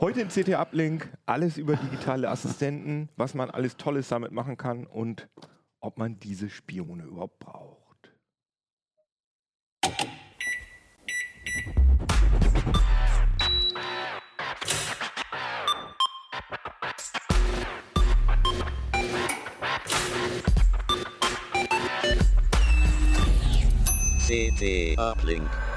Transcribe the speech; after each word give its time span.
Heute 0.00 0.20
in 0.20 0.28
CT 0.28 0.50
Uplink 0.50 1.12
alles 1.26 1.58
über 1.58 1.74
digitale 1.74 2.30
Assistenten, 2.30 3.08
was 3.16 3.34
man 3.34 3.50
alles 3.50 3.76
Tolles 3.76 4.06
damit 4.06 4.30
machen 4.30 4.56
kann 4.56 4.86
und 4.86 5.28
ob 5.80 5.98
man 5.98 6.20
diese 6.20 6.50
Spione 6.50 7.02
überhaupt 7.02 7.40
braucht. 7.40 8.12
CT 24.28 24.96
Uplink. 24.96 25.67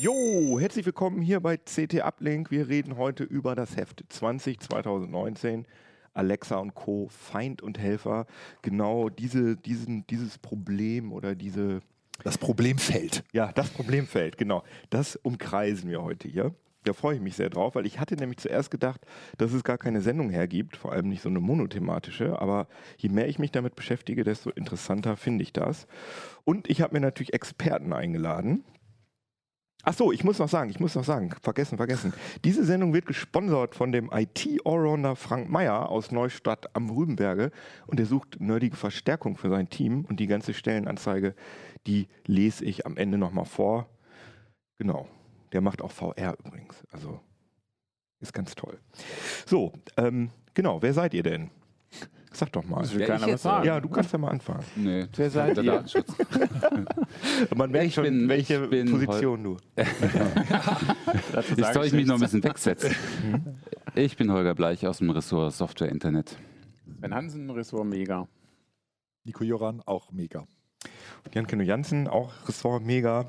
Jo, 0.00 0.58
herzlich 0.58 0.86
willkommen 0.86 1.20
hier 1.20 1.40
bei 1.40 1.58
CT 1.58 2.02
Uplink. 2.02 2.50
Wir 2.50 2.68
reden 2.68 2.96
heute 2.96 3.22
über 3.22 3.54
das 3.54 3.76
Heft 3.76 4.02
20 4.08 4.58
2019. 4.58 5.66
Alexa 6.14 6.56
und 6.56 6.74
Co. 6.74 7.08
Feind 7.10 7.60
und 7.60 7.78
Helfer. 7.78 8.24
Genau 8.62 9.10
diese, 9.10 9.58
diesen, 9.58 10.06
dieses 10.06 10.38
Problem 10.38 11.12
oder 11.12 11.34
diese. 11.34 11.80
Das 12.24 12.38
Problemfeld. 12.38 13.24
Ja, 13.34 13.52
das 13.52 13.68
Problemfeld, 13.68 14.38
genau. 14.38 14.62
Das 14.88 15.16
umkreisen 15.16 15.90
wir 15.90 16.02
heute 16.02 16.28
hier. 16.28 16.54
Da 16.84 16.94
freue 16.94 17.16
ich 17.16 17.20
mich 17.20 17.36
sehr 17.36 17.50
drauf, 17.50 17.74
weil 17.74 17.84
ich 17.84 18.00
hatte 18.00 18.16
nämlich 18.16 18.38
zuerst 18.38 18.70
gedacht, 18.70 19.02
dass 19.36 19.52
es 19.52 19.64
gar 19.64 19.76
keine 19.76 20.00
Sendung 20.00 20.30
hergibt, 20.30 20.78
vor 20.78 20.92
allem 20.92 21.10
nicht 21.10 21.20
so 21.20 21.28
eine 21.28 21.40
monothematische. 21.40 22.40
Aber 22.40 22.68
je 22.96 23.10
mehr 23.10 23.28
ich 23.28 23.38
mich 23.38 23.52
damit 23.52 23.76
beschäftige, 23.76 24.24
desto 24.24 24.48
interessanter 24.48 25.18
finde 25.18 25.42
ich 25.42 25.52
das. 25.52 25.86
Und 26.46 26.70
ich 26.70 26.80
habe 26.80 26.94
mir 26.94 27.00
natürlich 27.00 27.34
Experten 27.34 27.92
eingeladen. 27.92 28.64
Ach 29.82 29.94
so, 29.94 30.12
ich 30.12 30.24
muss 30.24 30.38
noch 30.38 30.48
sagen, 30.48 30.68
ich 30.68 30.78
muss 30.78 30.94
noch 30.94 31.04
sagen, 31.04 31.30
vergessen, 31.42 31.78
vergessen. 31.78 32.12
Diese 32.44 32.64
Sendung 32.64 32.92
wird 32.92 33.06
gesponsert 33.06 33.74
von 33.74 33.92
dem 33.92 34.10
IT-Allrounder 34.12 35.16
Frank 35.16 35.48
Meyer 35.48 35.88
aus 35.88 36.12
Neustadt 36.12 36.74
am 36.76 36.90
Rübenberge 36.90 37.50
und 37.86 37.98
der 37.98 38.06
sucht 38.06 38.40
nerdige 38.40 38.76
Verstärkung 38.76 39.36
für 39.36 39.48
sein 39.48 39.70
Team 39.70 40.04
und 40.04 40.20
die 40.20 40.26
ganze 40.26 40.52
Stellenanzeige, 40.52 41.34
die 41.86 42.08
lese 42.26 42.64
ich 42.64 42.84
am 42.84 42.98
Ende 42.98 43.16
nochmal 43.16 43.46
vor. 43.46 43.88
Genau, 44.78 45.08
der 45.52 45.62
macht 45.62 45.80
auch 45.80 45.92
VR 45.92 46.36
übrigens, 46.44 46.84
also 46.90 47.20
ist 48.20 48.34
ganz 48.34 48.54
toll. 48.54 48.78
So, 49.46 49.72
ähm, 49.96 50.30
genau, 50.52 50.82
wer 50.82 50.92
seid 50.92 51.14
ihr 51.14 51.22
denn? 51.22 51.50
Sag 52.32 52.52
doch 52.52 52.64
mal. 52.64 52.82
Das 52.82 52.94
will 52.94 53.00
Ja, 53.00 53.06
keiner 53.18 53.32
was 53.32 53.42
sagen. 53.42 53.66
Ja, 53.66 53.80
du 53.80 53.88
kannst 53.88 54.12
ja 54.12 54.18
mal 54.18 54.28
anfangen. 54.28 54.64
Nee, 54.76 55.06
Wer 55.16 55.30
seid 55.30 55.56
der 55.56 55.64
ihr? 55.64 55.72
Datenschutz. 55.72 56.12
Man 57.56 57.70
merkt 57.72 57.86
Ich 57.88 57.94
schon, 57.94 58.04
bin- 58.04 58.28
welche 58.28 58.68
Position 58.68 59.42
du. 59.42 59.56
Jetzt 61.56 61.74
soll 61.74 61.86
ich 61.86 61.92
mich 61.92 62.06
noch 62.06 62.14
ein 62.14 62.20
bisschen 62.20 62.42
wegsetzen. 62.44 62.94
Ich 63.96 64.16
bin 64.16 64.30
Holger 64.32 64.54
Bleich 64.54 64.86
aus 64.86 64.98
dem 64.98 65.10
Ressort 65.10 65.52
Software 65.52 65.88
Internet. 65.88 66.36
Sven 67.00 67.12
Hansen, 67.12 67.50
Ressort 67.50 67.86
Mega. 67.86 68.28
Nico 69.24 69.42
Joran, 69.42 69.82
auch 69.84 70.12
mega. 70.12 70.46
Jan-Kenno 71.34 71.64
Jansen, 71.64 72.06
auch 72.06 72.30
Ressort 72.46 72.84
mega. 72.84 73.28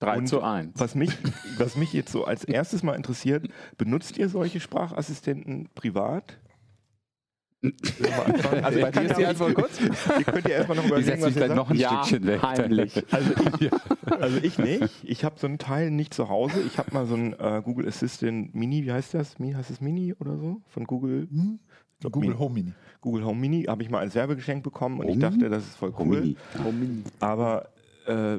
3 0.00 0.18
Und 0.18 0.26
zu 0.26 0.42
1. 0.42 0.72
Was 0.78 0.94
mich, 0.94 1.16
was 1.56 1.76
mich 1.76 1.94
jetzt 1.94 2.12
so 2.12 2.26
als 2.26 2.44
erstes 2.44 2.82
mal 2.82 2.92
interessiert, 2.94 3.48
benutzt 3.78 4.18
ihr 4.18 4.28
solche 4.28 4.60
Sprachassistenten 4.60 5.70
privat? 5.74 6.38
Sollen 6.38 6.38
wir 6.38 6.38
mal 6.38 7.48
anfangen? 7.48 7.49
Also 7.62 8.80
Bei 8.80 8.88
ich 8.88 8.92
kann 8.94 9.04
dir 9.04 9.10
ist 9.10 9.18
die 9.18 9.26
Antwort 9.26 9.54
kurz? 9.54 9.80
ihr 9.80 10.24
könnt 10.24 10.44
ja 10.48 10.54
erstmal 10.56 10.76
noch 10.78 10.86
überlegen, 10.86 11.20
was 11.22 11.36
ihr 11.36 11.54
noch 11.54 11.70
ein 11.70 11.76
Ja, 11.76 12.02
Stückchen 12.04 12.26
weg. 12.26 12.42
heimlich. 12.42 13.04
Also 13.10 13.30
ich, 13.60 13.70
also 14.10 14.36
ich 14.42 14.58
nicht. 14.58 14.90
Ich 15.04 15.24
habe 15.24 15.38
so 15.38 15.46
einen 15.46 15.58
Teil 15.58 15.90
nicht 15.90 16.14
zu 16.14 16.28
Hause. 16.28 16.60
Ich 16.66 16.78
habe 16.78 16.92
mal 16.94 17.06
so 17.06 17.14
ein 17.14 17.34
äh, 17.38 17.60
Google 17.62 17.86
Assistant 17.86 18.54
Mini, 18.54 18.84
wie 18.84 18.92
heißt 18.92 19.12
das? 19.14 19.38
Mi, 19.38 19.52
heißt 19.52 19.70
es 19.70 19.80
Mini 19.80 20.14
oder 20.14 20.38
so? 20.38 20.62
Von 20.68 20.84
Google? 20.84 21.28
Hm? 21.30 21.58
Ich 21.94 22.00
glaub, 22.00 22.12
Google 22.14 22.30
Mini. 22.30 22.38
Home 22.40 22.54
Mini. 22.54 22.72
Google 23.02 23.24
Home 23.24 23.40
Mini 23.40 23.64
habe 23.64 23.82
ich 23.82 23.90
mal 23.90 23.98
als 23.98 24.14
Werbegeschenk 24.14 24.62
bekommen 24.64 24.98
und 25.00 25.06
ich 25.08 25.12
Home 25.12 25.20
dachte, 25.20 25.36
Mini? 25.38 25.50
das 25.50 25.64
ist 25.64 25.76
voll 25.76 25.92
cool. 25.98 26.34
Homini. 26.64 27.02
Aber 27.20 27.68
äh, 28.06 28.38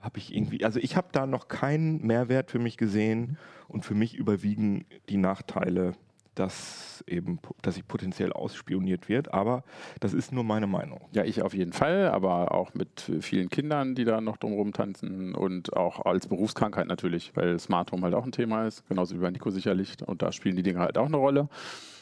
habe 0.00 0.18
ich 0.18 0.34
irgendwie, 0.34 0.64
also 0.64 0.80
ich 0.80 0.96
habe 0.96 1.08
da 1.12 1.26
noch 1.26 1.46
keinen 1.46 2.04
Mehrwert 2.04 2.50
für 2.50 2.58
mich 2.58 2.76
gesehen 2.76 3.38
und 3.68 3.84
für 3.84 3.94
mich 3.94 4.16
überwiegen 4.16 4.84
die 5.08 5.16
Nachteile, 5.16 5.94
dass 6.34 7.04
eben, 7.06 7.38
dass 7.62 7.76
ich 7.76 7.86
potenziell 7.86 8.32
ausspioniert 8.32 9.08
wird. 9.08 9.32
Aber 9.34 9.64
das 10.00 10.14
ist 10.14 10.32
nur 10.32 10.44
meine 10.44 10.66
Meinung. 10.66 11.00
Ja, 11.12 11.24
ich 11.24 11.42
auf 11.42 11.54
jeden 11.54 11.72
Fall, 11.72 12.08
aber 12.08 12.52
auch 12.52 12.74
mit 12.74 13.10
vielen 13.20 13.48
Kindern, 13.48 13.94
die 13.94 14.04
da 14.04 14.20
noch 14.20 14.36
drumherum 14.36 14.72
tanzen 14.72 15.34
und 15.34 15.76
auch 15.76 16.04
als 16.04 16.26
Berufskrankheit 16.26 16.86
natürlich, 16.86 17.32
weil 17.34 17.58
Smart 17.58 17.92
Home 17.92 18.02
halt 18.02 18.14
auch 18.14 18.24
ein 18.24 18.32
Thema 18.32 18.66
ist, 18.66 18.86
genauso 18.88 19.14
wie 19.16 19.20
bei 19.20 19.30
Nico 19.30 19.50
sicherlich. 19.50 19.96
Und 20.06 20.22
da 20.22 20.32
spielen 20.32 20.56
die 20.56 20.62
Dinge 20.62 20.80
halt 20.80 20.96
auch 20.98 21.06
eine 21.06 21.16
Rolle. 21.16 21.48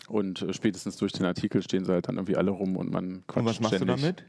Und 0.08 0.42
äh, 0.42 0.52
spätestens 0.52 0.96
durch 0.96 1.12
den 1.12 1.24
Artikel 1.26 1.62
stehen 1.62 1.84
sie 1.84 1.92
halt 1.92 2.08
dann 2.08 2.16
irgendwie 2.16 2.36
alle 2.36 2.50
rum 2.50 2.76
und 2.76 2.90
man 2.90 3.22
quatscht 3.26 3.36
Und 3.36 3.46
was 3.46 3.60
machst 3.60 3.76
ständig. 3.76 3.96
du 3.96 4.02
damit? 4.02 4.24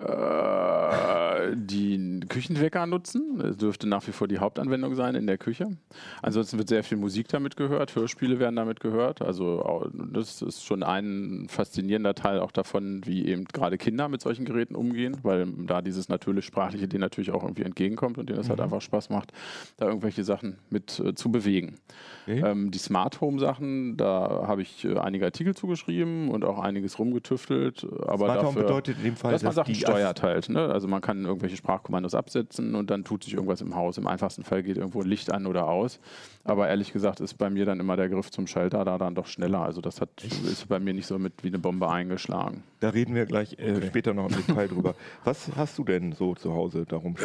Äh, 0.00 1.56
die 1.56 2.20
Küchenwecker 2.28 2.86
nutzen. 2.86 3.38
Das 3.38 3.56
dürfte 3.56 3.88
nach 3.88 4.06
wie 4.06 4.12
vor 4.12 4.28
die 4.28 4.38
Hauptanwendung 4.38 4.94
sein 4.94 5.14
in 5.14 5.26
der 5.26 5.36
Küche. 5.36 5.76
Ansonsten 6.22 6.58
wird 6.58 6.68
sehr 6.68 6.84
viel 6.84 6.96
Musik 6.96 7.28
damit 7.28 7.56
gehört, 7.56 7.94
Hörspiele 7.94 8.38
werden 8.38 8.56
damit 8.56 8.80
gehört. 8.80 9.20
Also 9.20 9.90
das 9.92 10.42
ist 10.42 10.64
schon 10.64 10.82
ein 10.82 11.46
faszinierender 11.48 12.14
Teil 12.14 12.40
auch 12.40 12.52
davon, 12.52 13.02
wie 13.04 13.26
eben 13.26 13.44
gerade 13.44 13.78
Kinder 13.78 14.08
mit 14.08 14.22
solchen 14.22 14.44
Geräten 14.44 14.74
umgehen, 14.74 15.16
weil 15.22 15.46
da 15.66 15.82
dieses 15.82 16.08
natürlich 16.08 16.44
sprachliche 16.44 16.88
denen 16.88 17.00
natürlich 17.00 17.30
auch 17.30 17.42
irgendwie 17.42 17.64
entgegenkommt 17.64 18.18
und 18.18 18.28
denen 18.28 18.38
das 18.38 18.48
halt 18.48 18.60
einfach 18.60 18.80
Spaß 18.80 19.10
macht, 19.10 19.32
da 19.76 19.86
irgendwelche 19.86 20.24
Sachen 20.24 20.58
mit 20.70 21.00
äh, 21.00 21.14
zu 21.14 21.30
bewegen. 21.30 21.76
Okay. 22.26 22.42
Ähm, 22.44 22.70
die 22.70 22.78
Smart 22.78 23.20
Home 23.20 23.38
Sachen, 23.38 23.96
da 23.96 24.44
habe 24.46 24.62
ich 24.62 24.84
äh, 24.84 24.98
einige 24.98 25.24
Artikel 25.24 25.54
zugeschrieben 25.54 26.28
und 26.28 26.44
auch 26.44 26.58
einiges 26.58 26.98
rumgetüftelt. 26.98 27.86
Aber 28.06 28.26
Smart 28.26 28.38
Home 28.38 28.46
dafür, 28.46 28.62
bedeutet 28.62 28.96
in 28.98 29.04
dem 29.04 29.16
Fall, 29.16 29.32
dass 29.32 29.42
man 29.42 29.52
Sachen 29.52 29.72
die 29.72 29.86
steuert 29.90 30.22
halt. 30.22 30.48
Ne? 30.48 30.60
Also 30.66 30.88
man 30.88 31.00
kann 31.00 31.24
irgendwelche 31.24 31.56
Sprachkommandos 31.56 32.14
absetzen 32.14 32.74
und 32.74 32.90
dann 32.90 33.04
tut 33.04 33.24
sich 33.24 33.34
irgendwas 33.34 33.60
im 33.60 33.74
Haus. 33.74 33.98
Im 33.98 34.06
einfachsten 34.06 34.44
Fall 34.44 34.62
geht 34.62 34.76
irgendwo 34.76 35.00
ein 35.02 35.06
Licht 35.08 35.32
an 35.32 35.46
oder 35.46 35.68
aus. 35.68 36.00
Aber 36.44 36.68
ehrlich 36.68 36.92
gesagt 36.92 37.20
ist 37.20 37.34
bei 37.34 37.50
mir 37.50 37.64
dann 37.66 37.80
immer 37.80 37.96
der 37.96 38.08
Griff 38.08 38.30
zum 38.30 38.46
Schalter 38.46 38.84
da 38.84 38.96
dann 38.98 39.14
doch 39.14 39.26
schneller. 39.26 39.60
Also 39.60 39.80
das 39.80 40.00
hat, 40.00 40.08
ist 40.24 40.68
bei 40.68 40.80
mir 40.80 40.94
nicht 40.94 41.06
so 41.06 41.18
mit 41.18 41.42
wie 41.42 41.48
eine 41.48 41.58
Bombe 41.58 41.88
eingeschlagen. 41.90 42.62
Da 42.80 42.88
reden 42.90 43.14
wir 43.14 43.26
gleich 43.26 43.58
äh, 43.58 43.86
später 43.86 44.14
noch 44.14 44.30
im 44.30 44.36
Detail 44.36 44.68
drüber. 44.68 44.94
Was 45.24 45.50
hast 45.56 45.76
du 45.78 45.84
denn 45.84 46.12
so 46.12 46.34
zu 46.34 46.52
Hause 46.54 46.86
darum? 46.86 47.16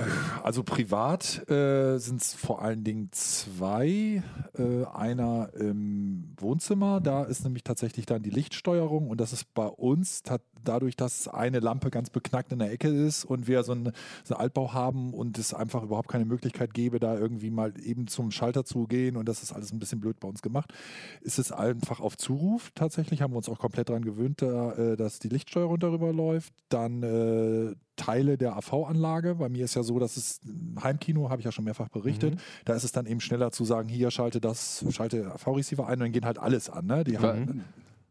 Also 0.44 0.64
privat 0.64 1.50
äh, 1.50 1.98
sind 1.98 2.22
es 2.22 2.34
vor 2.34 2.62
allen 2.62 2.84
Dingen 2.84 3.10
zwei. 3.12 4.22
Äh, 4.58 4.86
einer 4.94 5.50
im 5.60 6.34
Wohnzimmer, 6.38 7.00
da 7.02 7.24
ist 7.24 7.44
nämlich 7.44 7.64
tatsächlich 7.64 8.06
dann 8.06 8.22
die 8.22 8.30
Lichtsteuerung 8.30 9.10
und 9.10 9.22
das 9.22 9.34
ist 9.34 9.54
bei 9.54 9.66
uns 9.68 10.24
tat- 10.24 10.42
dadurch, 10.68 10.96
dass 10.96 11.28
eine 11.28 11.60
Lampe 11.60 11.90
ganz 11.90 12.10
beknackt 12.10 12.52
in 12.52 12.60
der 12.60 12.72
Ecke 12.72 12.88
ist 12.88 13.26
und 13.26 13.48
wir 13.48 13.64
so 13.64 13.72
einen, 13.72 13.92
so 14.24 14.36
einen 14.36 14.42
Altbau 14.42 14.74
haben 14.74 15.14
und 15.14 15.38
es 15.38 15.54
einfach 15.54 15.84
überhaupt 15.84 16.10
keine 16.10 16.26
Möglichkeit 16.26 16.74
gäbe, 16.74 17.00
da 17.00 17.18
irgendwie 17.18 17.50
mal 17.50 17.74
eben 17.82 18.08
zum 18.08 18.32
Schalter 18.32 18.66
zu 18.66 18.88
gehen 18.88 19.18
und 19.18 19.28
das 19.28 19.44
ist 19.44 19.54
alles 19.54 19.72
ein 19.72 19.80
bisschen 19.80 20.00
blöd 20.00 20.20
bei 20.20 20.28
uns 20.28 20.42
gemacht, 20.42 20.74
ist 21.22 21.40
es 21.40 21.52
einfach 21.52 22.00
auf 22.00 22.18
Zuruf. 22.18 22.72
Tatsächlich 22.76 23.22
haben 23.22 23.34
wir 23.34 23.38
uns 23.38 23.50
auch 23.50 23.60
komplett 23.60 23.90
daran 23.90 24.04
gewöhnt, 24.04 24.42
da, 24.42 24.74
äh, 24.74 24.98
dass 24.98 25.20
die 25.20 25.30
Lichtsteuerung 25.30 25.80
darüber 25.80 26.12
läuft. 26.12 26.54
Dann 26.70 27.04
äh, 27.04 27.76
Teile 27.96 28.38
der 28.38 28.56
AV-Anlage. 28.58 29.36
Bei 29.36 29.50
mir 29.50 29.66
ist 29.66 29.76
ja 29.76 29.84
so, 29.84 30.00
dass 30.00 30.18
es 30.18 30.42
ein 30.44 30.84
Heimkino, 30.84 31.30
habe 31.30 31.42
ich 31.42 31.46
ja 31.46 31.52
schon 31.52 31.66
mehrfach 31.66 31.90
berichtet. 31.90 32.36
Mhm. 32.36 32.40
Da 32.66 32.74
ist 32.74 32.84
es 32.84 32.92
dann 32.92 33.06
eben 33.06 33.22
schneller 33.22 33.52
zu 33.52 33.66
sagen, 33.66 33.90
hier 33.90 34.12
schalte 34.12 34.42
das, 34.42 34.86
schalte 34.90 35.32
AV-Receiver 35.34 35.88
ein 35.88 35.94
und 35.94 36.00
dann 36.02 36.12
geht 36.12 36.26
halt 36.26 36.40
alles 36.40 36.70
an. 36.70 36.86
Ne? 36.86 37.04
Die 37.04 37.18
haben, 37.18 37.64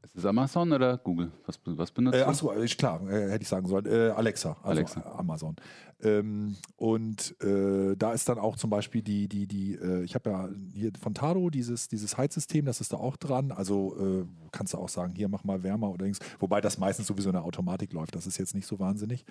Ist 0.05 0.17
es 0.17 0.27
Amazon 0.27 0.73
oder 0.73 0.99
Google? 0.99 1.33
Was, 1.47 1.59
was 1.65 1.91
benutzt 1.91 2.17
äh, 2.17 2.21
du? 2.21 2.29
achso, 2.29 2.51
ist 2.53 2.79
klar, 2.79 3.01
äh, 3.09 3.31
hätte 3.31 3.43
ich 3.43 3.49
sagen 3.49 3.67
sollen. 3.67 3.87
Äh, 3.87 4.11
Alexa, 4.11 4.57
also 4.63 4.69
Alexa. 4.69 5.01
Amazon. 5.17 5.57
Ähm, 6.03 6.57
und 6.77 7.41
äh, 7.43 7.97
da 7.97 8.13
ist 8.13 8.29
dann 8.29 8.39
auch 8.39 8.57
zum 8.57 8.71
Beispiel 8.71 9.03
die, 9.03 9.29
die, 9.29 9.47
die, 9.47 9.75
äh, 9.75 10.03
ich 10.05 10.15
habe 10.15 10.31
ja 10.31 10.49
hier 10.73 10.93
von 11.01 11.15
Tado 11.15 11.49
dieses, 11.51 11.89
dieses 11.89 12.19
Heizsystem, 12.19 12.65
das 12.67 12.81
ist 12.81 12.93
da 12.93 12.99
auch 12.99 13.17
dran. 13.17 13.53
Also 13.53 13.97
äh, 13.99 14.25
kannst 14.53 14.75
du 14.75 14.79
auch 14.79 14.89
sagen, 14.89 15.15
hier 15.15 15.29
mach 15.29 15.45
mal 15.45 15.63
wärmer 15.63 15.91
oder 15.91 16.05
links. 16.05 16.19
Wobei 16.39 16.61
das 16.61 16.79
meistens 16.79 17.07
sowieso 17.07 17.31
in 17.31 17.35
der 17.35 17.45
Automatik 17.45 17.93
läuft. 17.93 18.15
Das 18.15 18.27
ist 18.27 18.39
jetzt 18.39 18.55
nicht 18.55 18.67
so 18.67 18.79
wahnsinnig. 18.79 19.25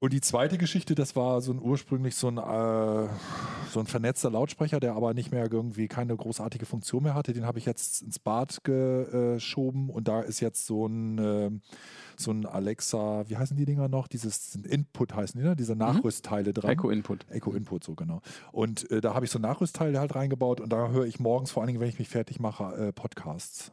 Und 0.00 0.12
die 0.12 0.20
zweite 0.20 0.58
Geschichte, 0.58 0.94
das 0.94 1.16
war 1.16 1.40
so 1.40 1.52
ein 1.52 1.60
ursprünglich 1.60 2.14
so 2.14 2.28
ein, 2.28 2.38
äh, 2.38 3.08
so 3.68 3.80
ein 3.80 3.86
vernetzter 3.86 4.30
Lautsprecher, 4.30 4.78
der 4.78 4.94
aber 4.94 5.12
nicht 5.12 5.32
mehr 5.32 5.50
irgendwie 5.50 5.88
keine 5.88 6.14
großartige 6.14 6.66
Funktion 6.66 7.02
mehr 7.02 7.14
hatte. 7.14 7.32
Den 7.32 7.44
habe 7.44 7.58
ich 7.58 7.66
jetzt 7.66 8.02
ins 8.02 8.20
Bad 8.20 8.62
geschoben 8.62 9.90
und 9.90 10.06
da 10.06 10.20
ist 10.20 10.38
jetzt 10.38 10.66
so 10.66 10.86
ein, 10.86 11.18
ähm, 11.18 11.62
so 12.16 12.30
ein 12.30 12.46
Alexa, 12.46 13.28
wie 13.28 13.36
heißen 13.36 13.56
die 13.56 13.64
Dinger 13.64 13.88
noch? 13.88 14.06
Dieses 14.06 14.54
Input 14.54 15.14
heißen 15.14 15.40
die, 15.40 15.46
ne? 15.46 15.56
Diese 15.56 15.74
Nachrüstteile 15.74 16.52
dran. 16.52 16.70
Echo 16.70 16.90
Input. 16.90 17.26
Echo 17.30 17.52
Input, 17.52 17.82
so 17.82 17.96
genau. 17.96 18.20
Und 18.52 18.88
äh, 18.92 19.00
da 19.00 19.14
habe 19.14 19.24
ich 19.24 19.32
so 19.32 19.40
Nachrüstteile 19.40 19.98
halt 19.98 20.14
reingebaut 20.14 20.60
und 20.60 20.72
da 20.72 20.90
höre 20.90 21.06
ich 21.06 21.18
morgens, 21.18 21.50
vor 21.50 21.62
allen 21.62 21.68
Dingen, 21.68 21.80
wenn 21.80 21.88
ich 21.88 21.98
mich 21.98 22.08
fertig 22.08 22.38
mache, 22.38 22.64
äh, 22.76 22.92
Podcasts. 22.92 23.72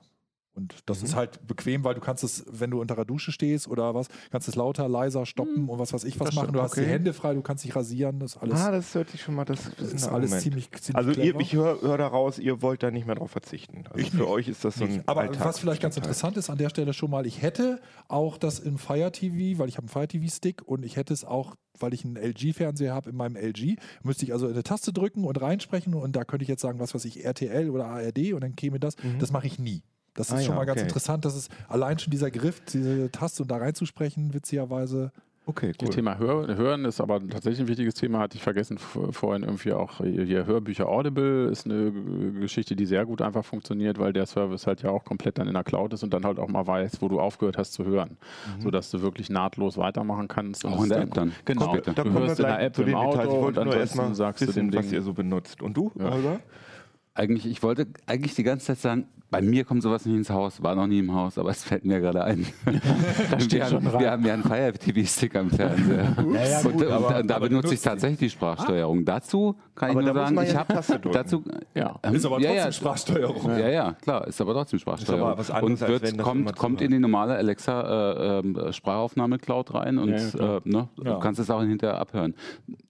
Und 0.56 0.76
das 0.86 1.00
mhm. 1.00 1.06
ist 1.06 1.16
halt 1.16 1.46
bequem, 1.48 1.84
weil 1.84 1.96
du 1.96 2.02
kannst 2.02 2.24
es, 2.24 2.46
wenn 2.50 2.72
du 2.72 2.80
unter 2.80 2.96
der 2.96 3.06
Dusche 3.06 3.32
stehst 3.32 3.68
oder 3.68 3.94
was, 3.94 4.08
kannst 4.32 4.48
es 4.48 4.56
lauter, 4.56 4.88
leiser 4.88 5.26
stoppen 5.26 5.64
mhm. 5.64 5.70
und 5.70 5.80
was 5.80 5.94
weiß 5.94 6.06
ich 6.06 6.20
was 6.20 6.28
das 6.28 6.36
machen. 6.36 6.54
Du 6.54 6.60
okay. 6.60 6.66
hast 6.66 6.76
die 6.78 6.86
Hände 6.86 7.14
frei, 7.14 7.34
du 7.34 7.42
kannst 7.42 7.66
dich 7.66 7.76
rasieren, 7.76 8.20
das 8.20 8.38
alles. 8.38 8.60
Ah, 8.60 8.72
das 8.72 8.96
hört 8.96 9.10
sich 9.10 9.22
schon 9.22 9.36
mal, 9.36 9.46
das, 9.46 9.70
das 9.78 9.94
ist 9.94 10.08
alles 10.08 10.40
ziemlich, 10.40 10.72
ziemlich 10.72 10.96
Also 10.96 11.22
ihr, 11.22 11.38
ich 11.40 11.54
höre 11.54 11.82
hör 11.82 11.98
daraus, 11.98 12.40
ihr 12.40 12.62
wollt 12.62 12.84
da 12.84 12.92
nicht 12.92 13.06
mehr 13.06 13.16
drauf 13.16 13.32
verzichten. 13.32 13.84
Also 13.90 14.00
ich 14.00 14.12
für 14.12 14.18
nicht. 14.18 14.28
euch 14.28 14.48
ist 14.48 14.64
das 14.64 14.76
so 14.76 14.86
ein 14.86 15.04
Aber 15.06 15.22
Alltags 15.22 15.46
was 15.46 15.60
vielleicht 15.60 15.82
ganz 15.82 15.98
interessant 15.98 16.38
ist 16.38 16.50
an 16.50 16.58
der 16.58 16.70
Stelle 16.70 16.94
schon 16.94 17.12
mal, 17.12 17.26
ich 17.26 17.42
hätte 17.42 17.82
auch 18.08 18.38
das 18.38 18.60
im 18.60 18.78
Fire 18.78 19.12
TV, 19.12 19.60
weil 19.60 19.68
ich 19.68 19.78
habe 19.78 19.86
einen 19.86 19.90
Fire 19.90 20.08
TV 20.08 20.34
Stick 20.34 20.62
und 20.66 20.86
ich 20.86 20.96
hätte 20.96 21.14
es 21.14 21.26
auch 21.26 21.56
weil 21.80 21.94
ich 21.94 22.06
einen 22.06 22.16
LG-Fernseher 22.16 22.94
habe 22.94 23.10
in 23.10 23.18
meinem 23.18 23.36
LG, 23.36 23.76
müsste 24.02 24.24
ich 24.24 24.32
also 24.32 24.48
eine 24.48 24.64
Taste 24.64 24.94
drücken 24.94 25.26
und 25.26 25.42
reinsprechen 25.42 25.94
und 25.94 26.16
da 26.16 26.24
könnte 26.24 26.44
ich 26.44 26.50
jetzt 26.50 26.62
sagen, 26.62 26.80
was 26.80 26.96
weiß 26.96 27.04
ich, 27.06 27.26
RTL 27.26 27.70
oder 27.70 27.88
ARD 27.88 28.34
und 28.34 28.42
dann 28.42 28.56
käme 28.56 28.80
das. 28.80 28.96
Mhm. 29.04 29.20
Das 29.20 29.32
mache 29.32 29.48
ich 29.48 29.60
nie. 29.60 29.84
Das 30.16 30.30
ist 30.30 30.34
ah, 30.34 30.40
schon 30.40 30.50
ja, 30.52 30.56
mal 30.56 30.66
ganz 30.66 30.82
interessant, 30.82 31.26
dass 31.26 31.36
es 31.36 31.50
allein 31.68 32.00
schon 32.00 32.10
dieser 32.10 32.32
Griff, 32.32 32.62
diese 32.62 33.12
Taste 33.12 33.44
und 33.44 33.52
da 33.52 33.58
reinzusprechen, 33.58 34.34
witzigerweise. 34.34 35.12
Okay, 35.48 35.68
cool. 35.68 35.74
Das 35.78 35.90
Thema 35.92 36.18
Hör 36.18 36.48
Hören 36.56 36.86
ist 36.86 37.00
aber 37.00 37.20
tatsächlich 37.28 37.60
ein 37.60 37.68
wichtiges 37.68 37.94
Thema, 37.94 38.20
hatte 38.20 38.36
ich 38.36 38.42
vergessen 38.42 38.80
vorhin 38.80 39.44
irgendwie 39.44 39.74
auch. 39.74 39.98
Hier 39.98 40.48
Hörbücher 40.48 40.88
Audible 40.88 41.50
ist 41.50 41.66
eine 41.66 41.92
Geschichte, 42.40 42.76
die 42.76 42.88
sehr 42.88 43.06
gut 43.06 43.22
einfach 43.22 43.46
funktioniert, 43.46 44.00
weil 44.00 44.12
der 44.12 44.26
Service 44.26 44.66
halt 44.66 44.82
ja 44.82 44.90
auch 44.90 45.04
komplett 45.04 45.38
dann 45.38 45.48
in 45.48 45.54
der 45.54 45.64
Cloud 45.64 45.94
ist 45.94 46.04
und 46.04 46.14
dann 46.14 46.26
halt 46.26 46.40
auch 46.40 46.48
mal 46.48 46.66
weiß, 46.66 47.00
wo 47.02 47.10
du 47.10 47.20
aufgehört 47.20 47.60
hast 47.60 47.74
zu 47.74 47.86
hören. 47.86 48.18
Mhm. 48.58 48.62
Sodass 48.62 48.90
du 48.90 49.02
wirklich 49.04 49.30
nahtlos 49.30 49.78
weitermachen 49.78 50.28
kannst. 50.28 50.66
Auch 50.66 50.82
in 50.82 50.90
der 50.90 51.02
App 51.02 51.14
dann. 51.14 51.32
Genau. 51.46 51.78
Da 51.78 51.92
du 52.04 52.12
hörst 52.12 52.40
in 52.40 52.46
der 52.46 52.62
App 52.62 52.80
im 52.80 52.96
Auto 52.96 53.22
Ich 53.22 53.28
wollte 53.28 53.66
nur 53.66 53.76
erstmal 53.76 54.16
sagst 54.16 54.42
wissen, 54.42 54.54
du 54.54 54.62
dem 54.62 54.72
Ding, 54.72 54.80
was 54.80 54.92
ihr 54.92 55.02
so 55.04 55.14
benutzt. 55.14 55.62
Und 55.62 55.78
du, 55.78 55.92
ja. 56.00 56.40
Eigentlich, 57.16 57.46
ich 57.46 57.64
wollte 57.64 57.88
eigentlich 58.06 58.36
die 58.36 58.44
ganze 58.44 58.68
Zeit 58.68 58.80
sagen, 58.80 59.08
bei 59.32 59.42
mir 59.42 59.66
kommt 59.66 59.84
sowas 59.84 60.06
nicht 60.06 60.16
ins 60.16 60.30
Haus, 60.30 60.62
war 60.62 60.76
noch 60.76 60.88
nie 60.88 61.00
im 61.00 61.14
Haus, 61.14 61.38
aber 61.38 61.50
es 61.50 61.64
fällt 61.64 61.84
mir 61.84 62.00
gerade 62.00 62.24
ein. 62.24 62.46
wir, 62.66 63.66
haben, 63.66 64.00
wir 64.00 64.12
haben 64.12 64.26
ja 64.26 64.34
einen 64.34 64.44
Fire 64.44 64.72
TV-Stick 64.72 65.36
am 65.36 65.50
Fernseher. 65.50 66.16
Ja, 66.36 66.48
ja, 66.48 66.62
gut, 66.62 66.76
und, 66.76 66.92
aber, 66.92 67.20
und, 67.20 67.28
da 67.28 67.40
benutze 67.40 67.74
ich 67.74 67.82
tatsächlich 67.82 68.20
die 68.20 68.30
Sprachsteuerung. 68.30 69.00
Ah. 69.00 69.04
Dazu 69.06 69.56
kann 69.74 69.92
aber 69.92 70.00
ich 70.00 70.06
nur 70.06 70.14
da 70.14 70.28
sagen, 70.28 70.42
ich 70.44 70.56
habe 70.56 71.10
dazu. 71.12 71.44
Ja. 71.74 72.00
Ist 72.12 72.26
aber 72.26 72.40
trotzdem 72.40 72.72
Sprachsteuerung. 72.72 73.50
Ja, 73.52 73.70
ja, 73.70 73.94
klar, 73.94 74.28
ist 74.28 74.42
aber 74.42 74.54
trotzdem 74.54 74.80
Sprachsteuerung. 74.80 75.30
Aber 75.30 75.64
und 75.64 75.82
wird, 75.82 76.18
kommt, 76.18 76.56
kommt 76.56 76.82
in 76.82 76.92
die 76.92 77.00
normale 77.00 77.36
Alexa 77.36 78.40
äh, 78.40 78.48
äh, 78.48 78.74
Sprachaufnahme-Cloud 78.74 79.74
rein 79.74 79.98
und 79.98 80.14
äh, 80.14 80.62
ne, 80.64 80.90
du 80.96 81.20
kannst 81.20 81.40
es 81.40 81.50
auch 81.50 81.62
hinterher 81.62 81.98
abhören. 81.98 82.36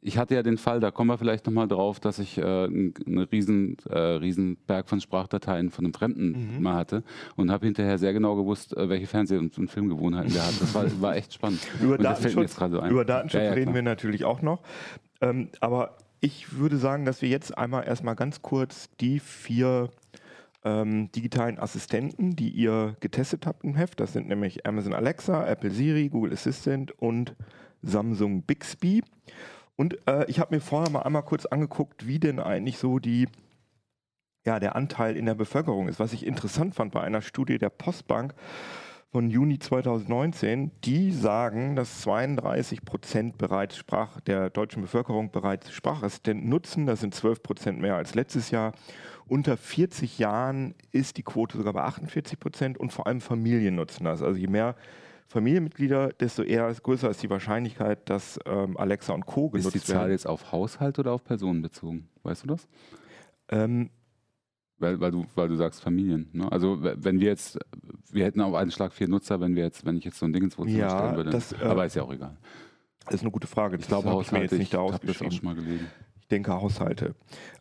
Ich 0.02 0.18
hatte 0.18 0.36
ja 0.36 0.44
den 0.44 0.58
Fall, 0.58 0.80
da 0.80 0.92
kommen 0.92 1.10
wir 1.10 1.18
vielleicht 1.18 1.46
nochmal 1.46 1.68
drauf, 1.68 2.00
dass 2.00 2.20
ich 2.20 2.38
äh, 2.38 2.44
einen 2.44 3.28
riesen, 3.32 3.78
äh, 4.16 4.20
riesen 4.20 4.58
Berg 4.68 4.90
von 4.90 5.02
Sprachdateien 5.02 5.72
von 5.72 5.86
einem 5.86 5.94
Fremden 5.94 6.56
mhm. 6.56 6.64
mal 6.64 6.76
hatte 6.76 7.04
und 7.36 7.52
habe 7.52 7.66
hinterher 7.66 7.98
sehr 7.98 8.14
genau 8.14 8.36
gewusst, 8.36 8.76
äh, 8.76 8.90
welche 8.90 9.08
Fernseh- 9.08 9.38
und, 9.38 9.58
und, 9.58 9.70
Filmgewohnheiten 9.70 10.34
der 10.34 10.46
hat. 10.46 10.62
Das 10.62 10.74
war, 10.74 11.02
war 11.02 11.16
echt 11.16 11.34
spannend. 11.34 11.60
über, 11.82 11.98
Datenschutz, 11.98 12.56
so 12.56 12.66
über 12.66 13.06
Datenschutz 13.06 13.42
ja, 13.42 13.48
ja, 13.48 13.54
reden 13.54 13.74
wir 13.74 13.82
natürlich 13.82 14.26
auch 14.26 14.42
noch. 14.42 14.62
Ähm, 15.22 15.50
aber 15.60 15.98
ich 16.22 16.58
würde 16.58 16.78
sagen, 16.78 17.06
dass 17.06 17.22
wir 17.22 17.30
jetzt 17.30 17.58
einmal 17.58 17.86
erstmal 17.86 18.16
ganz 18.16 18.42
kurz 18.42 18.90
die 19.00 19.20
vier 19.20 19.90
ähm, 20.64 21.12
digitalen 21.12 21.60
Assistenten, 21.60 22.36
die 22.36 22.50
ihr 22.50 22.96
getestet 23.00 23.46
habt 23.46 23.64
im 23.64 23.76
Heft, 23.76 24.00
das 24.00 24.14
sind 24.14 24.28
nämlich 24.28 24.66
Amazon 24.66 24.94
Alexa, 24.94 25.46
Apple 25.48 25.70
Siri, 25.70 26.10
Google 26.10 26.34
Assistant 26.34 26.92
und 27.00 27.36
Samsung 27.84 28.42
Bixby. 28.42 29.04
Und 29.76 29.98
äh, 30.08 30.26
ich 30.28 30.40
habe 30.40 30.56
mir 30.56 30.62
vorher 30.62 30.90
mal 30.90 31.04
einmal 31.04 31.24
kurz 31.24 31.46
angeguckt, 31.46 32.08
wie 32.08 32.20
denn 32.20 32.40
eigentlich 32.40 32.78
so 32.78 33.00
die 33.00 33.28
ja, 34.46 34.60
der 34.60 34.76
Anteil 34.76 35.18
in 35.18 35.26
der 35.26 35.36
Bevölkerung 35.36 35.88
ist. 35.88 36.00
Was 36.00 36.14
ich 36.14 36.26
interessant 36.26 36.76
fand 36.76 36.94
bei 36.94 37.02
einer 37.02 37.22
Studie 37.22 37.58
der 37.58 37.70
Postbank 37.70 38.34
von 39.12 39.30
Juni 39.30 39.60
2019, 39.60 40.72
die 40.84 41.12
sagen, 41.12 41.76
dass 41.76 42.02
32 42.02 42.84
Prozent 42.84 43.38
bereits 43.38 43.78
Sprach 43.78 44.20
der 44.22 44.50
deutschen 44.50 44.82
Bevölkerung 44.82 45.32
bereits 45.32 45.72
Sprachassistenten 45.72 46.50
nutzen. 46.50 46.86
Das 46.86 47.00
sind 47.00 47.16
12 47.16 47.42
Prozent 47.42 47.80
mehr 47.80 47.96
als 47.96 48.14
letztes 48.14 48.52
Jahr. 48.52 48.74
Unter 49.28 49.58
40 49.58 50.20
Jahren 50.20 50.76
ist 50.92 51.18
die 51.18 51.24
Quote 51.24 51.58
sogar 51.58 51.74
bei 51.74 51.82
48 51.84 52.40
Prozent 52.40 52.78
und 52.78 52.94
vor 52.94 53.08
allem 53.08 53.22
Familien 53.22 53.76
nutzen 53.76 54.04
das. 54.04 54.22
Also 54.22 54.38
je 54.38 54.48
mehr 54.48 54.76
Familienmitglieder, 55.28 56.10
desto 56.20 56.44
eher 56.44 56.72
größer 56.72 57.10
ist 57.10 57.24
die 57.24 57.30
Wahrscheinlichkeit, 57.30 58.10
dass 58.10 58.40
ähm, 58.46 58.78
Alexa 58.78 59.14
und 59.14 59.26
Co. 59.26 59.50
genutzt 59.50 59.66
werden. 59.66 59.78
Ist 59.78 59.88
die 59.88 59.92
Zahl 59.92 60.02
werden. 60.02 60.12
jetzt 60.12 60.28
auf 60.28 60.52
Haushalt 60.52 61.00
oder 61.00 61.14
auf 61.14 61.24
Personen 61.24 61.64
bezogen? 61.64 62.10
Weißt 62.22 62.44
du 62.44 62.48
das? 62.48 62.68
Ähm, 63.50 63.90
weil, 64.78 65.00
weil, 65.00 65.12
du, 65.12 65.26
weil 65.36 65.48
du 65.48 65.56
sagst 65.56 65.82
Familien. 65.82 66.30
Ne? 66.34 66.52
Also 66.52 66.80
wenn 66.82 67.20
wir 67.20 67.28
jetzt, 67.28 67.58
wir 68.12 68.26
hätten 68.26 68.42
auf 68.42 68.54
einen 68.54 68.72
Schlag 68.72 68.94
vier 68.94 69.08
Nutzer, 69.08 69.40
wenn 69.40 69.56
wir 69.56 69.64
jetzt, 69.64 69.86
wenn 69.86 69.98
ich 69.98 70.04
jetzt 70.04 70.20
so 70.20 70.26
ein 70.26 70.34
Ding 70.34 70.44
ins 70.44 70.58
Wohnzimmer 70.58 70.80
ja, 70.80 70.90
stellen 70.90 71.16
würde. 71.16 71.30
Das, 71.30 71.54
äh, 71.54 71.58
aber 71.64 71.86
ist 71.86 71.96
ja 71.96 72.04
auch 72.04 72.14
egal. 72.14 72.38
Das 73.06 73.16
ist 73.16 73.22
eine 73.22 73.32
gute 73.32 73.48
Frage. 73.48 73.78
Das 73.78 73.86
ich 73.86 73.88
glaube, 73.88 74.10
Haushalte, 74.10 74.26
ich 74.26 74.32
mir 74.32 74.42
jetzt 74.42 74.60
nicht 74.60 74.74
daraus 74.74 75.00
das 75.00 75.22
auch 75.22 75.32
schon 75.32 75.46
mal 75.46 75.56
gelesen. 75.56 75.88
Ich 76.20 76.28
denke 76.28 76.54
Haushalte. 76.54 77.14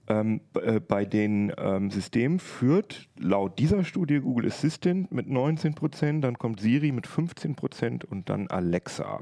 Ähm, 0.08 0.40
äh, 0.54 0.80
bei 0.80 1.04
den 1.04 1.52
ähm, 1.58 1.90
Systemen 1.90 2.38
führt 2.38 3.10
laut 3.18 3.58
dieser 3.58 3.84
Studie 3.84 4.20
Google 4.20 4.46
Assistant 4.46 5.12
mit 5.12 5.28
19 5.28 5.74
Prozent, 5.74 6.24
dann 6.24 6.38
kommt 6.38 6.60
Siri 6.60 6.90
mit 6.90 7.06
15 7.06 7.56
Prozent 7.56 8.04
und 8.06 8.30
dann 8.30 8.48
Alexa. 8.48 9.20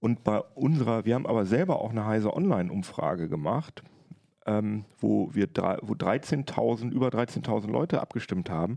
Und 0.00 0.24
bei 0.24 0.38
unserer, 0.54 1.04
wir 1.04 1.14
haben 1.14 1.26
aber 1.26 1.44
selber 1.44 1.80
auch 1.80 1.90
eine 1.90 2.06
heise 2.06 2.34
Online-Umfrage 2.34 3.28
gemacht 3.28 3.82
ähm, 4.46 4.84
wo 4.98 5.30
wir 5.32 5.48
wo 5.82 5.94
13.000, 5.94 6.90
über 6.90 7.08
13.000 7.08 7.70
Leute 7.70 8.00
abgestimmt 8.00 8.50
haben. 8.50 8.76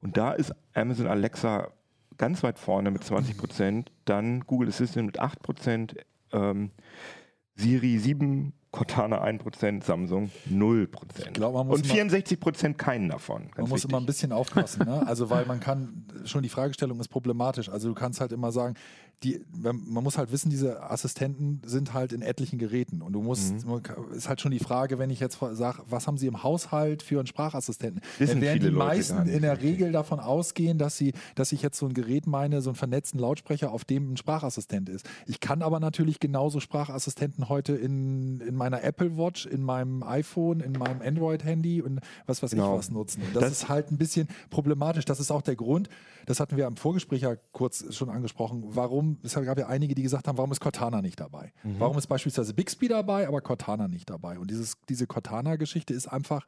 Und 0.00 0.16
da 0.16 0.32
ist 0.32 0.54
Amazon 0.74 1.06
Alexa 1.06 1.68
ganz 2.18 2.42
weit 2.42 2.58
vorne 2.58 2.90
mit 2.90 3.02
20 3.02 3.36
Prozent, 3.36 3.90
dann 4.04 4.40
Google 4.40 4.68
Assistant 4.68 5.06
mit 5.06 5.18
8 5.18 5.42
Prozent, 5.42 5.94
ähm, 6.32 6.70
Siri 7.54 7.98
7 7.98 8.52
Cortana 8.72 9.24
1%, 9.24 9.82
Samsung 9.82 10.30
0%. 10.48 11.32
Glaub, 11.32 11.54
und 11.56 11.84
64% 11.84 12.74
keinen 12.74 13.08
davon. 13.08 13.50
man 13.56 13.68
muss 13.68 13.84
immer 13.84 13.98
ein 13.98 14.06
bisschen 14.06 14.32
aufpassen. 14.32 14.86
Ne? 14.86 15.04
Also, 15.06 15.28
weil 15.28 15.44
man 15.46 15.58
kann, 15.58 16.06
schon 16.24 16.44
die 16.44 16.48
Fragestellung 16.48 17.00
ist 17.00 17.08
problematisch. 17.08 17.68
Also, 17.68 17.88
du 17.88 17.94
kannst 17.94 18.20
halt 18.20 18.30
immer 18.30 18.52
sagen, 18.52 18.74
die, 19.22 19.44
man 19.52 20.02
muss 20.02 20.16
halt 20.16 20.32
wissen, 20.32 20.48
diese 20.48 20.82
Assistenten 20.82 21.60
sind 21.66 21.92
halt 21.92 22.12
in 22.12 22.22
etlichen 22.22 22.58
Geräten. 22.58 23.02
Und 23.02 23.12
du 23.12 23.20
musst, 23.20 23.66
mhm. 23.66 23.82
ist 24.14 24.30
halt 24.30 24.40
schon 24.40 24.50
die 24.50 24.58
Frage, 24.58 24.98
wenn 24.98 25.10
ich 25.10 25.20
jetzt 25.20 25.38
sage, 25.52 25.82
was 25.88 26.06
haben 26.06 26.16
sie 26.16 26.26
im 26.26 26.42
Haushalt 26.42 27.02
für 27.02 27.18
einen 27.18 27.26
Sprachassistenten? 27.26 28.00
Dann 28.18 28.40
werden 28.40 28.60
die 28.60 28.70
meisten 28.70 29.28
in 29.28 29.42
der 29.42 29.60
Regel 29.60 29.92
davon 29.92 30.20
ausgehen, 30.20 30.78
dass 30.78 30.96
sie, 30.96 31.12
dass 31.34 31.52
ich 31.52 31.60
jetzt 31.60 31.78
so 31.78 31.86
ein 31.86 31.92
Gerät 31.92 32.26
meine, 32.26 32.62
so 32.62 32.70
einen 32.70 32.76
vernetzten 32.76 33.20
Lautsprecher, 33.20 33.72
auf 33.72 33.84
dem 33.84 34.12
ein 34.12 34.16
Sprachassistent 34.16 34.88
ist. 34.88 35.06
Ich 35.26 35.40
kann 35.40 35.60
aber 35.60 35.80
natürlich 35.80 36.18
genauso 36.18 36.58
Sprachassistenten 36.60 37.50
heute 37.50 37.74
in, 37.74 38.40
in 38.40 38.54
meiner 38.54 38.82
Apple 38.82 39.18
Watch, 39.18 39.44
in 39.44 39.62
meinem 39.62 40.02
iPhone, 40.02 40.60
in 40.60 40.72
meinem 40.72 41.02
Android-Handy 41.02 41.82
und 41.82 42.00
was 42.24 42.42
weiß 42.42 42.52
genau. 42.52 42.72
ich 42.72 42.78
was 42.78 42.90
nutzen. 42.90 43.22
Und 43.22 43.36
das, 43.36 43.42
das 43.42 43.52
ist 43.52 43.68
halt 43.68 43.90
ein 43.90 43.98
bisschen 43.98 44.28
problematisch. 44.48 45.04
Das 45.04 45.20
ist 45.20 45.30
auch 45.30 45.42
der 45.42 45.56
Grund, 45.56 45.90
das 46.26 46.40
hatten 46.40 46.56
wir 46.56 46.66
am 46.66 46.76
Vorgespräch 46.76 47.22
ja 47.22 47.36
kurz 47.52 47.94
schon 47.94 48.08
angesprochen, 48.08 48.62
warum, 48.68 49.09
es 49.22 49.34
gab 49.34 49.58
ja 49.58 49.66
einige, 49.66 49.94
die 49.94 50.02
gesagt 50.02 50.28
haben, 50.28 50.38
warum 50.38 50.52
ist 50.52 50.60
Cortana 50.60 51.02
nicht 51.02 51.20
dabei? 51.20 51.52
Mhm. 51.62 51.76
Warum 51.78 51.98
ist 51.98 52.06
beispielsweise 52.06 52.54
Bixby 52.54 52.88
dabei, 52.88 53.26
aber 53.28 53.40
Cortana 53.40 53.88
nicht 53.88 54.10
dabei? 54.10 54.38
Und 54.38 54.50
dieses, 54.50 54.74
diese 54.88 55.06
Cortana-Geschichte 55.06 55.94
ist 55.94 56.06
einfach, 56.06 56.46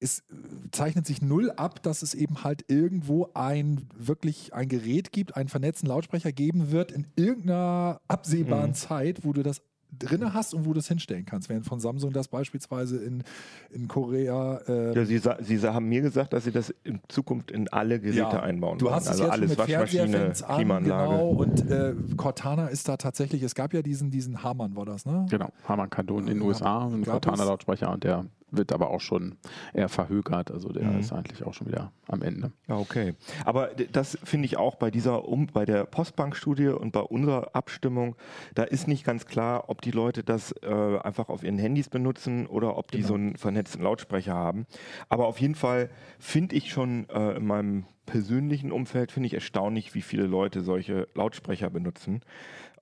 es 0.00 0.22
zeichnet 0.70 1.06
sich 1.06 1.22
null 1.22 1.50
ab, 1.50 1.82
dass 1.82 2.02
es 2.02 2.14
eben 2.14 2.44
halt 2.44 2.64
irgendwo 2.68 3.30
ein 3.34 3.88
wirklich 3.96 4.52
ein 4.52 4.68
Gerät 4.68 5.12
gibt, 5.12 5.36
einen 5.36 5.48
vernetzten 5.48 5.88
Lautsprecher 5.88 6.32
geben 6.32 6.70
wird 6.70 6.92
in 6.92 7.06
irgendeiner 7.16 8.00
absehbaren 8.08 8.70
mhm. 8.70 8.74
Zeit, 8.74 9.24
wo 9.24 9.32
du 9.32 9.42
das 9.42 9.62
drin 9.98 10.34
hast 10.34 10.54
und 10.54 10.66
wo 10.66 10.72
du 10.72 10.80
es 10.80 10.88
hinstellen 10.88 11.24
kannst. 11.24 11.48
Während 11.48 11.66
von 11.66 11.80
Samsung 11.80 12.12
das 12.12 12.28
beispielsweise 12.28 12.96
in, 12.98 13.22
in 13.70 13.88
Korea. 13.88 14.60
Äh 14.68 14.94
ja, 14.94 15.04
sie, 15.04 15.58
sie 15.58 15.72
haben 15.72 15.88
mir 15.88 16.02
gesagt, 16.02 16.32
dass 16.32 16.44
sie 16.44 16.52
das 16.52 16.74
in 16.84 17.00
Zukunft 17.08 17.50
in 17.50 17.68
alle 17.68 18.00
Geräte 18.00 18.18
ja, 18.18 18.40
einbauen 18.40 18.78
Du 18.78 18.90
hast 18.90 19.04
es 19.04 19.10
also 19.10 19.24
jetzt 19.24 19.32
alles, 19.32 19.50
mit 19.50 19.58
Waschmaschine, 19.58 20.32
an, 20.46 20.56
Klimaanlage. 20.56 21.12
Genau, 21.12 21.28
und 21.30 21.70
äh, 21.70 21.94
Cortana 22.16 22.68
ist 22.68 22.88
da 22.88 22.96
tatsächlich, 22.96 23.42
es 23.42 23.54
gab 23.54 23.74
ja 23.74 23.82
diesen, 23.82 24.10
diesen 24.10 24.42
Hamann, 24.42 24.76
war 24.76 24.86
das, 24.86 25.06
ne? 25.06 25.26
Genau, 25.30 25.48
Hamann 25.68 25.90
Kandon 25.90 26.28
in 26.28 26.38
den 26.38 26.42
USA, 26.42 26.86
ein 26.86 27.04
Cortana-Lautsprecher 27.04 27.92
und 27.92 28.04
der 28.04 28.24
wird 28.56 28.72
aber 28.72 28.90
auch 28.90 29.00
schon 29.00 29.36
eher 29.72 29.88
verhökert. 29.88 30.50
Also 30.50 30.72
der 30.72 30.84
mhm. 30.84 31.00
ist 31.00 31.12
eigentlich 31.12 31.44
auch 31.44 31.54
schon 31.54 31.66
wieder 31.66 31.92
am 32.08 32.22
Ende. 32.22 32.52
Ja, 32.68 32.76
okay. 32.76 33.14
Aber 33.44 33.70
das 33.92 34.18
finde 34.24 34.46
ich 34.46 34.56
auch 34.56 34.76
bei 34.76 34.90
dieser, 34.90 35.26
um, 35.26 35.46
bei 35.46 35.64
der 35.64 35.84
Postbank-Studie 35.84 36.68
und 36.68 36.92
bei 36.92 37.00
unserer 37.00 37.54
Abstimmung, 37.54 38.16
da 38.54 38.64
ist 38.64 38.88
nicht 38.88 39.04
ganz 39.04 39.26
klar, 39.26 39.68
ob 39.68 39.82
die 39.82 39.90
Leute 39.90 40.24
das 40.24 40.52
äh, 40.62 40.98
einfach 41.02 41.28
auf 41.28 41.42
ihren 41.42 41.58
Handys 41.58 41.88
benutzen 41.88 42.46
oder 42.46 42.76
ob 42.76 42.90
die 42.90 42.98
genau. 42.98 43.08
so 43.08 43.14
einen 43.14 43.36
vernetzten 43.36 43.82
Lautsprecher 43.82 44.34
haben. 44.34 44.66
Aber 45.08 45.26
auf 45.26 45.40
jeden 45.40 45.54
Fall 45.54 45.90
finde 46.18 46.56
ich 46.56 46.70
schon 46.70 47.08
äh, 47.08 47.36
in 47.36 47.46
meinem 47.46 47.84
persönlichen 48.06 48.70
Umfeld, 48.70 49.12
finde 49.12 49.28
ich 49.28 49.34
erstaunlich, 49.34 49.94
wie 49.94 50.02
viele 50.02 50.26
Leute 50.26 50.60
solche 50.62 51.08
Lautsprecher 51.14 51.70
benutzen. 51.70 52.22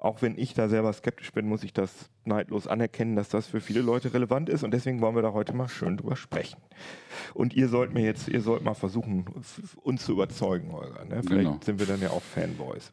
Auch 0.02 0.20
wenn 0.20 0.36
ich 0.36 0.52
da 0.52 0.68
selber 0.68 0.92
skeptisch 0.92 1.32
bin, 1.32 1.46
muss 1.46 1.62
ich 1.62 1.72
das 1.72 2.10
neidlos 2.24 2.66
anerkennen, 2.66 3.14
dass 3.14 3.28
das 3.28 3.46
für 3.46 3.60
viele 3.60 3.82
Leute 3.82 4.12
relevant 4.12 4.48
ist 4.48 4.64
und 4.64 4.72
deswegen 4.72 5.00
wollen 5.00 5.14
wir 5.14 5.22
da 5.22 5.32
heute 5.32 5.52
mal 5.54 5.68
schön 5.68 5.96
drüber 5.96 6.16
sprechen. 6.16 6.60
Und 7.34 7.54
ihr 7.54 7.68
sollt 7.68 7.94
mir 7.94 8.02
jetzt, 8.02 8.26
ihr 8.26 8.40
sollt 8.40 8.64
mal 8.64 8.74
versuchen, 8.74 9.24
uns 9.82 10.04
zu 10.04 10.12
überzeugen, 10.12 10.72
Holger. 10.72 11.04
Ne? 11.04 11.22
Vielleicht 11.22 11.48
genau. 11.48 11.60
sind 11.64 11.78
wir 11.78 11.86
dann 11.86 12.00
ja 12.00 12.10
auch 12.10 12.22
Fanboys. 12.22 12.90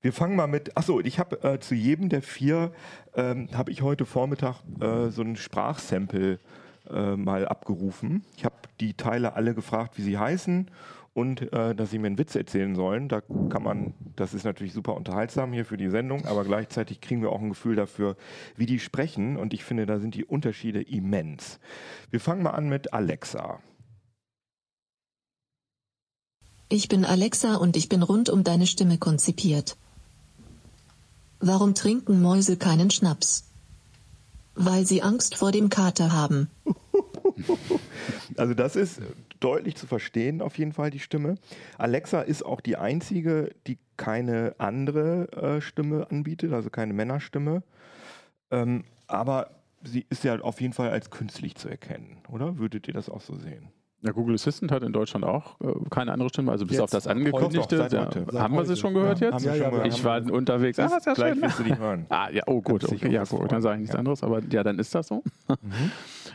Wir 0.00 0.12
fangen 0.12 0.36
mal 0.36 0.46
mit, 0.46 0.76
achso, 0.76 1.00
ich 1.00 1.18
habe 1.18 1.42
äh, 1.42 1.58
zu 1.58 1.74
jedem 1.74 2.08
der 2.08 2.22
vier, 2.22 2.72
ähm, 3.16 3.48
habe 3.52 3.72
ich 3.72 3.82
heute 3.82 4.06
Vormittag 4.06 4.62
äh, 4.80 5.08
so 5.08 5.22
ein 5.22 5.34
Sprachsample 5.34 6.38
äh, 6.88 7.16
mal 7.16 7.48
abgerufen. 7.48 8.24
Ich 8.36 8.44
habe 8.44 8.54
die 8.78 8.94
Teile 8.94 9.34
alle 9.34 9.54
gefragt, 9.54 9.98
wie 9.98 10.02
sie 10.02 10.18
heißen 10.18 10.70
und 11.14 11.52
äh, 11.52 11.74
dass 11.74 11.90
sie 11.90 11.98
mir 11.98 12.08
einen 12.08 12.18
Witz 12.18 12.34
erzählen 12.34 12.74
sollen. 12.74 13.08
Da 13.08 13.20
kann 13.20 13.62
man, 13.62 13.94
das 14.16 14.34
ist 14.34 14.44
natürlich 14.44 14.72
super 14.72 14.94
unterhaltsam 14.94 15.52
hier 15.52 15.64
für 15.64 15.76
die 15.76 15.88
Sendung, 15.88 16.26
aber 16.26 16.44
gleichzeitig 16.44 17.00
kriegen 17.00 17.22
wir 17.22 17.30
auch 17.30 17.40
ein 17.40 17.50
Gefühl 17.50 17.76
dafür, 17.76 18.16
wie 18.56 18.66
die 18.66 18.80
sprechen 18.80 19.36
und 19.36 19.54
ich 19.54 19.64
finde, 19.64 19.86
da 19.86 20.00
sind 20.00 20.14
die 20.14 20.24
Unterschiede 20.24 20.82
immens. 20.82 21.60
Wir 22.10 22.20
fangen 22.20 22.42
mal 22.42 22.50
an 22.50 22.68
mit 22.68 22.92
Alexa. 22.92 23.60
Ich 26.68 26.88
bin 26.88 27.04
Alexa 27.04 27.54
und 27.56 27.76
ich 27.76 27.88
bin 27.88 28.02
rund 28.02 28.28
um 28.28 28.42
deine 28.42 28.66
Stimme 28.66 28.98
konzipiert. 28.98 29.76
Warum 31.38 31.74
trinken 31.74 32.20
Mäuse 32.20 32.56
keinen 32.56 32.90
Schnaps? 32.90 33.44
Weil 34.56 34.86
sie 34.86 35.02
Angst 35.02 35.36
vor 35.36 35.52
dem 35.52 35.68
Kater 35.68 36.12
haben. 36.12 36.50
Also 38.36 38.54
das 38.54 38.76
ist 38.76 39.00
deutlich 39.44 39.76
zu 39.76 39.86
verstehen, 39.86 40.40
auf 40.40 40.56
jeden 40.58 40.72
Fall 40.72 40.90
die 40.90 40.98
Stimme. 40.98 41.36
Alexa 41.76 42.22
ist 42.22 42.44
auch 42.44 42.60
die 42.60 42.76
einzige, 42.76 43.50
die 43.66 43.78
keine 43.96 44.54
andere 44.58 45.30
äh, 45.32 45.60
Stimme 45.60 46.10
anbietet, 46.10 46.52
also 46.52 46.70
keine 46.70 46.94
Männerstimme. 46.94 47.62
Ähm, 48.50 48.84
aber 49.06 49.50
sie 49.82 50.06
ist 50.08 50.24
ja 50.24 50.40
auf 50.40 50.60
jeden 50.60 50.72
Fall 50.72 50.90
als 50.90 51.10
künstlich 51.10 51.56
zu 51.56 51.68
erkennen, 51.68 52.18
oder? 52.30 52.58
Würdet 52.58 52.88
ihr 52.88 52.94
das 52.94 53.10
auch 53.10 53.20
so 53.20 53.34
sehen? 53.34 53.68
Ja, 54.00 54.12
Google 54.12 54.34
Assistant 54.34 54.70
hat 54.70 54.82
in 54.82 54.92
Deutschland 54.92 55.24
auch 55.24 55.58
äh, 55.60 55.72
keine 55.88 56.12
andere 56.12 56.28
Stimme, 56.28 56.52
also 56.52 56.66
bis 56.66 56.74
jetzt, 56.74 56.82
auf 56.82 56.90
das 56.90 57.06
angekündigte. 57.06 57.88
Doch, 57.88 58.32
ja, 58.32 58.40
haben 58.40 58.54
wir 58.54 58.66
sie 58.66 58.76
schon 58.76 58.92
gehört 58.92 59.20
ja, 59.20 59.30
jetzt? 59.30 59.44
Ja, 59.44 59.54
ja, 59.54 59.84
ich 59.84 60.04
war 60.04 60.22
unterwegs. 60.30 60.78
Ah, 60.78 61.00
sehr 61.00 61.16
schön. 61.16 61.40
Willst 61.40 61.58
du 61.58 61.62
die 61.62 61.78
hören. 61.78 62.04
Ah, 62.10 62.28
ja, 62.30 62.42
oh 62.46 62.60
gut, 62.60 62.84
okay, 62.84 63.10
ja, 63.10 63.24
gut, 63.24 63.50
dann 63.50 63.62
sage 63.62 63.76
ich 63.76 63.80
nichts 63.82 63.96
anderes, 63.96 64.22
aber 64.22 64.42
ja, 64.50 64.62
dann 64.62 64.78
ist 64.78 64.94
das 64.94 65.08
so. 65.08 65.22
Mhm. 65.48 65.90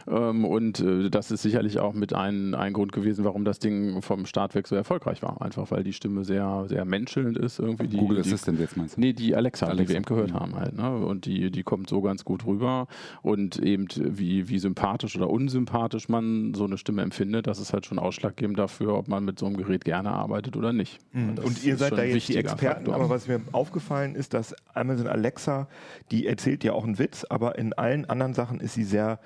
Ähm, 0.08 0.46
und 0.46 0.80
äh, 0.80 1.10
das 1.10 1.32
ist 1.32 1.42
sicherlich 1.42 1.80
auch 1.80 1.94
mit 1.94 2.14
ein, 2.14 2.56
ein 2.56 2.74
Grund 2.74 2.92
gewesen, 2.92 3.26
warum 3.26 3.46
das 3.46 3.60
Ding 3.60 4.02
vom 4.02 4.26
Start 4.26 4.56
weg 4.56 4.68
so 4.68 4.76
erfolgreich 4.76 5.22
war. 5.22 5.42
Einfach 5.42 5.70
weil 5.72 5.84
die 5.84 5.94
Stimme 5.94 6.24
sehr, 6.24 6.66
sehr 6.68 6.86
menschelnd 6.86 7.38
ist. 7.38 7.60
Irgendwie 7.60 7.88
die, 7.88 7.98
Google 7.98 8.22
die, 8.22 8.30
Assistant 8.30 8.60
jetzt 8.60 8.78
meinst 8.78 8.98
du? 8.98 9.02
Nee, 9.02 9.14
die 9.14 9.36
Alexa, 9.36 9.66
Alexa. 9.66 9.84
die 9.84 9.90
wir 9.90 9.96
eben 9.96 10.06
gehört 10.06 10.32
mhm. 10.32 10.40
haben 10.40 10.56
halt. 10.56 10.78
Ne? 10.78 10.90
Und 10.90 11.26
die, 11.26 11.52
die 11.52 11.64
kommt 11.64 11.90
so 11.90 12.02
ganz 12.02 12.24
gut 12.24 12.46
rüber. 12.46 12.88
Und 13.22 13.58
eben 13.58 13.88
wie, 13.98 14.50
wie 14.50 14.60
sympathisch 14.60 15.16
oder 15.16 15.30
unsympathisch 15.30 16.10
man 16.10 16.54
so 16.54 16.66
eine 16.66 16.78
Stimme 16.78 17.02
empfindet, 17.02 17.48
das 17.48 17.60
ist 17.60 17.74
halt 17.74 17.86
schon 17.86 18.00
Ausschlag 18.00 18.30
ausschlaggebend 18.30 18.60
dafür, 18.60 18.96
ob 18.96 19.08
man 19.08 19.26
mit 19.26 19.40
so 19.40 19.46
einem 19.46 19.58
Gerät 19.58 19.86
gerne 19.86 20.12
arbeitet 20.12 20.56
oder 20.56 20.74
nicht. 20.74 21.00
Mhm. 21.14 21.38
Und 21.44 21.64
ihr 21.64 21.78
seid 21.78 21.94
da 21.94 22.04
jetzt 22.04 22.28
die 22.28 22.38
Experten, 22.38 22.86
Faktor. 22.86 22.96
aber 22.96 23.10
was 23.10 23.28
mir 23.28 23.42
aufgefallen 23.52 24.16
ist, 24.16 24.34
dass 24.34 24.56
Amazon 24.74 25.08
Alexa, 25.08 25.68
die 26.12 26.28
erzählt 26.28 26.64
ja 26.64 26.74
auch 26.74 26.84
einen 26.84 27.00
Witz, 27.00 27.26
aber 27.30 27.58
in 27.58 27.74
allen 27.74 28.06
anderen 28.06 28.34
Sachen 28.34 28.60
ist 28.60 28.74
sie 28.74 28.84
sehr 28.84 29.20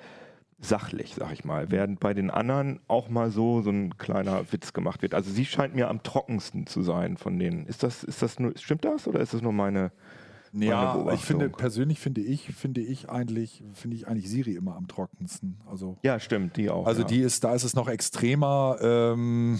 sachlich, 0.60 1.14
sag 1.14 1.32
ich 1.32 1.44
mal, 1.44 1.70
während 1.70 2.00
bei 2.00 2.14
den 2.14 2.30
anderen 2.30 2.80
auch 2.88 3.08
mal 3.08 3.30
so 3.30 3.60
so 3.62 3.70
ein 3.70 3.96
kleiner 3.98 4.52
Witz 4.52 4.72
gemacht 4.72 5.02
wird. 5.02 5.14
Also 5.14 5.30
sie 5.30 5.44
scheint 5.44 5.74
mir 5.74 5.88
am 5.88 6.02
trockensten 6.02 6.66
zu 6.66 6.82
sein 6.82 7.16
von 7.16 7.38
denen. 7.38 7.66
Ist 7.66 7.82
das, 7.82 8.04
ist 8.04 8.22
das 8.22 8.38
nur, 8.38 8.52
stimmt 8.56 8.84
das 8.84 9.06
oder 9.06 9.20
ist 9.20 9.34
das 9.34 9.42
nur 9.42 9.52
meine 9.52 9.92
ja, 10.56 11.12
ich 11.12 11.20
finde 11.20 11.48
persönlich 11.48 11.98
finde 11.98 12.20
ich 12.20 12.54
finde 12.54 12.80
ich 12.80 13.10
eigentlich 13.10 13.64
finde 13.72 13.96
ich 13.96 14.06
eigentlich 14.06 14.30
Siri 14.30 14.52
immer 14.52 14.76
am 14.76 14.86
trockensten. 14.86 15.58
Also 15.66 15.98
ja, 16.02 16.20
stimmt, 16.20 16.56
die 16.56 16.70
auch. 16.70 16.86
Also 16.86 17.02
ja. 17.02 17.08
die 17.08 17.20
ist 17.20 17.42
da 17.42 17.54
ist 17.54 17.64
es 17.64 17.74
noch 17.74 17.88
extremer. 17.88 18.76
Ähm, 18.80 19.58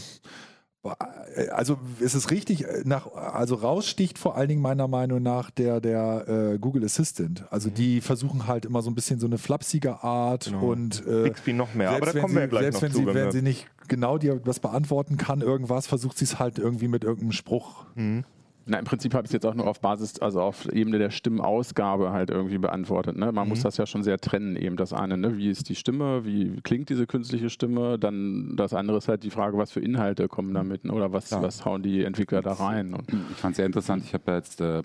also 1.53 1.79
ist 1.99 2.15
es 2.15 2.31
richtig, 2.31 2.67
nach, 2.85 3.13
also 3.15 3.55
raussticht 3.55 4.19
vor 4.19 4.37
allen 4.37 4.49
Dingen 4.49 4.63
meiner 4.63 4.89
Meinung 4.89 5.23
nach 5.23 5.51
der, 5.51 5.81
der 5.81 6.29
äh, 6.55 6.59
Google 6.59 6.85
Assistant. 6.85 7.45
Also 7.51 7.71
mhm. 7.71 7.75
die 7.75 8.01
versuchen 8.01 8.47
halt 8.47 8.65
immer 8.65 8.83
so 8.83 8.91
ein 8.91 8.95
bisschen 8.95 9.19
so 9.19 9.27
eine 9.27 9.39
flapsige 9.39 10.03
Art 10.05 10.47
genau. 10.47 10.73
und 10.73 11.07
äh, 11.07 11.25
Bixby 11.25 11.53
noch 11.53 11.75
mehr, 11.75 11.91
aber 11.91 12.07
da 12.07 12.13
kommen 12.13 12.29
sie, 12.29 12.35
wir 12.35 12.43
ja 12.43 12.47
gleich 12.47 12.63
selbst 12.63 12.77
noch 12.77 12.83
wenn 12.83 12.93
zu. 12.93 12.99
Sie, 12.99 13.07
wenn, 13.07 13.15
wenn 13.15 13.33
sie 13.33 13.43
nicht 13.43 13.67
genau 13.89 14.19
dir 14.19 14.41
was 14.45 14.61
beantworten 14.61 15.17
kann, 15.17 15.41
irgendwas, 15.41 15.87
versucht 15.87 16.19
sie 16.19 16.25
es 16.25 16.39
halt 16.39 16.59
irgendwie 16.59 16.89
mit 16.89 17.05
irgendeinem 17.05 17.33
Spruch. 17.33 17.87
Mhm. 17.95 18.25
Na, 18.67 18.79
im 18.79 18.85
Prinzip 18.85 19.13
habe 19.13 19.25
ich 19.25 19.29
es 19.29 19.33
jetzt 19.33 19.45
auch 19.45 19.55
nur 19.55 19.67
auf 19.67 19.81
Basis, 19.81 20.19
also 20.21 20.41
auf 20.41 20.67
Ebene 20.73 20.99
der 20.99 21.11
Stimmausgabe 21.11 22.13
halt 22.13 22.31
irgendwie 22.31 22.57
beantwortet. 22.57 23.17
Ne? 23.17 23.31
Man 23.31 23.45
mhm. 23.45 23.51
muss 23.51 23.63
das 23.63 23.77
ja 23.77 23.87
schon 23.87 24.03
sehr 24.03 24.19
trennen, 24.19 24.57
eben 24.57 24.77
das 24.77 24.93
eine, 24.93 25.19
ne? 25.19 25.37
wie 25.37 25.51
ist 25.51 25.69
die 25.69 25.75
Stimme, 25.75 26.25
wie 26.25 26.61
klingt 26.63 26.89
diese 26.89 27.07
künstliche 27.07 27.51
Stimme, 27.51 27.99
dann 27.99 28.57
das 28.57 28.73
andere 28.73 28.99
ist 28.99 29.09
halt 29.09 29.23
die 29.23 29.31
Frage, 29.31 29.59
was 29.59 29.71
für 29.71 29.81
Inhalte 29.81 30.29
kommen 30.29 30.55
damit 30.55 30.85
ne? 30.85 30.93
oder 30.93 31.13
was, 31.13 31.31
was 31.33 31.65
hauen 31.65 31.83
die 31.83 32.05
Entwickler 32.05 32.41
da 32.41 32.53
rein. 32.53 32.97
Ich 33.33 33.37
fand 33.37 33.53
es 33.53 33.57
sehr 33.57 33.67
interessant, 33.67 34.05
ich 34.05 34.15
habe 34.15 34.25
ja 34.29 34.37
jetzt 34.37 34.61
äh, 34.63 34.83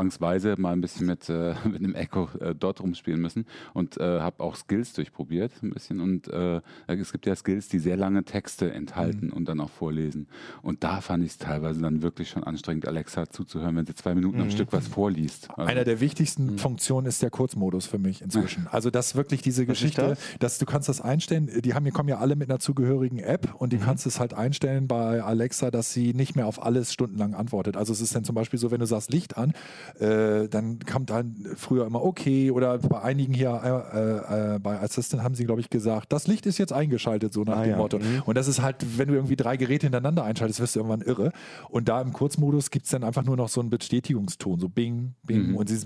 zwangsweise 0.00 0.54
mal 0.58 0.72
ein 0.72 0.80
bisschen 0.80 1.06
mit, 1.06 1.28
äh, 1.28 1.54
mit 1.64 1.76
einem 1.76 1.94
Echo 1.94 2.28
äh, 2.40 2.54
dort 2.54 2.80
rumspielen 2.80 3.20
müssen 3.20 3.46
und 3.74 3.98
äh, 3.98 4.20
habe 4.20 4.42
auch 4.42 4.56
Skills 4.56 4.94
durchprobiert 4.94 5.52
ein 5.62 5.70
bisschen 5.70 6.00
und 6.00 6.28
äh, 6.28 6.60
es 6.86 7.12
gibt 7.12 7.26
ja 7.26 7.36
Skills, 7.36 7.68
die 7.68 7.78
sehr 7.78 7.96
lange 7.96 8.24
Texte 8.24 8.72
enthalten 8.72 9.26
mhm. 9.26 9.32
und 9.32 9.48
dann 9.48 9.60
auch 9.60 9.70
vorlesen 9.70 10.26
und 10.62 10.82
da 10.84 11.00
fand 11.00 11.24
ich 11.24 11.32
es 11.32 11.38
teilweise 11.38 11.80
dann 11.80 12.02
wirklich 12.02 12.30
schon 12.30 12.44
anstrengend, 12.44 12.88
Alexa 12.88 13.28
zuzuhören, 13.28 13.76
wenn 13.76 13.86
sie 13.86 13.94
zwei 13.94 14.14
Minuten 14.14 14.38
mhm. 14.38 14.44
am 14.44 14.50
Stück 14.50 14.72
was 14.72 14.88
vorliest. 14.88 15.50
Also, 15.50 15.70
Einer 15.70 15.84
der 15.84 16.00
wichtigsten 16.00 16.52
mhm. 16.52 16.58
Funktionen 16.58 17.06
ist 17.06 17.22
der 17.22 17.30
Kurzmodus 17.30 17.86
für 17.86 17.98
mich 17.98 18.22
inzwischen. 18.22 18.68
Also 18.80 18.90
das 18.90 19.16
wirklich 19.16 19.42
diese 19.42 19.66
Geschichte, 19.66 20.00
das? 20.00 20.18
dass 20.38 20.58
du 20.58 20.64
kannst 20.64 20.88
das 20.88 21.00
einstellen, 21.00 21.50
die 21.62 21.74
haben, 21.74 21.84
die 21.84 21.90
kommen 21.90 22.08
ja 22.08 22.18
alle 22.18 22.36
mit 22.36 22.48
einer 22.48 22.60
zugehörigen 22.60 23.18
App 23.18 23.54
und 23.58 23.72
die 23.72 23.78
mhm. 23.78 23.82
kannst 23.82 24.06
es 24.06 24.20
halt 24.20 24.32
einstellen 24.32 24.86
bei 24.86 25.22
Alexa, 25.22 25.70
dass 25.70 25.92
sie 25.92 26.14
nicht 26.14 26.36
mehr 26.36 26.46
auf 26.46 26.62
alles 26.62 26.92
stundenlang 26.92 27.34
antwortet. 27.34 27.76
Also 27.76 27.92
es 27.92 28.00
ist 28.00 28.14
dann 28.14 28.24
zum 28.24 28.34
Beispiel 28.34 28.58
so, 28.58 28.70
wenn 28.70 28.80
du 28.80 28.86
sagst 28.86 29.10
Licht 29.12 29.36
an, 29.36 29.52
äh, 29.98 30.48
dann 30.48 30.78
kam 30.80 31.06
dann 31.06 31.34
früher 31.56 31.86
immer 31.86 32.02
okay 32.02 32.50
oder 32.50 32.78
bei 32.78 33.02
einigen 33.02 33.34
hier 33.34 33.84
äh, 33.94 34.54
äh, 34.54 34.58
bei 34.58 34.80
Assistant 34.80 35.22
haben 35.22 35.34
sie, 35.34 35.44
glaube 35.44 35.60
ich, 35.60 35.70
gesagt, 35.70 36.12
das 36.12 36.26
Licht 36.26 36.46
ist 36.46 36.58
jetzt 36.58 36.72
eingeschaltet, 36.72 37.32
so 37.32 37.44
nach 37.44 37.58
ah, 37.58 37.62
dem 37.62 37.70
ja. 37.70 37.76
Motto. 37.76 37.98
Mhm. 37.98 38.22
Und 38.24 38.36
das 38.36 38.48
ist 38.48 38.62
halt, 38.62 38.76
wenn 38.98 39.08
du 39.08 39.14
irgendwie 39.14 39.36
drei 39.36 39.56
Geräte 39.56 39.86
hintereinander 39.86 40.24
einschaltest, 40.24 40.60
wirst 40.60 40.76
du 40.76 40.80
irgendwann 40.80 41.02
irre. 41.02 41.32
Und 41.68 41.88
da 41.88 42.00
im 42.00 42.12
Kurzmodus 42.12 42.70
gibt 42.70 42.86
es 42.86 42.90
dann 42.90 43.04
einfach 43.04 43.24
nur 43.24 43.36
noch 43.36 43.48
so 43.48 43.60
einen 43.60 43.70
Bestätigungston, 43.70 44.60
so 44.60 44.68
Bing, 44.68 45.14
Bing. 45.22 45.50
Mhm. 45.50 45.56
Und 45.56 45.68
sie 45.68 45.78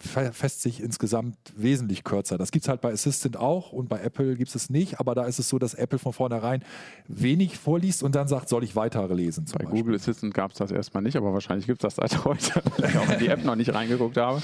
fest 0.00 0.62
sich 0.62 0.82
insgesamt 0.82 1.36
wesentlich 1.56 2.04
kürzer. 2.04 2.38
Das 2.38 2.50
gibt 2.50 2.64
es 2.64 2.68
halt 2.68 2.80
bei 2.80 2.92
Assistant 2.92 3.36
auch 3.36 3.72
und 3.72 3.88
bei 3.88 4.00
Apple 4.00 4.36
gibt 4.36 4.54
es 4.54 4.70
nicht, 4.70 5.00
aber 5.00 5.14
da 5.14 5.24
ist 5.24 5.38
es 5.38 5.48
so, 5.48 5.58
dass 5.58 5.74
Apple 5.74 5.98
von 5.98 6.12
vornherein 6.12 6.62
wenig 7.08 7.58
vorliest 7.58 8.02
und 8.02 8.14
dann 8.14 8.28
sagt, 8.28 8.48
soll 8.48 8.64
ich 8.64 8.76
weitere 8.76 9.14
lesen. 9.14 9.44
bei 9.52 9.64
Beispiel. 9.64 9.80
Google 9.80 9.94
Assistant 9.96 10.34
gab 10.34 10.52
es 10.52 10.58
das 10.58 10.70
erstmal 10.70 11.02
nicht, 11.02 11.16
aber 11.16 11.32
wahrscheinlich 11.32 11.66
gibt 11.66 11.84
es 11.84 11.94
das 11.94 11.96
seit 11.96 12.24
heute. 12.24 12.62
App 13.32 13.44
noch 13.44 13.56
nicht 13.56 13.74
reingeguckt 13.74 14.16
habe. 14.16 14.40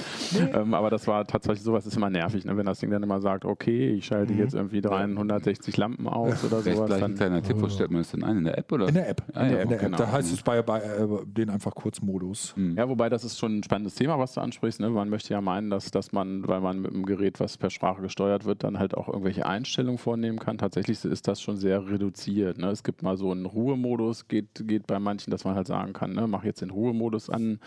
Ähm, 0.52 0.74
aber 0.74 0.90
das 0.90 1.06
war 1.06 1.26
tatsächlich 1.26 1.62
sowas, 1.62 1.86
ist 1.86 1.96
immer 1.96 2.10
nervig, 2.10 2.44
ne? 2.44 2.56
wenn 2.56 2.66
das 2.66 2.80
Ding 2.80 2.90
dann 2.90 3.02
immer 3.02 3.20
sagt, 3.20 3.44
okay, 3.44 3.90
ich 3.90 4.06
schalte 4.06 4.32
mhm. 4.32 4.38
jetzt 4.38 4.54
irgendwie 4.54 4.80
360 4.80 5.76
Lampen 5.76 6.08
aus 6.08 6.44
oder 6.44 6.60
sowas. 6.60 6.86
Vielleicht 6.86 7.02
ein 7.02 7.14
kleiner 7.14 7.42
Tipp, 7.42 7.56
wo 7.60 7.68
stellt 7.68 7.90
man 7.90 8.02
das 8.02 8.10
denn 8.10 8.22
ein? 8.24 8.38
In 8.38 8.44
der 8.44 8.58
App 8.58 8.70
oder? 8.72 8.88
In 8.88 8.94
der 8.94 9.08
App. 9.08 9.22
Ah, 9.32 9.42
in 9.42 9.50
der, 9.50 9.62
in 9.62 9.68
der 9.68 9.78
App. 9.78 9.84
Genau. 9.84 9.96
Da 9.98 10.12
heißt 10.12 10.32
es 10.32 10.42
bei, 10.42 10.62
bei 10.62 10.80
äh, 10.80 11.06
den 11.26 11.50
einfach 11.50 11.74
Kurzmodus. 11.74 12.54
Mhm. 12.56 12.76
Ja, 12.76 12.88
wobei 12.88 13.08
das 13.08 13.24
ist 13.24 13.38
schon 13.38 13.58
ein 13.58 13.62
spannendes 13.62 13.94
Thema, 13.94 14.18
was 14.18 14.34
du 14.34 14.40
ansprichst. 14.40 14.80
Ne? 14.80 14.90
Man 14.90 15.08
möchte 15.08 15.32
ja 15.34 15.40
meinen, 15.40 15.70
dass, 15.70 15.90
dass 15.90 16.12
man, 16.12 16.46
weil 16.46 16.60
man 16.60 16.80
mit 16.80 16.92
einem 16.92 17.04
Gerät, 17.04 17.40
was 17.40 17.56
per 17.56 17.70
Sprache 17.70 18.02
gesteuert 18.02 18.44
wird, 18.44 18.64
dann 18.64 18.78
halt 18.78 18.96
auch 18.96 19.08
irgendwelche 19.08 19.46
Einstellungen 19.46 19.98
vornehmen 19.98 20.38
kann. 20.38 20.58
Tatsächlich 20.58 21.04
ist 21.04 21.28
das 21.28 21.40
schon 21.40 21.56
sehr 21.56 21.88
reduziert. 21.88 22.58
Ne? 22.58 22.68
Es 22.68 22.82
gibt 22.82 23.02
mal 23.02 23.16
so 23.16 23.30
einen 23.30 23.46
Ruhemodus, 23.46 24.28
geht, 24.28 24.66
geht 24.66 24.86
bei 24.86 24.98
manchen, 24.98 25.30
dass 25.30 25.44
man 25.44 25.54
halt 25.54 25.66
sagen 25.66 25.92
kann, 25.92 26.12
ne? 26.12 26.26
mach 26.26 26.44
jetzt 26.44 26.62
den 26.62 26.70
Ruhemodus 26.70 27.30
an 27.30 27.60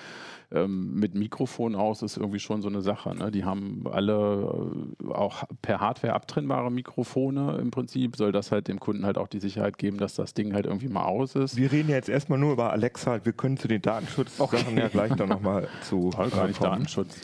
ähm, 0.51 0.95
mit 0.95 1.10
Mikrofon 1.13 1.75
aus 1.75 2.01
ist 2.01 2.17
irgendwie 2.17 2.39
schon 2.39 2.61
so 2.61 2.69
eine 2.69 2.81
Sache. 2.81 3.15
Ne? 3.15 3.31
Die 3.31 3.45
haben 3.45 3.83
alle 3.91 4.85
äh, 5.03 5.13
auch 5.13 5.43
per 5.61 5.79
Hardware 5.79 6.13
abtrennbare 6.13 6.71
Mikrofone 6.71 7.57
im 7.57 7.71
Prinzip. 7.71 8.15
Soll 8.15 8.31
das 8.31 8.51
halt 8.51 8.67
dem 8.67 8.79
Kunden 8.79 9.05
halt 9.05 9.17
auch 9.17 9.27
die 9.27 9.39
Sicherheit 9.39 9.77
geben, 9.77 9.97
dass 9.97 10.15
das 10.15 10.33
Ding 10.33 10.53
halt 10.53 10.65
irgendwie 10.65 10.87
mal 10.87 11.05
aus 11.05 11.35
ist. 11.35 11.55
Wir 11.55 11.71
reden 11.71 11.89
jetzt 11.89 12.09
erstmal 12.09 12.39
nur 12.39 12.53
über 12.53 12.71
Alexa. 12.71 13.23
Wir 13.25 13.33
können 13.33 13.57
zu 13.57 13.67
den 13.67 13.81
Datenschutzsachen 13.81 14.77
ja 14.77 14.87
gleich 14.87 15.13
dann 15.13 15.29
nochmal 15.29 15.67
zu. 15.83 16.09
Gar 16.31 16.47
nicht 16.47 16.63
Datenschutz. 16.63 17.15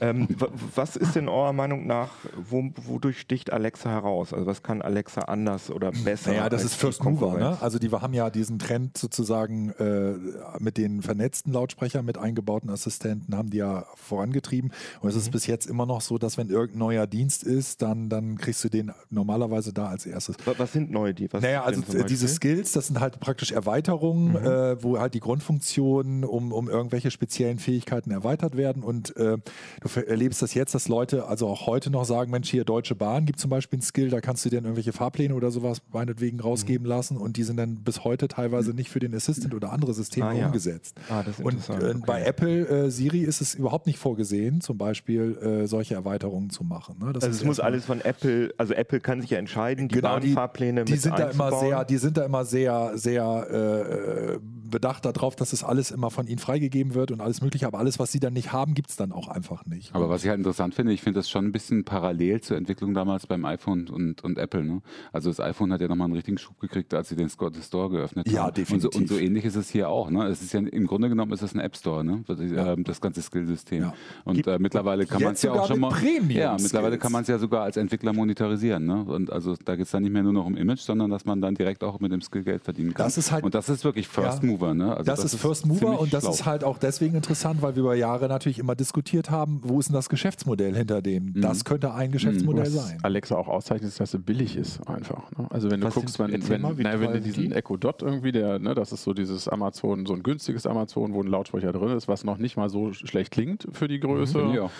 Ähm, 0.00 0.28
was 0.74 0.96
ist 0.96 1.16
denn 1.16 1.28
eurer 1.28 1.52
Meinung 1.52 1.86
nach, 1.86 2.10
wo, 2.36 2.70
wodurch 2.76 3.20
sticht 3.20 3.52
Alexa 3.52 3.90
heraus? 3.90 4.32
Also 4.32 4.46
was 4.46 4.62
kann 4.62 4.82
Alexa 4.82 5.22
anders 5.22 5.70
oder 5.70 5.92
besser? 5.92 6.32
Ja, 6.32 6.40
naja, 6.40 6.48
das 6.50 6.64
ist 6.64 6.74
First 6.74 7.04
Mover. 7.04 7.38
Ne? 7.38 7.58
Also 7.60 7.78
die 7.78 7.90
haben 7.90 8.14
ja 8.14 8.30
diesen 8.30 8.58
Trend 8.58 8.96
sozusagen 8.96 9.70
äh, 9.70 10.14
mit 10.58 10.76
den 10.76 11.02
vernetzten 11.02 11.52
Lautsprechern, 11.52 12.04
mit 12.04 12.18
eingebauten 12.18 12.70
Assistenten 12.70 13.29
Geschichten 13.30 13.36
haben 13.36 13.50
die 13.50 13.58
ja 13.58 13.84
vorangetrieben. 13.94 14.72
Und 15.00 15.08
es 15.08 15.14
mhm. 15.14 15.20
ist 15.20 15.30
bis 15.30 15.46
jetzt 15.46 15.66
immer 15.66 15.86
noch 15.86 16.00
so, 16.00 16.18
dass 16.18 16.36
wenn 16.36 16.48
irgendein 16.48 16.78
neuer 16.78 17.06
Dienst 17.06 17.44
ist, 17.44 17.82
dann, 17.82 18.08
dann 18.08 18.38
kriegst 18.38 18.62
du 18.64 18.68
den 18.68 18.92
normalerweise 19.10 19.72
da 19.72 19.86
als 19.86 20.06
erstes. 20.06 20.36
Was 20.44 20.72
sind 20.72 20.90
neue 20.90 21.14
Dienste? 21.14 21.40
Naja, 21.40 21.62
also 21.62 21.82
diese 22.04 22.28
Skills, 22.28 22.72
das 22.72 22.88
sind 22.88 23.00
halt 23.00 23.20
praktisch 23.20 23.52
Erweiterungen, 23.52 24.30
mhm. 24.32 24.36
äh, 24.36 24.82
wo 24.82 24.98
halt 24.98 25.14
die 25.14 25.20
Grundfunktionen 25.20 26.24
um, 26.24 26.52
um 26.52 26.68
irgendwelche 26.68 27.10
speziellen 27.10 27.58
Fähigkeiten 27.58 28.10
erweitert 28.10 28.56
werden. 28.56 28.82
Und 28.82 29.16
äh, 29.16 29.38
du 29.80 30.00
erlebst 30.00 30.42
das 30.42 30.54
jetzt, 30.54 30.74
dass 30.74 30.88
Leute 30.88 31.26
also 31.26 31.48
auch 31.48 31.66
heute 31.66 31.90
noch 31.90 32.04
sagen, 32.04 32.30
Mensch, 32.30 32.50
hier 32.50 32.64
Deutsche 32.64 32.94
Bahn 32.94 33.26
gibt 33.26 33.38
zum 33.38 33.50
Beispiel 33.50 33.78
einen 33.78 33.82
Skill, 33.82 34.10
da 34.10 34.20
kannst 34.20 34.44
du 34.44 34.48
dir 34.50 34.56
irgendwelche 34.56 34.92
Fahrpläne 34.92 35.34
oder 35.34 35.50
sowas 35.50 35.82
meinetwegen 35.92 36.40
rausgeben 36.40 36.84
mhm. 36.84 36.90
lassen 36.90 37.16
und 37.16 37.36
die 37.36 37.42
sind 37.42 37.56
dann 37.56 37.76
bis 37.76 38.04
heute 38.04 38.28
teilweise 38.28 38.72
nicht 38.72 38.90
für 38.90 38.98
den 38.98 39.14
Assistant 39.14 39.54
oder 39.54 39.72
andere 39.72 39.94
Systeme 39.94 40.26
ah, 40.26 40.32
ja. 40.32 40.46
umgesetzt. 40.46 40.96
Ah, 41.08 41.24
und 41.42 41.68
äh, 41.68 41.72
okay. 41.72 42.02
bei 42.06 42.22
Apple 42.22 42.66
äh, 42.68 42.90
Siri 43.20 43.28
ist 43.28 43.40
es 43.40 43.54
überhaupt 43.54 43.86
nicht 43.86 43.98
vorgesehen, 43.98 44.60
zum 44.60 44.78
Beispiel 44.78 45.36
äh, 45.38 45.66
solche 45.66 45.94
Erweiterungen 45.94 46.50
zu 46.50 46.64
machen. 46.64 46.96
Ne? 46.98 47.12
also 47.14 47.28
es 47.28 47.44
muss 47.44 47.60
alles 47.60 47.84
von 47.84 48.00
Apple, 48.00 48.52
also 48.58 48.74
Apple 48.74 49.00
kann 49.00 49.20
sich 49.20 49.30
ja 49.30 49.38
entscheiden, 49.38 49.88
die 49.88 49.96
genau, 49.96 50.14
Bahnfahrpläne 50.14 50.84
die, 50.84 50.92
die 50.92 50.98
sind 50.98 51.18
da 51.18 51.30
immer 51.30 51.52
sehr, 51.58 51.84
Die 51.84 51.96
sind 51.98 52.16
da 52.16 52.24
immer 52.24 52.44
sehr, 52.44 52.92
sehr 52.94 54.38
äh, 54.38 54.38
bedacht 54.70 55.04
darauf, 55.04 55.36
dass 55.36 55.52
es 55.52 55.64
alles 55.64 55.90
immer 55.90 56.10
von 56.10 56.26
ihnen 56.26 56.38
freigegeben 56.38 56.94
wird 56.94 57.10
und 57.10 57.20
alles 57.20 57.42
mögliche, 57.42 57.66
aber 57.66 57.78
alles, 57.78 57.98
was 57.98 58.12
sie 58.12 58.20
dann 58.20 58.32
nicht 58.32 58.52
haben, 58.52 58.74
gibt 58.74 58.90
es 58.90 58.96
dann 58.96 59.12
auch 59.12 59.28
einfach 59.28 59.66
nicht. 59.66 59.94
Aber 59.94 60.08
was 60.08 60.22
ich 60.22 60.28
halt 60.28 60.38
interessant 60.38 60.74
finde, 60.74 60.92
ich 60.92 61.02
finde 61.02 61.18
das 61.18 61.28
schon 61.28 61.46
ein 61.46 61.52
bisschen 61.52 61.84
parallel 61.84 62.40
zur 62.40 62.56
Entwicklung 62.56 62.94
damals 62.94 63.26
beim 63.26 63.44
iPhone 63.44 63.88
und, 63.88 64.22
und 64.22 64.38
Apple. 64.38 64.64
Ne? 64.64 64.82
Also 65.12 65.30
das 65.30 65.40
iPhone 65.40 65.72
hat 65.72 65.80
ja 65.80 65.88
nochmal 65.88 66.06
einen 66.06 66.14
richtigen 66.14 66.38
Schub 66.38 66.58
gekriegt, 66.60 66.94
als 66.94 67.08
sie 67.08 67.16
den 67.16 67.28
Store 67.28 67.90
geöffnet 67.90 68.28
ja, 68.28 68.40
haben. 68.40 68.46
Ja, 68.46 68.50
definitiv. 68.52 68.86
Und 68.86 68.92
so, 68.92 68.98
und 68.98 69.08
so, 69.08 69.18
ähnlich 69.18 69.44
ist 69.44 69.56
es 69.56 69.70
hier 69.70 69.88
auch. 69.88 70.10
Ne? 70.10 70.26
Es 70.26 70.42
ist 70.42 70.52
ja 70.52 70.60
im 70.60 70.86
Grunde 70.86 71.08
genommen 71.08 71.32
ist 71.32 71.42
es 71.42 71.54
ein 71.54 71.60
App 71.60 71.76
Store, 71.76 72.04
ne? 72.04 72.24
Ja. 72.28 72.72
Ähm, 72.72 72.84
das 72.84 73.00
ganze 73.10 73.22
Skillsystem. 73.22 73.82
Ja. 73.82 73.94
Und 74.24 74.46
äh, 74.46 74.58
mittlerweile 74.58 75.06
kann 75.06 75.22
man 75.22 75.34
es 75.34 75.42
ja 75.42 75.52
auch 75.52 75.66
schon 75.66 75.80
mal. 75.80 75.90
Ja, 76.28 76.56
mittlerweile 76.60 76.98
kann 76.98 77.12
man 77.12 77.22
es 77.22 77.28
ja 77.28 77.38
sogar 77.38 77.62
als 77.62 77.76
Entwickler 77.76 78.12
monetarisieren. 78.12 78.86
Ne? 78.86 79.02
Und 79.04 79.32
also 79.32 79.56
da 79.64 79.76
geht 79.76 79.86
es 79.86 79.90
dann 79.90 80.02
nicht 80.02 80.12
mehr 80.12 80.22
nur 80.22 80.32
noch 80.32 80.46
um 80.46 80.56
Image, 80.56 80.80
sondern 80.80 81.10
dass 81.10 81.24
man 81.24 81.40
dann 81.40 81.54
direkt 81.54 81.82
auch 81.82 81.98
mit 82.00 82.12
dem 82.12 82.22
Skill 82.22 82.44
Geld 82.44 82.62
verdienen 82.62 82.94
kann. 82.94 83.06
Das 83.06 83.18
ist 83.18 83.32
halt, 83.32 83.44
und 83.44 83.54
das 83.54 83.68
ist 83.68 83.84
wirklich 83.84 84.08
First 84.08 84.42
Mover. 84.42 84.74
Ne? 84.74 84.92
Also 84.92 85.04
das, 85.04 85.22
das, 85.22 85.34
ist 85.34 85.40
First 85.40 85.66
Mover 85.66 85.98
und 86.00 86.12
das 86.12 86.24
schlau. 86.24 86.32
ist 86.32 86.46
halt 86.46 86.64
auch 86.64 86.78
deswegen 86.78 87.16
interessant, 87.16 87.62
weil 87.62 87.74
wir 87.74 87.82
über 87.82 87.94
Jahre 87.94 88.28
natürlich 88.28 88.58
immer 88.58 88.74
diskutiert 88.74 89.30
haben, 89.30 89.60
wo 89.62 89.80
ist 89.80 89.88
denn 89.88 89.94
das 89.94 90.08
Geschäftsmodell 90.08 90.74
hinter 90.74 91.02
dem? 91.02 91.32
Mhm. 91.34 91.40
Das 91.40 91.64
könnte 91.64 91.92
ein 91.92 92.12
Geschäftsmodell 92.12 92.68
mhm. 92.68 92.74
sein. 92.74 92.98
Alexa 93.02 93.34
auch 93.34 93.48
auszeichnet, 93.48 93.88
ist, 93.88 94.00
dass 94.00 94.12
sie 94.12 94.18
billig 94.18 94.56
ist 94.56 94.86
einfach. 94.88 95.30
Ne? 95.36 95.46
Also 95.50 95.70
wenn 95.70 95.80
du 95.80 95.86
Was 95.88 95.94
guckst, 95.94 96.18
wenn, 96.18 96.48
wenn, 96.48 96.60
mal, 96.60 96.74
na, 96.78 97.00
wenn 97.00 97.12
du 97.12 97.20
diesen 97.20 97.52
Echo 97.52 97.76
Dot 97.76 98.02
irgendwie, 98.02 98.32
der, 98.32 98.58
ne, 98.58 98.74
das 98.74 98.92
ist 98.92 99.02
so 99.02 99.12
dieses 99.12 99.48
Amazon, 99.48 100.06
so 100.06 100.14
ein 100.14 100.22
günstiges 100.22 100.66
Amazon, 100.66 101.12
wo 101.12 101.22
ein 101.22 101.26
Lautsprecher 101.26 101.72
drin 101.72 101.96
ist, 101.96 102.08
was 102.08 102.24
noch 102.24 102.38
nicht 102.38 102.56
mal 102.56 102.68
so 102.68 102.92
schlecht 103.06 103.30
klingt 103.30 103.66
für 103.72 103.88
die 103.88 104.00
Größe. 104.00 104.38
Mhm, 104.38 104.54
ja. 104.54 104.70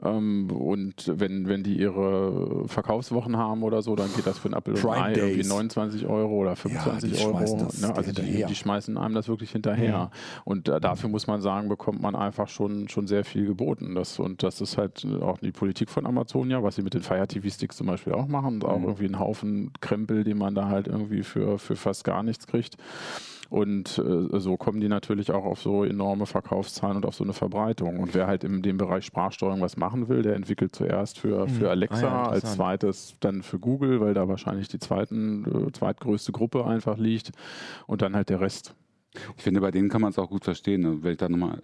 Ähm, 0.00 0.48
und 0.50 1.10
wenn, 1.12 1.48
wenn 1.48 1.64
die 1.64 1.76
ihre 1.76 2.68
Verkaufswochen 2.68 3.36
haben 3.36 3.64
oder 3.64 3.82
so, 3.82 3.96
dann 3.96 4.08
geht 4.14 4.26
das 4.26 4.38
für 4.38 4.48
ein 4.48 4.52
Apple 4.54 4.74
und 4.74 4.84
Ei 4.86 5.12
irgendwie 5.12 5.48
29 5.48 6.06
Euro 6.06 6.34
oder 6.34 6.54
25 6.54 7.20
ja, 7.20 7.26
Euro. 7.26 7.68
Ne? 7.80 7.96
Also 7.96 8.12
die, 8.12 8.44
die, 8.44 8.54
schmeißen 8.54 8.96
einem 8.96 9.14
das 9.14 9.28
wirklich 9.28 9.50
hinterher. 9.50 10.04
Mhm. 10.04 10.40
Und 10.44 10.68
äh, 10.68 10.80
dafür 10.80 11.08
muss 11.08 11.26
man 11.26 11.40
sagen, 11.40 11.68
bekommt 11.68 12.00
man 12.00 12.14
einfach 12.14 12.48
schon, 12.48 12.88
schon 12.88 13.08
sehr 13.08 13.24
viel 13.24 13.46
geboten. 13.46 13.96
Das, 13.96 14.20
und 14.20 14.44
das 14.44 14.60
ist 14.60 14.78
halt 14.78 15.04
auch 15.20 15.38
die 15.38 15.52
Politik 15.52 15.90
von 15.90 16.06
Amazon 16.06 16.48
ja, 16.50 16.62
was 16.62 16.76
sie 16.76 16.82
mit 16.82 16.94
den 16.94 17.02
Fire 17.02 17.26
TV 17.26 17.48
Sticks 17.48 17.76
zum 17.76 17.88
Beispiel 17.88 18.12
auch 18.12 18.28
machen. 18.28 18.54
Und 18.54 18.64
auch 18.64 18.78
mhm. 18.78 18.84
irgendwie 18.84 19.06
ein 19.06 19.18
Haufen 19.18 19.72
Krempel, 19.80 20.22
den 20.22 20.38
man 20.38 20.54
da 20.54 20.68
halt 20.68 20.86
irgendwie 20.86 21.24
für, 21.24 21.58
für 21.58 21.74
fast 21.74 22.04
gar 22.04 22.22
nichts 22.22 22.46
kriegt. 22.46 22.76
Und 23.50 23.98
äh, 23.98 24.38
so 24.38 24.56
kommen 24.58 24.80
die 24.80 24.88
natürlich 24.88 25.32
auch 25.32 25.44
auf 25.44 25.60
so 25.60 25.84
enorme 25.84 26.26
Verkaufszahlen 26.26 26.96
und 26.98 27.06
auf 27.06 27.14
so 27.14 27.24
eine 27.24 27.32
Verbreitung. 27.32 27.98
Und 27.98 28.14
wer 28.14 28.26
halt 28.26 28.44
in 28.44 28.60
dem 28.60 28.76
Bereich 28.76 29.06
Sprachsteuerung 29.06 29.62
was 29.62 29.76
machen 29.78 30.08
will, 30.08 30.22
der 30.22 30.36
entwickelt 30.36 30.76
zuerst 30.76 31.18
für, 31.18 31.46
mhm. 31.46 31.48
für 31.48 31.70
Alexa, 31.70 32.08
ah 32.08 32.24
ja, 32.24 32.28
als 32.28 32.54
zweites 32.54 33.16
dann 33.20 33.42
für 33.42 33.58
Google, 33.58 34.00
weil 34.00 34.12
da 34.12 34.28
wahrscheinlich 34.28 34.68
die 34.68 34.78
zweiten, 34.78 35.66
äh, 35.68 35.72
zweitgrößte 35.72 36.32
Gruppe 36.32 36.66
einfach 36.66 36.98
liegt 36.98 37.32
und 37.86 38.02
dann 38.02 38.14
halt 38.14 38.28
der 38.28 38.40
Rest. 38.40 38.74
Ich 39.36 39.42
finde, 39.42 39.60
bei 39.60 39.70
denen 39.70 39.88
kann 39.88 40.00
man 40.00 40.10
es 40.10 40.18
auch 40.18 40.28
gut 40.28 40.44
verstehen, 40.44 40.82
ne? 40.82 40.98
wenn 41.02 41.12
ich 41.12 41.18
da 41.18 41.28
nochmal 41.28 41.62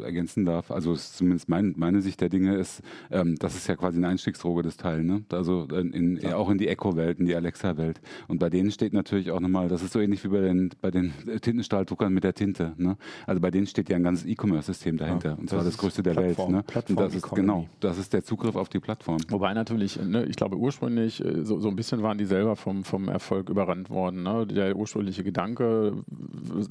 äh, 0.00 0.02
ergänzen 0.02 0.44
darf. 0.44 0.70
Also 0.70 0.94
zumindest 0.96 1.48
mein, 1.48 1.74
meine 1.76 2.00
Sicht 2.00 2.20
der 2.20 2.28
Dinge 2.28 2.56
ist, 2.56 2.82
ähm, 3.10 3.36
das 3.38 3.54
ist 3.54 3.68
ja 3.68 3.76
quasi 3.76 3.98
eine 3.98 4.08
Einstiegsdroge 4.08 4.62
des 4.62 4.76
Teil. 4.76 5.04
Ne? 5.04 5.22
Also 5.30 5.64
in, 5.64 6.16
ja. 6.16 6.36
auch 6.36 6.50
in 6.50 6.58
die 6.58 6.68
Echo-Welt, 6.68 7.20
in 7.20 7.26
die 7.26 7.34
Alexa-Welt. 7.34 8.00
Und 8.26 8.38
bei 8.38 8.48
denen 8.48 8.70
steht 8.70 8.92
natürlich 8.92 9.30
auch 9.30 9.40
nochmal, 9.40 9.68
das 9.68 9.82
ist 9.82 9.92
so 9.92 10.00
ähnlich 10.00 10.24
wie 10.24 10.28
bei 10.28 10.40
den, 10.40 10.70
bei 10.80 10.90
den 10.90 11.12
Tintenstahldruckern 11.40 12.12
mit 12.12 12.24
der 12.24 12.34
Tinte. 12.34 12.72
Ne? 12.76 12.96
Also 13.26 13.40
bei 13.40 13.50
denen 13.50 13.66
steht 13.66 13.90
ja 13.90 13.96
ein 13.96 14.02
ganzes 14.02 14.26
E-Commerce-System 14.26 14.96
dahinter. 14.96 15.30
Ja, 15.30 15.34
und 15.34 15.50
zwar 15.50 15.58
das, 15.58 15.68
das 15.68 15.78
größte 15.78 16.02
der 16.02 16.14
Plattform, 16.14 16.54
Welt. 16.54 16.56
Ne? 16.56 16.72
Plattform 16.72 16.96
und 16.96 17.04
das 17.04 17.14
ist, 17.14 17.30
genau, 17.30 17.68
das 17.80 17.98
ist 17.98 18.12
der 18.12 18.24
Zugriff 18.24 18.56
auf 18.56 18.68
die 18.68 18.80
Plattform. 18.80 19.18
Wobei 19.28 19.52
natürlich, 19.52 20.00
ne, 20.02 20.24
ich 20.24 20.36
glaube 20.36 20.56
ursprünglich, 20.56 21.22
äh, 21.24 21.44
so, 21.44 21.60
so 21.60 21.68
ein 21.68 21.76
bisschen 21.76 22.02
waren 22.02 22.18
die 22.18 22.24
selber 22.24 22.56
vom, 22.56 22.84
vom 22.84 23.08
Erfolg 23.08 23.50
überrannt 23.50 23.90
worden. 23.90 24.22
Ne? 24.22 24.46
Der 24.46 24.74
ursprüngliche 24.76 25.22
Gedanke 25.22 25.92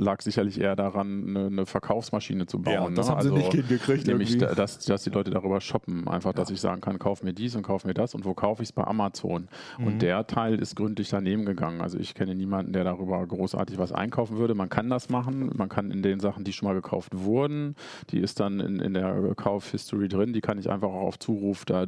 lag 0.07 0.21
sicherlich 0.21 0.59
eher 0.59 0.75
daran, 0.75 1.27
eine, 1.27 1.45
eine 1.47 1.65
Verkaufsmaschine 1.65 2.47
zu 2.47 2.59
bauen. 2.59 2.73
Ja, 2.73 2.89
das 2.89 3.07
ne? 3.07 3.11
haben 3.11 3.21
sie 3.21 3.29
also 3.29 3.37
nicht 3.37 3.53
hingekriegt. 3.53 4.07
Nämlich, 4.07 4.37
dass, 4.37 4.79
dass 4.79 5.03
die 5.03 5.09
Leute 5.09 5.31
darüber 5.31 5.59
shoppen. 5.61 6.07
Einfach, 6.07 6.33
dass 6.33 6.49
ich 6.49 6.61
sagen 6.61 6.81
kann, 6.81 6.97
kauf 6.97 7.23
mir 7.23 7.33
dies 7.33 7.55
und 7.55 7.63
kauf 7.63 7.85
mir 7.85 7.93
das. 7.93 8.15
Und 8.15 8.25
wo 8.25 8.33
kaufe 8.33 8.63
ich 8.63 8.69
es? 8.69 8.73
Bei 8.73 8.85
Amazon. 8.85 9.47
Mhm. 9.77 9.87
Und 9.87 10.01
der 10.01 10.25
Teil 10.27 10.59
ist 10.59 10.75
gründlich 10.75 11.09
daneben 11.09 11.45
geganung. 11.45 11.81
Also 11.81 11.99
ich 11.99 12.13
kenne 12.13 12.35
niemanden, 12.35 12.73
der 12.73 12.83
darüber 12.83 13.25
großartig 13.25 13.77
was 13.77 13.91
einkaufen 13.91 14.37
würde. 14.37 14.55
Man 14.55 14.69
kann 14.69 14.89
das 14.89 15.09
machen. 15.09 15.51
Man 15.55 15.69
kann 15.69 15.91
in 15.91 16.01
den 16.01 16.19
Sachen, 16.19 16.43
die 16.43 16.53
schon 16.53 16.67
mal 16.67 16.73
gekauft 16.75 17.11
wurden, 17.13 17.75
die 18.11 18.19
ist 18.19 18.39
dann 18.39 18.59
in, 18.59 18.79
in 18.79 18.93
der 18.93 19.33
Kauf-History 19.35 20.07
drin, 20.07 20.33
die 20.33 20.41
kann 20.41 20.57
ich 20.57 20.69
einfach 20.69 20.87
auch 20.87 21.07
auf 21.07 21.19
Zuruf 21.19 21.65
da 21.65 21.83
äh, 21.83 21.87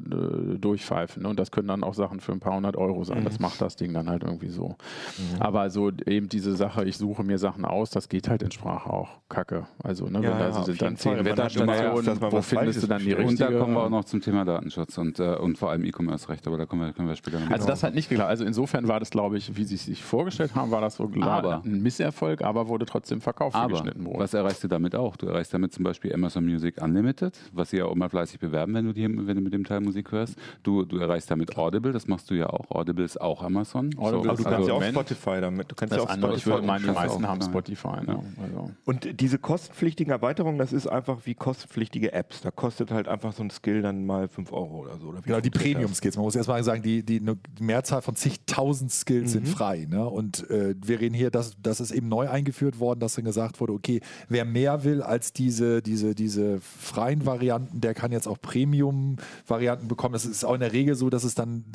durchpfeifen. 0.59 1.23
Ne? 1.23 1.29
Und 1.29 1.39
das 1.39 1.51
können 1.51 1.67
dann 1.67 1.83
auch 1.83 1.93
Sachen 1.93 2.19
für 2.19 2.33
ein 2.33 2.39
paar 2.39 2.55
hundert 2.55 2.75
Euro 2.75 3.03
sein. 3.03 3.21
Mhm. 3.21 3.25
Das 3.25 3.39
macht 3.39 3.61
das 3.61 3.75
Ding 3.75 3.93
dann 3.93 4.09
halt 4.09 4.23
irgendwie 4.23 4.49
so. 4.49 4.69
Mhm. 5.17 5.41
Aber 5.41 5.69
so 5.69 5.91
eben 6.05 6.27
diese 6.27 6.55
Sache, 6.55 6.83
ich 6.85 6.97
suche 6.97 7.23
mir 7.23 7.37
Sachen 7.37 7.65
aus, 7.65 7.89
das 7.89 8.08
geht 8.09 8.27
halt 8.27 8.43
in 8.43 8.51
Sprache 8.51 8.89
auch 8.89 9.09
kacke. 9.29 9.67
Also, 9.83 10.05
ne, 10.05 10.21
ja, 10.21 10.31
wenn 10.31 10.39
da 10.39 10.49
ja, 10.49 10.63
sind 10.63 10.81
dann 10.81 10.97
zehn 10.97 11.23
Wetterstationen, 11.23 12.21
wo 12.31 12.41
findest 12.41 12.83
du 12.83 12.87
dann 12.87 13.01
die 13.01 13.13
richtige? 13.13 13.29
Und 13.29 13.39
da 13.39 13.59
kommen 13.59 13.73
wir 13.73 13.83
auch 13.83 13.89
noch 13.89 14.05
zum 14.05 14.21
Thema 14.21 14.43
Datenschutz 14.43 14.97
und, 14.97 15.19
äh, 15.19 15.35
und 15.35 15.57
vor 15.57 15.69
allem 15.69 15.85
E-Commerce-Recht, 15.85 16.47
aber 16.47 16.57
da 16.57 16.65
können 16.65 16.81
wir, 16.81 16.93
können 16.93 17.07
wir 17.07 17.15
später 17.15 17.39
noch 17.39 17.49
Also 17.51 17.67
das 17.67 17.83
hat 17.83 17.93
nicht 17.93 18.09
geklappt. 18.09 18.29
Also 18.29 18.43
insofern 18.43 18.87
war 18.87 18.99
das, 18.99 19.11
glaube 19.11 19.37
ich, 19.37 19.55
wie 19.55 19.63
sie 19.63 19.75
es 19.75 19.85
sich 19.85 20.03
vorgestellt 20.03 20.55
haben, 20.55 20.71
war 20.71 20.81
das 20.81 20.95
so 20.95 21.09
aber, 21.21 21.61
ein 21.63 21.81
Misserfolg, 21.81 22.41
aber 22.41 22.67
wurde 22.67 22.85
trotzdem 22.85 23.21
verkauft, 23.21 23.55
aber. 23.55 23.83
Was 24.15 24.33
erreichst 24.33 24.63
du 24.63 24.67
damit 24.67 24.95
auch? 24.95 25.15
Du 25.15 25.27
erreichst 25.27 25.53
damit 25.53 25.73
zum 25.73 25.83
Beispiel 25.83 26.13
Amazon 26.13 26.45
Music 26.45 26.81
Unlimited, 26.81 27.37
was 27.53 27.69
sie 27.69 27.77
ja 27.77 27.85
auch 27.85 27.95
mal 27.95 28.09
fleißig 28.09 28.39
bewerben, 28.39 28.73
wenn 28.73 28.85
du, 28.85 28.93
die, 28.93 29.03
wenn 29.03 29.35
du 29.35 29.41
mit 29.41 29.53
dem 29.53 29.63
Teil 29.63 29.81
Musik 29.81 30.11
hörst. 30.11 30.35
Du, 30.63 30.83
du 30.83 30.97
erreichst 30.97 31.29
damit 31.29 31.55
Audible, 31.57 31.91
das 31.91 32.07
machst 32.07 32.29
du 32.31 32.35
ja 32.35 32.47
auch. 32.47 32.71
Audible 32.71 33.05
ist 33.05 33.21
auch 33.21 33.43
Amazon. 33.43 33.91
Audible 33.97 34.23
so, 34.23 34.29
aber 34.29 34.37
du 34.37 34.43
kannst 34.43 34.47
also 34.47 34.67
ja 34.67 34.73
auch 34.73 34.83
Spotify 34.83 35.41
damit. 35.41 35.71
Du 35.71 35.75
kannst 35.75 35.95
ja 35.95 36.01
auch 36.01 36.09
Spotify. 36.11 36.37
Ich 36.37 36.45
würde 36.47 36.65
meinen, 36.65 36.85
die 36.85 36.91
meisten 36.91 37.27
haben 37.27 37.41
Spotify. 37.41 37.98
Ne? 38.05 38.23
Also. 38.41 38.71
Und 38.85 39.21
diese 39.21 39.37
kostenpflichtigen 39.37 39.89
kostenpflichtigen 39.89 40.11
Erweiterungen, 40.11 40.57
das 40.57 40.73
ist 40.73 40.87
einfach 40.87 41.25
wie 41.25 41.35
kostenpflichtige 41.35 42.13
Apps. 42.13 42.41
Da 42.41 42.51
kostet 42.51 42.91
halt 42.91 43.07
einfach 43.07 43.33
so 43.33 43.43
ein 43.43 43.49
Skill 43.49 43.81
dann 43.81 44.05
mal 44.05 44.27
5 44.27 44.51
Euro 44.51 44.79
oder 44.81 44.97
so. 44.97 45.07
Oder 45.07 45.21
genau, 45.21 45.39
die 45.39 45.49
Premium-Skills. 45.49 46.15
Man 46.15 46.25
muss 46.25 46.35
erstmal 46.35 46.63
sagen, 46.63 46.81
die, 46.81 47.03
die, 47.03 47.19
die 47.19 47.63
Mehrzahl 47.63 48.01
von 48.01 48.15
zigtausend 48.15 48.91
Skills 48.91 49.29
mhm. 49.29 49.45
sind 49.45 49.47
frei. 49.47 49.87
Ne? 49.89 50.05
Und 50.05 50.49
äh, 50.49 50.75
wir 50.83 50.99
reden 50.99 51.15
hier, 51.15 51.31
das, 51.31 51.55
das 51.61 51.79
ist 51.79 51.91
eben 51.91 52.07
neu 52.07 52.29
eingeführt 52.29 52.79
worden, 52.79 52.99
dass 52.99 53.15
dann 53.15 53.25
gesagt 53.25 53.59
wurde, 53.59 53.73
okay, 53.73 54.01
wer 54.27 54.45
mehr 54.45 54.83
will 54.83 55.01
als 55.01 55.33
diese, 55.33 55.81
diese, 55.81 56.15
diese 56.15 56.59
freien 56.61 57.25
Varianten, 57.25 57.81
der 57.81 57.93
kann 57.93 58.11
jetzt 58.11 58.27
auch 58.27 58.39
Premium-Varianten 58.41 59.87
bekommen. 59.87 60.13
Das 60.13 60.25
ist 60.25 60.43
auch 60.43 60.53
in 60.53 60.61
der 60.61 60.73
Regel 60.73 60.95
so, 60.95 61.09
dass 61.09 61.23
es 61.23 61.35
dann 61.35 61.65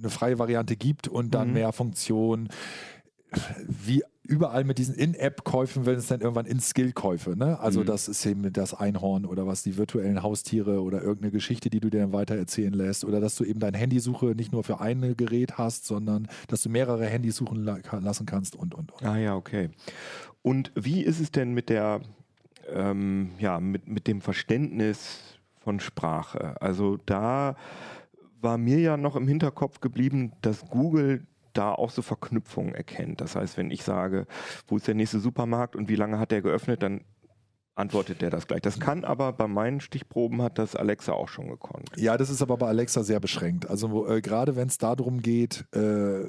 eine 0.00 0.10
freie 0.10 0.38
Variante 0.38 0.76
gibt 0.76 1.08
und 1.08 1.34
dann 1.34 1.48
mhm. 1.48 1.54
mehr 1.54 1.72
Funktionen 1.72 2.48
wie 3.68 4.02
überall 4.26 4.64
mit 4.64 4.78
diesen 4.78 4.94
In-App-Käufen 4.94 5.84
werden 5.84 5.98
es 5.98 6.06
dann 6.06 6.20
irgendwann 6.20 6.46
In-Skill-Käufe. 6.46 7.36
Ne? 7.36 7.60
Also 7.60 7.80
mhm. 7.80 7.86
das 7.86 8.08
ist 8.08 8.24
eben 8.24 8.50
das 8.52 8.72
Einhorn 8.72 9.26
oder 9.26 9.46
was, 9.46 9.62
die 9.62 9.76
virtuellen 9.76 10.22
Haustiere 10.22 10.82
oder 10.82 11.02
irgendeine 11.02 11.30
Geschichte, 11.30 11.68
die 11.68 11.80
du 11.80 11.90
dir 11.90 12.00
dann 12.00 12.12
weiter 12.12 12.34
erzählen 12.34 12.72
lässt. 12.72 13.04
Oder 13.04 13.20
dass 13.20 13.36
du 13.36 13.44
eben 13.44 13.60
deine 13.60 13.76
Handysuche 13.76 14.26
nicht 14.34 14.52
nur 14.52 14.64
für 14.64 14.80
ein 14.80 15.14
Gerät 15.16 15.58
hast, 15.58 15.86
sondern 15.86 16.28
dass 16.48 16.62
du 16.62 16.70
mehrere 16.70 17.04
Handys 17.06 17.36
suchen 17.36 17.64
lassen 17.64 18.26
kannst 18.26 18.56
und, 18.56 18.74
und, 18.74 18.92
und. 18.92 19.02
Ah 19.02 19.18
ja, 19.18 19.36
okay. 19.36 19.68
Und 20.40 20.72
wie 20.74 21.02
ist 21.02 21.20
es 21.20 21.30
denn 21.30 21.52
mit 21.52 21.68
der, 21.68 22.00
ähm, 22.72 23.32
ja, 23.38 23.60
mit, 23.60 23.88
mit 23.88 24.06
dem 24.06 24.22
Verständnis 24.22 25.20
von 25.58 25.80
Sprache? 25.80 26.60
Also 26.62 26.98
da 27.04 27.56
war 28.40 28.56
mir 28.56 28.78
ja 28.78 28.96
noch 28.96 29.16
im 29.16 29.28
Hinterkopf 29.28 29.80
geblieben, 29.80 30.32
dass 30.40 30.64
Google 30.68 31.26
da 31.54 31.72
auch 31.72 31.90
so 31.90 32.02
Verknüpfungen 32.02 32.74
erkennt. 32.74 33.20
Das 33.20 33.36
heißt, 33.36 33.56
wenn 33.56 33.70
ich 33.70 33.82
sage, 33.82 34.26
wo 34.68 34.76
ist 34.76 34.86
der 34.86 34.94
nächste 34.94 35.20
Supermarkt 35.20 35.76
und 35.76 35.88
wie 35.88 35.96
lange 35.96 36.18
hat 36.18 36.30
der 36.30 36.42
geöffnet, 36.42 36.82
dann 36.82 37.04
antwortet 37.76 38.22
der 38.22 38.30
das 38.30 38.46
gleich. 38.46 38.62
Das 38.62 38.78
kann 38.78 39.04
aber 39.04 39.32
bei 39.32 39.48
meinen 39.48 39.80
Stichproben 39.80 40.42
hat 40.42 40.58
das 40.58 40.76
Alexa 40.76 41.12
auch 41.12 41.28
schon 41.28 41.48
gekonnt. 41.48 41.90
Ja, 41.96 42.16
das 42.16 42.30
ist 42.30 42.40
aber 42.40 42.56
bei 42.56 42.68
Alexa 42.68 43.02
sehr 43.02 43.18
beschränkt. 43.18 43.68
Also 43.68 44.08
äh, 44.08 44.20
gerade 44.20 44.54
wenn 44.54 44.68
es 44.68 44.78
darum 44.78 45.22
geht, 45.22 45.64
äh, 45.74 46.20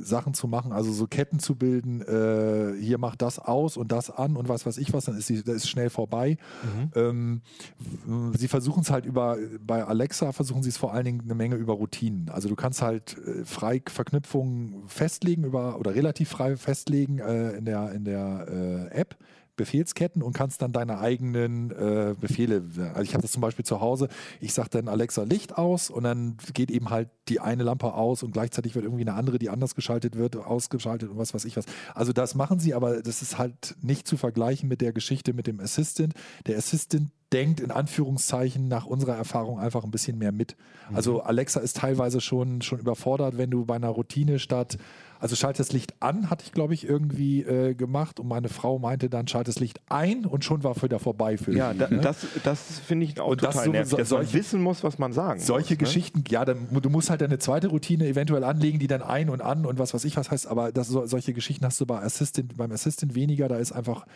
Sachen 0.00 0.32
zu 0.34 0.46
machen, 0.46 0.72
also 0.72 0.92
so 0.92 1.06
Ketten 1.06 1.40
zu 1.40 1.56
bilden, 1.56 2.02
äh, 2.02 2.80
hier 2.80 2.98
macht 2.98 3.22
das 3.22 3.38
aus 3.38 3.76
und 3.76 3.90
das 3.90 4.10
an 4.10 4.36
und 4.36 4.48
was 4.48 4.64
weiß 4.64 4.78
ich 4.78 4.92
was, 4.92 5.06
dann 5.06 5.18
ist 5.18 5.26
sie, 5.26 5.42
das 5.42 5.56
ist 5.56 5.68
schnell 5.68 5.90
vorbei. 5.90 6.36
Mhm. 6.62 6.90
Ähm, 6.94 8.32
sie 8.36 8.48
versuchen 8.48 8.82
es 8.82 8.90
halt 8.90 9.06
über, 9.06 9.38
bei 9.60 9.84
Alexa 9.84 10.30
versuchen 10.32 10.62
sie 10.62 10.68
es 10.68 10.76
vor 10.76 10.92
allen 10.92 11.04
Dingen 11.04 11.22
eine 11.22 11.34
Menge 11.34 11.56
über 11.56 11.74
Routinen. 11.74 12.28
Also 12.28 12.48
du 12.48 12.54
kannst 12.54 12.80
halt 12.80 13.16
äh, 13.18 13.44
frei 13.44 13.82
Verknüpfungen 13.86 14.84
festlegen 14.86 15.44
über 15.44 15.78
oder 15.78 15.94
relativ 15.94 16.28
frei 16.28 16.56
festlegen 16.56 17.18
äh, 17.18 17.52
in 17.52 17.64
der, 17.64 17.92
in 17.92 18.04
der 18.04 18.46
äh, 18.92 19.00
App 19.00 19.16
Befehlsketten 19.60 20.22
und 20.22 20.32
kannst 20.32 20.62
dann 20.62 20.72
deine 20.72 21.00
eigenen 21.00 21.70
äh, 21.70 22.14
Befehle, 22.18 22.64
also 22.94 23.02
ich 23.02 23.12
habe 23.12 23.20
das 23.20 23.32
zum 23.32 23.42
Beispiel 23.42 23.64
zu 23.64 23.82
Hause, 23.82 24.08
ich 24.40 24.54
sage 24.54 24.70
dann 24.70 24.88
Alexa 24.88 25.24
Licht 25.24 25.58
aus 25.58 25.90
und 25.90 26.04
dann 26.04 26.38
geht 26.54 26.70
eben 26.70 26.88
halt 26.88 27.10
die 27.28 27.40
eine 27.40 27.62
Lampe 27.62 27.92
aus 27.92 28.22
und 28.22 28.32
gleichzeitig 28.32 28.74
wird 28.74 28.86
irgendwie 28.86 29.02
eine 29.02 29.12
andere, 29.12 29.38
die 29.38 29.50
anders 29.50 29.74
geschaltet 29.74 30.16
wird, 30.16 30.36
ausgeschaltet 30.36 31.10
und 31.10 31.18
was 31.18 31.34
weiß 31.34 31.44
ich 31.44 31.58
was. 31.58 31.66
Also 31.94 32.14
das 32.14 32.34
machen 32.34 32.58
sie, 32.58 32.72
aber 32.72 33.02
das 33.02 33.20
ist 33.20 33.36
halt 33.36 33.76
nicht 33.82 34.08
zu 34.08 34.16
vergleichen 34.16 34.66
mit 34.66 34.80
der 34.80 34.94
Geschichte 34.94 35.34
mit 35.34 35.46
dem 35.46 35.60
Assistant. 35.60 36.14
Der 36.46 36.56
Assistant 36.56 37.10
denkt 37.32 37.60
in 37.60 37.70
Anführungszeichen 37.70 38.66
nach 38.66 38.86
unserer 38.86 39.14
Erfahrung 39.14 39.60
einfach 39.60 39.84
ein 39.84 39.90
bisschen 39.90 40.16
mehr 40.16 40.32
mit. 40.32 40.56
Also 40.92 41.14
mhm. 41.14 41.20
Alexa 41.20 41.60
ist 41.60 41.76
teilweise 41.76 42.22
schon, 42.22 42.62
schon 42.62 42.80
überfordert, 42.80 43.36
wenn 43.36 43.50
du 43.50 43.66
bei 43.66 43.76
einer 43.76 43.90
Routine 43.90 44.38
statt 44.38 44.78
also 45.20 45.36
schalte 45.36 45.58
das 45.58 45.72
Licht 45.72 45.94
an, 46.00 46.30
hatte 46.30 46.44
ich, 46.46 46.52
glaube 46.52 46.72
ich, 46.72 46.88
irgendwie 46.88 47.42
äh, 47.42 47.74
gemacht. 47.74 48.18
Und 48.18 48.28
meine 48.28 48.48
Frau 48.48 48.78
meinte 48.78 49.10
dann, 49.10 49.28
schalte 49.28 49.50
das 49.50 49.60
Licht 49.60 49.80
ein 49.88 50.24
und 50.24 50.44
schon 50.44 50.64
war 50.64 50.80
wieder 50.82 50.98
vorbei 50.98 51.36
für 51.36 51.54
Ja, 51.54 51.74
da, 51.74 51.88
ne? 51.88 52.00
das, 52.00 52.26
das 52.42 52.80
finde 52.80 53.04
ich 53.04 53.20
auch 53.20 53.28
und 53.28 53.40
total 53.40 53.54
das 53.54 53.64
so, 53.64 53.70
nervig, 53.70 53.96
dass 53.96 54.08
solche, 54.08 54.24
man 54.24 54.34
wissen 54.34 54.62
muss, 54.62 54.82
was 54.82 54.98
man 54.98 55.12
sagen 55.12 55.40
Solche 55.40 55.62
muss, 55.62 55.70
ne? 55.70 55.76
Geschichten, 55.76 56.18
ne? 56.20 56.24
ja, 56.30 56.44
dann, 56.44 56.68
du 56.70 56.88
musst 56.88 57.10
halt 57.10 57.22
eine 57.22 57.38
zweite 57.38 57.68
Routine 57.68 58.06
eventuell 58.06 58.44
anlegen, 58.44 58.78
die 58.78 58.86
dann 58.86 59.02
ein 59.02 59.28
und 59.28 59.42
an 59.42 59.66
und 59.66 59.78
was 59.78 59.92
weiß 59.92 60.04
ich 60.04 60.16
was 60.16 60.30
heißt. 60.30 60.46
Aber 60.46 60.72
das, 60.72 60.88
so, 60.88 61.04
solche 61.06 61.34
Geschichten 61.34 61.66
hast 61.66 61.78
du 61.80 61.86
bei 61.86 62.00
Assistant, 62.00 62.56
beim 62.56 62.72
Assistant 62.72 63.14
weniger. 63.14 63.48
Da 63.48 63.56
ist 63.56 63.72
einfach 63.72 64.06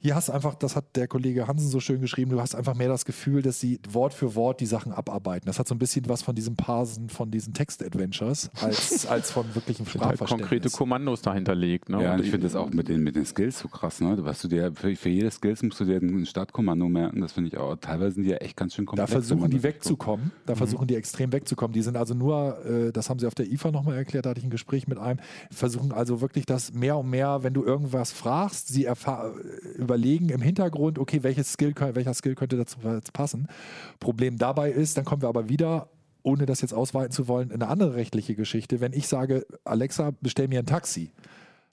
hier 0.00 0.14
hast 0.14 0.28
du 0.28 0.32
einfach, 0.32 0.54
das 0.54 0.76
hat 0.76 0.94
der 0.94 1.08
Kollege 1.08 1.48
Hansen 1.48 1.68
so 1.68 1.80
schön 1.80 2.00
geschrieben, 2.00 2.30
du 2.30 2.40
hast 2.40 2.54
einfach 2.54 2.76
mehr 2.76 2.86
das 2.86 3.04
Gefühl, 3.04 3.42
dass 3.42 3.58
sie 3.58 3.80
Wort 3.90 4.14
für 4.14 4.36
Wort 4.36 4.60
die 4.60 4.66
Sachen 4.66 4.92
abarbeiten. 4.92 5.46
Das 5.46 5.58
hat 5.58 5.66
so 5.66 5.74
ein 5.74 5.78
bisschen 5.78 6.08
was 6.08 6.22
von 6.22 6.36
diesem 6.36 6.54
Parsen 6.54 7.08
von 7.08 7.32
diesen 7.32 7.52
Text-Adventures 7.52 8.50
als, 8.60 9.06
als 9.08 9.32
von 9.32 9.52
wirklichen 9.56 9.86
halt 9.86 9.94
Sprachverständnis. 9.94 10.30
Halt 10.30 10.40
konkrete 10.40 10.70
Kommandos 10.70 11.22
dahinter 11.22 11.56
legt. 11.56 11.88
Ne? 11.88 12.00
Ja, 12.00 12.14
und 12.14 12.20
ich 12.20 12.30
finde 12.30 12.46
das 12.46 12.54
auch 12.54 12.70
mit 12.70 12.88
den, 12.88 13.02
mit 13.02 13.16
den 13.16 13.24
Skills 13.24 13.58
so 13.58 13.66
krass. 13.66 14.00
Ne? 14.00 14.16
Was 14.20 14.40
du 14.40 14.46
dir, 14.46 14.72
für, 14.72 14.94
für 14.94 15.08
jedes 15.08 15.34
Skills 15.34 15.64
musst 15.64 15.80
du 15.80 15.84
dir 15.84 15.96
ein 15.96 16.26
Startkommando 16.26 16.88
merken. 16.88 17.20
Das 17.20 17.32
finde 17.32 17.48
ich 17.48 17.56
auch, 17.56 17.74
teilweise 17.76 18.14
sind 18.14 18.22
die 18.22 18.30
ja 18.30 18.36
echt 18.36 18.56
ganz 18.56 18.74
schön 18.74 18.86
komplex. 18.86 19.10
Da 19.10 19.12
versuchen 19.12 19.50
die 19.50 19.64
wegzukommen. 19.64 20.30
Da 20.46 20.52
mhm. 20.52 20.58
versuchen 20.58 20.86
die 20.86 20.94
extrem 20.94 21.32
wegzukommen. 21.32 21.72
Die 21.72 21.82
sind 21.82 21.96
also 21.96 22.14
nur, 22.14 22.64
äh, 22.64 22.92
das 22.92 23.10
haben 23.10 23.18
sie 23.18 23.26
auf 23.26 23.34
der 23.34 23.50
IFA 23.50 23.72
nochmal 23.72 23.96
erklärt, 23.96 24.26
da 24.26 24.30
hatte 24.30 24.38
ich 24.38 24.46
ein 24.46 24.50
Gespräch 24.50 24.86
mit 24.86 24.98
einem, 24.98 25.18
versuchen 25.50 25.90
also 25.90 26.20
wirklich 26.20 26.46
das 26.46 26.72
mehr 26.72 26.96
und 26.98 27.10
mehr, 27.10 27.42
wenn 27.42 27.52
du 27.52 27.64
irgendwas 27.64 28.12
fragst, 28.12 28.68
sie 28.68 28.84
überlegen 29.88 30.28
im 30.28 30.42
Hintergrund, 30.42 30.98
okay, 30.98 31.22
welches 31.22 31.52
Skill, 31.52 31.74
welcher 31.94 32.14
Skill 32.14 32.34
könnte 32.34 32.56
dazu 32.56 32.78
passen. 33.12 33.48
Problem 34.00 34.38
dabei 34.38 34.70
ist, 34.70 34.96
dann 34.96 35.04
kommen 35.04 35.22
wir 35.22 35.28
aber 35.28 35.48
wieder 35.48 35.88
ohne 36.22 36.46
das 36.46 36.60
jetzt 36.60 36.74
ausweiten 36.74 37.12
zu 37.12 37.26
wollen, 37.26 37.52
eine 37.52 37.68
andere 37.68 37.94
rechtliche 37.94 38.34
Geschichte. 38.34 38.80
Wenn 38.80 38.92
ich 38.92 39.08
sage, 39.08 39.46
Alexa, 39.64 40.10
bestell 40.20 40.48
mir 40.48 40.58
ein 40.58 40.66
Taxi, 40.66 41.10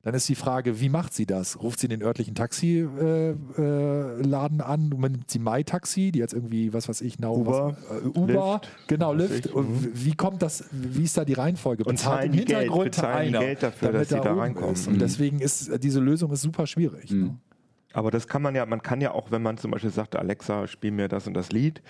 dann 0.05 0.13
ist 0.13 0.29
die 0.29 0.35
Frage, 0.35 0.79
wie 0.79 0.89
macht 0.89 1.15
sie 1.15 1.25
das? 1.25 1.63
Ruft 1.63 1.79
sie 1.79 1.87
den 1.87 2.03
örtlichen 2.03 2.35
Taxiladen 2.35 3.49
äh, 3.57 4.61
äh, 4.61 4.63
an? 4.63 4.89
Nimmt 4.89 5.31
sie 5.31 5.39
MyTaxi, 5.39 6.11
die 6.11 6.19
jetzt 6.19 6.33
irgendwie, 6.33 6.73
was 6.73 6.87
weiß 6.87 7.01
ich, 7.01 7.17
Now, 7.17 7.35
Uber, 7.35 7.75
was, 7.89 8.01
äh, 8.01 8.19
Uber 8.19 8.61
Lift, 8.61 8.87
genau, 8.87 9.13
Lyft. 9.13 9.55
Mhm. 9.55 9.89
Wie 9.93 10.13
kommt 10.13 10.43
das, 10.43 10.65
wie 10.71 11.05
ist 11.05 11.17
da 11.17 11.25
die 11.25 11.33
Reihenfolge? 11.33 11.85
Und 11.85 11.95
Bezahlt 11.95 12.27
im 12.27 12.33
Hintergrund 12.33 12.91
Geld, 12.91 13.03
einer, 13.03 13.39
Geld 13.39 13.63
dafür, 13.63 13.87
damit 13.87 14.01
dass 14.01 14.09
sie 14.09 14.23
da 14.23 14.33
reinkommen. 14.35 14.75
Und 14.87 15.01
deswegen 15.01 15.39
ist 15.39 15.71
diese 15.83 15.99
Lösung 15.99 16.31
ist 16.31 16.43
super 16.43 16.67
schwierig. 16.67 17.09
Mhm. 17.09 17.23
Ne? 17.23 17.37
Aber 17.95 18.11
das 18.11 18.27
kann 18.27 18.41
man 18.41 18.55
ja, 18.55 18.65
man 18.65 18.81
kann 18.81 18.99
ja 18.99 19.11
auch, 19.11 19.31
wenn 19.31 19.41
man 19.41 19.57
zum 19.57 19.71
Beispiel 19.71 19.89
sagt, 19.89 20.17
Alexa, 20.17 20.67
spiel 20.67 20.91
mir 20.91 21.07
das 21.07 21.27
und 21.27 21.33
das 21.33 21.53
Lied, 21.53 21.81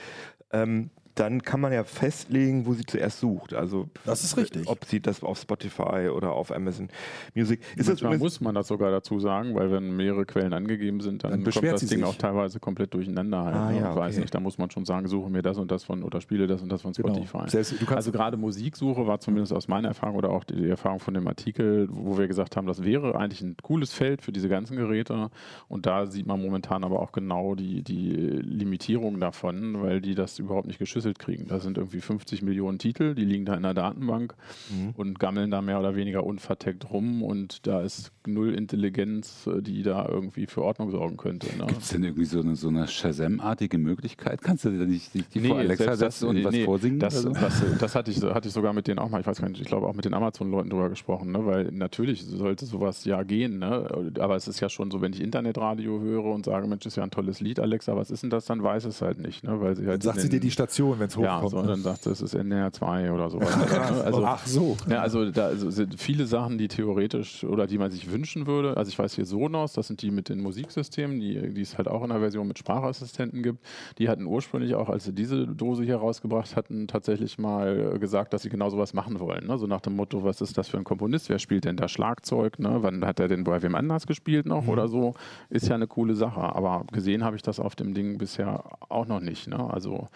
ähm, 0.51 0.91
dann 1.15 1.41
kann 1.41 1.61
man 1.61 1.71
ja 1.71 1.85
festlegen, 1.85 2.65
wo 2.65 2.73
sie 2.73 2.85
zuerst 2.85 3.21
sucht. 3.21 3.53
Also 3.53 3.87
das 4.03 4.23
ist 4.23 4.35
richtig. 4.35 4.67
Ob 4.67 4.83
sie 4.83 4.99
das 4.99 5.23
auf 5.23 5.39
Spotify 5.39 6.09
oder 6.13 6.33
auf 6.33 6.53
Amazon 6.53 6.89
Music. 7.33 7.61
Ist 7.77 7.87
Manchmal 7.87 8.17
muss 8.17 8.41
man 8.41 8.53
das 8.53 8.67
sogar 8.67 8.91
dazu 8.91 9.19
sagen, 9.21 9.55
weil 9.55 9.71
wenn 9.71 9.95
mehrere 9.95 10.25
Quellen 10.25 10.51
angegeben 10.51 10.99
sind, 10.99 11.23
dann, 11.23 11.31
dann 11.31 11.43
kommt 11.43 11.65
das 11.65 11.81
Ding 11.81 11.99
sich. 11.99 12.03
auch 12.03 12.15
teilweise 12.15 12.59
komplett 12.59 12.93
durcheinander. 12.93 13.45
Halt, 13.45 13.55
ah, 13.55 13.71
ne? 13.71 13.79
ja, 13.79 13.91
okay. 13.91 13.99
weiß 14.01 14.17
nicht, 14.17 14.35
da 14.35 14.41
muss 14.41 14.57
man 14.57 14.69
schon 14.69 14.83
sagen, 14.83 15.07
suche 15.07 15.29
mir 15.29 15.41
das 15.41 15.57
und 15.57 15.71
das 15.71 15.85
von 15.85 16.03
oder 16.03 16.19
spiele 16.19 16.47
das 16.47 16.61
und 16.61 16.69
das 16.69 16.81
von 16.81 16.91
genau. 16.91 17.13
Spotify. 17.13 17.37
Genau. 17.37 17.47
Selbst, 17.47 17.75
also 17.89 18.11
gerade 18.11 18.35
Musiksuche 18.35 19.07
war 19.07 19.19
zumindest 19.21 19.53
aus 19.53 19.69
meiner 19.69 19.87
Erfahrung 19.87 20.17
oder 20.17 20.31
auch 20.31 20.43
die, 20.43 20.55
die 20.55 20.69
Erfahrung 20.69 20.99
von 20.99 21.13
dem 21.13 21.27
Artikel, 21.29 21.87
wo 21.91 22.17
wir 22.17 22.27
gesagt 22.27 22.57
haben, 22.57 22.67
das 22.67 22.83
wäre 22.83 23.15
eigentlich 23.17 23.41
ein 23.41 23.55
cooles 23.63 23.93
Feld 23.93 24.21
für 24.21 24.33
diese 24.33 24.49
ganzen 24.49 24.75
Geräte. 24.75 25.29
Und 25.69 25.85
da 25.85 26.07
sieht 26.07 26.27
man 26.27 26.41
momentan 26.41 26.83
aber 26.83 26.99
auch 26.99 27.13
genau 27.13 27.55
die, 27.55 27.83
die 27.83 28.09
Limitierung 28.09 29.21
davon, 29.21 29.81
weil 29.81 30.01
die 30.01 30.13
das 30.13 30.39
überhaupt 30.39 30.67
nicht 30.67 30.79
geschützt 30.79 31.04
verschlüsselt 31.05 31.19
kriegen. 31.19 31.47
Da 31.47 31.59
sind 31.59 31.77
irgendwie 31.77 32.01
50 32.01 32.41
Millionen 32.41 32.79
Titel, 32.79 33.15
die 33.15 33.25
liegen 33.25 33.45
da 33.45 33.53
in 33.55 33.63
der 33.63 33.73
Datenbank 33.73 34.35
mhm. 34.69 34.91
und 34.95 35.19
gammeln 35.19 35.51
da 35.51 35.61
mehr 35.61 35.79
oder 35.79 35.95
weniger 35.95 36.23
unverteckt 36.23 36.89
rum 36.91 37.21
und 37.21 37.67
da 37.67 37.81
ist 37.81 38.11
null 38.25 38.53
Intelligenz, 38.53 39.47
äh, 39.47 39.61
die 39.61 39.83
da 39.83 40.07
irgendwie 40.07 40.47
für 40.47 40.63
Ordnung 40.63 40.91
sorgen 40.91 41.17
könnte. 41.17 41.47
Ne? 41.57 41.65
Gibt 41.67 41.81
es 41.81 41.89
denn 41.89 42.03
irgendwie 42.03 42.25
so 42.25 42.39
eine, 42.39 42.55
so 42.55 42.69
eine 42.69 42.87
Shazam-artige 42.87 43.77
Möglichkeit? 43.77 44.41
Kannst 44.41 44.65
du 44.65 44.71
dir 44.71 44.85
nicht, 44.85 45.13
nicht 45.13 45.33
die 45.33 45.41
nee, 45.41 45.49
vor 45.49 45.57
Alexa 45.59 45.95
setzen 45.95 46.29
und 46.29 46.35
nee, 46.35 46.43
was 46.43 46.57
vorsingen? 46.57 46.99
Das, 46.99 47.21
so? 47.21 47.29
das, 47.29 47.61
das, 47.79 47.95
hatte, 47.95 48.11
ich, 48.11 48.21
hatte 48.21 48.47
ich 48.47 48.53
sogar 48.53 48.73
mit 48.73 48.87
denen 48.87 48.99
auch 48.99 49.09
mal, 49.09 49.21
ich 49.21 49.27
weiß 49.27 49.39
gar 49.39 49.49
nicht, 49.49 49.61
ich 49.61 49.67
glaube 49.67 49.87
auch 49.87 49.93
mit 49.93 50.05
den 50.05 50.13
Amazon-Leuten 50.13 50.69
drüber 50.69 50.89
gesprochen, 50.89 51.31
ne? 51.31 51.45
weil 51.45 51.71
natürlich 51.71 52.25
sollte 52.25 52.65
sowas 52.65 53.05
ja 53.05 53.23
gehen, 53.23 53.59
ne? 53.59 54.11
aber 54.19 54.35
es 54.35 54.47
ist 54.47 54.59
ja 54.59 54.69
schon 54.69 54.91
so, 54.91 55.01
wenn 55.01 55.13
ich 55.13 55.21
Internetradio 55.21 55.99
höre 55.99 56.25
und 56.25 56.45
sage, 56.45 56.67
Mensch, 56.67 56.85
ist 56.85 56.97
ja 56.97 57.03
ein 57.03 57.11
tolles 57.11 57.39
Lied, 57.39 57.59
Alexa, 57.59 57.95
was 57.95 58.11
ist 58.11 58.23
denn 58.23 58.29
das, 58.29 58.45
dann 58.45 58.63
weiß 58.63 58.85
es 58.85 59.01
halt 59.01 59.19
nicht. 59.19 59.43
Ne? 59.43 59.61
Weil 59.61 59.75
sie 59.75 59.87
halt 59.87 60.03
dann 60.03 60.13
sagt 60.13 60.21
sie 60.21 60.29
dir 60.29 60.39
die 60.39 60.51
Station, 60.51 60.94
wenn 60.99 61.07
es 61.07 61.17
hochkommt. 61.17 61.43
Ja, 61.43 61.49
so, 61.49 61.57
und 61.57 61.67
dann 61.67 61.81
sagt 61.81 62.05
es 62.07 62.21
ist 62.21 62.33
NR 62.33 62.71
2 62.71 63.11
oder 63.11 63.29
sowas. 63.29 63.55
also, 64.05 64.25
Ach 64.25 64.45
so. 64.45 64.77
Ja, 64.89 65.01
also 65.01 65.29
da 65.31 65.47
also 65.47 65.69
sind 65.69 65.99
viele 65.99 66.25
Sachen, 66.25 66.57
die 66.57 66.67
theoretisch 66.67 67.43
oder 67.43 67.67
die 67.67 67.77
man 67.77 67.91
sich 67.91 68.11
wünschen 68.11 68.47
würde. 68.47 68.77
Also 68.77 68.89
ich 68.89 68.99
weiß 68.99 69.15
hier 69.15 69.25
Sonos, 69.25 69.73
das 69.73 69.87
sind 69.87 70.01
die 70.01 70.11
mit 70.11 70.29
den 70.29 70.41
Musiksystemen, 70.41 71.19
die, 71.19 71.53
die 71.53 71.61
es 71.61 71.77
halt 71.77 71.87
auch 71.87 72.03
in 72.03 72.09
der 72.09 72.19
Version 72.19 72.47
mit 72.47 72.59
Sprachassistenten 72.59 73.43
gibt. 73.43 73.59
Die 73.97 74.09
hatten 74.09 74.25
ursprünglich 74.25 74.75
auch, 74.75 74.89
als 74.89 75.05
sie 75.05 75.13
diese 75.13 75.47
Dose 75.47 75.83
hier 75.83 75.97
rausgebracht 75.97 76.55
hatten, 76.55 76.87
tatsächlich 76.87 77.37
mal 77.37 77.97
gesagt, 77.99 78.33
dass 78.33 78.41
sie 78.41 78.49
genau 78.49 78.69
sowas 78.69 78.93
machen 78.93 79.19
wollen. 79.19 79.47
Ne? 79.47 79.57
So 79.57 79.67
nach 79.67 79.81
dem 79.81 79.95
Motto, 79.95 80.23
was 80.23 80.41
ist 80.41 80.57
das 80.57 80.67
für 80.67 80.77
ein 80.77 80.83
Komponist? 80.83 81.29
Wer 81.29 81.39
spielt 81.39 81.65
denn 81.65 81.77
da 81.77 81.87
Schlagzeug? 81.87 82.59
Ne? 82.59 82.77
Wann 82.81 83.05
hat 83.05 83.19
er 83.19 83.27
denn 83.27 83.43
bei 83.43 83.61
wem 83.61 83.75
anders 83.75 84.07
gespielt 84.07 84.45
noch 84.45 84.63
mhm. 84.63 84.69
oder 84.69 84.87
so? 84.87 85.13
Ist 85.49 85.67
ja 85.67 85.75
eine 85.75 85.87
coole 85.87 86.15
Sache. 86.15 86.41
Aber 86.41 86.85
gesehen 86.91 87.23
habe 87.23 87.35
ich 87.35 87.41
das 87.41 87.59
auf 87.59 87.75
dem 87.75 87.93
Ding 87.93 88.17
bisher 88.17 88.63
auch 88.89 89.07
noch 89.07 89.19
nicht. 89.19 89.47
Ne? 89.47 89.71
Also 89.71 90.09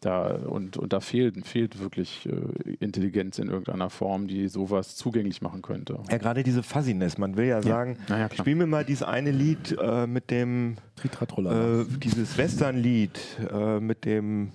da, 0.00 0.28
und, 0.28 0.76
und 0.76 0.92
da 0.92 1.00
fehlt, 1.00 1.46
fehlt 1.46 1.80
wirklich 1.80 2.26
äh, 2.26 2.72
Intelligenz 2.80 3.38
in 3.38 3.48
irgendeiner 3.48 3.90
Form, 3.90 4.26
die 4.26 4.48
sowas 4.48 4.96
zugänglich 4.96 5.42
machen 5.42 5.62
könnte. 5.62 5.98
Ja, 6.10 6.18
gerade 6.18 6.42
diese 6.42 6.62
Fuzziness. 6.62 7.18
Man 7.18 7.36
will 7.36 7.46
ja, 7.46 7.62
sagen, 7.62 7.98
ja, 8.08 8.28
spiel 8.32 8.54
mir 8.54 8.66
mal 8.66 8.84
dieses 8.84 9.02
eine 9.02 9.30
Lied 9.30 9.76
äh, 9.80 10.06
mit 10.06 10.30
dem, 10.30 10.76
äh, 11.02 11.84
dieses 11.98 12.36
Western-Lied 12.36 13.20
äh, 13.52 13.80
mit 13.80 14.04
dem, 14.04 14.52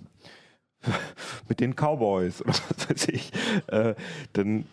mit 1.49 1.59
den 1.59 1.75
Cowboys 1.75 2.41
oder 2.41 2.53
was 2.69 2.89
weiß 2.89 3.07
ich. 3.09 3.31
Äh, 3.67 3.95
dann, 4.33 4.65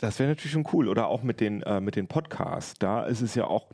das 0.00 0.18
wäre 0.18 0.30
natürlich 0.30 0.52
schon 0.52 0.66
cool. 0.72 0.88
Oder 0.88 1.08
auch 1.08 1.22
mit 1.22 1.40
den, 1.40 1.62
äh, 1.62 1.80
mit 1.80 1.96
den 1.96 2.06
Podcasts. 2.06 2.74
Da 2.78 3.04
ist 3.04 3.20
es 3.20 3.34
ja 3.34 3.44
auch, 3.44 3.66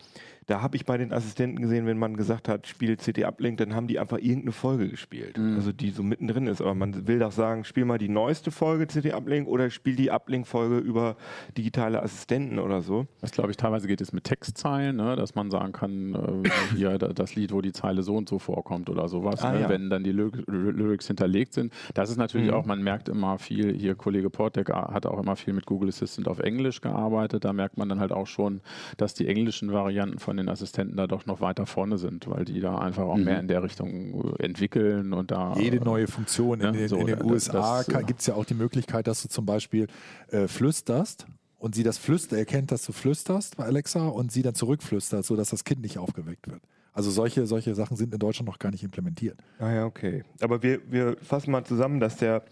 da 0.47 0.63
habe 0.63 0.77
ich 0.77 0.85
bei 0.85 0.97
den 0.97 1.13
Assistenten 1.13 1.61
gesehen, 1.61 1.87
wenn 1.87 1.99
man 1.99 2.17
gesagt 2.17 2.49
hat, 2.49 2.67
spiel 2.67 2.97
CD 2.99 3.25
Uplink, 3.25 3.59
dann 3.59 3.75
haben 3.75 3.89
die 3.89 3.99
einfach 3.99 4.19
irgendeine 4.19 4.53
Folge 4.53 4.89
gespielt. 4.89 5.39
Mhm. 5.39 5.57
Also 5.57 5.73
die 5.73 5.91
so 5.91 6.03
mittendrin 6.03 6.47
ist. 6.47 6.61
Aber 6.61 6.75
man 6.75 7.09
will 7.09 7.19
doch 7.19 7.33
sagen, 7.33 7.65
spiel 7.65 7.85
mal 7.85 7.99
die 7.99 8.09
neueste 8.09 8.51
Folge 8.51 8.87
CD 8.87 9.13
Uplink 9.13 9.49
oder 9.49 9.71
spiel 9.71 9.97
die 9.97 10.11
Uplink-Folge 10.11 10.79
über 10.79 11.17
digitale 11.57 12.03
Assistenten 12.03 12.61
oder 12.61 12.81
so. 12.81 13.07
Das 13.21 13.33
glaube 13.33 13.51
ich, 13.51 13.57
teilweise 13.57 13.89
geht 13.89 14.01
es 14.01 14.13
mit 14.13 14.25
Textzeilen, 14.25 14.97
ne? 14.97 15.17
dass 15.17 15.35
man 15.35 15.51
sagen 15.51 15.73
kann, 15.73 16.15
äh, 16.15 16.49
hier 16.77 16.97
das 16.99 17.35
Lied, 17.35 17.53
wo 17.53 17.61
die 17.61 17.73
Zeile 17.73 18.03
so 18.03 18.17
und 18.17 18.29
so 18.29 18.39
vorkommt 18.39 18.89
oder 18.89 19.09
sowas. 19.09 19.43
Ah, 19.43 19.53
ne? 19.53 19.63
ja. 19.63 19.69
Wenn 19.69 19.91
dann 19.91 20.05
die 20.05 20.13
Ly 20.13 20.31
Lyrics 20.47 21.09
hinterlegt 21.09 21.55
sind. 21.55 21.73
Das 21.95 22.11
ist 22.11 22.17
natürlich 22.17 22.49
mhm. 22.49 22.55
auch, 22.55 22.67
man 22.67 22.83
merkt 22.83 23.09
immer 23.09 23.39
viel, 23.39 23.75
hier 23.75 23.95
Kollege 23.95 24.31
Portek 24.31 24.69
hat 24.71 25.07
auch 25.07 25.19
immer 25.19 25.37
viel 25.37 25.55
mit 25.55 25.67
Google 25.67 25.89
Assistant 25.89 26.29
auf 26.29 26.39
Englisch 26.39 26.81
gearbeitet. 26.81 27.45
Da 27.45 27.53
merkt 27.53 27.79
man 27.79 27.89
dann 27.89 28.01
halt 28.01 28.13
auch 28.13 28.27
schon, 28.27 28.61
dass 28.97 29.15
die 29.15 29.27
englischen 29.27 29.73
Varianten 29.73 30.19
von 30.19 30.36
von 30.37 30.45
den 30.45 30.49
Assistenten 30.51 30.97
da 30.97 31.07
doch 31.07 31.25
noch 31.25 31.41
weiter 31.41 31.65
vorne 31.65 31.97
sind, 31.97 32.29
weil 32.29 32.45
die 32.45 32.61
da 32.61 32.79
einfach 32.79 33.05
auch 33.05 33.17
mhm. 33.17 33.25
mehr 33.25 33.41
in 33.41 33.49
der 33.49 33.63
Richtung 33.63 34.35
äh, 34.39 34.45
entwickeln 34.45 35.15
und 35.15 35.31
da. 35.31 35.57
Jede 35.57 35.83
neue 35.83 36.07
Funktion. 36.07 36.61
In, 36.61 36.75
den, 36.75 36.89
so, 36.89 36.99
in 36.99 37.07
den 37.07 37.25
USA 37.25 37.83
gibt 38.07 38.21
es 38.21 38.27
ja 38.27 38.35
auch 38.35 38.45
die 38.45 38.55
Möglichkeit, 38.55 39.07
dass 39.07 39.23
du 39.23 39.29
zum 39.29 39.47
Beispiel 39.47 39.87
äh, 40.29 40.47
flüsterst 40.47 41.27
und 41.59 41.75
sie 41.75 41.83
das 41.85 41.97
Flüster 41.97 42.37
erkennt, 42.37 42.71
dass 42.71 42.85
du 42.85 42.93
flüsterst 42.93 43.57
bei 43.57 43.65
Alexa 43.65 44.09
und 44.09 44.31
sie 44.31 44.43
dann 44.43 44.55
zurückflüstert, 44.55 45.25
sodass 45.25 45.51
das 45.51 45.65
Kind 45.65 45.81
nicht 45.81 45.97
aufgeweckt 45.97 46.49
wird. 46.49 46.61
Also 46.93 47.11
solche, 47.11 47.47
solche 47.47 47.75
Sachen 47.75 47.97
sind 47.97 48.13
in 48.13 48.19
Deutschland 48.19 48.47
noch 48.47 48.59
gar 48.59 48.71
nicht 48.71 48.85
implementiert. 48.85 49.39
Ah 49.59 49.73
ja, 49.73 49.87
okay. 49.87 50.23
Aber 50.41 50.63
wir, 50.63 50.81
wir 50.91 51.17
fassen 51.23 51.51
mal 51.51 51.65
zusammen, 51.65 51.99
dass 51.99 52.19
der, 52.19 52.45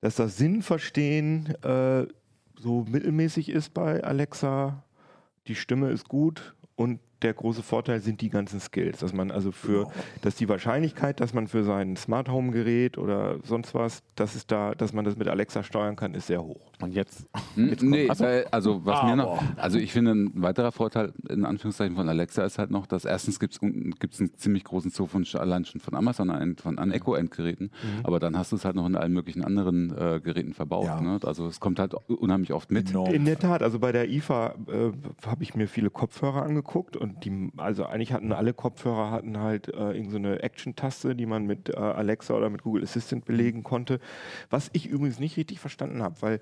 dass 0.00 0.16
das 0.16 0.36
Sinnverstehen 0.36 1.54
äh, 1.62 2.06
so 2.58 2.84
mittelmäßig 2.88 3.48
ist 3.48 3.74
bei 3.74 4.02
Alexa. 4.02 4.82
Die 5.46 5.54
Stimme 5.54 5.90
ist 5.90 6.08
gut 6.08 6.54
und 6.80 6.98
der 7.22 7.34
große 7.34 7.62
Vorteil 7.62 8.00
sind 8.00 8.20
die 8.20 8.30
ganzen 8.30 8.60
Skills, 8.60 8.98
dass 8.98 9.12
man 9.12 9.30
also 9.30 9.52
für, 9.52 9.84
genau. 9.84 9.92
dass 10.22 10.36
die 10.36 10.48
Wahrscheinlichkeit, 10.48 11.20
dass 11.20 11.34
man 11.34 11.46
für 11.46 11.64
sein 11.64 11.96
Smart 11.96 12.28
Home 12.28 12.52
Gerät 12.52 12.98
oder 12.98 13.36
sonst 13.44 13.74
was, 13.74 14.02
dass 14.16 14.34
es 14.34 14.46
da, 14.46 14.74
dass 14.74 14.92
man 14.92 15.04
das 15.04 15.16
mit 15.16 15.28
Alexa 15.28 15.62
steuern 15.62 15.96
kann, 15.96 16.14
ist 16.14 16.26
sehr 16.26 16.42
hoch. 16.42 16.72
Und 16.80 16.94
jetzt? 16.94 17.26
Hm, 17.54 17.76
nee, 17.82 18.06
äh, 18.06 18.44
also 18.50 18.84
was 18.84 19.00
ah, 19.00 19.06
mir 19.06 19.16
noch, 19.16 19.42
also 19.56 19.78
ich 19.78 19.92
finde 19.92 20.12
ein 20.12 20.30
weiterer 20.34 20.72
Vorteil 20.72 21.12
in 21.28 21.44
Anführungszeichen 21.44 21.96
von 21.96 22.08
Alexa 22.08 22.44
ist 22.44 22.58
halt 22.58 22.70
noch, 22.70 22.86
dass 22.86 23.04
erstens 23.04 23.38
gibt 23.38 23.54
es 23.54 23.62
einen 23.62 24.34
ziemlich 24.36 24.64
großen 24.64 24.90
Zoo 24.90 25.06
von 25.06 25.26
allein 25.34 25.64
schon 25.64 25.80
von 25.80 25.94
Amazon 25.94 26.30
an, 26.30 26.56
von 26.56 26.78
an 26.78 26.90
Echo 26.90 27.14
Endgeräten, 27.14 27.66
mhm. 27.66 28.04
aber 28.04 28.18
dann 28.18 28.36
hast 28.36 28.52
du 28.52 28.56
es 28.56 28.64
halt 28.64 28.76
noch 28.76 28.86
in 28.86 28.96
allen 28.96 29.12
möglichen 29.12 29.44
anderen 29.44 29.96
äh, 29.96 30.20
Geräten 30.20 30.54
verbaut. 30.54 30.86
Ja. 30.86 31.00
Ne? 31.00 31.20
Also 31.24 31.46
es 31.46 31.60
kommt 31.60 31.78
halt 31.78 31.94
unheimlich 32.08 32.52
oft 32.52 32.70
mit. 32.70 32.90
In 32.90 33.24
der 33.24 33.38
Tat, 33.38 33.62
also 33.62 33.78
bei 33.78 33.92
der 33.92 34.08
IFA 34.08 34.54
äh, 34.68 34.92
habe 35.26 35.42
ich 35.42 35.54
mir 35.54 35.68
viele 35.68 35.90
Kopfhörer 35.90 36.42
angeguckt 36.42 36.96
und 36.96 37.09
die, 37.24 37.50
also 37.56 37.84
eigentlich 37.86 38.12
hatten 38.12 38.32
alle 38.32 38.54
Kopfhörer 38.54 39.10
hatten 39.10 39.38
halt 39.38 39.68
äh, 39.68 39.92
irgendeine 39.92 40.34
so 40.34 40.40
Action-Taste, 40.40 41.14
die 41.14 41.26
man 41.26 41.46
mit 41.46 41.68
äh, 41.70 41.76
Alexa 41.76 42.34
oder 42.34 42.50
mit 42.50 42.62
Google 42.62 42.82
Assistant 42.82 43.24
belegen 43.24 43.62
konnte. 43.62 44.00
Was 44.50 44.70
ich 44.72 44.86
übrigens 44.86 45.18
nicht 45.18 45.36
richtig 45.36 45.60
verstanden 45.60 46.02
habe, 46.02 46.16
weil 46.20 46.40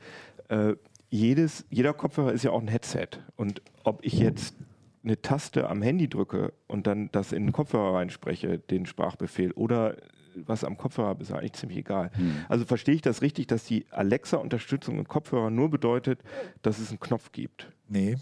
äh, 0.49 0.77
jedes, 1.11 1.65
jeder 1.71 1.95
Kopfhörer 1.95 2.33
ist 2.33 2.45
ja 2.45 2.51
auch 2.51 2.61
ein 2.61 2.69
Headset. 2.69 3.09
Und 3.37 3.63
ob 3.85 4.05
ich 4.05 4.19
jetzt 4.19 4.55
eine 5.05 5.21
Taste 5.23 5.69
am 5.69 5.83
Handy 5.83 6.09
drücke 6.09 6.53
und 6.67 6.87
dann 6.87 7.11
das 7.13 7.33
in 7.33 7.47
den 7.47 7.53
Kopfhörer 7.53 7.95
reinspreche, 7.95 8.59
den 8.59 8.87
Sprachbefehl, 8.87 9.53
oder 9.53 9.97
was 10.47 10.65
am 10.65 10.77
Kopfhörer 10.77 11.09
habe, 11.09 11.23
ist 11.23 11.33
eigentlich 11.33 11.55
ziemlich 11.55 11.79
egal. 11.79 12.11
Hm. 12.15 12.45
Also 12.49 12.65
verstehe 12.65 12.95
ich 12.95 13.03
das 13.03 13.23
richtig, 13.23 13.47
dass 13.47 13.65
die 13.65 13.87
Alexa-Unterstützung 13.91 14.99
im 14.99 15.09
Kopfhörer 15.09 15.51
nur 15.51 15.71
bedeutet, 15.71 16.21
dass 16.63 16.79
es 16.79 16.91
einen 16.91 17.01
Knopf 17.01 17.33
gibt? 17.33 17.73
Nee. 17.89 18.17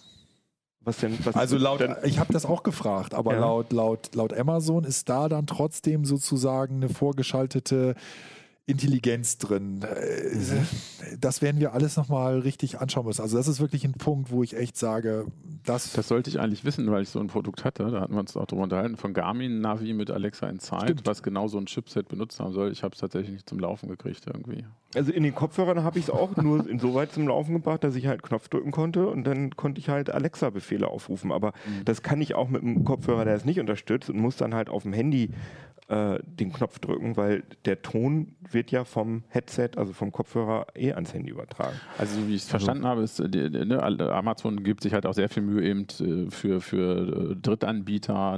Was 0.86 0.98
denn? 0.98 1.18
Was 1.24 1.34
also 1.34 1.58
laut, 1.58 1.80
denn? 1.80 1.96
ich 2.04 2.20
habe 2.20 2.32
das 2.32 2.46
auch 2.46 2.62
gefragt, 2.62 3.12
aber 3.12 3.34
ja. 3.34 3.40
laut, 3.40 3.72
laut, 3.72 4.14
laut 4.14 4.32
Amazon 4.32 4.84
ist 4.84 5.08
da 5.08 5.28
dann 5.28 5.46
trotzdem 5.46 6.04
sozusagen 6.04 6.76
eine 6.76 6.88
vorgeschaltete 6.88 7.96
Intelligenz 8.68 9.38
drin. 9.38 9.78
Mhm. 9.78 10.66
Das 11.20 11.40
werden 11.40 11.60
wir 11.60 11.72
alles 11.72 11.96
nochmal 11.96 12.40
richtig 12.40 12.80
anschauen 12.80 13.06
müssen. 13.06 13.22
Also 13.22 13.36
das 13.36 13.46
ist 13.46 13.60
wirklich 13.60 13.84
ein 13.84 13.92
Punkt, 13.92 14.32
wo 14.32 14.42
ich 14.42 14.56
echt 14.56 14.76
sage, 14.76 15.26
das... 15.64 15.92
Das 15.92 16.08
sollte 16.08 16.30
ich 16.30 16.40
eigentlich 16.40 16.64
wissen, 16.64 16.90
weil 16.90 17.02
ich 17.02 17.08
so 17.08 17.20
ein 17.20 17.28
Produkt 17.28 17.64
hatte. 17.64 17.88
Da 17.90 18.00
hatten 18.00 18.14
wir 18.14 18.20
uns 18.20 18.36
auch 18.36 18.46
darüber 18.46 18.64
unterhalten, 18.64 18.96
von 18.96 19.14
Garmin 19.14 19.60
Navi 19.60 19.92
mit 19.92 20.10
Alexa 20.10 20.48
Inside, 20.48 20.96
was 21.04 21.22
genau 21.22 21.46
so 21.46 21.58
ein 21.58 21.66
Chipset 21.66 22.08
benutzt 22.08 22.40
haben 22.40 22.52
soll. 22.52 22.72
Ich 22.72 22.82
habe 22.82 22.92
es 22.92 23.00
tatsächlich 23.00 23.34
nicht 23.34 23.48
zum 23.48 23.60
Laufen 23.60 23.88
gekriegt 23.88 24.24
irgendwie. 24.26 24.64
Also 24.96 25.12
in 25.12 25.22
den 25.22 25.34
Kopfhörern 25.34 25.84
habe 25.84 26.00
ich 26.00 26.06
es 26.06 26.10
auch 26.10 26.34
nur 26.36 26.66
insoweit 26.68 27.12
zum 27.12 27.28
Laufen 27.28 27.54
gebracht, 27.54 27.84
dass 27.84 27.94
ich 27.94 28.08
halt 28.08 28.24
Knopf 28.24 28.48
drücken 28.48 28.72
konnte 28.72 29.06
und 29.06 29.24
dann 29.24 29.50
konnte 29.54 29.78
ich 29.78 29.88
halt 29.88 30.10
Alexa-Befehle 30.10 30.88
aufrufen. 30.88 31.30
Aber 31.30 31.48
mhm. 31.48 31.84
das 31.84 32.02
kann 32.02 32.20
ich 32.20 32.34
auch 32.34 32.48
mit 32.48 32.62
einem 32.62 32.84
Kopfhörer, 32.84 33.24
der 33.24 33.36
es 33.36 33.44
nicht 33.44 33.60
unterstützt 33.60 34.10
und 34.10 34.18
muss 34.18 34.36
dann 34.36 34.54
halt 34.54 34.68
auf 34.68 34.82
dem 34.82 34.92
Handy 34.92 35.30
äh, 35.88 36.18
den 36.24 36.52
Knopf 36.52 36.80
drücken, 36.80 37.16
weil 37.16 37.44
der 37.64 37.80
Ton 37.80 38.34
wird 38.50 38.72
ja 38.72 38.82
vom 38.82 39.22
Headset, 39.28 39.70
also 39.76 39.92
vom 39.92 40.10
Kopfhörer, 40.10 40.66
eh 40.74 40.92
ans 40.92 41.14
Handy 41.14 41.30
übertragen. 41.30 41.76
Also 41.96 42.26
wie 42.26 42.34
ich 42.34 42.42
es 42.42 42.48
verstanden 42.48 42.84
also, 42.84 42.90
habe, 42.90 43.02
ist, 43.02 43.20
äh, 43.20 43.28
die, 43.28 43.50
die, 43.50 43.64
ne, 43.64 43.80
Amazon 44.12 44.64
gibt 44.64 44.82
sich 44.82 44.92
halt 44.92 45.06
auch 45.06 45.14
sehr 45.14 45.28
viel 45.28 45.44
Mühe 45.44 45.64
eben 45.64 45.86
äh, 46.00 46.28
für, 46.28 46.60
für 46.60 47.36
Drittanbieter 47.36 48.36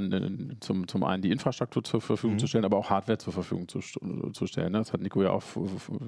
zum, 0.60 0.88
zum 0.88 1.04
einen 1.04 1.22
die 1.22 1.30
Infrastruktur 1.30 1.82
zur 1.84 2.02
Verfügung 2.02 2.34
mhm. 2.34 2.40
zu 2.40 2.46
stellen, 2.48 2.66
aber 2.66 2.76
auch 2.76 2.90
Hardware 2.90 3.16
zur 3.16 3.32
Verfügung 3.32 3.66
zu, 3.66 3.80
zu 3.80 4.46
stellen. 4.46 4.72
Ne? 4.72 4.78
Das 4.78 4.92
hat 4.92 5.00
Nico 5.00 5.22
ja 5.22 5.30
auch 5.30 5.42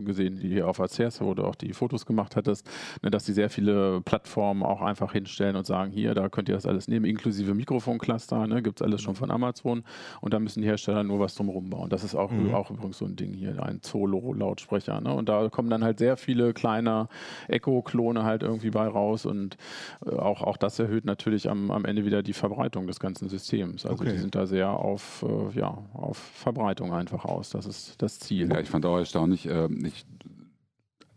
gesehen, 0.05 0.39
die 0.41 0.49
hier 0.49 0.69
auf 0.69 0.79
ACS, 0.79 1.23
wo 1.23 1.33
du 1.33 1.45
auch 1.45 1.55
die 1.55 1.73
Fotos 1.73 2.05
gemacht 2.05 2.37
hattest, 2.37 2.69
ne, 3.03 3.11
dass 3.11 3.25
die 3.25 3.33
sehr 3.33 3.49
viele 3.49 4.03
Plattformen 4.03 4.63
auch 4.63 4.83
einfach 4.83 5.13
hinstellen 5.13 5.57
und 5.57 5.67
sagen, 5.67 5.91
hier, 5.91 6.15
da 6.15 6.29
könnt 6.29 6.51
ihr 6.51 6.55
das 6.55 6.67
alles 6.67 6.87
nehmen, 6.87 7.07
inklusive 7.07 7.55
Mikrofoncluster, 7.55 8.47
ne, 8.47 8.63
gibt 8.63 8.81
es 8.81 8.85
alles 8.85 9.01
schon 9.01 9.15
von 9.15 9.31
Amazon 9.31 9.85
und 10.21 10.35
da 10.35 10.39
müssen 10.39 10.61
die 10.61 10.69
Hersteller 10.69 11.03
nur 11.03 11.19
was 11.19 11.30
was 11.31 11.37
drumherum 11.37 11.71
bauen. 11.71 11.89
Das 11.91 12.05
ist 12.05 12.15
auch, 12.15 12.31
mhm. 12.31 12.55
auch 12.55 12.71
übrigens 12.71 12.99
so 12.99 13.05
ein 13.05 13.17
Ding 13.17 13.33
hier, 13.33 13.63
ein 13.63 13.81
Solo-Lautsprecher. 13.83 15.01
Ne? 15.01 15.13
Und 15.15 15.29
da 15.29 15.49
kommen 15.49 15.71
dann 15.71 15.85
halt 15.85 15.99
sehr 15.99 16.17
viele 16.17 16.53
kleine 16.53 17.09
Echo-Klone 17.49 18.25
halt 18.25 18.43
irgendwie 18.43 18.71
bei 18.71 18.87
raus 18.87 19.27
und 19.27 19.57
äh, 20.05 20.11
auch, 20.11 20.43
auch 20.43 20.57
das 20.57 20.79
erhöht 20.79 21.05
natürlich 21.05 21.49
am, 21.49 21.71
am 21.71 21.85
Ende 21.85 22.05
wieder 22.05 22.23
die 22.23 22.33
Verbreitung 22.33 22.87
des 22.87 23.01
ganzen 23.01 23.29
Systems. 23.29 23.87
Also 23.87 24.03
okay. 24.03 24.13
die 24.13 24.19
sind 24.19 24.35
da 24.35 24.47
sehr 24.47 24.71
auf, 24.71 25.25
äh, 25.29 25.59
ja, 25.59 25.79
auf 25.93 26.17
Verbreitung 26.19 26.93
einfach 26.93 27.25
aus. 27.25 27.51
Das 27.51 27.67
ist 27.67 28.01
das 28.03 28.19
Ziel. 28.19 28.51
Ja, 28.51 28.61
ich 28.61 28.69
fand 28.69 28.85
auch 28.87 28.99
erstaunlich, 28.99 29.49
äh, 29.49 29.69
ich, 29.85 30.05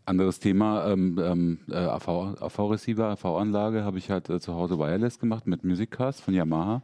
anderes 0.06 0.38
Thema, 0.38 0.86
ähm, 0.90 1.18
ähm, 1.22 1.58
äh, 1.70 1.76
AV-Receiver, 1.76 3.08
AV 3.08 3.24
AV-Anlage 3.24 3.84
habe 3.84 3.98
ich 3.98 4.10
halt 4.10 4.28
äh, 4.28 4.38
zu 4.38 4.54
Hause 4.54 4.78
wireless 4.78 5.18
gemacht 5.18 5.46
mit 5.46 5.64
Musiccast 5.64 6.20
von 6.20 6.34
Yamaha. 6.34 6.82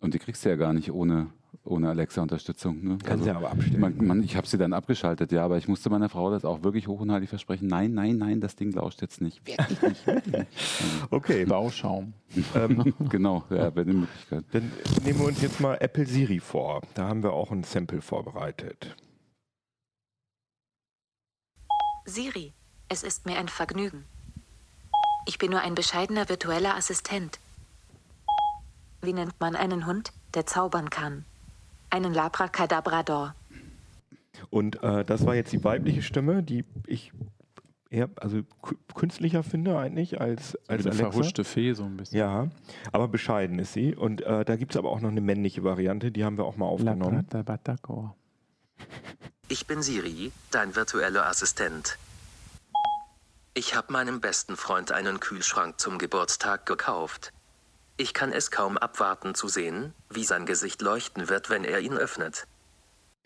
Und 0.00 0.14
die 0.14 0.18
kriegst 0.18 0.44
du 0.44 0.48
ja 0.48 0.56
gar 0.56 0.72
nicht 0.72 0.92
ohne 0.92 1.28
ohne 1.64 1.90
Alexa-Unterstützung. 1.90 2.82
Ne? 2.82 2.98
Kann 2.98 3.12
also, 3.12 3.24
sie 3.24 3.30
aber 3.30 3.50
abstellen. 3.50 3.80
Man, 3.80 3.96
man, 3.98 4.22
ich 4.22 4.36
habe 4.36 4.46
sie 4.46 4.58
dann 4.58 4.72
abgeschaltet, 4.72 5.30
ja, 5.30 5.44
aber 5.44 5.58
ich 5.58 5.68
musste 5.68 5.90
meiner 5.90 6.08
Frau 6.08 6.30
das 6.30 6.44
auch 6.44 6.62
wirklich 6.64 6.88
hoch 6.88 7.00
und 7.00 7.12
heilig 7.12 7.28
versprechen. 7.28 7.68
Nein, 7.68 7.94
nein, 7.94 8.16
nein, 8.16 8.40
das 8.40 8.56
Ding 8.56 8.72
lauscht 8.72 9.00
jetzt 9.00 9.20
nicht. 9.20 9.46
Wirklich 9.46 9.80
nicht. 9.80 10.06
Wirklich 10.06 10.34
nicht. 10.34 10.48
okay. 11.10 11.44
Bauschaum. 11.44 12.14
Ähm, 12.54 12.94
genau, 13.10 13.44
ja, 13.50 13.68
bei 13.68 13.84
den 13.84 14.00
Möglichkeiten. 14.00 14.46
Dann 14.52 14.72
nehmen 15.04 15.20
wir 15.20 15.26
uns 15.26 15.42
jetzt 15.42 15.60
mal 15.60 15.76
Apple 15.80 16.06
Siri 16.06 16.40
vor. 16.40 16.80
Da 16.94 17.06
haben 17.06 17.22
wir 17.22 17.32
auch 17.34 17.50
ein 17.50 17.62
Sample 17.62 18.00
vorbereitet. 18.00 18.96
Siri, 22.06 22.52
es 22.88 23.02
ist 23.02 23.26
mir 23.26 23.38
ein 23.38 23.48
Vergnügen. 23.48 24.04
Ich 25.26 25.38
bin 25.38 25.50
nur 25.50 25.60
ein 25.60 25.74
bescheidener 25.74 26.28
virtueller 26.28 26.74
Assistent. 26.74 27.38
Wie 29.02 29.12
nennt 29.12 29.38
man 29.40 29.54
einen 29.54 29.86
Hund, 29.86 30.12
der 30.34 30.46
zaubern 30.46 30.90
kann? 30.90 31.24
Einen 31.92 32.14
Labracadabrador. 32.14 33.34
Und 34.50 34.82
äh, 34.82 35.04
das 35.04 35.26
war 35.26 35.34
jetzt 35.34 35.52
die 35.52 35.62
weibliche 35.62 36.02
Stimme, 36.02 36.42
die 36.42 36.64
ich 36.86 37.12
eher 37.90 38.08
also 38.16 38.42
künstlicher 38.94 39.42
finde 39.42 39.78
eigentlich 39.78 40.20
als, 40.20 40.56
als 40.66 40.86
eine 40.86 40.94
Alexa. 40.94 41.10
verhuschte 41.10 41.44
Fee 41.44 41.74
so 41.74 41.84
ein 41.84 41.98
bisschen. 41.98 42.18
Ja, 42.18 42.48
aber 42.90 43.08
bescheiden 43.08 43.58
ist 43.58 43.74
sie. 43.74 43.94
Und 43.94 44.22
äh, 44.22 44.44
da 44.44 44.56
gibt 44.56 44.72
es 44.72 44.78
aber 44.78 44.90
auch 44.90 45.00
noch 45.00 45.10
eine 45.10 45.20
männliche 45.20 45.62
Variante, 45.62 46.10
die 46.10 46.24
haben 46.24 46.38
wir 46.38 46.44
auch 46.44 46.56
mal 46.56 46.66
aufgenommen. 46.66 47.26
Ich 49.48 49.66
bin 49.66 49.82
Siri, 49.82 50.32
dein 50.50 50.74
virtueller 50.74 51.26
Assistent. 51.26 51.98
Ich 53.52 53.74
habe 53.76 53.92
meinem 53.92 54.22
besten 54.22 54.56
Freund 54.56 54.92
einen 54.92 55.20
Kühlschrank 55.20 55.78
zum 55.78 55.98
Geburtstag 55.98 56.64
gekauft. 56.64 57.34
Ich 58.02 58.14
kann 58.14 58.32
es 58.32 58.50
kaum 58.50 58.78
abwarten 58.78 59.36
zu 59.36 59.46
sehen, 59.46 59.94
wie 60.10 60.24
sein 60.24 60.44
Gesicht 60.44 60.82
leuchten 60.82 61.28
wird, 61.28 61.50
wenn 61.50 61.62
er 61.62 61.78
ihn 61.78 61.92
öffnet. 61.92 62.48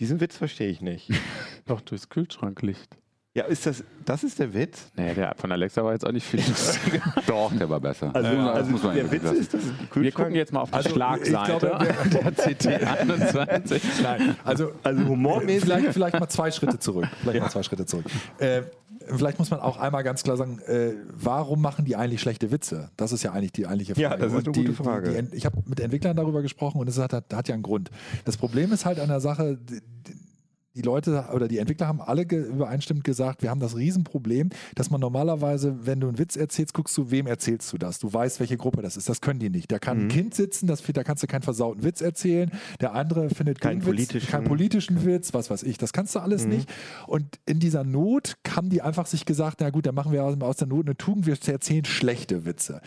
Diesen 0.00 0.20
Witz 0.20 0.36
verstehe 0.36 0.68
ich 0.68 0.82
nicht. 0.82 1.08
Doch, 1.64 1.80
durchs 1.80 2.10
Kühlschranklicht. 2.10 2.94
Ja, 3.36 3.44
ist 3.44 3.66
das, 3.66 3.84
das 4.06 4.24
ist 4.24 4.38
der 4.38 4.54
Witz? 4.54 4.86
Nee, 4.96 5.12
der 5.12 5.34
von 5.36 5.52
Alexa 5.52 5.84
war 5.84 5.92
jetzt 5.92 6.06
auch 6.06 6.10
nicht 6.10 6.26
viel 6.26 6.40
lustiger. 6.40 7.02
Doch, 7.26 7.54
der 7.54 7.68
war 7.68 7.80
besser. 7.80 8.10
Also, 8.14 8.30
äh, 8.30 8.38
also 8.38 8.92
der 8.92 9.12
Witz 9.12 9.24
ist, 9.24 9.52
dass 9.52 9.60
Wir 9.92 10.10
gucken 10.10 10.34
jetzt 10.34 10.54
mal 10.54 10.60
auf 10.60 10.70
die 10.70 10.76
also, 10.76 10.88
Schlagseite 10.88 11.58
glaube, 11.58 11.86
der, 12.10 12.32
der 12.32 12.32
CT 12.54 12.66
21. 12.66 13.82
Nein, 14.02 14.36
also, 14.42 14.72
also 14.82 15.04
humormäßig. 15.04 15.64
Vielleicht, 15.64 15.92
vielleicht 15.92 16.18
mal 16.18 16.30
zwei 16.30 16.50
Schritte 16.50 16.78
zurück. 16.78 17.04
Vielleicht 17.20 17.36
ja. 17.36 17.42
mal 17.42 17.50
zwei 17.50 17.62
Schritte 17.62 17.84
zurück. 17.84 18.06
Äh, 18.38 18.62
vielleicht 19.04 19.38
muss 19.38 19.50
man 19.50 19.60
auch 19.60 19.76
einmal 19.76 20.02
ganz 20.02 20.22
klar 20.22 20.38
sagen, 20.38 20.58
äh, 20.60 20.94
warum 21.12 21.60
machen 21.60 21.84
die 21.84 21.94
eigentlich 21.94 22.22
schlechte 22.22 22.50
Witze? 22.50 22.88
Das 22.96 23.12
ist 23.12 23.22
ja 23.22 23.32
eigentlich 23.32 23.52
die 23.52 23.66
eigentliche 23.66 23.96
Frage. 23.96 24.02
Ja, 24.02 24.16
das 24.16 24.32
ist 24.32 24.44
eine 24.46 24.52
die, 24.52 24.64
gute 24.64 24.72
Frage. 24.72 25.10
Die, 25.10 25.30
die, 25.30 25.36
ich 25.36 25.44
habe 25.44 25.58
mit 25.66 25.78
Entwicklern 25.78 26.16
darüber 26.16 26.40
gesprochen 26.40 26.80
und 26.80 26.88
es 26.88 26.98
hat, 26.98 27.12
hat 27.12 27.48
ja 27.48 27.52
einen 27.52 27.62
Grund. 27.62 27.90
Das 28.24 28.38
Problem 28.38 28.72
ist 28.72 28.86
halt 28.86 28.98
an 28.98 29.08
der 29.08 29.20
Sache, 29.20 29.58
die 29.58 29.82
Leute 30.82 31.28
oder 31.32 31.48
die 31.48 31.58
Entwickler 31.58 31.86
haben 31.86 32.00
alle 32.00 32.26
ge 32.26 32.42
übereinstimmend 32.46 33.04
gesagt, 33.04 33.42
wir 33.42 33.50
haben 33.50 33.60
das 33.60 33.76
Riesenproblem, 33.76 34.50
dass 34.74 34.90
man 34.90 35.00
normalerweise, 35.00 35.86
wenn 35.86 36.00
du 36.00 36.08
einen 36.08 36.18
Witz 36.18 36.36
erzählst, 36.36 36.74
guckst 36.74 36.96
du, 36.96 37.10
wem 37.10 37.26
erzählst 37.26 37.72
du 37.72 37.78
das? 37.78 37.98
Du 37.98 38.12
weißt, 38.12 38.40
welche 38.40 38.56
Gruppe 38.56 38.82
das 38.82 38.96
ist. 38.96 39.08
Das 39.08 39.20
können 39.20 39.38
die 39.38 39.50
nicht. 39.50 39.70
Da 39.70 39.78
kann 39.78 39.98
mhm. 39.98 40.04
ein 40.04 40.08
Kind 40.08 40.34
sitzen, 40.34 40.66
das, 40.66 40.82
da 40.82 41.04
kannst 41.04 41.22
du 41.22 41.26
keinen 41.26 41.42
versauten 41.42 41.82
Witz 41.82 42.00
erzählen. 42.00 42.50
Der 42.80 42.94
andere 42.94 43.30
findet 43.30 43.60
keinen 43.60 43.80
politischen, 43.80 44.22
Witz, 44.22 44.30
keinen 44.30 44.44
politischen 44.44 45.04
Witz, 45.04 45.34
was 45.34 45.50
weiß 45.50 45.62
ich. 45.62 45.78
Das 45.78 45.92
kannst 45.92 46.14
du 46.14 46.20
alles 46.20 46.44
mhm. 46.44 46.50
nicht. 46.50 46.68
Und 47.06 47.38
in 47.46 47.60
dieser 47.60 47.84
Not 47.84 48.36
haben 48.48 48.68
die 48.68 48.82
einfach 48.82 49.06
sich 49.06 49.24
gesagt, 49.24 49.60
na 49.60 49.70
gut, 49.70 49.86
dann 49.86 49.94
machen 49.94 50.12
wir 50.12 50.24
aus 50.24 50.56
der 50.56 50.68
Not 50.68 50.86
eine 50.86 50.96
Tugend, 50.96 51.26
wir 51.26 51.36
erzählen 51.46 51.84
schlechte 51.84 52.44
Witze. 52.44 52.80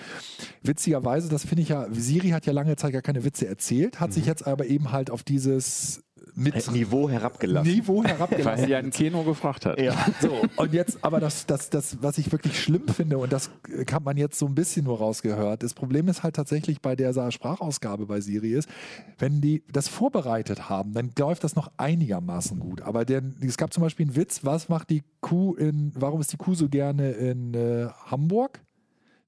Witzigerweise, 0.64 1.30
das 1.30 1.46
finde 1.46 1.64
ich 1.64 1.70
ja, 1.70 1.88
Siri 1.92 2.30
hat 2.30 2.46
ja 2.46 2.54
lange 2.54 2.76
Zeit 2.76 2.94
gar 2.94 3.02
keine 3.02 3.24
Witze 3.24 3.48
erzählt, 3.48 4.00
hat 4.00 4.10
mhm. 4.10 4.14
sich 4.14 4.26
jetzt 4.26 4.46
aber 4.46 4.66
eben 4.66 4.92
halt 4.92 5.12
auf 5.12 5.24
dieses 5.24 6.04
mit 6.40 6.72
Niveau 6.72 7.10
herabgelassen. 7.10 7.72
Niveau 7.72 8.04
herabgelassen. 8.04 8.62
Weil 8.62 8.68
sie 8.68 8.76
ein 8.76 8.90
Keno 8.92 9.24
gefragt 9.24 9.66
hat. 9.66 9.80
Ja. 9.80 9.94
So, 10.22 10.42
und 10.56 10.74
jetzt, 10.74 11.04
aber 11.04 11.20
das, 11.20 11.46
das, 11.46 11.70
das, 11.70 11.98
was 12.02 12.18
ich 12.18 12.32
wirklich 12.32 12.60
schlimm 12.60 12.88
finde, 12.88 13.18
und 13.18 13.32
das 13.32 13.52
kann 13.86 14.04
man 14.04 14.18
jetzt 14.18 14.40
so 14.40 14.46
ein 14.46 14.56
bisschen 14.56 14.86
nur 14.86 14.98
rausgehört, 14.98 15.64
das 15.64 15.74
Problem 15.74 16.08
ist 16.08 16.24
halt 16.24 16.36
tatsächlich 16.36 16.82
bei 16.82 16.96
der 16.96 17.10
Sprachausgabe 17.32 18.06
bei 18.06 18.22
Siri 18.22 18.54
ist, 18.54 18.70
wenn 19.18 19.42
die 19.42 19.64
das 19.72 19.88
vorbereitet 19.88 20.70
haben, 20.70 20.94
dann 20.94 21.12
läuft 21.18 21.44
das 21.44 21.56
noch 21.56 21.72
einigermaßen 21.78 22.60
gut. 22.60 22.82
Aber 22.82 23.06
der, 23.06 23.22
es 23.42 23.58
gab 23.58 23.74
zum 23.74 23.84
Beispiel 23.84 24.08
einen 24.08 24.16
Witz, 24.16 24.44
was 24.44 24.70
macht 24.70 24.90
die 24.90 25.04
Kuh 25.22 25.56
in, 25.56 25.92
warum 25.96 26.22
ist 26.22 26.32
die 26.32 26.38
Kuh 26.38 26.54
so 26.56 26.70
gerne 26.70 27.12
in 27.12 27.54
äh, 27.54 27.88
Hamburg? 28.06 28.62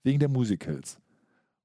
Wegen 0.04 0.18
der 0.18 0.30
Musicals. 0.30 1.01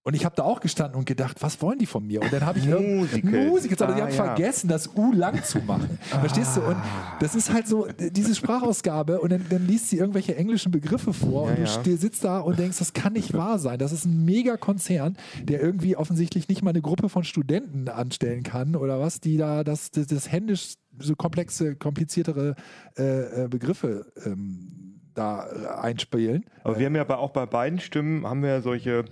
Und 0.07 0.15
ich 0.15 0.25
habe 0.25 0.37
da 0.37 0.45
auch 0.45 0.61
gestanden 0.61 0.97
und 0.97 1.05
gedacht, 1.05 1.43
was 1.43 1.61
wollen 1.61 1.81
die 1.81 1.87
von 1.87 2.07
mir? 2.07 2.23
Und 2.23 2.33
dann 2.33 2.47
habe 2.47 2.61
ich 2.61 2.67
Musicals. 2.69 3.49
Musicals, 3.49 3.83
aber 3.83 3.93
ah, 3.93 3.97
die 3.97 4.03
haben 4.03 4.11
ja. 4.11 4.25
vergessen, 4.25 4.69
das 4.69 4.95
U 4.95 5.13
lang 5.13 5.43
zu 5.43 5.59
machen. 5.59 5.99
Ah. 6.13 6.21
Verstehst 6.21 6.57
du? 6.57 6.61
Und 6.61 6.77
das 7.19 7.35
ist 7.35 7.53
halt 7.53 7.67
so, 7.67 7.89
diese 7.89 8.37
Sprachausgabe 8.37 9.21
und 9.21 9.33
dann, 9.33 9.45
dann 9.51 9.67
liest 9.67 9.89
sie 9.89 9.99
irgendwelche 9.99 10.37
englischen 10.37 10.71
Begriffe 10.71 11.13
vor 11.13 11.51
ja, 11.51 11.57
und 11.57 11.85
du 11.85 11.91
ja. 11.91 11.97
sitzt 11.97 12.23
da 12.23 12.39
und 12.39 12.57
denkst, 12.57 12.79
das 12.79 12.93
kann 12.93 13.15
nicht 13.15 13.35
wahr 13.35 13.59
sein. 13.59 13.81
Das 13.81 13.91
ist 13.91 14.05
ein 14.05 14.25
Megakonzern, 14.25 15.17
der 15.43 15.61
irgendwie 15.61 15.97
offensichtlich 15.97 16.47
nicht 16.49 16.63
mal 16.63 16.71
eine 16.71 16.83
Gruppe 16.83 17.09
von 17.09 17.25
Studenten 17.25 17.89
anstellen 17.89 18.45
kann 18.45 18.77
oder 18.77 19.01
was, 19.01 19.19
die 19.19 19.37
da 19.37 19.65
das, 19.65 19.91
das, 19.91 20.07
das 20.07 20.31
händisch 20.31 20.75
so 21.01 21.17
komplexe, 21.17 21.75
kompliziertere 21.75 22.55
äh, 22.97 23.43
äh 23.43 23.49
Begriffe 23.49 24.07
ähm, 24.25 25.01
da 25.15 25.41
einspielen. 25.81 26.45
Aber 26.63 26.79
wir 26.79 26.87
haben 26.87 26.95
ja 26.95 27.09
auch 27.17 27.31
bei 27.31 27.47
beiden 27.47 27.81
Stimmen 27.81 28.25
haben 28.25 28.45
wir 28.45 28.63
solche 28.63 29.05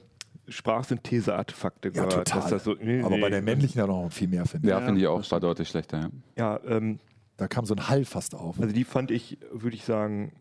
Sprachsynthese-Artefakte 0.49 1.89
ja, 1.89 2.05
gehört. 2.05 2.29
Total. 2.29 2.59
So, 2.61 2.75
nee, 2.81 3.01
Aber 3.01 3.17
nee. 3.17 3.23
bei 3.23 3.31
der 3.31 3.43
männlichen 3.43 3.79
ja 3.79 3.87
noch 3.87 4.11
viel 4.11 4.29
mehr, 4.29 4.47
finde 4.47 4.69
ich. 4.69 4.71
Ja, 4.71 4.81
finde 4.81 5.01
ich 5.01 5.07
auch, 5.07 5.31
war 5.31 5.41
deutlich 5.41 5.69
schlechter. 5.69 6.11
Ja, 6.37 6.59
ja 6.65 6.77
ähm, 6.77 6.99
da 7.37 7.49
kam 7.49 7.65
so 7.65 7.75
ein 7.75 7.89
Hall 7.89 8.05
fast 8.05 8.35
auf. 8.35 8.61
Also 8.61 8.73
die 8.73 8.85
fand 8.85 9.11
ich, 9.11 9.39
würde 9.53 9.77
ich 9.77 9.85
sagen, 9.85 10.33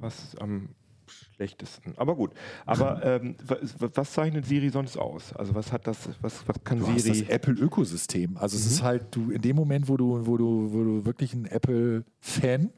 fast 0.00 0.40
am 0.40 0.70
schlechtesten. 1.06 1.94
Aber 1.96 2.16
gut. 2.16 2.32
Aber 2.66 3.04
ähm, 3.22 3.36
was, 3.46 3.76
was, 3.78 4.12
zeichnet 4.12 4.46
Siri 4.46 4.70
sonst 4.70 4.96
aus? 4.96 5.32
Also 5.34 5.54
was 5.54 5.72
hat 5.72 5.86
das, 5.86 6.08
was, 6.20 6.46
was 6.46 6.64
kann 6.64 6.78
du 6.78 6.86
Siri? 6.86 6.96
Hast 6.96 7.20
das 7.22 7.28
Apple-Ökosystem. 7.28 8.36
Also 8.36 8.56
mhm. 8.56 8.62
es 8.62 8.66
ist 8.66 8.82
halt, 8.82 9.06
du 9.14 9.30
in 9.30 9.40
dem 9.40 9.56
Moment, 9.56 9.88
wo 9.88 9.96
du, 9.96 10.26
wo 10.26 10.36
du, 10.36 10.72
wo 10.72 10.84
du 10.84 11.06
wirklich 11.06 11.34
ein 11.34 11.46
Apple-Fan 11.46 12.70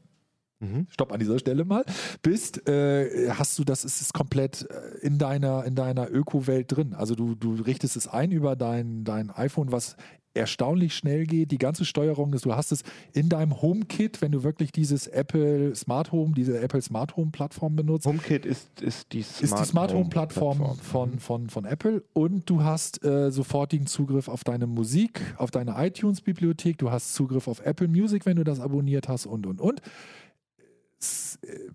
Mhm. 0.60 0.86
Stopp 0.90 1.12
an 1.12 1.20
dieser 1.20 1.38
Stelle 1.38 1.64
mal. 1.64 1.84
Bist, 2.22 2.68
äh, 2.68 3.30
hast 3.30 3.58
du 3.58 3.64
das, 3.64 3.84
ist 3.84 4.00
es 4.00 4.12
komplett 4.12 4.66
äh, 4.70 5.06
in 5.06 5.18
deiner, 5.18 5.64
in 5.64 5.74
deiner 5.74 6.10
Öko-Welt 6.10 6.74
drin. 6.74 6.94
Also 6.94 7.14
du, 7.14 7.34
du 7.34 7.54
richtest 7.54 7.96
es 7.96 8.08
ein 8.08 8.32
über 8.32 8.56
dein, 8.56 9.04
dein 9.04 9.30
iPhone, 9.30 9.72
was 9.72 9.96
erstaunlich 10.36 10.94
schnell 10.94 11.26
geht. 11.26 11.50
Die 11.50 11.58
ganze 11.58 11.84
Steuerung 11.84 12.32
ist, 12.32 12.44
du 12.44 12.54
hast 12.54 12.70
es 12.70 12.82
in 13.12 13.28
deinem 13.28 13.60
HomeKit, 13.60 14.20
wenn 14.22 14.32
du 14.32 14.42
wirklich 14.42 14.70
dieses 14.70 15.06
Apple 15.06 15.74
Smart 15.74 16.12
Home, 16.12 16.34
diese 16.34 16.60
Apple 16.60 16.82
Smart 16.82 17.16
Home 17.16 17.30
Plattform 17.32 17.74
benutzt. 17.74 18.06
HomeKit 18.06 18.46
ist, 18.46 18.80
ist 18.80 19.12
die 19.12 19.22
Smart, 19.22 19.42
ist 19.42 19.58
die 19.58 19.64
Smart 19.64 19.94
Home, 19.94 20.08
Plattform, 20.08 20.58
Plattform, 20.58 20.78
Von, 20.82 21.10
mhm. 21.10 21.18
von, 21.18 21.48
von 21.48 21.64
Apple 21.64 22.04
und 22.12 22.48
du 22.48 22.62
hast 22.62 23.02
äh, 23.04 23.30
sofortigen 23.30 23.86
Zugriff 23.86 24.28
auf 24.28 24.44
deine 24.44 24.66
Musik, 24.66 25.22
auf 25.38 25.50
deine 25.50 25.74
iTunes 25.78 26.20
Bibliothek, 26.20 26.78
du 26.78 26.90
hast 26.90 27.14
Zugriff 27.14 27.48
auf 27.48 27.64
Apple 27.64 27.88
Music, 27.88 28.26
wenn 28.26 28.36
du 28.36 28.44
das 28.44 28.60
abonniert 28.60 29.08
hast 29.08 29.26
und 29.26 29.46
und 29.46 29.60
und 29.60 29.80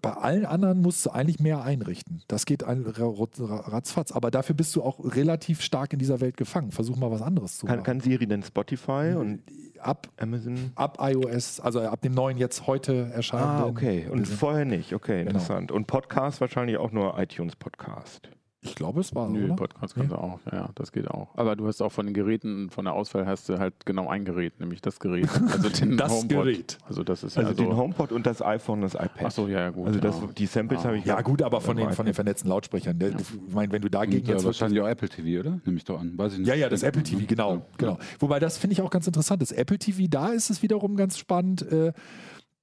bei 0.01 0.11
allen 0.11 0.45
anderen 0.45 0.81
musst 0.81 1.05
du 1.05 1.11
eigentlich 1.11 1.39
mehr 1.39 1.63
einrichten. 1.63 2.23
Das 2.27 2.45
geht 2.45 2.63
ein, 2.63 2.83
ratzfatz. 2.85 4.11
Aber 4.11 4.31
dafür 4.31 4.55
bist 4.55 4.75
du 4.75 4.83
auch 4.83 4.99
relativ 5.15 5.61
stark 5.61 5.93
in 5.93 5.99
dieser 5.99 6.21
Welt 6.21 6.37
gefangen. 6.37 6.71
Versuch 6.71 6.97
mal 6.97 7.11
was 7.11 7.21
anderes 7.21 7.57
zu 7.57 7.65
kann, 7.65 7.77
machen. 7.77 7.85
Kann 7.85 7.99
Siri 7.99 8.27
denn 8.27 8.43
Spotify 8.43 9.13
und 9.17 9.41
ab 9.79 10.09
Amazon? 10.17 10.71
Ab 10.75 10.97
iOS, 11.01 11.59
also 11.59 11.81
ab 11.81 12.01
dem 12.01 12.13
neuen 12.13 12.37
jetzt 12.37 12.67
heute 12.67 13.11
erscheinen. 13.13 13.43
Ah, 13.43 13.65
okay. 13.65 14.07
Und 14.09 14.27
vorher 14.27 14.65
nicht. 14.65 14.93
Okay, 14.93 15.19
genau. 15.19 15.31
interessant. 15.31 15.67
Genau. 15.67 15.77
Und 15.77 15.87
Podcast 15.87 16.41
wahrscheinlich 16.41 16.77
auch 16.77 16.91
nur 16.91 17.17
iTunes 17.19 17.55
Podcast. 17.55 18.29
Ich 18.63 18.75
glaube, 18.75 18.99
es 18.99 19.15
war. 19.15 19.27
Nö, 19.27 19.45
oder? 19.45 19.55
Podcast 19.55 19.95
kannst 19.95 20.11
ja. 20.11 20.17
du 20.17 20.23
auch. 20.23 20.39
Ja, 20.51 20.69
das 20.75 20.91
geht 20.91 21.09
auch. 21.09 21.35
Aber 21.35 21.55
du 21.55 21.65
hast 21.65 21.81
auch 21.81 21.91
von 21.91 22.05
den 22.05 22.13
Geräten, 22.13 22.69
von 22.69 22.85
der 22.85 22.93
Auswahl 22.93 23.25
hast 23.25 23.49
du 23.49 23.57
halt 23.57 23.85
genau 23.87 24.07
ein 24.07 24.23
Gerät, 24.23 24.59
nämlich 24.59 24.81
das 24.81 24.99
Gerät. 24.99 25.27
Also 25.51 25.69
den 25.81 25.97
das 25.97 26.11
HomePod. 26.11 26.29
Gerät. 26.29 26.77
Also 26.87 27.03
das 27.03 27.23
ist 27.23 27.39
also 27.39 27.49
ja 27.49 27.55
den 27.55 27.75
HomePod 27.75 28.11
und 28.11 28.27
das 28.27 28.43
iPhone, 28.43 28.81
das 28.81 28.93
iPad. 28.93 29.25
Achso, 29.25 29.47
ja, 29.47 29.61
ja, 29.61 29.69
gut. 29.71 29.87
Also 29.87 29.99
das, 29.99 30.15
die 30.37 30.45
Samples 30.45 30.81
ja. 30.81 30.89
habe 30.89 30.97
ich. 30.99 31.05
Ja, 31.05 31.19
gut, 31.21 31.41
aber 31.41 31.59
von 31.59 31.75
den, 31.75 31.91
von 31.91 32.05
den 32.05 32.13
vernetzten 32.13 32.49
Lautsprechern. 32.49 32.99
Der, 32.99 33.09
Ich 33.09 33.53
meine, 33.53 33.71
wenn 33.71 33.81
du 33.81 33.89
dagegen 33.89 34.27
und, 34.27 34.31
jetzt 34.31 34.45
wahrscheinlich 34.45 34.79
auch 34.79 34.87
Apple 34.87 35.09
TV, 35.09 35.39
oder? 35.39 35.59
Nehme 35.65 35.77
ich 35.77 35.83
doch 35.83 35.99
an. 35.99 36.15
Weiß 36.15 36.33
ich 36.33 36.39
nicht. 36.39 36.47
Ja, 36.47 36.53
ja, 36.53 36.69
das 36.69 36.83
Apple 36.83 37.01
TV, 37.01 37.23
genau, 37.27 37.65
genau. 37.77 37.97
Wobei 38.19 38.39
das 38.39 38.59
finde 38.59 38.73
ich 38.73 38.81
auch 38.81 38.91
ganz 38.91 39.07
interessant. 39.07 39.41
Das 39.41 39.51
Apple 39.51 39.79
TV, 39.79 40.03
da 40.07 40.29
ist 40.29 40.51
es 40.51 40.61
wiederum 40.61 40.95
ganz 40.95 41.17
spannend. 41.17 41.63
Äh, 41.63 41.93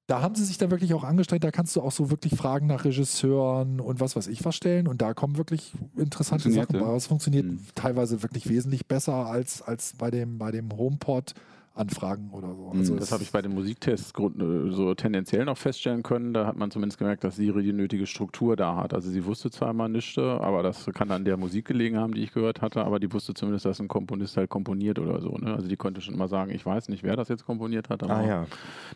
da 0.08 0.22
haben 0.22 0.34
sie 0.34 0.44
sich 0.44 0.56
dann 0.56 0.70
wirklich 0.70 0.94
auch 0.94 1.04
angestrengt. 1.04 1.44
Da 1.44 1.50
kannst 1.50 1.76
du 1.76 1.82
auch 1.82 1.92
so 1.92 2.10
wirklich 2.10 2.34
Fragen 2.34 2.66
nach 2.66 2.86
Regisseuren 2.86 3.78
und 3.78 4.00
was 4.00 4.16
weiß 4.16 4.26
ich 4.28 4.42
was 4.42 4.56
stellen. 4.56 4.88
Und 4.88 5.02
da 5.02 5.12
kommen 5.12 5.36
wirklich 5.36 5.74
interessante 5.98 6.50
Sachen 6.50 6.76
raus. 6.76 7.02
Es 7.02 7.06
funktioniert 7.08 7.44
mhm. 7.44 7.60
teilweise 7.74 8.22
wirklich 8.22 8.48
wesentlich 8.48 8.86
besser 8.86 9.26
als, 9.26 9.60
als 9.60 9.92
bei 9.98 10.10
dem, 10.10 10.38
bei 10.38 10.50
dem 10.50 10.74
HomePod. 10.74 11.34
Anfragen 11.78 12.30
oder 12.32 12.54
so. 12.54 12.70
Also 12.74 12.96
das 12.96 13.12
habe 13.12 13.22
ich 13.22 13.30
bei 13.30 13.42
den 13.42 13.54
Musiktests 13.54 14.12
äh, 14.18 14.70
so 14.70 14.94
tendenziell 14.94 15.44
noch 15.44 15.56
feststellen 15.56 16.02
können. 16.02 16.34
Da 16.34 16.46
hat 16.46 16.56
man 16.56 16.70
zumindest 16.70 16.98
gemerkt, 16.98 17.24
dass 17.24 17.36
Siri 17.36 17.62
die 17.62 17.72
nötige 17.72 18.06
Struktur 18.06 18.56
da 18.56 18.76
hat. 18.76 18.94
Also 18.94 19.10
sie 19.10 19.24
wusste 19.24 19.50
zwar 19.50 19.70
immer 19.70 19.88
nichts, 19.88 20.18
aber 20.18 20.62
das 20.62 20.86
kann 20.94 21.10
an 21.10 21.24
der 21.24 21.36
Musik 21.36 21.66
gelegen 21.66 21.98
haben, 21.98 22.14
die 22.14 22.22
ich 22.22 22.32
gehört 22.32 22.62
hatte, 22.62 22.84
aber 22.84 22.98
die 22.98 23.12
wusste 23.12 23.34
zumindest, 23.34 23.64
dass 23.64 23.80
ein 23.80 23.88
Komponist 23.88 24.36
halt 24.36 24.50
komponiert 24.50 24.98
oder 24.98 25.20
so. 25.20 25.36
Ne? 25.36 25.54
Also 25.54 25.68
die 25.68 25.76
konnte 25.76 26.00
schon 26.00 26.16
mal 26.16 26.28
sagen, 26.28 26.50
ich 26.50 26.64
weiß 26.64 26.88
nicht, 26.88 27.02
wer 27.02 27.16
das 27.16 27.28
jetzt 27.28 27.44
komponiert 27.44 27.88
hat. 27.88 28.02
ah, 28.02 28.26
ja. 28.26 28.46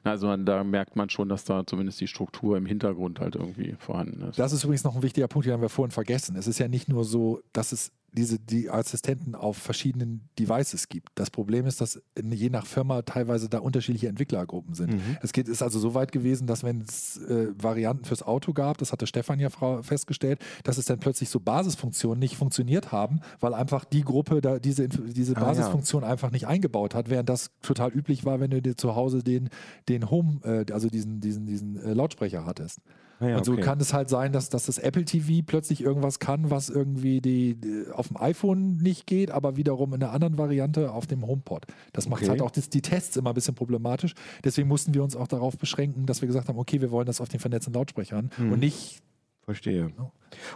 Also 0.05 0.27
man, 0.27 0.45
da 0.45 0.65
merkt 0.65 0.97
man 0.97 1.09
schon, 1.11 1.29
dass 1.29 1.45
da 1.45 1.65
zumindest 1.67 2.01
die 2.01 2.09
Struktur 2.09 2.57
im 2.57 2.67
Hintergrund 2.67 3.21
halt 3.21 3.37
irgendwie 3.37 3.77
vorhanden 3.79 4.29
ist. 4.29 4.39
Das 4.39 4.53
ist 4.53 4.65
übrigens 4.65 4.85
noch 4.85 4.97
ein 4.97 5.03
wichtiger 5.03 5.29
Punkt, 5.29 5.47
den 5.47 5.53
haben 5.53 5.63
wir 5.63 5.69
vorhin 5.69 5.93
vergessen. 5.93 6.37
Es 6.37 6.47
ist 6.47 6.59
ja 6.59 6.69
nicht 6.69 6.89
nur 6.89 7.05
so, 7.05 7.41
dass 7.53 7.73
es 7.73 7.93
diese 8.13 8.39
die 8.39 8.71
Assistenten 8.71 9.35
auf 9.35 9.57
verschiedenen 9.57 10.29
Devices 10.39 10.89
gibt. 10.89 11.09
Das 11.15 11.31
Problem 11.31 11.67
ist, 11.67 11.81
dass 11.81 12.01
je 12.23 12.51
nach 12.51 12.67
Firma 12.67 13.03
teilweise 13.03 13.49
da 13.49 13.59
unterschiedliche 13.59 14.09
Entwicklergruppen 14.09 14.75
sind. 14.75 14.95
Mhm. 14.95 15.17
Es 15.23 15.33
geht, 15.33 15.49
ist 15.49 15.63
also 15.63 15.79
so 15.79 15.95
weit 15.95 16.13
gewesen, 16.13 16.47
dass 16.47 16.63
wenn 16.63 16.83
es 16.83 17.17
äh, 17.19 17.49
Varianten 17.57 18.05
fürs 18.05 18.23
Auto 18.23 18.53
gab, 18.53 18.79
das 18.79 18.93
hatte 18.93 19.07
Stefan 19.07 19.41
ja 19.41 19.49
festgestellt, 19.83 20.41
dass 20.65 20.77
es 20.77 20.85
dann 20.85 20.99
plötzlich 20.99 21.31
so 21.31 21.41
Basisfunktionen 21.41 22.19
nicht 22.19 22.37
funktioniert 22.37 22.93
haben, 22.93 23.21
weil 23.41 23.55
einfach 23.55 23.85
die 23.87 24.03
Gruppe 24.03 24.43
da 24.43 24.59
diese, 24.59 24.89
diese 24.89 25.35
Basisfunktion 25.35 26.05
ah, 26.05 26.07
ja. 26.07 26.13
einfach 26.13 26.31
nicht 26.31 26.47
eingebaut 26.47 26.95
hat, 26.95 27.09
während 27.09 27.31
das 27.31 27.51
total 27.63 27.91
üblich 27.93 28.27
war, 28.27 28.41
wenn 28.41 28.51
du 28.51 28.61
dir 28.61 28.77
zu 28.77 28.95
Hause 28.95 29.23
den, 29.23 29.49
den 29.89 30.11
Home, 30.11 30.41
äh, 30.45 30.71
also 30.73 30.89
diesen, 30.89 31.21
diesen, 31.21 31.47
diesen 31.47 31.77
äh, 31.77 31.95
Lautsprecher 31.95 32.45
hattest. 32.45 32.81
Ja, 33.23 33.37
und 33.37 33.45
so 33.45 33.53
okay. 33.53 33.63
kann 33.63 33.81
es 33.81 33.93
halt 33.93 34.09
sein, 34.09 34.33
dass, 34.33 34.49
dass 34.49 34.67
das 34.67 34.79
Apple 34.79 35.05
TV 35.05 35.45
plötzlich 35.47 35.83
irgendwas 35.83 36.19
kann, 36.19 36.51
was 36.51 36.69
irgendwie 36.69 37.21
die, 37.21 37.55
die, 37.55 37.85
auf 37.93 38.09
dem 38.09 38.17
iPhone 38.17 38.79
nicht 38.79 39.07
geht, 39.07 39.31
aber 39.31 39.57
wiederum 39.57 39.95
in 39.95 40.03
einer 40.03 40.13
anderen 40.13 40.39
Variante 40.39 40.93
auf 40.93 41.07
dem 41.07 41.27
HomePod. 41.27 41.67
Das 41.93 42.09
macht 42.09 42.23
okay. 42.23 42.31
halt 42.31 42.43
auch 42.43 42.51
das, 42.51 42.69
die 42.69 42.83
Tests 42.83 43.17
immer 43.17 43.31
ein 43.31 43.35
bisschen 43.35 43.55
problematisch. 43.55 44.15
Deswegen 44.45 44.69
mussten 44.69 44.93
wir 44.95 45.03
uns 45.03 45.15
auch 45.17 45.29
darauf 45.29 45.57
beschränken, 45.57 46.07
dass 46.07 46.21
wir 46.21 46.27
gesagt 46.27 46.49
haben, 46.49 46.59
okay, 46.59 46.81
wir 46.81 46.91
wollen 46.91 47.07
das 47.07 47.21
auf 47.21 47.29
den 47.29 47.41
vernetzten 47.41 47.73
Lautsprechern 47.73 48.31
hm. 48.37 48.53
und 48.53 48.61
nicht 48.61 49.03
Verstehe. 49.45 49.93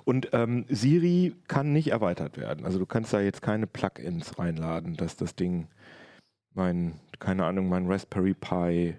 Und 0.05 0.29
ähm, 0.33 0.65
Siri 0.69 1.35
kann 1.49 1.73
nicht 1.73 1.89
erweitert 1.89 2.39
werden. 2.39 2.65
Also 2.65 2.79
du 2.79 2.87
kannst 2.87 3.13
da 3.13 3.21
jetzt 3.21 3.43
keine 3.43 3.67
Plugins 3.67 4.39
reinladen, 4.39 4.97
dass 4.97 5.17
das 5.17 5.35
Ding 5.35 5.67
mein, 6.55 6.95
keine 7.19 7.45
Ahnung, 7.45 7.69
mein 7.69 7.87
Raspberry 7.87 8.35
Pi 8.35 8.95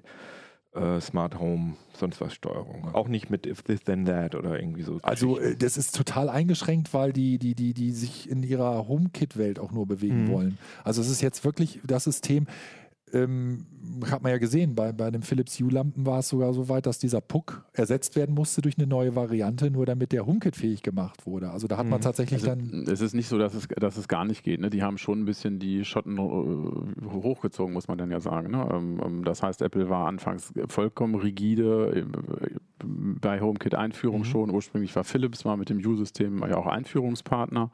äh, 0.78 1.02
Smart 1.02 1.40
Home, 1.40 1.76
sonst 1.94 2.22
was 2.22 2.34
Steuerung. 2.34 2.94
Auch 2.94 3.08
nicht 3.08 3.30
mit 3.30 3.46
If 3.46 3.64
This 3.64 3.82
Then 3.82 4.06
That 4.06 4.36
oder 4.36 4.60
irgendwie 4.60 4.84
so. 4.84 5.00
Also 5.02 5.40
äh, 5.40 5.56
das 5.56 5.78
ist 5.78 5.96
total 5.96 6.30
eingeschränkt, 6.30 6.94
weil 6.94 7.14
die, 7.14 7.38
die, 7.38 7.56
die, 7.56 7.74
die 7.74 7.92
sich 7.92 8.30
in 8.30 8.44
ihrer 8.44 8.88
HomeKit-Welt 8.88 9.60
auch 9.60 9.72
nur 9.72 9.86
bewegen 9.88 10.26
mhm. 10.26 10.32
wollen. 10.32 10.58
Also 10.84 11.02
es 11.02 11.10
ist 11.10 11.22
jetzt 11.22 11.44
wirklich 11.44 11.80
das 11.86 12.06
System, 12.06 12.48
ähm, 13.14 13.66
hat 14.12 14.22
man 14.22 14.32
ja 14.32 14.38
gesehen, 14.38 14.76
bei, 14.76 14.92
bei 14.92 15.10
den 15.12 15.22
Philips 15.22 15.60
Hue-Lampen 15.60 16.06
war 16.06 16.20
es 16.20 16.30
sogar 16.30 16.54
so 16.54 16.70
weit, 16.70 16.86
dass 16.86 17.00
dieser 17.00 17.22
Puck 17.22 17.66
ersetzt 17.74 18.16
werden 18.16 18.36
musste 18.36 18.62
durch 18.62 18.78
eine 18.78 18.88
neue 18.88 19.16
Variante, 19.16 19.72
nur 19.72 19.86
damit 19.86 20.12
der 20.12 20.26
HomeKit 20.26 20.56
fähig 20.56 20.84
gemacht 20.84 21.26
wurde. 21.26 21.52
Also 21.52 21.68
da 21.68 21.78
hat 21.78 21.88
man 21.88 22.00
mhm. 22.00 22.04
tatsächlich 22.04 22.48
also, 22.48 22.62
dann. 22.62 22.86
Es 22.88 23.02
ist 23.02 23.14
nicht 23.14 23.28
so, 23.28 23.38
dass 23.38 23.54
es, 23.54 23.68
dass 23.68 23.98
es 23.98 24.08
gar 24.08 24.26
nicht 24.26 24.44
geht. 24.44 24.60
Ne? 24.60 24.70
Die 24.70 24.84
haben 24.84 24.98
schon 24.98 25.22
ein 25.22 25.26
bisschen 25.26 25.60
die 25.60 25.86
Schotten 25.86 26.18
äh, 26.18 27.06
hochgezogen, 27.06 27.74
muss 27.74 27.88
man 27.88 27.98
dann 27.98 28.12
ja 28.12 28.20
sagen. 28.20 28.52
Ne? 28.52 28.70
Ähm, 28.72 29.02
ähm, 29.04 29.24
das 29.24 29.42
heißt, 29.42 29.62
Apple 29.62 29.90
war 29.90 30.08
anfangs 30.08 30.54
vollkommen 30.68 31.16
rigide 31.16 32.06
äh, 32.06 32.06
bei 32.84 33.40
HomeKit-Einführung 33.42 34.20
mhm. 34.20 34.26
schon. 34.26 34.50
Ursprünglich 34.52 34.96
war 34.96 35.04
Philips 35.04 35.46
mal 35.46 35.58
mit 35.58 35.70
dem 35.70 35.84
Hue-System 35.84 36.40
ja 36.42 36.58
auch 36.58 36.68
Einführungspartner. 36.68 37.72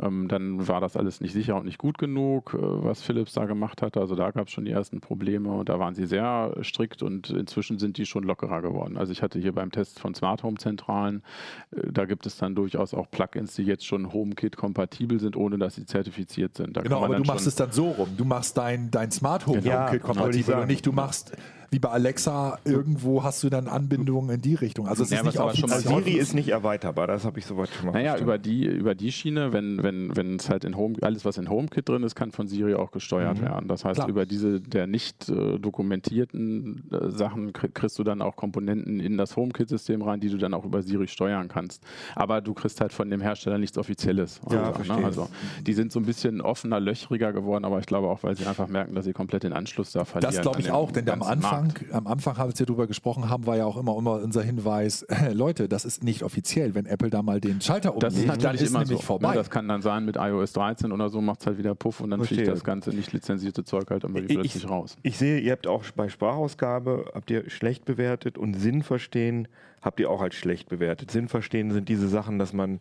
Ähm, 0.00 0.28
dann 0.28 0.66
war 0.66 0.80
das 0.80 0.96
alles 0.96 1.20
nicht 1.20 1.32
sicher 1.32 1.56
und 1.56 1.66
nicht 1.66 1.78
gut 1.78 1.98
genug, 1.98 2.54
äh, 2.54 2.58
was 2.60 3.02
Philips 3.02 3.32
da 3.32 3.44
gemacht 3.46 3.82
hat. 3.82 3.96
Also 3.96 4.14
da 4.14 4.30
gab 4.30 4.48
es 4.48 4.52
schon 4.52 4.64
die 4.64 4.72
ersten 4.72 5.00
Probleme 5.00 5.50
und 5.50 5.68
da 5.68 5.78
waren 5.78 5.94
sie 5.94 6.06
sehr 6.06 6.54
strikt 6.62 7.02
und 7.02 7.30
inzwischen 7.30 7.78
sind 7.78 7.96
die 7.96 8.06
schon 8.06 8.24
lockerer 8.24 8.62
geworden. 8.62 8.96
Also 8.96 9.12
ich 9.12 9.22
hatte 9.22 9.38
hier 9.38 9.52
beim 9.52 9.70
Test 9.70 10.00
von 10.00 10.14
Smart 10.14 10.42
Home 10.42 10.56
Zentralen, 10.58 11.22
äh, 11.70 11.92
da 11.92 12.04
gibt 12.04 12.26
es 12.26 12.36
dann 12.36 12.54
durchaus 12.54 12.94
auch 12.94 13.10
Plugins, 13.10 13.54
die 13.54 13.62
jetzt 13.62 13.86
schon 13.86 14.12
HomeKit 14.12 14.56
kompatibel 14.56 15.20
sind, 15.20 15.36
ohne 15.36 15.58
dass 15.58 15.76
sie 15.76 15.86
zertifiziert 15.86 16.56
sind. 16.56 16.76
Da 16.76 16.82
genau, 16.82 17.04
aber 17.04 17.16
du 17.16 17.24
machst 17.24 17.46
es 17.46 17.54
dann 17.54 17.72
so 17.72 17.90
rum. 17.90 18.08
Du 18.16 18.24
machst 18.24 18.56
dein, 18.56 18.90
dein 18.90 19.10
Smart 19.10 19.46
Home 19.46 19.60
genau. 19.60 19.86
HomeKit 19.86 20.02
kompatibel 20.02 20.54
und 20.54 20.66
nicht 20.66 20.86
du 20.86 20.92
machst 20.92 21.36
wie 21.70 21.78
bei 21.78 21.90
Alexa, 21.90 22.58
irgendwo 22.64 23.22
hast 23.22 23.42
du 23.42 23.50
dann 23.50 23.68
Anbindungen 23.68 24.30
in 24.36 24.40
die 24.40 24.54
Richtung. 24.54 24.86
Also 24.86 25.02
es 25.02 25.10
ja, 25.10 25.18
ist 25.18 25.24
nicht 25.24 25.38
auch 25.38 25.54
schon 25.54 25.70
mal 25.70 25.80
Siri 25.80 26.12
ist 26.12 26.34
nicht 26.34 26.48
erweiterbar, 26.48 27.06
das 27.06 27.24
habe 27.24 27.38
ich 27.38 27.46
soweit 27.46 27.68
schon 27.70 27.86
mal 27.86 27.92
Naja, 27.92 28.18
über 28.18 28.38
die, 28.38 28.64
über 28.66 28.94
die 28.94 29.12
Schiene, 29.12 29.52
wenn, 29.52 29.82
wenn, 29.82 30.16
wenn 30.16 30.36
es 30.36 30.48
halt 30.48 30.64
in 30.64 30.76
Home, 30.76 30.96
alles 31.02 31.24
was 31.24 31.38
in 31.38 31.48
HomeKit 31.48 31.88
drin 31.88 32.02
ist, 32.02 32.14
kann 32.14 32.32
von 32.32 32.46
Siri 32.46 32.74
auch 32.74 32.90
gesteuert 32.90 33.38
mhm. 33.38 33.44
werden. 33.44 33.68
Das 33.68 33.84
heißt, 33.84 33.96
Klar. 33.96 34.08
über 34.08 34.26
diese 34.26 34.60
der 34.60 34.86
nicht 34.86 35.28
äh, 35.28 35.58
dokumentierten 35.58 36.90
äh, 36.90 37.10
Sachen 37.10 37.52
kriegst 37.52 37.98
du 37.98 38.04
dann 38.04 38.22
auch 38.22 38.36
Komponenten 38.36 39.00
in 39.00 39.16
das 39.16 39.36
HomeKit-System 39.36 40.02
rein, 40.02 40.20
die 40.20 40.28
du 40.28 40.36
dann 40.36 40.54
auch 40.54 40.64
über 40.64 40.82
Siri 40.82 41.08
steuern 41.08 41.48
kannst. 41.48 41.82
Aber 42.14 42.40
du 42.40 42.54
kriegst 42.54 42.80
halt 42.80 42.92
von 42.92 43.10
dem 43.10 43.20
Hersteller 43.20 43.58
nichts 43.58 43.78
Offizielles. 43.78 44.40
Ja, 44.50 44.72
also, 44.72 44.92
ne? 44.92 45.04
also 45.04 45.28
die 45.66 45.72
sind 45.72 45.92
so 45.92 46.00
ein 46.00 46.06
bisschen 46.06 46.40
offener, 46.40 46.80
löchriger 46.80 47.32
geworden, 47.32 47.64
aber 47.64 47.78
ich 47.78 47.86
glaube 47.86 48.08
auch, 48.08 48.22
weil 48.22 48.36
sie 48.36 48.46
einfach 48.46 48.68
merken, 48.68 48.94
dass 48.94 49.04
sie 49.04 49.12
komplett 49.12 49.42
den 49.42 49.52
Anschluss 49.52 49.92
da 49.92 50.04
verlieren. 50.04 50.34
Das 50.34 50.42
glaube 50.42 50.60
ich 50.60 50.70
auch, 50.70 50.92
denn 50.92 51.08
am 51.08 51.22
Anfang 51.22 51.63
Anfang, 51.64 51.92
am 51.92 52.06
Anfang, 52.06 52.36
als 52.36 52.58
wir 52.58 52.66
darüber 52.66 52.86
gesprochen 52.86 53.28
haben, 53.28 53.46
war 53.46 53.56
ja 53.56 53.64
auch 53.64 53.76
immer, 53.76 53.96
immer 53.96 54.22
unser 54.22 54.42
Hinweis, 54.42 55.02
äh, 55.02 55.32
Leute, 55.32 55.68
das 55.68 55.84
ist 55.84 56.04
nicht 56.04 56.22
offiziell, 56.22 56.74
wenn 56.74 56.86
Apple 56.86 57.10
da 57.10 57.22
mal 57.22 57.40
den 57.40 57.60
Schalter 57.60 57.94
umlegt, 57.94 58.04
das 58.04 58.14
ist 58.14 58.44
dann 58.44 58.54
ist 58.54 58.70
immer 58.70 58.80
nämlich 58.80 58.98
so, 58.98 59.04
vorbei. 59.04 59.30
Ne? 59.30 59.34
Das 59.34 59.50
kann 59.50 59.68
dann 59.68 59.82
sein, 59.82 60.04
mit 60.04 60.16
iOS 60.16 60.52
13 60.52 60.92
oder 60.92 61.08
so 61.08 61.20
macht 61.20 61.40
es 61.40 61.46
halt 61.46 61.58
wieder 61.58 61.74
Puff 61.74 62.00
und 62.00 62.10
dann 62.10 62.20
Verstehe. 62.20 62.38
fliegt 62.38 62.52
das 62.52 62.64
ganze 62.64 62.90
nicht 62.90 63.12
lizenzierte 63.12 63.64
Zeug 63.64 63.90
halt 63.90 64.04
immer 64.04 64.18
ich, 64.18 64.26
plötzlich 64.26 64.68
raus. 64.68 64.96
Ich 65.02 65.18
sehe, 65.18 65.40
ihr 65.40 65.52
habt 65.52 65.66
auch 65.66 65.84
bei 65.96 66.08
Sprachausgabe, 66.08 67.12
habt 67.14 67.30
ihr 67.30 67.48
schlecht 67.50 67.84
bewertet 67.84 68.38
und 68.38 68.54
Sinn 68.54 68.82
verstehen 68.82 69.48
habt 69.84 70.00
ihr 70.00 70.10
auch 70.10 70.22
als 70.22 70.34
schlecht 70.34 70.70
bewertet. 70.70 71.10
Sinn 71.10 71.28
verstehen 71.28 71.70
sind 71.70 71.90
diese 71.90 72.08
Sachen, 72.08 72.38
dass 72.38 72.54
man 72.54 72.80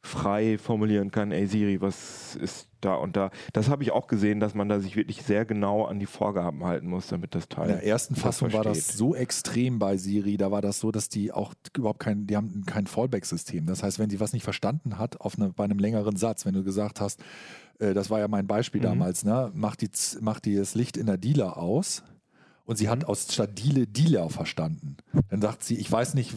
frei 0.00 0.58
formulieren 0.58 1.10
kann, 1.10 1.32
ey 1.32 1.46
Siri, 1.46 1.80
was 1.80 2.36
ist 2.36 2.68
da 2.80 2.94
und 2.94 3.16
da. 3.16 3.30
Das 3.52 3.68
habe 3.68 3.82
ich 3.82 3.90
auch 3.90 4.06
gesehen, 4.06 4.38
dass 4.38 4.54
man 4.54 4.68
da 4.68 4.78
sich 4.78 4.94
wirklich 4.96 5.22
sehr 5.22 5.44
genau 5.44 5.84
an 5.84 5.98
die 5.98 6.06
Vorgaben 6.06 6.64
halten 6.64 6.88
muss, 6.88 7.08
damit 7.08 7.34
das 7.34 7.48
Teil. 7.48 7.68
In 7.68 7.74
der 7.74 7.84
ersten 7.84 8.14
Fassung 8.14 8.52
war 8.52 8.62
das 8.62 8.88
so 8.96 9.14
extrem 9.14 9.78
bei 9.78 9.96
Siri, 9.96 10.36
da 10.36 10.50
war 10.50 10.62
das 10.62 10.78
so, 10.78 10.92
dass 10.92 11.08
die 11.08 11.32
auch 11.32 11.52
überhaupt 11.76 11.98
kein, 11.98 12.26
die 12.26 12.36
haben 12.36 12.64
kein 12.64 12.86
Fallback-System. 12.86 13.66
Das 13.66 13.82
heißt, 13.82 13.98
wenn 13.98 14.10
sie 14.10 14.20
was 14.20 14.32
nicht 14.32 14.44
verstanden 14.44 14.98
hat, 14.98 15.20
auf 15.20 15.36
eine, 15.36 15.50
bei 15.50 15.64
einem 15.64 15.78
längeren 15.78 16.16
Satz, 16.16 16.46
wenn 16.46 16.54
du 16.54 16.62
gesagt 16.62 17.00
hast, 17.00 17.20
äh, 17.80 17.92
das 17.92 18.08
war 18.10 18.20
ja 18.20 18.28
mein 18.28 18.46
Beispiel 18.46 18.80
mhm. 18.80 18.86
damals, 18.86 19.24
ne, 19.24 19.50
mach, 19.54 19.74
die, 19.76 19.90
mach 20.20 20.38
die 20.38 20.54
das 20.54 20.74
Licht 20.74 20.96
in 20.96 21.06
der 21.06 21.18
Dealer 21.18 21.58
aus 21.58 22.04
und 22.68 22.76
sie 22.76 22.90
hat 22.90 23.06
aus 23.06 23.26
stabile 23.32 23.86
Dealer 23.86 24.28
verstanden. 24.28 24.98
Dann 25.30 25.40
sagt 25.40 25.64
sie, 25.64 25.76
ich 25.76 25.90
weiß 25.90 26.12
nicht, 26.12 26.34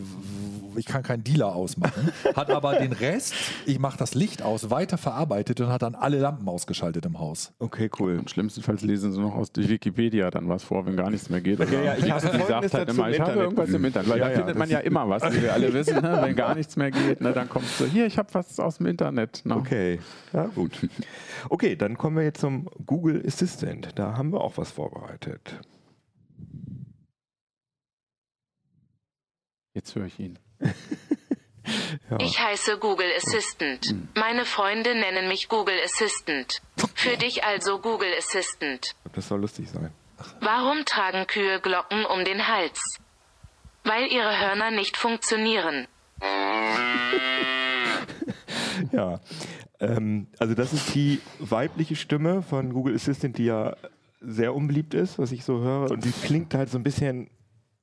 ich 0.77 0.86
kann 0.86 1.03
keinen 1.03 1.25
Dealer 1.25 1.53
ausmachen, 1.53 2.09
hat 2.36 2.49
aber 2.49 2.75
den 2.75 2.93
Rest, 2.93 3.34
ich 3.65 3.79
mache 3.79 3.97
das 3.97 4.15
Licht 4.15 4.41
aus, 4.41 4.69
weiter 4.69 4.97
verarbeitet 4.97 5.59
und 5.59 5.67
hat 5.67 5.82
dann 5.82 5.93
alle 5.93 6.19
Lampen 6.19 6.47
ausgeschaltet 6.47 7.05
im 7.05 7.19
Haus. 7.19 7.51
Okay, 7.59 7.89
cool. 7.99 8.17
Und 8.17 8.29
schlimmstenfalls 8.29 8.82
lesen 8.82 9.11
sie 9.11 9.19
noch 9.19 9.36
aus 9.36 9.51
der 9.51 9.67
Wikipedia 9.67 10.32
dann 10.32 10.47
was 10.47 10.63
vor, 10.63 10.86
wenn 10.86 10.95
gar 10.95 11.09
nichts 11.09 11.29
mehr 11.29 11.41
geht. 11.41 11.59
Ja, 11.59 11.65
ja, 11.65 11.97
ich 11.97 12.09
habe 12.09 12.29
die 12.29 12.43
sagt 12.45 12.73
halt 12.73 12.89
immer, 12.89 13.09
ich 13.09 13.19
habe 13.19 13.34
irgendwas 13.34 13.69
im 13.69 13.84
Internet, 13.84 14.09
weil 14.09 14.19
ja, 14.19 14.25
da 14.25 14.32
ja, 14.32 14.38
findet 14.38 14.57
man 14.57 14.69
ja 14.69 14.79
immer 14.79 15.09
was, 15.09 15.23
wie 15.34 15.41
wir 15.41 15.51
alle 15.51 15.73
wissen, 15.73 16.01
ne? 16.01 16.17
wenn 16.21 16.36
gar 16.38 16.55
nichts 16.55 16.77
mehr 16.77 16.91
geht, 16.91 17.19
ne? 17.19 17.34
dann 17.34 17.49
kommst 17.49 17.77
du, 17.77 17.86
hier, 17.86 18.05
ich 18.05 18.17
habe 18.17 18.34
was 18.34 18.57
aus 18.57 18.77
dem 18.77 18.86
Internet. 18.86 19.41
Ne? 19.43 19.57
Okay, 19.57 19.99
ja 20.32 20.45
gut. 20.45 20.71
Okay, 21.49 21.75
dann 21.75 21.97
kommen 21.97 22.17
wir 22.17 22.23
jetzt 22.23 22.39
zum 22.39 22.69
Google 22.86 23.23
Assistant. 23.25 23.89
Da 23.95 24.15
haben 24.15 24.32
wir 24.32 24.41
auch 24.41 24.57
was 24.57 24.69
vorbereitet. 24.69 25.59
Jetzt 29.74 29.95
höre 29.95 30.05
ich 30.05 30.19
ihn. 30.19 30.38
ja. 30.59 32.17
Ich 32.19 32.39
heiße 32.39 32.78
Google 32.78 33.11
Assistant. 33.15 33.86
Hm. 33.86 34.09
Meine 34.15 34.45
Freunde 34.45 34.95
nennen 34.95 35.28
mich 35.28 35.47
Google 35.47 35.80
Assistant. 35.84 36.61
Für 36.95 37.17
dich 37.17 37.43
also 37.43 37.80
Google 37.80 38.13
Assistant. 38.17 38.95
Das 39.13 39.28
soll 39.28 39.41
lustig 39.41 39.69
sein. 39.69 39.91
Warum 40.39 40.86
tragen 40.86 41.26
Kühe 41.26 41.59
Glocken 41.61 42.05
um 42.05 42.26
den 42.26 42.47
Hals? 42.47 42.99
Weil 43.84 44.11
ihre 44.11 44.39
Hörner 44.39 44.72
nicht 44.72 44.97
funktionieren. 44.97 45.88
ja, 48.91 49.19
ähm, 49.80 50.28
also 50.38 50.53
das 50.53 50.74
ist 50.74 50.93
die 50.93 51.19
weibliche 51.39 51.95
Stimme 51.95 52.43
von 52.43 52.74
Google 52.74 52.93
Assistant, 52.93 53.38
die 53.38 53.45
ja 53.45 53.76
sehr 54.19 54.53
unbeliebt 54.53 54.93
ist, 54.93 55.17
was 55.17 55.32
ich 55.32 55.43
so 55.43 55.61
höre. 55.61 55.89
Und 55.89 56.05
die 56.05 56.11
klingt 56.11 56.53
halt 56.53 56.69
so 56.69 56.78
ein 56.78 56.84
bisschen 56.84 57.32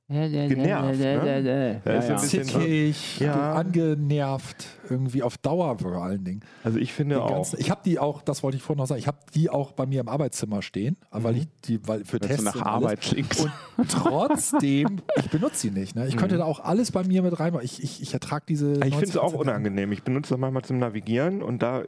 genervt. 0.09 0.99
Ne? 0.99 1.81
Ja, 1.85 2.03
ja. 2.03 2.17
Zickig, 2.17 3.19
ja. 3.19 3.53
angenervt, 3.53 4.67
irgendwie 4.89 5.21
auf 5.23 5.37
Dauer 5.37 5.77
vor 5.77 6.03
allen 6.03 6.23
Dingen. 6.23 6.41
Also 6.63 6.79
ich 6.79 6.93
finde 6.93 7.21
auch. 7.21 7.29
Ganzen, 7.29 7.59
ich 7.59 7.69
habe 7.69 7.81
die 7.85 7.99
auch, 7.99 8.21
das 8.21 8.41
wollte 8.41 8.57
ich 8.57 8.63
vorhin 8.63 8.79
noch 8.79 8.87
sagen, 8.87 8.99
ich 8.99 9.07
habe 9.07 9.19
die 9.35 9.49
auch 9.49 9.71
bei 9.71 9.85
mir 9.85 10.01
im 10.01 10.09
Arbeitszimmer 10.09 10.61
stehen, 10.61 10.97
mhm. 11.13 11.23
weil 11.23 11.37
ich 11.37 11.47
die, 11.65 11.87
weil 11.87 12.05
für 12.05 12.19
Tests 12.19 12.43
nach 12.43 12.61
Arbeit 12.61 13.01
klingt. 13.01 13.47
Und 13.77 13.91
trotzdem, 13.91 15.01
ich 15.17 15.29
benutze 15.29 15.59
sie 15.59 15.71
nicht. 15.71 15.95
Ne? 15.95 16.07
Ich 16.07 16.15
mhm. 16.15 16.19
könnte 16.19 16.37
da 16.37 16.45
auch 16.45 16.59
alles 16.59 16.91
bei 16.91 17.03
mir 17.03 17.21
mit 17.21 17.39
reinmachen. 17.39 17.65
Ich, 17.65 17.83
ich, 17.83 18.01
ich 18.01 18.13
ertrage 18.13 18.45
diese. 18.49 18.73
Ich 18.73 18.95
finde 18.95 19.05
es 19.05 19.17
auch 19.17 19.33
unangenehm. 19.33 19.91
Ich 19.91 20.03
benutze 20.03 20.33
das 20.33 20.39
manchmal 20.39 20.63
zum 20.63 20.79
Navigieren 20.79 21.43
und 21.43 21.61
da 21.61 21.83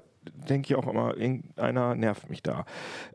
denke 0.50 0.74
ich 0.74 0.76
auch 0.76 0.88
immer, 0.88 1.18
irgendeiner 1.18 1.96
nervt 1.96 2.30
mich 2.30 2.44
da. 2.44 2.66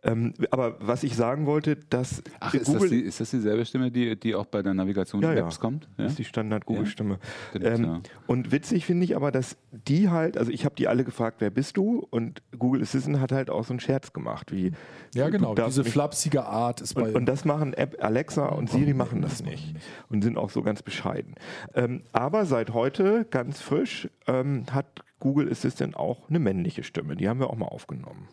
Ähm, 0.03 0.35
aber 0.51 0.77
was 0.81 1.03
ich 1.03 1.15
sagen 1.15 1.47
wollte, 1.47 1.77
dass 1.77 2.23
Ach, 2.41 2.53
ist, 2.55 2.67
Google, 2.67 2.81
das 2.81 2.91
die, 2.91 3.01
ist 3.01 3.21
das 3.21 3.31
dieselbe 3.31 3.65
Stimme, 3.65 3.91
die, 3.91 4.19
die 4.19 4.35
auch 4.35 4.47
bei 4.47 4.63
der 4.63 4.75
Navigation 4.75 5.23
ja, 5.23 5.33
in 5.33 5.39
Apps 5.39 5.57
ja. 5.57 5.61
kommt? 5.61 5.85
Ja? 5.97 6.05
Das 6.05 6.13
ist 6.13 6.19
die 6.19 6.25
Standard-Google-Stimme. 6.25 7.19
Ja. 7.55 7.61
Ähm, 7.61 8.03
und 8.27 8.51
witzig 8.51 8.87
finde 8.87 9.05
ich 9.05 9.15
aber, 9.15 9.31
dass 9.31 9.57
die 9.71 10.11
halt, 10.11 10.37
also 10.37 10.51
ich 10.51 10.65
habe 10.65 10.75
die 10.75 10.89
alle 10.89 11.05
gefragt, 11.05 11.37
wer 11.41 11.51
bist 11.51 11.77
du? 11.77 12.07
Und 12.11 12.43
Google 12.59 12.83
Assistant 12.83 13.21
hat 13.21 13.33
halt 13.33 13.51
auch 13.51 13.65
so 13.65 13.73
einen 13.73 13.81
Scherz 13.81 14.13
gemacht, 14.13 14.53
wie 14.53 14.73
ja 15.15 15.29
genau, 15.29 15.55
diese 15.55 15.85
flapsige 15.85 16.45
Art 16.45 16.81
ist 16.81 16.95
bei 16.95 17.03
und, 17.03 17.15
und 17.15 17.27
das 17.27 17.45
machen 17.45 17.73
App 17.73 18.03
Alexa 18.03 18.47
und 18.47 18.71
Siri 18.71 18.95
machen 18.95 19.23
das 19.23 19.43
nicht 19.43 19.75
und 20.09 20.23
sind 20.23 20.37
auch 20.37 20.51
so 20.51 20.63
ganz 20.63 20.83
bescheiden. 20.83 21.35
Ähm, 21.75 22.03
aber 22.13 22.47
seit 22.47 22.75
heute 22.75 23.27
ganz 23.31 23.61
frisch 23.61 24.09
ähm, 24.27 24.65
hat 24.71 24.87
Google 25.19 25.51
Assistant 25.51 25.97
auch 25.97 26.29
eine 26.29 26.39
männliche 26.39 26.85
Stimme. 26.85 27.17
Die 27.17 27.29
haben 27.29 27.41
wir 27.41 27.51
auch 27.51 27.57
mal 27.57 27.69
aufgenommen. 27.69 28.29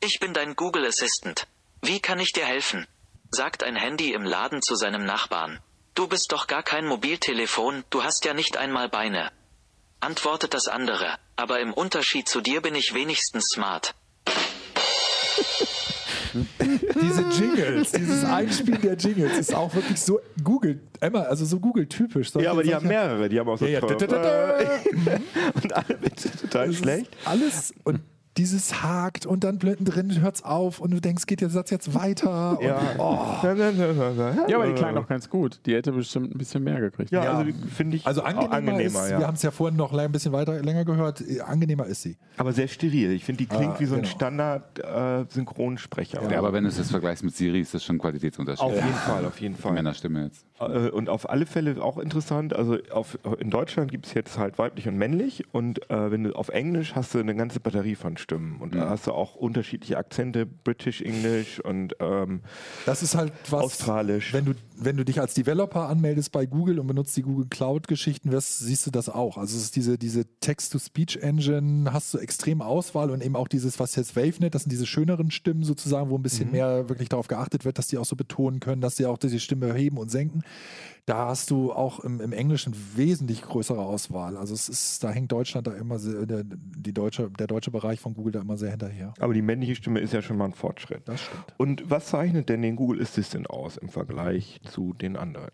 Ich 0.00 0.18
bin 0.20 0.34
dein 0.34 0.54
Google 0.54 0.84
Assistant. 0.86 1.46
Wie 1.82 2.00
kann 2.00 2.18
ich 2.20 2.32
dir 2.32 2.44
helfen? 2.44 2.86
sagt 3.30 3.64
ein 3.64 3.76
Handy 3.76 4.12
im 4.12 4.22
Laden 4.22 4.62
zu 4.62 4.76
seinem 4.76 5.04
Nachbarn. 5.04 5.60
Du 5.94 6.08
bist 6.08 6.30
doch 6.30 6.46
gar 6.46 6.62
kein 6.62 6.86
Mobiltelefon, 6.86 7.84
du 7.90 8.04
hast 8.04 8.24
ja 8.24 8.34
nicht 8.34 8.56
einmal 8.56 8.88
Beine. 8.88 9.32
Antwortet 10.00 10.54
das 10.54 10.68
andere, 10.68 11.18
aber 11.36 11.60
im 11.60 11.72
Unterschied 11.72 12.28
zu 12.28 12.40
dir 12.40 12.60
bin 12.60 12.74
ich 12.74 12.94
wenigstens 12.94 13.46
smart. 13.54 13.94
Diese 17.00 17.22
Jingles, 17.38 17.92
dieses 17.92 18.24
Einspielen 18.24 18.80
der 18.80 18.94
Jingles 18.94 19.38
ist 19.38 19.54
auch 19.54 19.74
wirklich 19.74 20.00
so 20.00 20.20
Google, 20.42 20.80
Emma, 21.00 21.20
also 21.20 21.44
so 21.44 21.60
Google-typisch. 21.60 22.32
Ja, 22.34 22.50
aber 22.50 22.62
die 22.62 22.74
haben 22.74 22.88
mehrere, 22.88 23.28
die 23.28 23.38
haben 23.38 23.48
auch 23.48 23.58
so 23.58 23.66
ja, 23.66 23.80
ja. 23.80 23.82
und 25.62 25.72
alle 25.72 26.00
total 26.40 26.72
schlecht. 26.72 27.16
Alles 27.24 27.74
und 27.84 28.00
dieses 28.36 28.82
hakt 28.82 29.26
und 29.26 29.44
dann 29.44 29.58
drin 29.58 30.20
hört 30.20 30.36
es 30.36 30.42
auf 30.42 30.80
und 30.80 30.90
du 30.90 31.00
denkst, 31.00 31.26
geht 31.26 31.40
der 31.40 31.50
Satz 31.50 31.70
jetzt 31.70 31.94
weiter? 31.94 32.58
Ja, 32.60 32.80
oh. 32.98 33.36
ja 34.48 34.56
aber 34.56 34.66
die 34.66 34.74
klang 34.74 34.94
doch 34.94 35.06
ganz 35.06 35.30
gut. 35.30 35.60
Die 35.66 35.74
hätte 35.74 35.92
bestimmt 35.92 36.34
ein 36.34 36.38
bisschen 36.38 36.64
mehr 36.64 36.80
gekriegt. 36.80 37.10
Ja, 37.10 37.24
ja. 37.24 37.38
also 37.38 37.52
finde 37.74 37.96
ich 37.96 38.06
also 38.06 38.22
angenehmer, 38.22 38.54
angenehmer 38.54 39.04
ist, 39.04 39.10
ja. 39.10 39.18
Wir 39.20 39.26
haben 39.26 39.34
es 39.34 39.42
ja 39.42 39.50
vorhin 39.50 39.76
noch 39.76 39.92
ein 39.92 40.12
bisschen 40.12 40.32
weiter 40.32 40.62
länger 40.62 40.84
gehört. 40.84 41.24
Angenehmer 41.44 41.86
ist 41.86 42.02
sie. 42.02 42.16
Aber 42.36 42.52
sehr 42.52 42.68
steril. 42.68 43.12
Ich 43.12 43.24
finde, 43.24 43.38
die 43.38 43.46
klingt 43.46 43.76
ah, 43.76 43.80
wie 43.80 43.86
so 43.86 43.94
ein 43.94 44.02
genau. 44.02 44.14
Standard-Synchronsprecher. 44.14 46.28
Äh, 46.28 46.32
ja, 46.32 46.38
aber 46.38 46.52
wenn 46.52 46.64
du 46.64 46.70
es 46.70 46.90
vergleichst 46.90 47.24
mit 47.24 47.34
Siri, 47.36 47.60
ist 47.60 47.72
das 47.74 47.84
schon 47.84 47.96
ein 47.96 48.00
Qualitätsunterschied. 48.00 48.64
Auf 48.64 48.74
jeden 48.74 48.94
Fall, 48.94 49.24
auf 49.24 49.40
jeden 49.40 49.56
Fall. 49.56 49.72
Männerstimme 49.72 50.24
jetzt. 50.24 50.44
Äh, 50.58 50.90
und 50.90 51.08
auf 51.08 51.30
alle 51.30 51.46
Fälle 51.46 51.82
auch 51.82 51.98
interessant. 51.98 52.54
Also 52.54 52.78
auf, 52.90 53.18
in 53.38 53.50
Deutschland 53.50 53.90
gibt 53.90 54.06
es 54.06 54.14
jetzt 54.14 54.38
halt 54.38 54.58
weiblich 54.58 54.88
und 54.88 54.96
männlich. 54.96 55.44
Und 55.52 55.90
äh, 55.90 56.10
wenn 56.10 56.24
du 56.24 56.34
auf 56.34 56.48
Englisch 56.48 56.94
hast 56.94 57.14
du 57.14 57.18
eine 57.18 57.34
ganze 57.34 57.60
Batterie 57.60 57.94
von 57.94 58.16
Stimmen. 58.24 58.60
Und 58.60 58.74
mhm. 58.74 58.78
da 58.78 58.90
hast 58.90 59.06
du 59.06 59.12
auch 59.12 59.36
unterschiedliche 59.36 59.96
Akzente, 59.96 60.46
British 60.46 61.00
English 61.02 61.60
und 61.60 61.94
ähm, 62.00 62.40
das 62.86 63.02
ist 63.02 63.14
halt 63.14 63.32
was, 63.50 63.62
Australisch. 63.62 64.32
Wenn 64.32 64.46
du 64.46 64.54
wenn 64.76 64.96
du 64.96 65.04
dich 65.04 65.20
als 65.20 65.34
Developer 65.34 65.88
anmeldest 65.88 66.32
bei 66.32 66.46
Google 66.46 66.78
und 66.78 66.86
benutzt 66.86 67.16
die 67.16 67.22
Google 67.22 67.46
Cloud-Geschichten, 67.48 68.30
siehst 68.40 68.86
du 68.86 68.90
das 68.90 69.08
auch. 69.08 69.38
Also 69.38 69.56
es 69.56 69.64
ist 69.64 69.76
diese, 69.76 69.98
diese 69.98 70.24
Text-to-Speech-Engine, 70.40 71.92
hast 71.92 72.12
du 72.12 72.18
extrem 72.18 72.60
Auswahl 72.60 73.10
und 73.10 73.22
eben 73.22 73.36
auch 73.36 73.48
dieses, 73.48 73.78
was 73.78 73.94
jetzt 73.94 74.16
WaveNet, 74.16 74.54
das 74.54 74.62
sind 74.62 74.72
diese 74.72 74.86
schöneren 74.86 75.30
Stimmen 75.30 75.62
sozusagen, 75.62 76.10
wo 76.10 76.16
ein 76.16 76.22
bisschen 76.22 76.46
mhm. 76.46 76.52
mehr 76.52 76.88
wirklich 76.88 77.08
darauf 77.08 77.28
geachtet 77.28 77.64
wird, 77.64 77.78
dass 77.78 77.86
die 77.86 77.98
auch 77.98 78.04
so 78.04 78.16
betonen 78.16 78.60
können, 78.60 78.80
dass 78.80 78.96
sie 78.96 79.06
auch 79.06 79.18
diese 79.18 79.38
Stimme 79.38 79.72
heben 79.74 79.96
und 79.96 80.10
senken. 80.10 80.42
Da 81.06 81.28
hast 81.28 81.50
du 81.50 81.70
auch 81.70 82.00
im, 82.00 82.20
im 82.20 82.32
Englischen 82.32 82.74
wesentlich 82.94 83.42
größere 83.42 83.80
Auswahl. 83.80 84.38
Also 84.38 84.54
es 84.54 84.70
ist, 84.70 85.04
da 85.04 85.10
hängt 85.10 85.30
Deutschland 85.32 85.66
da 85.66 85.72
immer 85.72 85.98
sehr, 85.98 86.24
der, 86.24 86.44
die 86.44 86.94
deutsche, 86.94 87.30
der 87.30 87.46
deutsche 87.46 87.70
Bereich 87.70 88.00
von 88.00 88.14
Google 88.14 88.32
da 88.32 88.40
immer 88.40 88.56
sehr 88.56 88.70
hinterher. 88.70 89.12
Aber 89.20 89.34
die 89.34 89.42
männliche 89.42 89.74
Stimme 89.74 90.00
ist 90.00 90.14
ja 90.14 90.22
schon 90.22 90.38
mal 90.38 90.46
ein 90.46 90.54
Fortschritt. 90.54 91.06
Das 91.06 91.20
stimmt. 91.20 91.54
Und 91.58 91.90
was 91.90 92.06
zeichnet 92.06 92.48
denn 92.48 92.62
den 92.62 92.76
Google 92.76 93.02
Assistant 93.02 93.50
aus 93.50 93.76
im 93.76 93.90
Vergleich 93.90 94.60
zu 94.64 94.94
den 94.94 95.16
anderen? 95.16 95.50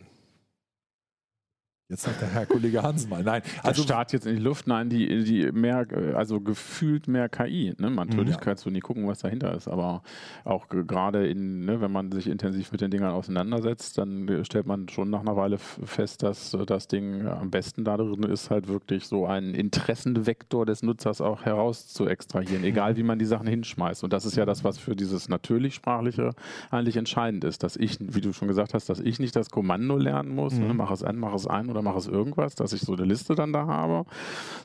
Jetzt 1.90 2.02
sagt 2.02 2.20
der 2.20 2.28
Herr 2.28 2.46
Kollege 2.46 2.84
Hansen 2.84 3.10
mal. 3.10 3.24
Nein, 3.24 3.42
also 3.64 3.82
Start 3.82 4.12
jetzt 4.12 4.24
in 4.24 4.36
die 4.36 4.40
Luft. 4.42 4.68
Nein, 4.68 4.88
die, 4.88 5.24
die 5.24 5.50
mehr, 5.50 5.84
also 6.14 6.40
gefühlt 6.40 7.08
mehr 7.08 7.28
KI. 7.28 7.74
Ne? 7.78 7.90
Natürlich 7.90 8.36
ja. 8.36 8.40
kannst 8.40 8.64
du 8.64 8.70
nie 8.70 8.78
gucken, 8.78 9.08
was 9.08 9.18
dahinter 9.18 9.56
ist, 9.56 9.66
aber 9.66 10.02
auch 10.44 10.68
gerade 10.68 11.26
in, 11.26 11.64
ne, 11.64 11.80
wenn 11.80 11.90
man 11.90 12.12
sich 12.12 12.28
intensiv 12.28 12.70
mit 12.70 12.80
den 12.80 12.92
Dingern 12.92 13.10
auseinandersetzt, 13.10 13.98
dann 13.98 14.44
stellt 14.44 14.66
man 14.66 14.88
schon 14.88 15.10
nach 15.10 15.20
einer 15.20 15.34
Weile 15.34 15.58
fest, 15.58 16.22
dass 16.22 16.56
das 16.64 16.86
Ding 16.86 17.26
am 17.26 17.50
besten 17.50 17.82
darin 17.82 18.22
ist, 18.22 18.50
halt 18.50 18.68
wirklich 18.68 19.06
so 19.06 19.26
einen 19.26 19.54
Interessenvektor 19.54 20.66
des 20.66 20.84
Nutzers 20.84 21.20
auch 21.20 21.44
heraus 21.44 21.88
zu 21.88 22.06
extrahieren, 22.06 22.62
egal 22.62 22.96
wie 22.98 23.02
man 23.02 23.18
die 23.18 23.24
Sachen 23.24 23.48
hinschmeißt. 23.48 24.04
Und 24.04 24.12
das 24.12 24.24
ist 24.24 24.36
ja 24.36 24.46
das, 24.46 24.62
was 24.62 24.78
für 24.78 24.94
dieses 24.94 25.28
natürlich 25.28 25.74
sprachliche 25.74 26.30
eigentlich 26.70 26.96
entscheidend 26.96 27.42
ist, 27.42 27.64
dass 27.64 27.76
ich, 27.76 27.98
wie 28.00 28.20
du 28.20 28.32
schon 28.32 28.46
gesagt 28.46 28.74
hast, 28.74 28.88
dass 28.88 29.00
ich 29.00 29.18
nicht 29.18 29.34
das 29.34 29.50
Kommando 29.50 29.96
lernen 29.96 30.36
muss, 30.36 30.52
ne? 30.52 30.60
mhm. 30.60 30.66
ne? 30.68 30.74
mach 30.74 30.92
es 30.92 31.02
an, 31.02 31.18
mach 31.18 31.34
es 31.34 31.48
ein 31.48 31.68
oder 31.68 31.79
oder 31.80 31.90
mache 31.90 31.98
es 31.98 32.06
irgendwas, 32.06 32.54
dass 32.54 32.72
ich 32.72 32.82
so 32.82 32.92
eine 32.92 33.04
Liste 33.04 33.34
dann 33.34 33.52
da 33.52 33.66
habe, 33.66 34.08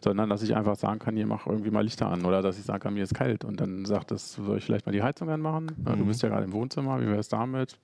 sondern 0.04 0.30
dass 0.30 0.42
ich 0.44 0.56
einfach 0.56 0.76
sagen 0.76 1.00
kann, 1.00 1.16
hier 1.16 1.26
mach 1.26 1.48
irgendwie 1.48 1.72
mal 1.72 1.84
Lichter 1.84 2.10
an 2.10 2.26
oder 2.26 2.42
dass 2.42 2.58
ich 2.60 2.66
sagen 2.66 2.80
kann, 2.80 2.94
mir 2.94 3.04
ist 3.04 3.14
kalt 3.14 3.44
und 3.44 3.60
dann 3.60 3.86
sagt 3.86 4.12
das, 4.12 4.34
soll 4.34 4.58
ich 4.58 4.66
vielleicht 4.66 4.86
mal 4.86 4.92
die 4.92 5.04
Heizung 5.04 5.30
anmachen? 5.30 5.72
Mhm. 5.78 5.98
Du 5.98 6.06
bist 6.06 6.22
ja 6.22 6.30
gerade 6.30 6.46
im 6.46 6.54
Wohnzimmer, 6.54 7.00
wie 7.02 7.08
wäre 7.08 7.20
es 7.20 7.30
damit? 7.30 7.80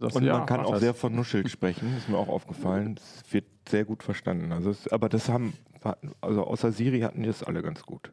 Sagst 0.00 0.16
und 0.16 0.24
man 0.24 0.46
kann 0.46 0.60
auch 0.60 0.72
das. 0.72 0.80
sehr 0.80 0.94
vernuschelt 0.94 1.50
sprechen, 1.50 1.96
ist 1.96 2.08
mir 2.08 2.18
auch 2.18 2.28
aufgefallen. 2.28 3.00
Es 3.24 3.32
wird 3.32 3.46
sehr 3.68 3.84
gut 3.84 4.04
verstanden. 4.04 4.52
Also 4.52 4.70
es, 4.70 4.86
aber 4.88 5.08
das 5.08 5.28
haben, 5.28 5.54
also 6.20 6.44
außer 6.44 6.70
Siri 6.70 7.00
hatten 7.00 7.22
die 7.22 7.26
das 7.26 7.42
alle 7.42 7.62
ganz 7.62 7.82
gut. 7.82 8.12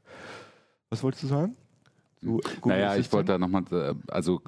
Was 0.90 1.04
wolltest 1.04 1.24
du 1.24 1.28
sagen? 1.28 1.56
Google 2.26 2.42
naja, 2.66 2.88
Assistant? 2.88 3.06
ich 3.06 3.14
wollte 3.14 3.32
da 3.34 3.38
nochmal, 3.38 3.64
äh, 3.72 3.94
also 4.08 4.42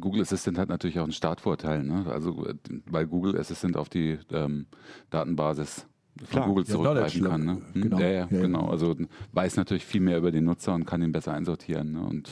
Google 0.00 0.22
Assistant 0.22 0.58
hat 0.58 0.68
natürlich 0.68 0.98
auch 0.98 1.04
einen 1.04 1.12
Startvorteil, 1.12 1.82
ne? 1.82 2.06
also 2.08 2.46
weil 2.86 3.06
Google 3.06 3.38
Assistant 3.38 3.76
auf 3.76 3.88
die 3.88 4.18
ähm, 4.30 4.66
Datenbasis 5.10 5.86
von 6.18 6.26
Klar, 6.28 6.46
Google 6.46 6.66
zurückgreifen 6.66 7.24
kann. 7.24 7.44
Ne? 7.44 7.62
Hm? 7.72 7.82
Genau. 7.82 7.98
Ja, 7.98 8.06
ja, 8.06 8.28
ja, 8.30 8.40
genau. 8.40 8.68
Also 8.68 8.94
weiß 9.32 9.56
natürlich 9.56 9.84
viel 9.84 10.00
mehr 10.00 10.18
über 10.18 10.30
den 10.30 10.44
Nutzer 10.44 10.74
und 10.74 10.84
kann 10.84 11.02
ihn 11.02 11.12
besser 11.12 11.32
einsortieren. 11.32 11.92
Ne? 11.92 12.02
Und 12.02 12.30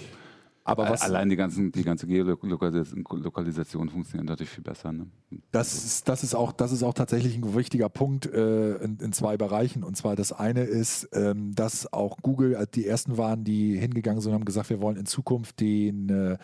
aber 0.70 0.88
was, 0.88 1.02
Allein 1.02 1.28
die, 1.28 1.36
ganzen, 1.36 1.72
die 1.72 1.82
ganze 1.82 2.06
Geolokalisation 2.06 3.88
funktioniert 3.88 4.28
natürlich 4.28 4.50
viel 4.50 4.62
besser. 4.62 4.92
Ne? 4.92 5.06
Das, 5.50 5.74
ist, 5.74 6.08
das, 6.08 6.22
ist 6.22 6.34
auch, 6.34 6.52
das 6.52 6.70
ist 6.70 6.82
auch 6.82 6.94
tatsächlich 6.94 7.36
ein 7.36 7.54
wichtiger 7.54 7.88
Punkt 7.88 8.26
äh, 8.26 8.76
in, 8.76 8.98
in, 8.98 9.12
zwei 9.12 9.36
Bereichen. 9.36 9.82
Und 9.82 9.96
zwar 9.96 10.14
das 10.14 10.32
eine 10.32 10.62
ist, 10.62 11.08
ähm, 11.12 11.54
dass 11.54 11.92
auch 11.92 12.18
Google 12.22 12.68
die 12.74 12.86
ersten 12.86 13.18
waren, 13.18 13.42
die 13.42 13.76
hingegangen 13.76 14.20
sind 14.20 14.30
und 14.30 14.38
haben 14.38 14.44
gesagt, 14.44 14.70
wir 14.70 14.80
wollen 14.80 14.96
in 14.96 15.06
Zukunft 15.06 15.60
den 15.60 16.08
äh, 16.08 16.38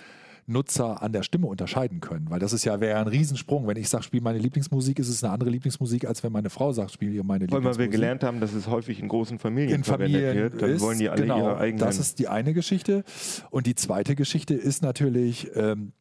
Nutzer 0.47 1.03
an 1.03 1.13
der 1.13 1.23
Stimme 1.23 1.47
unterscheiden 1.47 2.01
können. 2.01 2.31
Weil 2.31 2.39
das 2.39 2.53
ist 2.53 2.65
ja 2.65 2.81
wäre 2.81 2.99
ein 2.99 3.09
Riesensprung. 3.09 3.67
Wenn 3.67 3.77
ich 3.77 3.89
sage, 3.89 4.05
spiel 4.05 4.21
meine 4.21 4.39
Lieblingsmusik, 4.39 4.99
ist 4.99 5.09
es 5.09 5.23
eine 5.25 5.33
andere 5.33 5.51
Lieblingsmusik, 5.51 6.07
als 6.07 6.23
wenn 6.23 6.33
meine 6.33 6.51
Frau 6.51 6.73
sagt, 6.73 6.93
spiel 6.93 7.11
meine 7.25 7.47
Lieblingsmusik. 7.47 7.79
Weil 7.79 7.85
wir 7.85 7.89
gelernt 7.89 8.23
haben, 8.23 8.41
dass 8.41 8.53
es 8.53 8.69
häufig 8.69 9.01
in 9.01 9.09
großen 9.09 9.39
Familien, 9.39 9.77
in 9.77 9.85
Familien 9.85 10.35
wird. 10.35 10.63
Dann 10.63 10.71
ist, 10.71 10.81
wollen 10.81 10.99
die 10.99 11.09
alle 11.09 11.23
genau, 11.23 11.39
ihre 11.39 11.59
eigenen. 11.59 11.85
Das 11.85 11.99
ist 11.99 12.19
die 12.19 12.29
eine 12.29 12.55
Geschichte. 12.55 13.05
Und 13.51 13.67
die 13.67 13.75
zweite 13.75 14.15
Geschichte 14.15 14.55
ist 14.55 14.83
natürlich, 14.83 15.51
ähm, 15.55 15.93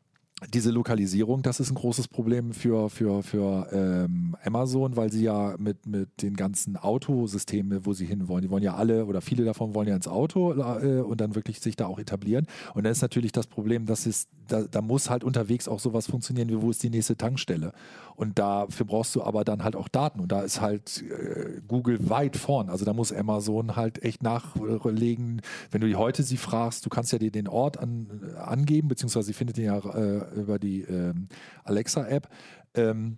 diese 0.54 0.70
Lokalisierung, 0.70 1.44
das 1.44 1.62
ist 1.62 1.72
ein 1.72 1.76
großes 1.76 2.10
Problem 2.10 2.52
für, 2.52 2.90
für, 2.90 3.24
für 3.24 3.70
ähm, 3.72 4.36
Amazon, 4.44 4.98
weil 4.98 5.10
sie 5.10 5.24
ja 5.24 5.56
mit, 5.58 5.86
mit 5.86 6.22
den 6.22 6.36
ganzen 6.36 6.76
Autosystemen, 6.76 7.86
wo 7.86 7.94
sie 7.94 8.06
hinwollen, 8.06 8.42
die 8.42 8.50
wollen 8.50 8.64
ja 8.64 8.76
alle 8.76 9.06
oder 9.06 9.22
viele 9.22 9.46
davon 9.46 9.74
wollen 9.74 9.88
ja 9.88 9.96
ins 9.96 10.10
Auto 10.10 10.52
äh, 10.52 11.00
und 11.00 11.22
dann 11.22 11.36
wirklich 11.36 11.62
sich 11.62 11.78
da 11.78 11.86
auch 11.86 12.00
etablieren. 12.00 12.48
Und 12.74 12.84
dann 12.84 12.92
ist 12.92 13.02
natürlich 13.02 13.32
das 13.32 13.48
Problem, 13.48 13.86
dass 13.86 14.06
es, 14.06 14.28
da, 14.48 14.64
da 14.64 14.82
muss 14.82 15.10
halt 15.10 15.24
unterwegs 15.24 15.68
auch 15.68 15.80
sowas 15.80 16.08
funktionieren, 16.08 16.50
wie 16.50 16.62
wo 16.62 16.72
ist 16.72 16.84
die 16.84 16.90
nächste 16.90 17.18
Tankstelle. 17.18 17.72
Und 18.16 18.40
dafür 18.40 18.86
brauchst 18.86 19.16
du 19.16 19.24
aber 19.24 19.44
dann 19.44 19.64
halt 19.64 19.76
auch 19.76 19.88
Daten. 19.88 20.20
Und 20.20 20.32
da 20.32 20.42
ist 20.42 20.62
halt 20.62 21.04
äh, 21.04 21.62
Google 21.68 22.10
weit 22.10 22.38
vorn. 22.38 22.70
Also 22.70 22.86
da 22.86 22.94
muss 22.94 23.12
Amazon 23.12 23.76
halt 23.76 24.04
echt 24.04 24.24
nachlegen. 24.24 25.42
Wenn 25.72 25.82
du 25.82 25.88
die 25.88 25.96
heute 25.96 26.24
sie 26.24 26.38
fragst, 26.38 26.86
du 26.86 26.90
kannst 26.90 27.12
ja 27.12 27.20
dir 27.20 27.32
den 27.32 27.48
Ort 27.48 27.78
an, 27.78 28.36
angeben, 28.38 28.88
beziehungsweise 28.88 29.28
sie 29.28 29.34
findet 29.34 29.58
den 29.58 29.66
ja 29.66 29.78
äh, 29.78 30.40
über 30.40 30.60
die 30.60 30.82
ähm, 30.82 31.28
Alexa-App. 31.64 32.30
Ähm, 32.76 33.18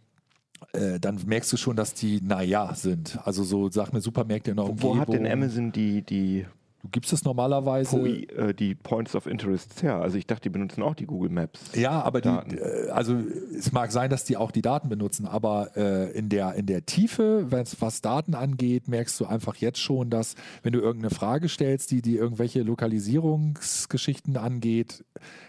äh, 0.73 0.99
dann 0.99 1.19
merkst 1.25 1.53
du 1.53 1.57
schon, 1.57 1.75
dass 1.75 1.93
die 1.93 2.21
naja 2.21 2.73
sind. 2.73 3.19
Also 3.23 3.43
so, 3.43 3.69
sag 3.69 3.93
mir 3.93 4.01
Supermärkte 4.01 4.51
in 4.51 4.57
der 4.57 4.65
Umgebung. 4.65 4.97
Wo 4.97 5.01
hat 5.01 5.13
denn 5.13 5.27
Amazon 5.27 5.71
die, 5.71 6.01
die 6.01 6.45
Du 6.87 6.91
gibst 6.91 7.11
es 7.11 7.25
normalerweise. 7.25 7.97
POI, 7.97 8.23
äh, 8.37 8.53
die 8.53 8.73
Points 8.73 9.13
of 9.13 9.27
Interest 9.27 9.83
her. 9.83 9.95
Also 9.95 10.17
ich 10.17 10.25
dachte, 10.25 10.43
die 10.43 10.49
benutzen 10.49 10.81
auch 10.83 10.95
die 10.95 11.05
Google 11.05 11.29
Maps. 11.29 11.59
Ja, 11.75 12.01
aber 12.01 12.21
die, 12.21 12.29
äh, 12.29 12.89
also 12.91 13.17
es 13.57 13.73
mag 13.73 13.91
sein, 13.91 14.09
dass 14.09 14.23
die 14.23 14.37
auch 14.37 14.51
die 14.51 14.61
Daten 14.61 14.87
benutzen, 14.87 15.27
aber 15.27 15.75
äh, 15.75 16.11
in, 16.17 16.29
der, 16.29 16.53
in 16.53 16.65
der 16.65 16.85
Tiefe, 16.85 17.45
was 17.51 18.01
Daten 18.01 18.35
angeht, 18.35 18.87
merkst 18.87 19.19
du 19.19 19.25
einfach 19.25 19.57
jetzt 19.57 19.79
schon, 19.79 20.09
dass 20.09 20.35
wenn 20.63 20.71
du 20.71 20.79
irgendeine 20.79 21.13
Frage 21.13 21.49
stellst, 21.49 21.91
die, 21.91 22.01
die 22.01 22.15
irgendwelche 22.15 22.63
Lokalisierungsgeschichten 22.63 24.37
angeht, 24.37 25.03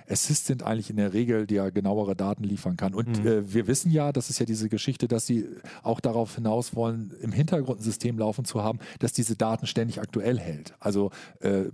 Assistant 0.08 0.62
eigentlich 0.62 0.90
in 0.90 0.96
der 0.96 1.12
Regel 1.12 1.46
dir 1.46 1.70
genauere 1.70 2.16
Daten 2.16 2.44
liefern 2.44 2.76
kann. 2.76 2.94
Und 2.94 3.22
mhm. 3.22 3.26
äh, 3.26 3.54
wir 3.54 3.66
wissen 3.66 3.90
ja, 3.90 4.12
das 4.12 4.30
ist 4.30 4.38
ja 4.38 4.46
diese 4.46 4.68
Geschichte, 4.68 5.08
dass 5.08 5.26
sie 5.26 5.46
auch 5.82 6.00
darauf 6.00 6.34
hinaus 6.34 6.74
wollen, 6.74 7.14
im 7.20 7.32
Hintergrund 7.32 7.80
ein 7.80 7.84
System 7.84 8.18
laufen 8.18 8.44
zu 8.44 8.62
haben, 8.62 8.78
dass 8.98 9.12
diese 9.12 9.36
Daten 9.36 9.66
ständig 9.66 10.00
aktuell 10.00 10.38
hält. 10.38 10.74
Also 10.80 11.10
äh, 11.40 11.66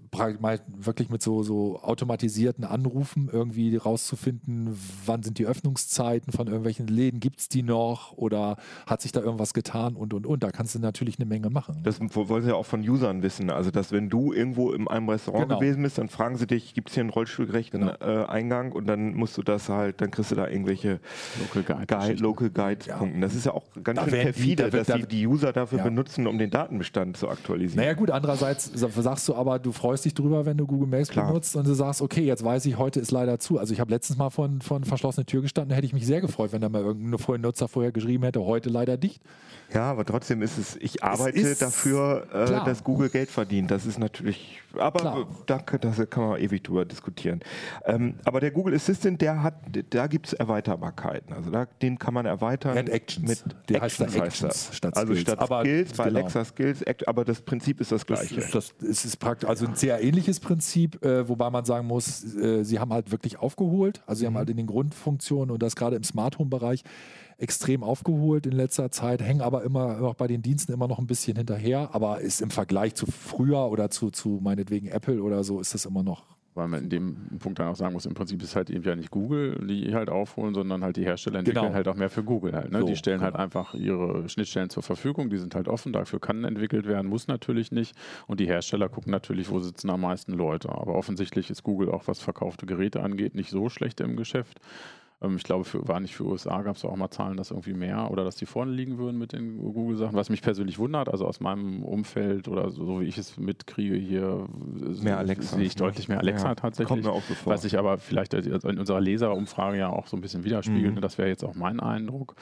wirklich 0.76 1.10
mit 1.10 1.22
so, 1.22 1.42
so 1.42 1.80
automatisierten 1.80 2.64
Anrufen 2.64 3.28
irgendwie 3.32 3.76
rauszufinden, 3.76 4.76
wann 5.06 5.22
sind 5.22 5.38
die 5.38 5.46
Öffnungszeiten 5.46 6.32
von 6.32 6.46
irgendwelchen 6.46 6.86
Läden, 6.86 7.20
gibt 7.20 7.40
es 7.40 7.48
die 7.48 7.62
noch 7.62 8.12
oder 8.12 8.56
hat 8.86 9.02
sich 9.02 9.12
da 9.12 9.20
irgendwas 9.20 9.54
getan 9.54 9.96
und 9.96 10.14
und 10.14 10.26
und. 10.26 10.42
Da 10.42 10.50
kannst 10.50 10.74
du 10.74 10.78
natürlich 10.78 11.18
eine 11.18 11.26
Menge 11.26 11.50
machen. 11.50 11.80
Das 11.82 12.00
wollen 12.00 12.42
sie 12.42 12.50
ja 12.50 12.54
auch 12.54 12.66
von 12.66 12.80
Usern 12.88 13.22
wissen. 13.22 13.50
Also, 13.50 13.70
dass 13.70 13.92
wenn 13.92 14.08
du 14.08 14.32
irgendwo 14.32 14.72
in 14.72 14.88
einem 14.88 15.08
Restaurant 15.08 15.48
genau. 15.48 15.58
gewesen 15.58 15.82
bist, 15.82 15.98
dann 15.98 16.08
fragen 16.08 16.36
sie 16.36 16.46
dich, 16.46 16.74
gibt 16.74 16.88
es 16.88 16.94
hier 16.94 17.02
einen 17.02 17.10
rollstuhlgerechten 17.10 17.80
genau. 17.80 17.92
äh, 18.00 18.26
Eingang 18.26 18.72
und 18.72 18.86
dann 18.86 19.14
musst 19.14 19.36
du 19.36 19.42
das 19.42 19.68
halt, 19.68 20.00
dann 20.00 20.10
kriegst 20.10 20.30
du 20.30 20.34
da 20.34 20.48
irgendwelche 20.48 21.00
Local 21.40 21.62
Guide, 21.62 21.86
Guide 21.86 22.22
Local 22.22 22.50
Guide 22.50 22.86
ja. 22.86 22.96
Punkten. 22.96 23.20
Das 23.20 23.34
ist 23.34 23.46
ja 23.46 23.52
auch 23.52 23.64
ganz 23.82 23.98
da 23.98 24.08
schön 24.08 24.22
perfide, 24.22 24.70
dass 24.70 24.86
da, 24.86 24.98
die, 24.98 25.26
User 25.26 25.52
dafür 25.52 25.78
ja. 25.78 25.84
benutzen, 25.84 26.26
um 26.26 26.38
den 26.38 26.50
Datenbestand 26.50 27.16
zu 27.16 27.28
aktualisieren. 27.28 27.82
Naja 27.82 27.94
gut, 27.94 28.10
andererseits 28.10 28.70
sagst 28.74 29.28
du 29.28 29.34
aber, 29.34 29.43
du 29.62 29.72
freust 29.72 30.04
dich 30.04 30.14
drüber, 30.14 30.46
wenn 30.46 30.56
du 30.56 30.66
Google 30.66 30.88
Maps 30.88 31.08
Klar. 31.08 31.28
benutzt 31.28 31.56
und 31.56 31.66
du 31.66 31.74
sagst, 31.74 32.02
okay, 32.02 32.22
jetzt 32.22 32.44
weiß 32.44 32.66
ich, 32.66 32.78
heute 32.78 33.00
ist 33.00 33.10
leider 33.10 33.38
zu. 33.38 33.58
Also 33.58 33.72
ich 33.72 33.80
habe 33.80 33.90
letztens 33.90 34.18
mal 34.18 34.30
von, 34.30 34.60
von 34.60 34.84
verschlossener 34.84 35.26
Tür 35.26 35.42
gestanden, 35.42 35.74
hätte 35.74 35.86
ich 35.86 35.92
mich 35.92 36.06
sehr 36.06 36.20
gefreut, 36.20 36.52
wenn 36.52 36.60
da 36.60 36.68
mal 36.68 36.82
irgendein 36.82 37.40
Nutzer 37.40 37.68
vorher 37.68 37.92
geschrieben 37.92 38.24
hätte, 38.24 38.44
heute 38.44 38.70
leider 38.70 38.96
dicht. 38.96 39.22
Ja, 39.72 39.90
aber 39.90 40.04
trotzdem 40.04 40.42
ist 40.42 40.58
es, 40.58 40.76
ich 40.76 41.02
arbeite 41.02 41.40
es 41.40 41.58
dafür, 41.58 42.26
äh, 42.32 42.64
dass 42.64 42.84
Google 42.84 43.08
Geld 43.08 43.30
verdient. 43.30 43.70
Das 43.70 43.86
ist 43.86 43.98
natürlich, 43.98 44.60
aber 44.76 45.26
da, 45.46 45.58
das 45.58 46.10
kann 46.10 46.28
man 46.28 46.40
ewig 46.40 46.62
drüber 46.62 46.84
diskutieren. 46.84 47.40
Ähm, 47.84 48.14
aber 48.24 48.40
der 48.40 48.50
Google 48.50 48.74
Assistant, 48.74 49.20
der 49.20 49.42
hat, 49.42 49.54
da 49.90 50.06
gibt 50.06 50.28
es 50.28 50.32
Erweiterbarkeiten. 50.34 51.32
Also 51.34 51.50
da, 51.50 51.66
den 51.82 51.98
kann 51.98 52.14
man 52.14 52.26
erweitern. 52.26 52.76
Add 52.76 52.90
Actions. 52.92 53.28
Mit 53.28 53.44
der 53.68 53.82
Actions 53.82 54.12
heißt 54.12 54.24
Actions 54.24 54.76
statt 54.76 54.96
also 54.96 55.12
Skills. 55.12 55.20
statt 55.22 55.38
aber, 55.40 55.60
Skills, 55.60 55.92
bei 55.94 56.04
genau. 56.04 56.18
Alexa 56.20 56.44
Skills, 56.44 56.84
aber 57.06 57.24
das 57.24 57.40
Prinzip 57.40 57.80
ist 57.80 57.90
das 57.90 58.06
gleiche. 58.06 58.36
Das, 58.36 58.50
das, 58.50 58.74
das 58.80 59.04
ist 59.04 59.18
praktisch, 59.24 59.48
also 59.48 59.66
ein 59.66 59.74
sehr 59.74 60.02
ähnliches 60.02 60.38
Prinzip, 60.40 61.04
äh, 61.04 61.28
wobei 61.28 61.50
man 61.50 61.64
sagen 61.64 61.86
muss, 61.86 62.24
äh, 62.36 62.62
sie 62.62 62.78
haben 62.78 62.92
halt 62.92 63.10
wirklich 63.10 63.38
aufgeholt. 63.38 64.02
Also 64.06 64.20
sie 64.20 64.24
mhm. 64.24 64.28
haben 64.28 64.38
halt 64.38 64.50
in 64.50 64.56
den 64.56 64.66
Grundfunktionen 64.66 65.50
und 65.50 65.62
das 65.62 65.76
gerade 65.76 65.96
im 65.96 66.04
Smart 66.04 66.38
Home 66.38 66.50
Bereich 66.50 66.84
extrem 67.38 67.82
aufgeholt 67.82 68.46
in 68.46 68.52
letzter 68.52 68.90
Zeit, 68.90 69.20
hängen 69.20 69.40
aber 69.40 69.64
immer 69.64 69.96
noch 69.96 70.14
bei 70.14 70.28
den 70.28 70.42
Diensten 70.42 70.72
immer 70.72 70.86
noch 70.86 70.98
ein 70.98 71.06
bisschen 71.06 71.36
hinterher, 71.36 71.90
aber 71.92 72.20
ist 72.20 72.40
im 72.40 72.50
Vergleich 72.50 72.94
zu 72.94 73.06
früher 73.06 73.70
oder 73.70 73.90
zu, 73.90 74.10
zu 74.10 74.40
meinetwegen 74.40 74.86
Apple 74.86 75.20
oder 75.20 75.42
so, 75.42 75.60
ist 75.60 75.74
das 75.74 75.84
immer 75.84 76.04
noch 76.04 76.33
weil 76.54 76.68
man 76.68 76.84
in 76.84 76.88
dem 76.88 77.16
Punkt 77.38 77.58
dann 77.58 77.68
auch 77.68 77.76
sagen 77.76 77.92
muss, 77.92 78.06
im 78.06 78.14
Prinzip 78.14 78.42
ist 78.42 78.54
halt 78.54 78.70
eben 78.70 78.84
ja 78.84 78.94
nicht 78.94 79.10
Google, 79.10 79.58
die 79.66 79.94
halt 79.94 80.08
aufholen, 80.08 80.54
sondern 80.54 80.84
halt 80.84 80.96
die 80.96 81.04
Hersteller 81.04 81.40
entwickeln 81.40 81.64
genau. 81.64 81.74
halt 81.74 81.88
auch 81.88 81.96
mehr 81.96 82.10
für 82.10 82.22
Google 82.22 82.54
halt. 82.54 82.70
Ne? 82.70 82.80
So, 82.80 82.86
die 82.86 82.96
stellen 82.96 83.20
halt 83.20 83.34
genau. 83.34 83.40
halt 83.40 83.56
einfach 83.56 83.74
ihre 83.74 84.28
Schnittstellen 84.28 84.70
zur 84.70 84.82
Verfügung, 84.82 85.30
die 85.30 85.38
sind 85.38 85.54
halt 85.54 85.68
offen, 85.68 85.92
dafür 85.92 86.20
kann 86.20 86.44
entwickelt 86.44 86.86
werden, 86.86 87.08
muss 87.08 87.26
natürlich 87.26 87.72
nicht. 87.72 87.96
Und 88.26 88.40
die 88.40 88.46
Hersteller 88.46 88.88
gucken 88.88 89.10
natürlich, 89.10 89.50
wo 89.50 89.58
sitzen 89.58 89.90
am 89.90 90.02
meisten 90.02 90.32
Leute. 90.32 90.70
Aber 90.70 90.94
offensichtlich 90.94 91.50
ist 91.50 91.62
Google 91.62 91.90
auch, 91.90 92.06
was 92.06 92.20
verkaufte 92.20 92.66
Geräte 92.66 93.02
angeht, 93.02 93.34
nicht 93.34 93.50
so 93.50 93.68
schlecht 93.68 94.00
im 94.00 94.16
Geschäft. 94.16 94.60
Ähm, 95.24 95.36
ich 95.36 95.42
glaube, 95.42 95.64
für, 95.64 95.86
war 95.86 96.00
nicht 96.00 96.14
für 96.14 96.24
USA, 96.24 96.62
gab 96.62 96.76
es 96.76 96.84
auch 96.84 96.96
mal 96.96 97.10
Zahlen, 97.10 97.36
dass 97.36 97.50
irgendwie 97.50 97.74
mehr 97.74 98.10
oder 98.10 98.24
dass 98.24 98.36
die 98.36 98.46
vorne 98.46 98.72
liegen 98.72 98.98
würden 98.98 99.18
mit 99.18 99.32
den 99.32 99.58
Google-Sachen. 99.58 100.14
Was 100.14 100.30
mich 100.30 100.42
persönlich 100.42 100.78
wundert, 100.78 101.08
also 101.08 101.26
aus 101.26 101.40
meinem 101.40 101.82
Umfeld 101.82 102.48
oder 102.48 102.70
so, 102.70 102.84
so 102.84 103.00
wie 103.00 103.06
ich 103.06 103.18
es 103.18 103.36
mitkriege 103.36 103.96
hier, 103.96 104.46
Alexa. 105.04 105.56
sehe 105.56 105.66
ich 105.66 105.76
deutlich 105.76 106.08
mehr 106.08 106.20
Alexa 106.20 106.48
ja, 106.48 106.54
tatsächlich. 106.54 106.88
Kommt 106.88 107.04
mir 107.04 107.12
auch 107.12 107.22
so 107.22 107.34
vor. 107.34 107.52
Was 107.52 107.62
sich 107.62 107.78
aber 107.78 107.98
vielleicht 107.98 108.34
in 108.34 108.78
unserer 108.78 109.00
Leserumfrage 109.00 109.78
ja 109.78 109.88
auch 109.88 110.06
so 110.06 110.16
ein 110.16 110.20
bisschen 110.20 110.44
widerspiegelt. 110.44 110.96
Mhm. 110.96 111.00
Das 111.00 111.18
wäre 111.18 111.28
jetzt 111.28 111.44
auch 111.44 111.54
mein 111.54 111.80
Eindruck. 111.80 112.36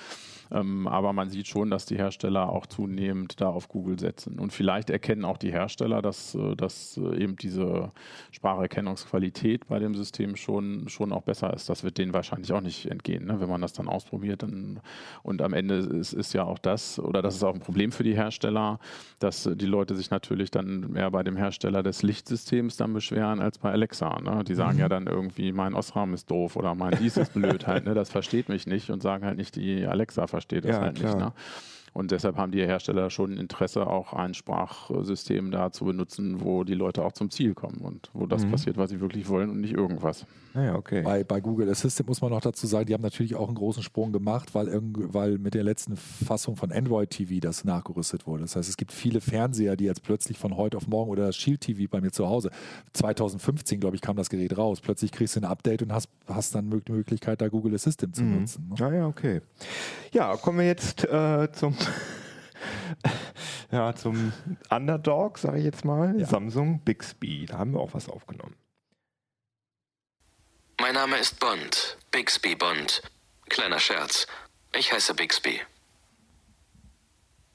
Ähm, 0.52 0.86
aber 0.86 1.12
man 1.12 1.30
sieht 1.30 1.46
schon, 1.46 1.70
dass 1.70 1.86
die 1.86 1.96
Hersteller 1.96 2.50
auch 2.50 2.66
zunehmend 2.66 3.40
da 3.40 3.48
auf 3.48 3.68
Google 3.68 3.98
setzen. 3.98 4.38
Und 4.38 4.52
vielleicht 4.52 4.90
erkennen 4.90 5.24
auch 5.24 5.38
die 5.38 5.50
Hersteller, 5.50 6.02
dass, 6.02 6.34
äh, 6.34 6.54
dass 6.56 6.98
äh, 6.98 7.22
eben 7.22 7.36
diese 7.36 7.90
Spracherkennungsqualität 8.32 9.66
bei 9.66 9.78
dem 9.78 9.94
System 9.94 10.36
schon, 10.36 10.88
schon 10.88 11.12
auch 11.12 11.22
besser 11.22 11.52
ist. 11.54 11.68
Das 11.68 11.84
wird 11.84 11.96
denen 11.96 12.12
wahrscheinlich 12.12 12.52
auch 12.52 12.60
nicht 12.60 12.90
entgehen, 12.90 13.26
ne? 13.26 13.40
wenn 13.40 13.48
man 13.48 13.62
das 13.62 13.72
dann 13.72 13.88
ausprobiert. 13.88 14.42
Dann, 14.42 14.80
und 15.22 15.40
am 15.40 15.54
Ende 15.54 15.76
ist, 15.76 16.12
ist 16.12 16.34
ja 16.34 16.44
auch 16.44 16.58
das, 16.58 16.98
oder 16.98 17.22
das 17.22 17.36
ist 17.36 17.44
auch 17.44 17.54
ein 17.54 17.60
Problem 17.60 17.90
für 17.90 18.04
die 18.04 18.14
Hersteller, 18.14 18.78
dass 19.20 19.48
die 19.54 19.66
Leute 19.66 19.94
sich 19.94 20.10
natürlich 20.10 20.50
dann 20.50 20.92
mehr 20.92 21.10
bei 21.10 21.22
dem 21.22 21.36
Hersteller 21.36 21.82
des 21.82 22.02
Lichtsystems 22.02 22.76
dann 22.76 22.92
beschweren 22.92 23.40
als 23.40 23.58
bei 23.58 23.70
Alexa. 23.70 24.20
Ne? 24.20 24.44
Die 24.44 24.54
sagen 24.54 24.74
mhm. 24.74 24.80
ja 24.80 24.88
dann 24.90 25.06
irgendwie, 25.06 25.52
mein 25.52 25.74
Osram 25.74 26.12
ist 26.12 26.30
doof 26.30 26.56
oder 26.56 26.74
mein 26.74 26.98
dies 27.00 27.16
ist 27.16 27.32
blöd 27.32 27.66
halt, 27.66 27.86
ne? 27.86 27.94
das 27.94 28.10
versteht 28.10 28.50
mich 28.50 28.66
nicht 28.66 28.90
und 28.90 29.02
sagen 29.02 29.24
halt 29.24 29.38
nicht, 29.38 29.56
die 29.56 29.86
Alexa 29.86 30.26
versteht 30.26 30.41
versteht 30.42 30.64
das 30.64 30.76
ja, 30.76 30.82
halt 30.82 30.96
klar. 30.96 31.14
nicht. 31.14 31.24
Ne? 31.24 31.32
Und 31.92 32.10
deshalb 32.10 32.36
haben 32.36 32.52
die 32.52 32.62
Hersteller 32.62 33.10
schon 33.10 33.36
Interesse, 33.36 33.86
auch 33.86 34.14
ein 34.14 34.32
Sprachsystem 34.32 35.50
da 35.50 35.72
zu 35.72 35.84
benutzen, 35.84 36.40
wo 36.40 36.64
die 36.64 36.74
Leute 36.74 37.04
auch 37.04 37.12
zum 37.12 37.30
Ziel 37.30 37.54
kommen 37.54 37.78
und 37.82 38.08
wo 38.14 38.26
das 38.26 38.46
mhm. 38.46 38.52
passiert, 38.52 38.78
was 38.78 38.90
sie 38.90 39.00
wirklich 39.00 39.28
wollen 39.28 39.50
und 39.50 39.60
nicht 39.60 39.74
irgendwas. 39.74 40.26
Naja, 40.54 40.74
okay. 40.74 41.02
Bei, 41.02 41.24
bei 41.24 41.40
Google 41.40 41.68
Assistant 41.70 42.08
muss 42.08 42.20
man 42.20 42.30
noch 42.30 42.40
dazu 42.40 42.66
sagen, 42.66 42.86
die 42.86 42.94
haben 42.94 43.02
natürlich 43.02 43.34
auch 43.34 43.48
einen 43.48 43.56
großen 43.56 43.82
Sprung 43.82 44.12
gemacht, 44.12 44.54
weil, 44.54 44.68
weil 44.72 45.38
mit 45.38 45.54
der 45.54 45.64
letzten 45.64 45.96
Fassung 45.96 46.56
von 46.56 46.72
Android 46.72 47.10
TV 47.10 47.40
das 47.40 47.64
nachgerüstet 47.64 48.26
wurde. 48.26 48.42
Das 48.42 48.56
heißt, 48.56 48.68
es 48.68 48.76
gibt 48.76 48.92
viele 48.92 49.20
Fernseher, 49.20 49.76
die 49.76 49.84
jetzt 49.84 50.02
plötzlich 50.02 50.38
von 50.38 50.56
heute 50.56 50.76
auf 50.76 50.88
morgen 50.88 51.10
oder 51.10 51.26
das 51.26 51.36
Shield 51.36 51.60
TV 51.60 51.90
bei 51.90 52.00
mir 52.00 52.10
zu 52.10 52.28
Hause, 52.28 52.50
2015, 52.92 53.80
glaube 53.80 53.96
ich, 53.96 54.02
kam 54.02 54.16
das 54.16 54.30
Gerät 54.30 54.56
raus. 54.56 54.80
Plötzlich 54.80 55.12
kriegst 55.12 55.36
du 55.36 55.40
ein 55.40 55.44
Update 55.44 55.82
und 55.82 55.92
hast, 55.92 56.08
hast 56.26 56.54
dann 56.54 56.70
die 56.70 56.92
Möglichkeit, 56.92 57.40
da 57.40 57.48
Google 57.48 57.74
Assistant 57.74 58.16
zu 58.16 58.22
mhm. 58.22 58.40
nutzen. 58.40 58.68
Ne? 58.70 58.76
Ja, 58.78 58.92
ja, 58.92 59.06
okay. 59.06 59.40
Ja, 60.12 60.36
kommen 60.36 60.58
wir 60.58 60.66
jetzt 60.66 61.04
äh, 61.04 61.50
zum 61.52 61.74
ja, 63.70 63.94
zum 63.94 64.32
Underdog, 64.70 65.38
sage 65.38 65.58
ich 65.58 65.64
jetzt 65.64 65.84
mal, 65.84 66.18
ja. 66.18 66.26
Samsung 66.26 66.80
Bixby. 66.80 67.46
Da 67.46 67.58
haben 67.58 67.72
wir 67.72 67.80
auch 67.80 67.94
was 67.94 68.08
aufgenommen. 68.08 68.56
Mein 70.80 70.94
Name 70.94 71.18
ist 71.18 71.38
Bond, 71.38 71.96
Bixby 72.10 72.54
Bond. 72.54 73.02
Kleiner 73.48 73.78
Scherz. 73.78 74.26
Ich 74.74 74.92
heiße 74.92 75.14
Bixby. 75.14 75.60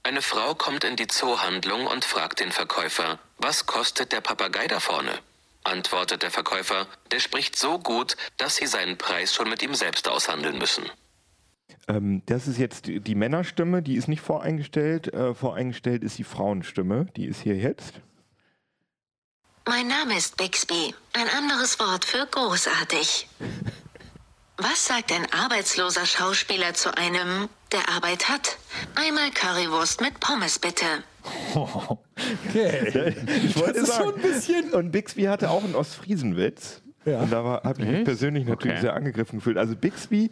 Eine 0.04 0.22
Frau 0.22 0.56
kommt 0.56 0.86
in 0.86 0.96
die 0.96 1.08
Zoohandlung 1.08 1.88
und 1.88 2.06
fragt 2.06 2.40
den 2.40 2.52
Verkäufer, 2.52 3.20
was 3.40 3.66
kostet 3.66 4.14
der 4.14 4.22
Papagei 4.22 4.68
da 4.68 4.80
vorne? 4.80 5.20
Antwortet 5.66 6.24
der 6.24 6.32
Verkäufer, 6.32 6.88
der 7.12 7.20
spricht 7.20 7.58
so 7.58 7.78
gut, 7.78 8.16
dass 8.38 8.56
sie 8.56 8.68
seinen 8.68 8.98
Preis 8.98 9.36
schon 9.36 9.50
mit 9.50 9.62
ihm 9.62 9.76
selbst 9.76 10.08
aushandeln 10.08 10.58
müssen. 10.58 10.90
Ähm, 11.88 12.22
das 12.26 12.48
ist 12.48 12.58
jetzt 12.58 12.88
die, 12.88 13.00
die, 13.00 13.16
Männerstimme, 13.16 13.82
die 13.82 13.96
ist 13.96 14.08
nicht 14.08 14.22
voreingestellt. 14.22 15.14
Äh, 15.14 15.34
voreingestellt 15.34 16.04
ist 16.04 16.18
die 16.18 16.24
Frauenstimme, 16.24 17.08
die 17.16 17.26
ist 17.26 17.42
hier 17.42 17.56
jetzt. 17.56 18.02
Mein 19.66 19.88
Name 19.88 20.18
ist 20.18 20.38
Bixby, 20.38 20.94
ein 21.14 21.28
anderes 21.38 21.80
Wort 21.80 22.06
für 22.06 22.26
großartig. 22.26 23.28
Was 24.58 24.88
sagt 24.88 25.12
ein 25.12 25.28
arbeitsloser 25.32 26.06
Schauspieler 26.06 26.74
zu 26.74 26.98
einem, 26.98 27.48
der 27.72 27.90
Arbeit 27.90 28.28
hat? 28.28 28.58
Einmal 28.96 29.30
Currywurst 29.32 30.02
mit 30.02 30.20
Pommes 30.20 30.58
bitte. 30.58 30.86
Okay. 31.54 33.14
ich 33.46 33.56
wollte 33.58 33.82
das 33.82 33.90
sagen. 33.90 34.10
So 34.10 34.16
ein 34.16 34.22
bisschen. 34.22 34.74
Und 34.74 34.92
Bixby 34.92 35.24
hatte 35.24 35.50
auch 35.50 35.64
einen 35.64 35.76
Ostfriesenwitz. 35.76 36.82
Ja. 37.06 37.20
Und 37.20 37.32
da 37.32 37.62
habe 37.64 37.82
ich 37.82 37.88
mich 37.88 38.04
persönlich 38.04 38.46
natürlich 38.46 38.78
okay. 38.78 38.82
sehr 38.82 38.94
angegriffen 38.94 39.40
gefühlt. 39.40 39.58
Also 39.58 39.76
Bixby 39.76 40.32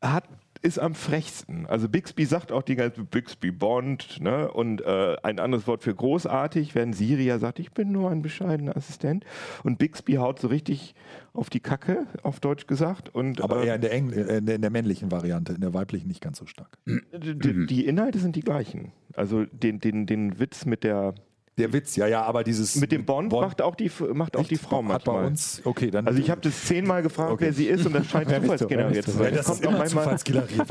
hat 0.00 0.24
ist 0.62 0.78
am 0.78 0.94
frechsten. 0.94 1.66
Also 1.66 1.88
Bixby 1.88 2.24
sagt 2.24 2.52
auch 2.52 2.62
die 2.62 2.76
ganze 2.76 3.04
Bixby 3.04 3.50
Bond 3.50 4.20
ne? 4.20 4.50
und 4.50 4.80
äh, 4.80 5.16
ein 5.22 5.38
anderes 5.38 5.66
Wort 5.66 5.82
für 5.82 5.94
großartig, 5.94 6.74
wenn 6.74 6.92
Siri 6.92 7.24
ja 7.24 7.38
sagt, 7.38 7.58
ich 7.58 7.72
bin 7.72 7.92
nur 7.92 8.10
ein 8.10 8.22
bescheidener 8.22 8.76
Assistent. 8.76 9.24
Und 9.62 9.78
Bixby 9.78 10.14
haut 10.14 10.38
so 10.40 10.48
richtig 10.48 10.94
auf 11.32 11.50
die 11.50 11.60
Kacke, 11.60 12.06
auf 12.22 12.40
Deutsch 12.40 12.66
gesagt. 12.66 13.14
Und, 13.14 13.40
Aber 13.40 13.64
eher 13.64 13.76
in 13.76 13.80
der, 13.80 13.92
Engl 13.92 14.12
äh, 14.14 14.38
in 14.38 14.62
der 14.62 14.70
männlichen 14.70 15.10
Variante, 15.10 15.52
in 15.52 15.60
der 15.60 15.74
weiblichen 15.74 16.08
nicht 16.08 16.20
ganz 16.20 16.38
so 16.38 16.46
stark. 16.46 16.78
Die, 16.86 17.66
die 17.66 17.86
Inhalte 17.86 18.18
sind 18.18 18.36
die 18.36 18.40
gleichen. 18.40 18.92
Also 19.14 19.44
den, 19.46 19.80
den, 19.80 20.06
den 20.06 20.38
Witz 20.38 20.64
mit 20.64 20.84
der 20.84 21.14
der 21.58 21.72
Witz, 21.72 21.96
ja, 21.96 22.06
ja, 22.06 22.22
aber 22.22 22.44
dieses. 22.44 22.76
Mit 22.76 22.92
dem 22.92 23.04
Bond, 23.04 23.30
Bond 23.30 23.42
macht 23.42 23.62
auch 23.62 23.74
die, 23.74 23.90
macht 24.14 24.36
auch 24.36 24.46
die 24.46 24.56
Frau 24.56 24.82
manchmal. 24.82 25.16
Hat 25.16 25.22
bei 25.22 25.26
uns, 25.26 25.60
okay, 25.64 25.90
dann. 25.90 26.06
Also 26.06 26.20
ich 26.20 26.30
habe 26.30 26.40
das 26.40 26.64
zehnmal 26.64 27.02
gefragt, 27.02 27.32
okay. 27.32 27.46
wer 27.46 27.52
sie 27.52 27.66
ist 27.66 27.86
und 27.86 27.94
das 27.94 28.06
scheint 28.06 28.30
zufallsgeneriert 28.42 29.04
zu 29.04 29.10
sein. 29.10 29.34
Ja, 29.34 29.36
das 29.38 29.46
kommt 29.46 29.66
auch 29.66 29.72
manchmal, 29.72 30.16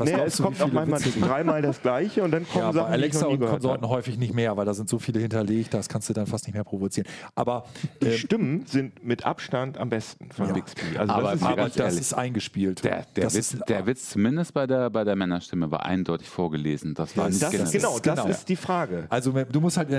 nee, 0.04 0.12
es 0.26 0.42
kommt 0.42 0.62
auch 0.62 0.72
manchmal 0.72 1.00
dreimal 1.00 1.62
das 1.62 1.82
Gleiche 1.82 2.22
und 2.22 2.30
dann 2.30 2.48
kommen 2.48 2.64
ja, 2.64 2.72
Sachen, 2.72 2.92
Alexa 2.92 3.26
und 3.26 3.40
Konsorten 3.40 3.88
häufig 3.88 4.18
nicht 4.18 4.34
mehr, 4.34 4.56
weil 4.56 4.66
da 4.66 4.74
sind 4.74 4.88
so 4.88 4.98
viele 4.98 5.20
hinterlegt, 5.20 5.74
das 5.74 5.88
kannst 5.88 6.08
du 6.08 6.12
dann 6.12 6.26
fast 6.26 6.46
nicht 6.46 6.54
mehr 6.54 6.64
provozieren. 6.64 7.06
Aber 7.34 7.64
die 8.02 8.06
ähm, 8.06 8.12
Stimmen 8.12 8.66
sind 8.66 9.04
mit 9.04 9.24
Abstand 9.24 9.78
am 9.78 9.90
besten 9.90 10.30
von 10.30 10.48
ja. 10.48 10.52
Bixby. 10.54 10.96
Also 10.96 11.12
aber 11.12 11.22
das, 11.22 11.34
ist, 11.34 11.42
aber 11.42 11.68
das 11.68 11.94
ist 11.94 12.14
eingespielt. 12.14 12.84
Der, 12.84 13.06
der, 13.14 13.24
Witz, 13.24 13.34
ist, 13.34 13.68
der 13.68 13.86
Witz, 13.86 14.10
zumindest 14.10 14.54
bei 14.54 14.66
der, 14.66 14.90
bei 14.90 15.04
der 15.04 15.16
Männerstimme, 15.16 15.70
war 15.70 15.84
eindeutig 15.84 16.28
vorgelesen. 16.28 16.94
Das 16.94 17.16
war 17.16 17.28
nicht 17.28 17.72
genau, 17.72 17.98
das 17.98 18.24
ist 18.26 18.48
die 18.48 18.56
Frage. 18.56 19.06
Also 19.08 19.32
du 19.32 19.60
musst 19.60 19.76
halt 19.76 19.90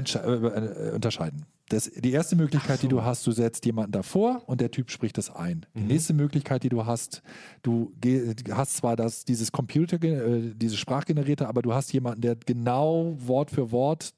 äh, 0.80 0.92
unterscheiden. 0.92 1.46
Das, 1.70 1.84
die 1.86 2.12
erste 2.12 2.36
Möglichkeit, 2.36 2.78
so. 2.78 2.88
die 2.88 2.88
du 2.88 3.04
hast, 3.04 3.26
du 3.28 3.32
setzt 3.32 3.64
jemanden 3.66 3.92
davor 3.92 4.42
und 4.48 4.60
der 4.60 4.72
Typ 4.72 4.90
spricht 4.90 5.20
das 5.20 5.30
ein. 5.30 5.68
Mhm. 5.74 5.80
Die 5.82 5.94
nächste 5.94 6.14
Möglichkeit, 6.14 6.64
die 6.64 6.70
du 6.70 6.86
hast, 6.88 7.22
du 7.62 7.94
hast 8.52 8.78
zwar 8.78 8.96
das, 8.96 9.24
dieses 9.24 9.52
Computer, 9.52 10.02
äh, 10.02 10.54
diese 10.56 10.78
Sprachgenerierte, 10.78 11.48
aber 11.48 11.62
du 11.62 11.74
hast 11.74 11.94
jemanden, 11.94 12.22
der 12.22 12.38
genau 12.38 13.16
Wort 13.20 13.52
für 13.52 13.72
Wort 13.72 14.14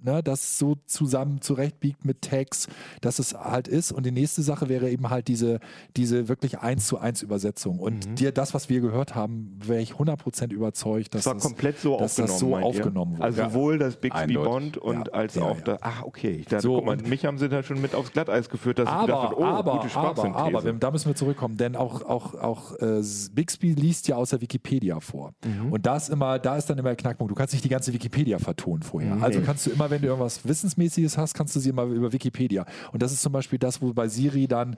ne, 0.00 0.22
das 0.22 0.58
so 0.58 0.76
zusammen 0.86 1.40
zurechtbiegt 1.40 2.04
mit 2.04 2.22
Tags, 2.22 2.68
dass 3.00 3.18
es 3.18 3.34
halt 3.34 3.68
ist. 3.68 3.92
Und 3.92 4.06
die 4.06 4.12
nächste 4.12 4.42
Sache 4.42 4.68
wäre 4.68 4.90
eben 4.90 5.10
halt 5.10 5.28
diese, 5.28 5.60
diese 5.96 6.28
wirklich 6.28 6.58
eins 6.58 6.86
zu 6.86 6.98
eins 6.98 7.22
Übersetzung. 7.22 7.78
Und 7.78 8.08
mhm. 8.08 8.14
dir 8.16 8.32
das, 8.32 8.54
was 8.54 8.68
wir 8.68 8.80
gehört 8.80 9.14
haben, 9.14 9.58
wäre 9.62 9.80
ich 9.80 9.92
100% 9.92 10.52
überzeugt, 10.52 11.14
dass 11.14 11.24
das, 11.24 11.34
war 11.34 11.40
komplett 11.40 11.78
so 11.78 11.98
dass 11.98 12.18
aufgenommen, 12.18 12.28
das 12.28 12.38
so 12.38 12.56
aufgenommen 12.56 13.12
wurde. 13.12 13.24
Also 13.24 13.42
sowohl 13.44 13.78
das 13.78 13.96
Bixby 13.96 14.34
Bond 14.34 14.76
und 14.76 15.08
ja. 15.08 15.12
als 15.12 15.34
ja, 15.34 15.42
auch 15.42 15.56
ja. 15.58 15.64
das. 15.64 15.78
Ach, 15.82 16.02
okay. 16.02 16.44
Dann, 16.48 16.60
so, 16.60 16.76
guck 16.76 16.86
mal, 16.86 16.96
mich 16.96 17.24
haben 17.24 17.38
sie 17.38 17.48
da 17.48 17.62
schon 17.62 17.80
mit 17.80 17.94
aufs 17.94 18.12
Glatteis 18.12 18.48
geführt, 18.48 18.78
dass 18.78 18.88
aber, 18.88 19.00
ich 19.00 19.06
gedacht 19.06 19.22
habe, 19.24 19.40
oh, 19.40 19.44
aber, 19.44 19.80
gute 19.80 19.96
aber, 19.96 20.36
aber, 20.36 20.64
wenn, 20.64 20.80
da 20.80 20.90
müssen 20.90 21.08
wir 21.08 21.14
zurückkommen, 21.14 21.56
denn 21.56 21.76
auch, 21.76 22.02
auch, 22.02 22.34
auch 22.34 22.74
äh, 22.80 23.02
Bixby 23.32 23.72
liest 23.72 24.08
ja 24.08 24.16
aus 24.16 24.30
der 24.30 24.40
Wikipedia 24.40 25.00
vor. 25.00 25.32
Mhm. 25.44 25.72
Und 25.72 25.86
da 25.86 25.96
ist 25.96 26.08
immer, 26.08 26.38
da 26.38 26.56
ist 26.56 26.66
dann 26.66 26.78
immer 26.78 26.90
der 26.90 26.96
Knackpunkt. 26.96 27.30
Du 27.30 27.34
kannst 27.34 27.52
nicht 27.52 27.64
die 27.64 27.68
ganze 27.68 27.92
Wikipedia 27.92 28.38
vertonen 28.38 28.82
vorher. 28.82 29.16
Mhm. 29.16 29.24
Also 29.24 29.40
kannst 29.40 29.66
du 29.66 29.70
immer, 29.70 29.87
wenn 29.90 30.02
du 30.02 30.08
irgendwas 30.08 30.44
wissen 30.44 30.68
Wissensmäßiges 30.68 31.16
hast, 31.16 31.34
kannst 31.34 31.54
du 31.56 31.60
sie 31.60 31.72
mal 31.72 31.90
über 31.90 32.12
Wikipedia. 32.12 32.66
Und 32.92 33.02
das 33.02 33.12
ist 33.12 33.22
zum 33.22 33.32
Beispiel 33.32 33.58
das, 33.58 33.80
wo 33.80 33.92
bei 33.92 34.08
Siri 34.08 34.46
dann 34.46 34.76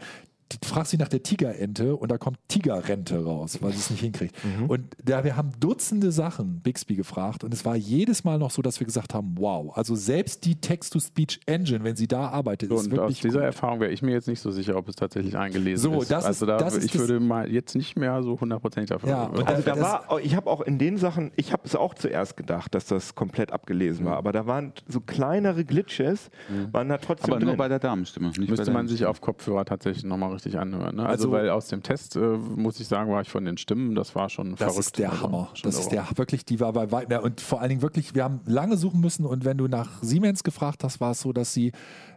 fragst 0.64 0.90
sie 0.90 0.96
nach 0.96 1.08
der 1.08 1.22
Tigerente 1.22 1.96
und 1.96 2.10
da 2.10 2.18
kommt 2.18 2.38
Tigerrente 2.48 3.22
raus, 3.24 3.58
weil 3.60 3.72
sie 3.72 3.78
es 3.78 3.90
nicht 3.90 4.00
hinkriegt. 4.00 4.36
Mhm. 4.44 4.66
Und 4.66 4.96
da, 5.04 5.24
wir 5.24 5.36
haben 5.36 5.52
Dutzende 5.60 6.12
Sachen 6.12 6.60
Bixby 6.60 6.96
gefragt 6.96 7.44
und 7.44 7.54
es 7.54 7.64
war 7.64 7.76
jedes 7.76 8.24
Mal 8.24 8.38
noch 8.38 8.50
so, 8.50 8.62
dass 8.62 8.80
wir 8.80 8.86
gesagt 8.86 9.14
haben, 9.14 9.34
wow, 9.38 9.76
also 9.76 9.94
selbst 9.94 10.44
die 10.44 10.60
Text-to-Speech-Engine, 10.60 11.84
wenn 11.84 11.96
sie 11.96 12.08
da 12.08 12.28
arbeitet, 12.28 12.70
so, 12.70 12.76
ist 12.76 12.90
wirklich 12.90 13.18
aus 13.18 13.20
dieser 13.20 13.38
gut. 13.40 13.46
Erfahrung 13.46 13.80
wäre 13.80 13.92
ich 13.92 14.02
mir 14.02 14.12
jetzt 14.12 14.28
nicht 14.28 14.40
so 14.40 14.50
sicher, 14.50 14.76
ob 14.76 14.88
es 14.88 14.96
tatsächlich 14.96 15.36
eingelesen 15.36 15.92
so, 15.92 16.00
ist. 16.00 16.10
Das 16.10 16.24
also 16.24 16.46
da, 16.46 16.58
das 16.58 16.76
ich 16.76 16.98
würde 16.98 17.20
mal 17.20 17.50
jetzt 17.50 17.74
nicht 17.74 17.96
mehr 17.96 18.22
so 18.22 18.40
hundertprozentig 18.40 18.90
dafür. 18.90 19.08
Ja, 19.08 19.30
also 19.30 19.62
da 19.62 19.80
war, 19.80 20.20
ich 20.22 20.34
habe 20.34 20.50
auch 20.50 20.60
in 20.60 20.78
den 20.78 20.96
Sachen, 20.96 21.32
ich 21.36 21.52
habe 21.52 21.62
es 21.64 21.76
auch 21.76 21.94
zuerst 21.94 22.36
gedacht, 22.36 22.74
dass 22.74 22.86
das 22.86 23.14
komplett 23.14 23.52
abgelesen 23.52 24.04
mhm. 24.04 24.10
war, 24.10 24.16
aber 24.16 24.32
da 24.32 24.46
waren 24.46 24.72
so 24.88 25.00
kleinere 25.00 25.64
Glitches, 25.64 26.30
mhm. 26.48 26.72
waren 26.72 26.88
da 26.88 26.98
trotzdem 26.98 27.34
Aber 27.34 27.44
nur 27.44 27.56
bei 27.56 27.68
der 27.68 27.78
Damenstimme. 27.78 28.32
Müsste 28.38 28.70
man 28.70 28.88
sich 28.88 29.06
auf 29.06 29.20
Kopfhörer 29.20 29.64
tatsächlich 29.64 30.04
nochmal 30.04 30.32
richtig 30.40 30.58
anhören. 30.58 30.96
Ne? 30.96 31.06
Also 31.06 31.20
also, 31.20 31.32
weil 31.32 31.50
aus 31.50 31.68
dem 31.68 31.82
Test, 31.82 32.16
äh, 32.16 32.20
muss 32.20 32.80
ich 32.80 32.88
sagen, 32.88 33.10
war 33.10 33.20
ich 33.20 33.28
von 33.28 33.44
den 33.44 33.58
Stimmen, 33.58 33.94
das 33.94 34.14
war 34.14 34.28
schon 34.28 34.50
das 34.50 34.58
verrückt. 34.58 34.78
Das 34.78 34.86
ist 34.86 34.98
der 34.98 35.10
also, 35.10 35.22
Hammer. 35.22 35.48
Das 35.62 35.78
ist 35.78 35.88
der 35.90 36.06
wirklich, 36.16 36.44
die 36.44 36.60
war 36.60 36.72
bei 36.72 36.90
weitem. 36.90 37.20
Und 37.20 37.40
vor 37.40 37.60
allen 37.60 37.68
Dingen 37.68 37.82
wirklich, 37.82 38.14
wir 38.14 38.24
haben 38.24 38.40
lange 38.46 38.76
suchen 38.76 39.00
müssen 39.00 39.26
und 39.26 39.44
wenn 39.44 39.58
du 39.58 39.68
nach 39.68 40.02
Siemens 40.02 40.42
gefragt 40.42 40.82
hast, 40.82 41.00
war 41.00 41.12
es 41.12 41.20
so, 41.20 41.32
dass 41.32 41.52
sie 41.52 41.72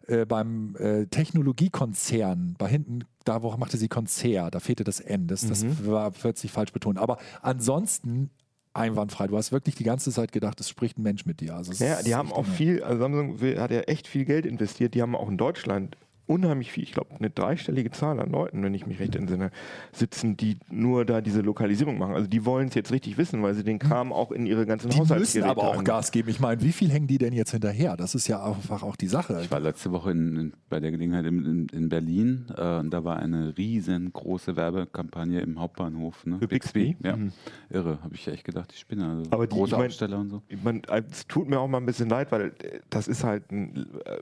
äh, 0.08 0.26
beim 0.26 0.76
äh, 0.78 1.06
Technologiekonzern, 1.08 2.56
bei 2.58 2.68
hinten, 2.68 3.06
da 3.26 3.44
wo 3.44 3.52
machte 3.58 3.78
sie 3.78 3.88
Konzert, 3.88 4.56
da 4.56 4.60
fehlte 4.60 4.84
das 4.84 5.00
N, 5.00 5.28
das, 5.28 5.48
das 5.48 5.64
mhm. 5.64 5.88
war 5.88 6.12
plötzlich 6.12 6.52
falsch 6.52 6.72
betont. 6.72 6.98
Aber 6.98 7.18
ansonsten 7.42 8.30
einwandfrei. 8.74 9.28
Du 9.28 9.38
hast 9.38 9.52
wirklich 9.52 9.76
die 9.76 9.84
ganze 9.84 10.12
Zeit 10.12 10.32
gedacht, 10.32 10.60
es 10.60 10.68
spricht 10.68 10.98
ein 10.98 11.04
Mensch 11.04 11.26
mit 11.26 11.42
dir. 11.42 11.56
Also 11.56 11.72
ja, 11.84 12.02
die 12.02 12.16
haben 12.16 12.34
auch 12.34 12.46
viel, 12.46 12.84
also 12.84 13.00
Samsung 13.02 13.40
hat 13.40 13.70
ja 13.70 13.82
echt 13.82 14.08
viel 14.08 14.26
Geld 14.26 14.46
investiert. 14.46 14.96
Die 14.96 15.02
haben 15.02 15.16
auch 15.16 15.30
in 15.30 15.38
Deutschland 15.38 15.96
unheimlich 16.26 16.72
viel, 16.72 16.84
ich 16.84 16.94
glaube 16.94 17.12
eine 17.18 17.30
dreistellige 17.30 17.92
Zahl 17.92 18.20
an 18.20 18.32
Leuten, 18.32 18.64
wenn 18.64 18.74
ich 18.74 18.86
mich 18.86 19.00
recht 19.00 19.16
entsinne, 19.16 19.52
sitzen, 19.92 20.38
die 20.38 20.58
nur 20.70 21.06
da 21.06 21.22
diese 21.22 21.42
Lokalisierung 21.42 21.98
machen. 21.98 22.16
Also 22.16 22.28
die 22.28 22.46
wollen 22.46 22.70
es 22.70 22.76
jetzt 22.76 22.92
richtig 22.92 23.18
wissen, 23.18 23.44
weil 23.44 23.54
sie 23.54 23.64
den 23.64 23.80
Kram 23.80 24.14
auch 24.14 24.32
in 24.32 24.46
ihre 24.46 24.66
ganzen 24.66 24.90
die 24.90 24.98
Haushaltsgeräte 24.98 25.48
müssen 25.48 25.60
aber 25.60 25.68
auch 25.68 25.84
Gas 25.84 26.12
geben. 26.12 26.30
Ich 26.30 26.40
meine, 26.40 26.62
wie 26.62 26.72
viel 26.72 26.90
hängen 26.90 27.08
die 27.08 27.18
denn 27.18 27.34
jetzt 27.34 27.52
hinterher? 27.52 27.98
Das 27.98 28.16
ist 28.16 28.28
ja 28.28 28.44
einfach 28.44 28.84
auch 28.84 28.96
die 28.96 29.08
Sache. 29.08 29.40
Ich 29.42 29.52
war 29.52 29.60
letzte 29.60 29.92
Woche 29.92 30.12
in, 30.12 30.38
in, 30.38 30.54
bei 30.70 30.80
der 30.80 30.92
Gelegenheit 30.92 31.26
in, 31.26 31.46
in, 31.46 31.68
in 31.70 31.90
Berlin 31.90 32.46
äh, 32.56 32.80
und 32.80 32.92
da 32.92 33.04
war 33.04 33.18
eine 33.18 33.58
riesengroße 33.58 34.56
Werbekampagne 34.56 35.42
im 35.42 35.60
Hauptbahnhof. 35.60 36.26
Ne? 36.26 36.40
Für 36.40 36.48
Bixby? 36.48 36.96
Ja, 37.04 37.18
mhm. 37.18 37.34
irre. 37.70 38.00
Habe 38.02 38.16
ich 38.16 38.28
echt 38.28 38.46
gedacht, 38.46 38.72
ich 38.74 38.80
spinne. 38.80 39.10
Also 39.10 39.32
aber 39.32 39.48
die, 39.48 39.56
große 39.56 39.74
ich 39.74 39.78
mein, 39.78 39.88
Aussteller 39.88 40.20
und 40.20 40.30
so. 40.30 40.42
Ich 40.48 40.64
mein, 40.64 40.82
es 41.10 41.28
tut 41.28 41.50
mir 41.50 41.60
auch 41.60 41.68
mal 41.68 41.80
ein 41.80 41.86
bisschen 41.86 42.10
leid, 42.10 42.32
weil 42.32 42.54
äh, 42.60 42.80
das 42.90 43.08
ist 43.08 43.24
halt 43.24 43.52
ein, 43.52 43.88
äh, 44.06 44.20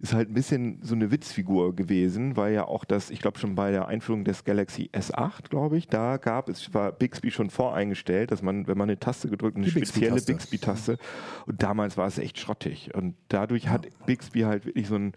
ist 0.00 0.12
halt 0.12 0.30
ein 0.30 0.34
bisschen 0.34 0.80
so 0.82 0.94
eine 0.94 1.10
Witzfigur 1.28 1.76
gewesen, 1.76 2.36
weil 2.36 2.54
ja 2.54 2.66
auch 2.66 2.84
das, 2.84 3.10
ich 3.10 3.20
glaube 3.20 3.38
schon 3.38 3.54
bei 3.54 3.70
der 3.70 3.88
Einführung 3.88 4.24
des 4.24 4.44
Galaxy 4.44 4.90
S8, 4.92 5.48
glaube 5.50 5.76
ich, 5.76 5.88
da 5.88 6.16
gab 6.16 6.48
es, 6.48 6.72
war 6.72 6.92
Bixby 6.92 7.30
schon 7.30 7.50
voreingestellt, 7.50 8.30
dass 8.30 8.42
man, 8.42 8.66
wenn 8.66 8.78
man 8.78 8.88
eine 8.88 8.98
Taste 8.98 9.28
gedrückt, 9.28 9.56
eine 9.56 9.66
die 9.66 9.70
spezielle 9.70 10.20
Bixby-Taste, 10.20 10.92
Bixby 10.92 11.08
und 11.46 11.62
damals 11.62 11.96
war 11.96 12.06
es 12.06 12.18
echt 12.18 12.38
schrottig. 12.38 12.94
Und 12.94 13.14
dadurch 13.28 13.68
hat 13.68 13.88
Bixby 14.06 14.40
halt 14.40 14.64
wirklich 14.64 14.88
so 14.88 14.94
einen 14.94 15.12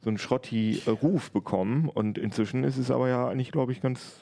so 0.00 0.10
einen 0.10 0.18
Schrotti-Ruf 0.18 1.30
bekommen. 1.30 1.88
Und 1.88 2.18
inzwischen 2.18 2.62
ist 2.62 2.76
es 2.76 2.90
aber 2.90 3.08
ja 3.08 3.28
eigentlich, 3.28 3.50
glaube 3.50 3.72
ich, 3.72 3.80
ganz 3.80 4.20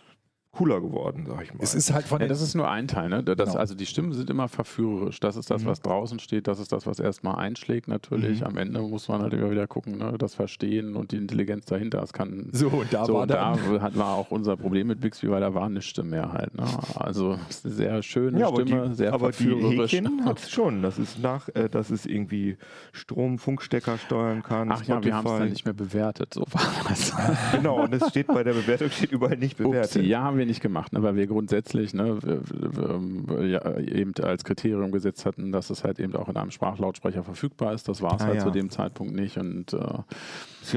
cooler 0.52 0.80
geworden, 0.80 1.24
sag 1.26 1.42
ich 1.42 1.54
mal. 1.54 1.62
Es 1.62 1.74
ist 1.74 1.92
halt 1.92 2.06
von 2.06 2.20
ja, 2.20 2.28
das 2.28 2.40
ist 2.40 2.54
nur 2.54 2.70
ein 2.70 2.86
Teil, 2.86 3.08
ne? 3.08 3.22
Das, 3.22 3.36
genau. 3.36 3.58
Also 3.58 3.74
die 3.74 3.86
Stimmen 3.86 4.12
sind 4.12 4.30
immer 4.30 4.48
verführerisch. 4.48 5.18
Das 5.18 5.36
ist 5.36 5.50
das, 5.50 5.62
mhm. 5.62 5.68
was 5.68 5.80
draußen 5.80 6.18
steht, 6.18 6.46
das 6.46 6.60
ist 6.60 6.72
das, 6.72 6.86
was 6.86 7.00
erstmal 7.00 7.36
einschlägt 7.36 7.88
natürlich. 7.88 8.40
Mhm. 8.40 8.46
Am 8.46 8.56
Ende 8.58 8.80
muss 8.80 9.08
man 9.08 9.22
halt 9.22 9.32
immer 9.32 9.50
wieder 9.50 9.66
gucken, 9.66 9.98
ne? 9.98 10.14
das 10.18 10.34
Verstehen 10.34 10.94
und 10.94 11.12
die 11.12 11.16
Intelligenz 11.16 11.64
dahinter. 11.64 12.00
Das 12.00 12.12
kann 12.12 12.50
so, 12.52 12.68
und 12.68 12.92
da, 12.92 13.06
so, 13.06 13.14
war, 13.14 13.26
da 13.26 13.56
war 13.94 14.14
auch 14.14 14.30
unser 14.30 14.56
Problem 14.56 14.88
mit 14.88 15.00
Bixby, 15.00 15.30
weil 15.30 15.40
da 15.40 15.54
war 15.54 15.66
eine 15.66 15.82
Stimme 15.82 16.12
mehr 16.12 16.32
halt. 16.32 16.54
Ne? 16.54 16.64
Also 16.94 17.38
sehr 17.48 18.02
schöne 18.02 18.38
ja, 18.38 18.48
Stimme, 18.48 18.90
die, 18.90 18.94
sehr 18.94 19.12
aber 19.12 19.32
verführerisch. 19.32 19.90
Die 19.90 20.06
hat 20.24 20.38
es 20.38 20.50
schon. 20.50 20.82
Das 20.82 20.98
ist 20.98 21.20
nach, 21.20 21.48
äh, 21.54 21.68
dass 21.68 21.90
es 21.90 22.06
irgendwie 22.06 22.58
Strom, 22.92 23.38
Funkstecker 23.38 23.98
steuern 23.98 24.42
kann. 24.42 24.70
Ach 24.70 24.84
Spotify. 24.84 24.92
ja, 24.92 25.04
wir 25.04 25.14
haben 25.16 25.26
es 25.26 25.38
dann 25.38 25.48
nicht 25.48 25.64
mehr 25.64 25.74
bewertet. 25.74 26.34
So 26.34 26.42
war 26.52 26.62
das. 26.88 27.12
genau, 27.52 27.82
und 27.82 27.94
es 27.94 28.08
steht 28.10 28.26
bei 28.28 28.44
der 28.44 28.52
Bewertung 28.52 28.90
steht 28.90 29.12
überall 29.12 29.38
nicht 29.38 29.56
bewertet. 29.56 29.96
Upsi, 29.96 30.06
ja, 30.06 30.22
haben 30.22 30.41
wir 30.42 30.46
nicht 30.46 30.60
gemacht, 30.60 30.92
ne? 30.92 31.02
weil 31.02 31.16
wir 31.16 31.26
grundsätzlich 31.26 31.94
ne, 31.94 32.18
wir, 32.22 33.46
ja, 33.46 33.78
eben 33.78 34.12
als 34.22 34.44
Kriterium 34.44 34.90
gesetzt 34.90 35.24
hatten, 35.24 35.52
dass 35.52 35.70
es 35.70 35.84
halt 35.84 36.00
eben 36.00 36.14
auch 36.16 36.28
in 36.28 36.36
einem 36.36 36.50
Sprachlautsprecher 36.50 37.22
verfügbar 37.22 37.72
ist. 37.72 37.88
Das 37.88 38.02
war 38.02 38.16
es 38.16 38.22
ah, 38.22 38.26
halt 38.26 38.36
ja. 38.36 38.44
zu 38.44 38.50
dem 38.50 38.70
Zeitpunkt 38.70 39.14
nicht 39.14 39.38
und 39.38 39.72
äh, 39.72 39.78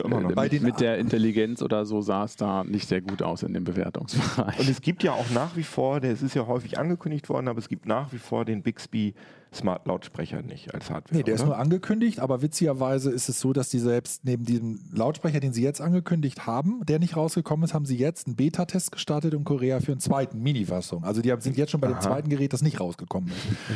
immer 0.03 0.21
noch. 0.21 0.35
Mit, 0.35 0.61
mit 0.61 0.79
der 0.79 0.97
Intelligenz 0.97 1.61
oder 1.61 1.85
so 1.85 2.01
sah 2.01 2.25
es 2.25 2.35
da 2.35 2.63
nicht 2.63 2.87
sehr 2.87 3.01
gut 3.01 3.21
aus 3.21 3.43
in 3.43 3.53
dem 3.53 3.63
Bewertungsbereich. 3.63 4.59
Und 4.59 4.69
es 4.69 4.81
gibt 4.81 5.03
ja 5.03 5.13
auch 5.13 5.29
nach 5.31 5.55
wie 5.55 5.63
vor, 5.63 6.03
es 6.03 6.21
ist 6.21 6.35
ja 6.35 6.45
häufig 6.45 6.77
angekündigt 6.77 7.29
worden, 7.29 7.47
aber 7.47 7.59
es 7.59 7.69
gibt 7.69 7.85
nach 7.85 8.13
wie 8.13 8.19
vor 8.19 8.45
den 8.45 8.61
Bixby 8.61 9.13
Smart-Lautsprecher 9.55 10.41
nicht 10.41 10.73
als 10.73 10.89
Hardware. 10.89 11.17
Nee, 11.17 11.23
der 11.23 11.33
oder? 11.35 11.43
ist 11.43 11.47
nur 11.47 11.57
angekündigt, 11.57 12.19
aber 12.19 12.41
witzigerweise 12.41 13.11
ist 13.11 13.29
es 13.29 13.39
so, 13.39 13.53
dass 13.53 13.69
die 13.69 13.79
selbst 13.79 14.25
neben 14.25 14.45
diesem 14.45 14.79
Lautsprecher, 14.93 15.39
den 15.39 15.53
sie 15.53 15.63
jetzt 15.63 15.81
angekündigt 15.81 16.45
haben, 16.45 16.85
der 16.85 16.99
nicht 16.99 17.15
rausgekommen 17.15 17.63
ist, 17.63 17.73
haben 17.73 17.85
sie 17.85 17.97
jetzt 17.97 18.27
einen 18.27 18.35
Beta-Test 18.35 18.91
gestartet 18.91 19.33
in 19.33 19.43
Korea 19.43 19.79
für 19.79 19.91
einen 19.91 20.01
zweiten 20.01 20.41
Mini-Fassung. 20.41 21.03
Also 21.03 21.21
die 21.21 21.33
sind 21.39 21.57
jetzt 21.57 21.71
schon 21.71 21.81
bei 21.81 21.87
Aha. 21.87 21.95
dem 21.95 22.01
zweiten 22.01 22.29
Gerät, 22.29 22.53
das 22.53 22.61
nicht 22.61 22.79
rausgekommen 22.79 23.31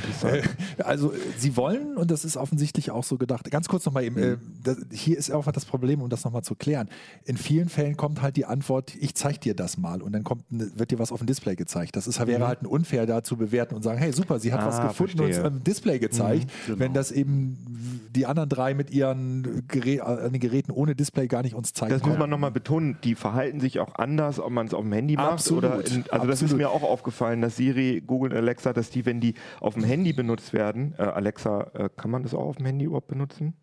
ist. 0.10 0.24
Äh, 0.24 0.44
also 0.84 1.14
sie 1.38 1.56
wollen, 1.56 1.96
und 1.96 2.12
das 2.12 2.26
ist 2.26 2.36
offensichtlich 2.36 2.92
auch 2.92 3.04
so 3.04 3.18
gedacht, 3.18 3.50
ganz 3.50 3.68
kurz 3.68 3.86
nochmal 3.86 4.04
eben, 4.04 4.16
mhm. 4.16 4.34
äh, 4.34 4.38
das, 4.64 4.78
hier 4.92 5.18
ist 5.18 5.32
einfach 5.32 5.52
das 5.52 5.66
Problem, 5.66 6.02
um 6.02 6.10
das 6.10 6.26
nochmal 6.26 6.44
zu 6.44 6.56
klären. 6.56 6.90
In 7.26 7.38
vielen 7.38 7.70
Fällen 7.70 7.96
kommt 7.96 8.22
halt 8.22 8.36
die 8.36 8.46
Antwort, 8.46 8.94
ich 9.00 9.16
zeige 9.16 9.40
dir 9.40 9.56
das 9.56 9.78
mal 9.78 10.02
und 10.02 10.12
dann 10.12 10.24
kommt, 10.24 10.44
wird 10.50 10.92
dir 10.92 11.00
was 11.00 11.12
auf 11.12 11.20
dem 11.20 11.28
Display 11.28 11.56
gezeigt. 11.56 11.96
Das 11.96 12.08
ist, 12.08 12.20
wäre 12.20 12.40
mhm. 12.40 12.48
halt 12.48 12.62
ein 12.64 12.66
unfair 12.66 13.06
da 13.06 13.24
zu 13.24 13.38
bewerten 13.38 13.76
und 13.76 13.84
sagen, 13.84 13.98
hey 13.98 14.12
super, 14.12 14.40
sie 14.40 14.52
hat 14.54 14.62
ah, 14.62 14.68
was 14.68 14.82
gefunden 14.82 15.18
verstehe. 15.18 15.44
und 15.44 15.66
Display 15.70 16.00
gezeigt. 16.00 16.46
Mhm, 16.46 16.66
genau. 16.66 16.80
Wenn 16.80 16.94
das 16.94 17.12
eben 17.12 18.10
die 18.16 18.26
anderen 18.26 18.50
drei 18.50 18.74
mit 18.74 18.92
ihren 18.92 19.64
Gerä 19.68 19.98
äh, 19.98 20.40
Geräten 20.40 20.72
ohne 20.72 20.96
Display 20.96 21.28
gar 21.28 21.44
nicht 21.44 21.56
uns 21.56 21.74
zeigen. 21.74 21.92
Das 21.92 22.04
muss 22.04 22.18
man 22.18 22.30
nochmal 22.30 22.52
betonen, 22.52 22.98
die 23.04 23.16
verhalten 23.16 23.60
sich 23.60 23.80
auch 23.80 23.96
anders, 23.96 24.40
ob 24.40 24.52
man 24.52 24.68
es 24.68 24.74
auf 24.74 24.82
dem 24.82 24.94
Handy 24.94 25.16
macht 25.16 25.34
Absolut. 25.34 25.64
oder 25.64 25.76
in, 25.76 25.82
also 25.82 25.94
Absolut. 26.12 26.30
das 26.32 26.42
ist 26.42 26.58
mir 26.58 26.70
auch 26.70 26.84
aufgefallen, 26.84 27.42
dass 27.42 27.56
Siri, 27.56 28.02
Google 28.06 28.32
und 28.32 28.38
Alexa, 28.38 28.74
dass 28.74 28.90
die, 28.90 29.06
wenn 29.06 29.20
die 29.20 29.36
auf 29.60 29.76
dem 29.76 29.84
Handy 29.84 30.14
benutzt 30.14 30.54
werden, 30.54 30.96
äh, 30.98 31.04
Alexa, 31.04 31.68
äh, 31.74 31.90
kann 31.96 32.12
man 32.12 32.24
das 32.24 32.34
auch 32.34 32.46
auf 32.46 32.56
dem 32.58 32.66
Handy 32.66 32.86
überhaupt 32.86 33.08
benutzen? 33.08 33.54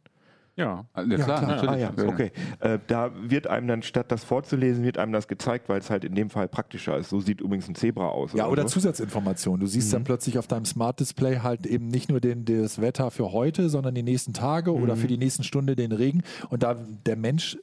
Ja, 0.57 0.87
ja, 0.97 1.03
ja 1.03 1.17
klar, 1.19 1.43
natürlich. 1.43 1.71
Ah, 1.71 1.77
ja. 1.77 2.09
Okay. 2.09 2.33
Äh, 2.61 2.79
da 2.87 3.11
wird 3.21 3.47
einem 3.47 3.69
dann, 3.69 3.83
statt 3.83 4.11
das 4.11 4.25
vorzulesen, 4.25 4.85
wird 4.85 4.97
einem 4.97 5.13
das 5.13 5.29
gezeigt, 5.29 5.69
weil 5.69 5.81
es 5.81 5.91
halt 5.91 6.03
in 6.03 6.15
dem 6.15 6.31
Fall 6.31 6.49
praktischer 6.49 6.97
ist. 6.97 7.11
So 7.11 7.21
sieht 7.21 7.43
übrigens 7.43 7.69
ein 7.69 7.75
Zebra 7.75 8.09
aus. 8.09 8.33
Ja, 8.33 8.45
oder, 8.45 8.53
oder 8.53 8.63
so. 8.63 8.69
Zusatzinformationen. 8.81 9.61
Du 9.61 9.67
siehst 9.67 9.89
mhm. 9.89 9.93
dann 9.93 10.05
plötzlich 10.05 10.39
auf 10.39 10.47
deinem 10.47 10.65
Smart 10.65 10.99
Display 10.99 11.41
halt 11.41 11.67
eben 11.67 11.89
nicht 11.89 12.09
nur 12.09 12.21
den, 12.21 12.47
das 12.47 12.81
Wetter 12.81 13.11
für 13.11 13.33
heute, 13.33 13.69
sondern 13.69 13.95
die 13.95 14.03
nächsten 14.03 14.33
Tage 14.33 14.73
mhm. 14.73 14.83
oder 14.83 14.97
für 14.97 15.09
die 15.09 15.19
nächsten 15.19 15.45
Stunde 15.45 15.77
den 15.77 15.93
Regen. 15.93 16.23
Und 16.49 16.63
da 16.63 16.75
der 17.05 17.17
Mensch 17.17 17.59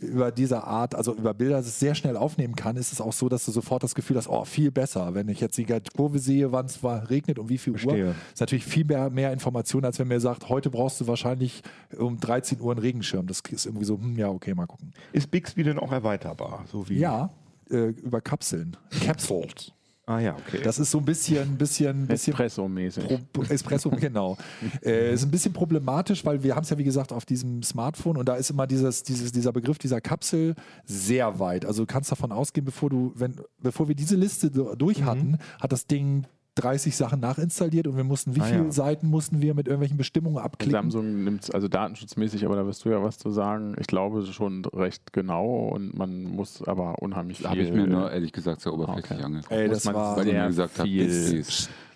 über 0.00 0.32
diese 0.32 0.64
Art, 0.64 0.94
also 0.94 1.14
über 1.14 1.34
Bilder 1.34 1.62
sehr 1.62 1.94
schnell 1.94 2.16
aufnehmen 2.16 2.56
kann, 2.56 2.76
ist 2.76 2.92
es 2.92 3.00
auch 3.00 3.12
so, 3.12 3.28
dass 3.28 3.44
du 3.44 3.52
sofort 3.52 3.82
das 3.82 3.94
Gefühl 3.94 4.16
hast, 4.16 4.28
oh, 4.28 4.44
viel 4.44 4.70
besser. 4.70 5.14
Wenn 5.14 5.28
ich 5.28 5.40
jetzt 5.40 5.56
die 5.58 5.66
Kurve 5.94 6.18
sehe, 6.18 6.52
wann 6.52 6.66
es 6.66 6.82
regnet 6.82 7.38
und 7.38 7.48
wie 7.48 7.58
viel 7.58 7.74
Verstehe. 7.74 8.08
Uhr, 8.08 8.14
ist 8.32 8.40
natürlich 8.40 8.64
viel 8.64 8.84
mehr, 8.84 9.10
mehr 9.10 9.32
Information, 9.32 9.84
als 9.84 9.98
wenn 9.98 10.08
mir 10.08 10.20
sagt, 10.20 10.48
heute 10.48 10.70
brauchst 10.70 11.00
du 11.00 11.06
wahrscheinlich 11.06 11.62
um 11.96 12.18
13 12.18 12.60
Uhr 12.60 12.72
einen 12.72 12.80
Regenschirm. 12.80 13.26
Das 13.26 13.40
ist 13.50 13.66
irgendwie 13.66 13.84
so, 13.84 13.98
hm, 13.98 14.16
ja, 14.16 14.28
okay, 14.28 14.54
mal 14.54 14.66
gucken. 14.66 14.92
Ist 15.12 15.30
Bixby 15.30 15.62
denn 15.62 15.78
auch 15.78 15.92
erweiterbar? 15.92 16.64
So 16.70 16.88
wie 16.88 16.98
ja, 16.98 17.30
äh, 17.70 17.88
über 17.88 18.20
Kapseln. 18.20 18.76
Capsules. 19.04 19.72
Ah 20.10 20.18
ja, 20.18 20.34
okay. 20.34 20.60
Das 20.64 20.80
ist 20.80 20.90
so 20.90 20.98
ein 20.98 21.04
bisschen, 21.04 21.56
bisschen, 21.56 22.08
bisschen 22.08 22.32
Espresso-mäßig. 22.34 23.20
Espresso, 23.48 23.90
genau. 24.00 24.36
äh, 24.84 25.14
ist 25.14 25.22
ein 25.22 25.30
bisschen 25.30 25.52
problematisch, 25.52 26.24
weil 26.24 26.42
wir 26.42 26.56
haben 26.56 26.64
es 26.64 26.70
ja 26.70 26.78
wie 26.78 26.84
gesagt 26.84 27.12
auf 27.12 27.24
diesem 27.24 27.62
Smartphone 27.62 28.16
und 28.16 28.28
da 28.28 28.34
ist 28.34 28.50
immer 28.50 28.66
dieses, 28.66 29.04
dieses, 29.04 29.30
dieser 29.30 29.52
Begriff 29.52 29.78
dieser 29.78 30.00
Kapsel 30.00 30.56
sehr 30.84 31.38
weit. 31.38 31.64
Also 31.64 31.84
du 31.84 31.86
kannst 31.86 32.10
davon 32.10 32.32
ausgehen, 32.32 32.64
bevor 32.64 32.90
du, 32.90 33.12
wenn, 33.14 33.36
bevor 33.60 33.86
wir 33.86 33.94
diese 33.94 34.16
Liste 34.16 34.50
durch 34.50 35.04
hatten, 35.04 35.30
mhm. 35.30 35.38
hat 35.60 35.70
das 35.70 35.86
Ding 35.86 36.26
30 36.56 36.96
Sachen 36.96 37.20
nachinstalliert 37.20 37.86
und 37.86 37.96
wir 37.96 38.04
mussten, 38.04 38.34
wie 38.34 38.40
ah, 38.40 38.44
viele 38.44 38.64
ja. 38.64 38.70
Seiten 38.70 39.08
mussten 39.08 39.40
wir 39.40 39.54
mit 39.54 39.66
irgendwelchen 39.66 39.96
Bestimmungen 39.96 40.38
abklicken? 40.38 40.72
Samsung 40.72 41.24
nimmt 41.24 41.44
es 41.44 41.50
also 41.50 41.68
datenschutzmäßig, 41.68 42.44
aber 42.44 42.56
da 42.56 42.66
wirst 42.66 42.84
du 42.84 42.90
ja 42.90 43.02
was 43.02 43.18
zu 43.18 43.30
sagen. 43.30 43.74
Ich 43.78 43.86
glaube 43.86 44.24
schon 44.26 44.64
recht 44.66 45.12
genau 45.12 45.68
und 45.68 45.96
man 45.96 46.24
muss 46.24 46.62
aber 46.66 47.00
unheimlich 47.00 47.38
viel. 47.38 47.48
Habe 47.48 47.60
ich 47.60 47.72
mir 47.72 47.86
nur 47.86 48.10
ehrlich 48.10 48.32
gesagt 48.32 48.60
sehr 48.60 48.74
oberflächlich 48.74 49.12
okay. 49.12 49.22
angeguckt. 49.22 49.52
Ey, 49.52 49.68
das 49.68 49.86
war 49.86 50.16
weil 50.16 50.28
ihr 50.28 50.46
gesagt 50.46 50.82
viel. 50.82 51.44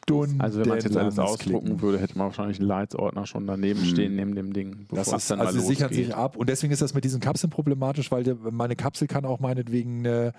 Stunden 0.05 0.41
also 0.41 0.61
wenn 0.61 0.69
man 0.69 0.79
es 0.79 0.85
jetzt 0.85 0.97
alles 0.97 1.19
ausdrucken 1.19 1.81
würde, 1.81 1.99
hätte 1.99 2.19
man 2.19 2.27
wahrscheinlich 2.27 2.59
einen 2.59 2.69
Leitsordner 2.69 3.27
schon 3.27 3.47
daneben 3.47 3.81
mhm. 3.81 3.87
stehen 3.87 4.17
neben 4.17 4.35
dem 4.35 4.53
Ding. 4.53 4.87
Das 4.91 5.13
ist, 5.13 5.31
dann 5.31 5.41
also 5.41 5.61
sichert 5.61 5.95
sich 5.95 6.15
ab 6.15 6.37
und 6.37 6.49
deswegen 6.49 6.73
ist 6.73 6.83
das 6.83 6.95
mit 6.95 7.05
diesen 7.05 7.21
Kapseln 7.21 7.51
problematisch, 7.51 8.11
weil 8.11 8.37
meine 8.51 8.77
Kapsel 8.77 9.09
kann 9.09 9.25
auch 9.25 9.41
meinetwegen 9.41 10.01
eine 10.01 10.33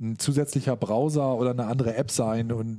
ein 0.00 0.18
zusätzlicher 0.18 0.76
Browser 0.76 1.36
oder 1.36 1.50
eine 1.50 1.66
andere 1.66 1.94
App 1.94 2.10
sein 2.10 2.52
und 2.52 2.78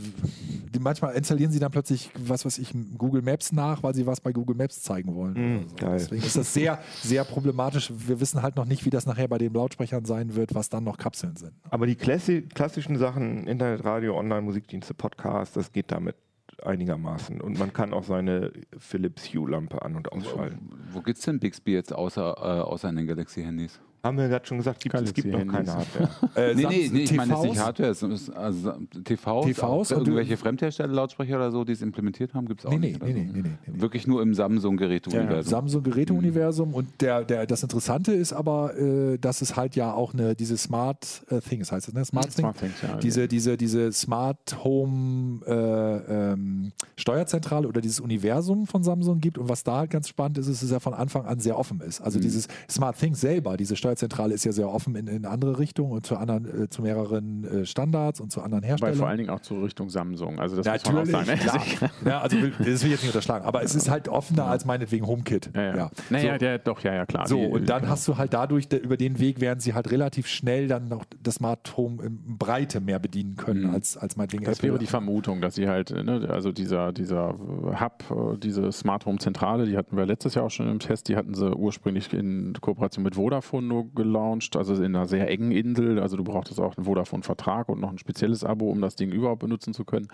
die, 0.73 0.79
manchmal 0.79 1.13
installieren 1.13 1.51
sie 1.51 1.59
dann 1.59 1.71
plötzlich, 1.71 2.09
was 2.17 2.45
weiß 2.45 2.57
ich, 2.57 2.73
Google 2.97 3.21
Maps 3.21 3.51
nach, 3.51 3.83
weil 3.83 3.93
sie 3.93 4.07
was 4.07 4.21
bei 4.21 4.31
Google 4.31 4.55
Maps 4.55 4.81
zeigen 4.81 5.13
wollen. 5.15 5.33
Mm, 5.33 5.67
so. 5.69 5.87
Deswegen 5.87 6.23
ist 6.23 6.35
das 6.35 6.53
sehr, 6.53 6.79
sehr 7.01 7.23
problematisch. 7.23 7.91
Wir 7.95 8.19
wissen 8.19 8.41
halt 8.41 8.55
noch 8.55 8.65
nicht, 8.65 8.85
wie 8.85 8.89
das 8.89 9.05
nachher 9.05 9.27
bei 9.27 9.37
den 9.37 9.53
Lautsprechern 9.53 10.05
sein 10.05 10.35
wird, 10.35 10.55
was 10.55 10.69
dann 10.69 10.83
noch 10.83 10.97
Kapseln 10.97 11.35
sind. 11.35 11.53
Aber 11.69 11.85
die 11.85 11.95
Klassi 11.95 12.41
klassischen 12.41 12.97
Sachen, 12.97 13.45
Internet, 13.45 13.83
Radio, 13.85 14.17
Online, 14.17 14.41
Musikdienste, 14.41 14.93
Podcast, 14.93 15.55
das 15.55 15.71
geht 15.71 15.91
damit 15.91 16.15
einigermaßen. 16.63 17.41
Und 17.41 17.59
man 17.59 17.73
kann 17.73 17.93
auch 17.93 18.03
seine 18.03 18.51
Philips 18.77 19.33
Hue-Lampe 19.33 19.81
an- 19.81 19.95
und 19.95 20.11
ausschalten. 20.11 20.69
Wo, 20.89 20.99
wo 20.99 21.01
gibt 21.01 21.19
es 21.19 21.25
denn 21.25 21.39
Bixby 21.39 21.73
jetzt 21.73 21.93
außer, 21.93 22.35
äh, 22.37 22.61
außer 22.61 22.89
in 22.89 22.95
den 22.95 23.07
Galaxy-Handys? 23.07 23.79
Haben 24.03 24.17
wir 24.17 24.29
gerade 24.29 24.45
schon 24.47 24.57
gesagt, 24.57 24.81
gibt, 24.81 24.95
es 24.95 25.13
gibt 25.13 25.27
noch 25.27 25.45
keine 25.45 25.75
Hardware. 25.75 26.09
äh, 26.35 26.55
nee, 26.55 26.65
nee, 26.67 26.89
nee, 26.91 26.99
ich 27.01 27.13
meine 27.13 27.33
jetzt 27.33 27.43
nicht 27.43 27.59
Hardware, 27.59 27.89
es 27.89 28.01
ist 28.01 28.31
also 28.31 28.71
TVs, 29.03 29.45
TVs 29.45 29.91
irgendwelche 29.91 30.37
Fremdhersteller-Lautsprecher 30.37 31.35
oder 31.35 31.51
so, 31.51 31.63
die 31.63 31.73
es 31.73 31.83
implementiert 31.83 32.33
haben, 32.33 32.47
gibt 32.47 32.61
es 32.61 32.65
auch 32.65 32.71
nee, 32.71 32.79
nicht. 32.79 33.03
Nee, 33.03 33.13
nee, 33.13 33.29
nee, 33.31 33.41
nee, 33.67 33.79
Wirklich 33.79 34.07
nur 34.07 34.23
im 34.23 34.33
Samsung-Geräteuniversum. 34.33 35.35
Ja, 35.35 35.43
Samsung-Geräteuniversum 35.43 36.69
mhm. 36.69 36.75
und 36.75 36.87
der, 36.99 37.23
der, 37.23 37.45
das 37.45 37.61
Interessante 37.61 38.11
ist 38.11 38.33
aber, 38.33 38.75
äh, 38.75 39.19
dass 39.19 39.43
es 39.43 39.55
halt 39.55 39.75
ja 39.75 39.93
auch 39.93 40.15
eine, 40.15 40.33
diese 40.33 40.57
Smart 40.57 41.23
äh, 41.29 41.39
Things 41.39 41.71
heißt 41.71 41.89
es, 41.89 41.93
ne? 41.93 42.03
Smart, 42.03 42.31
Smart 42.31 42.57
Thing? 42.57 42.71
Things, 42.71 42.81
ja, 42.81 42.97
diese, 42.97 43.27
diese, 43.27 43.55
diese 43.55 43.91
Smart 43.91 44.63
Home 44.63 45.45
äh, 45.45 46.31
ähm, 46.31 46.71
Steuerzentrale 46.97 47.67
oder 47.67 47.81
dieses 47.81 47.99
Universum 47.99 48.65
von 48.65 48.81
Samsung 48.81 49.19
gibt 49.19 49.37
und 49.37 49.47
was 49.47 49.63
da 49.63 49.77
halt 49.77 49.91
ganz 49.91 50.09
spannend 50.09 50.39
ist, 50.39 50.47
ist, 50.47 50.61
dass 50.61 50.63
es 50.63 50.71
ja 50.71 50.79
von 50.79 50.95
Anfang 50.95 51.25
an 51.25 51.39
sehr 51.39 51.59
offen 51.59 51.81
ist. 51.81 52.01
Also 52.01 52.17
mhm. 52.17 52.23
dieses 52.23 52.47
Smart 52.67 52.97
Things 52.97 53.21
selber, 53.21 53.57
diese 53.57 53.75
Steuerzentrale 53.75 53.90
Steuerzentrale 53.91 54.33
ist 54.33 54.45
ja 54.45 54.51
sehr 54.51 54.69
offen 54.69 54.95
in, 54.95 55.07
in 55.07 55.25
andere 55.25 55.59
Richtungen 55.59 55.91
und 55.91 56.05
zu 56.05 56.15
anderen, 56.15 56.63
äh, 56.63 56.69
zu 56.69 56.81
mehreren 56.81 57.43
äh, 57.43 57.65
Standards 57.65 58.21
und 58.21 58.31
zu 58.31 58.41
anderen 58.41 58.63
Herstellern. 58.63 58.93
Weil 58.93 58.97
vor 58.97 59.07
allen 59.07 59.17
Dingen 59.17 59.29
auch 59.29 59.41
zur 59.41 59.63
Richtung 59.63 59.89
Samsung. 59.89 60.39
Also 60.39 60.55
das 60.55 60.65
Natürlich, 60.65 61.11
muss 61.11 61.11
man 61.11 61.21
auch 61.21 61.41
sagen. 61.41 61.63
Ne? 61.81 61.89
ja, 62.09 62.21
also 62.21 62.37
das 62.37 62.65
will 62.65 62.71
ich 62.71 62.83
jetzt 62.83 63.03
nicht 63.03 63.05
unterschlagen. 63.07 63.45
Aber 63.45 63.63
es 63.63 63.75
ist 63.75 63.89
halt 63.89 64.07
offener 64.07 64.45
als 64.45 64.65
meinetwegen 64.65 65.05
HomeKit. 65.05 65.51
Ja, 65.53 65.61
ja. 65.61 65.75
ja. 65.75 65.91
Naja, 66.09 66.33
so. 66.33 66.37
der, 66.39 66.59
doch, 66.59 66.79
ja, 66.81 66.93
ja, 66.93 67.05
klar. 67.05 67.27
So, 67.27 67.39
und 67.39 67.69
dann 67.69 67.89
hast 67.89 68.07
du 68.07 68.17
halt 68.17 68.33
dadurch, 68.33 68.71
über 68.71 68.97
den 68.97 69.19
Weg 69.19 69.41
werden 69.41 69.59
sie 69.59 69.73
halt 69.73 69.91
relativ 69.91 70.27
schnell 70.27 70.67
dann 70.67 70.87
noch 70.87 71.05
das 71.21 71.35
Smart 71.35 71.75
Home 71.75 72.01
in 72.03 72.37
Breite 72.37 72.79
mehr 72.79 72.99
bedienen 72.99 73.35
können 73.35 73.63
mhm. 73.63 73.73
als, 73.73 73.97
als 73.97 74.15
meinetwegen 74.15 74.45
Das 74.45 74.59
Apple. 74.59 74.69
wäre 74.69 74.79
die 74.79 74.87
Vermutung, 74.87 75.41
dass 75.41 75.55
sie 75.55 75.67
halt, 75.67 75.91
ne, 75.91 76.27
also 76.29 76.51
dieser, 76.51 76.93
dieser 76.93 77.35
Hub, 77.79 78.03
äh, 78.09 78.37
diese 78.37 78.71
Smart 78.71 79.05
Home 79.05 79.17
Zentrale, 79.19 79.65
die 79.65 79.77
hatten 79.77 79.97
wir 79.97 80.05
letztes 80.05 80.35
Jahr 80.35 80.45
auch 80.45 80.51
schon 80.51 80.69
im 80.69 80.79
Test, 80.79 81.09
die 81.09 81.15
hatten 81.15 81.33
sie 81.33 81.53
ursprünglich 81.53 82.13
in 82.13 82.53
Kooperation 82.61 83.03
mit 83.03 83.15
Vodafone 83.15 83.67
nur 83.67 83.80
gelauncht, 83.83 84.55
also 84.55 84.75
in 84.75 84.95
einer 84.95 85.05
sehr 85.05 85.29
engen 85.29 85.51
Insel. 85.51 85.99
Also 85.99 86.17
du 86.17 86.23
brauchtest 86.23 86.59
auch 86.59 86.77
einen 86.77 86.85
Vodafone-Vertrag 86.85 87.69
und 87.69 87.79
noch 87.79 87.91
ein 87.91 87.97
spezielles 87.97 88.43
Abo, 88.43 88.69
um 88.69 88.81
das 88.81 88.95
Ding 88.95 89.11
überhaupt 89.11 89.41
benutzen 89.41 89.73
zu 89.73 89.85
können. 89.85 90.07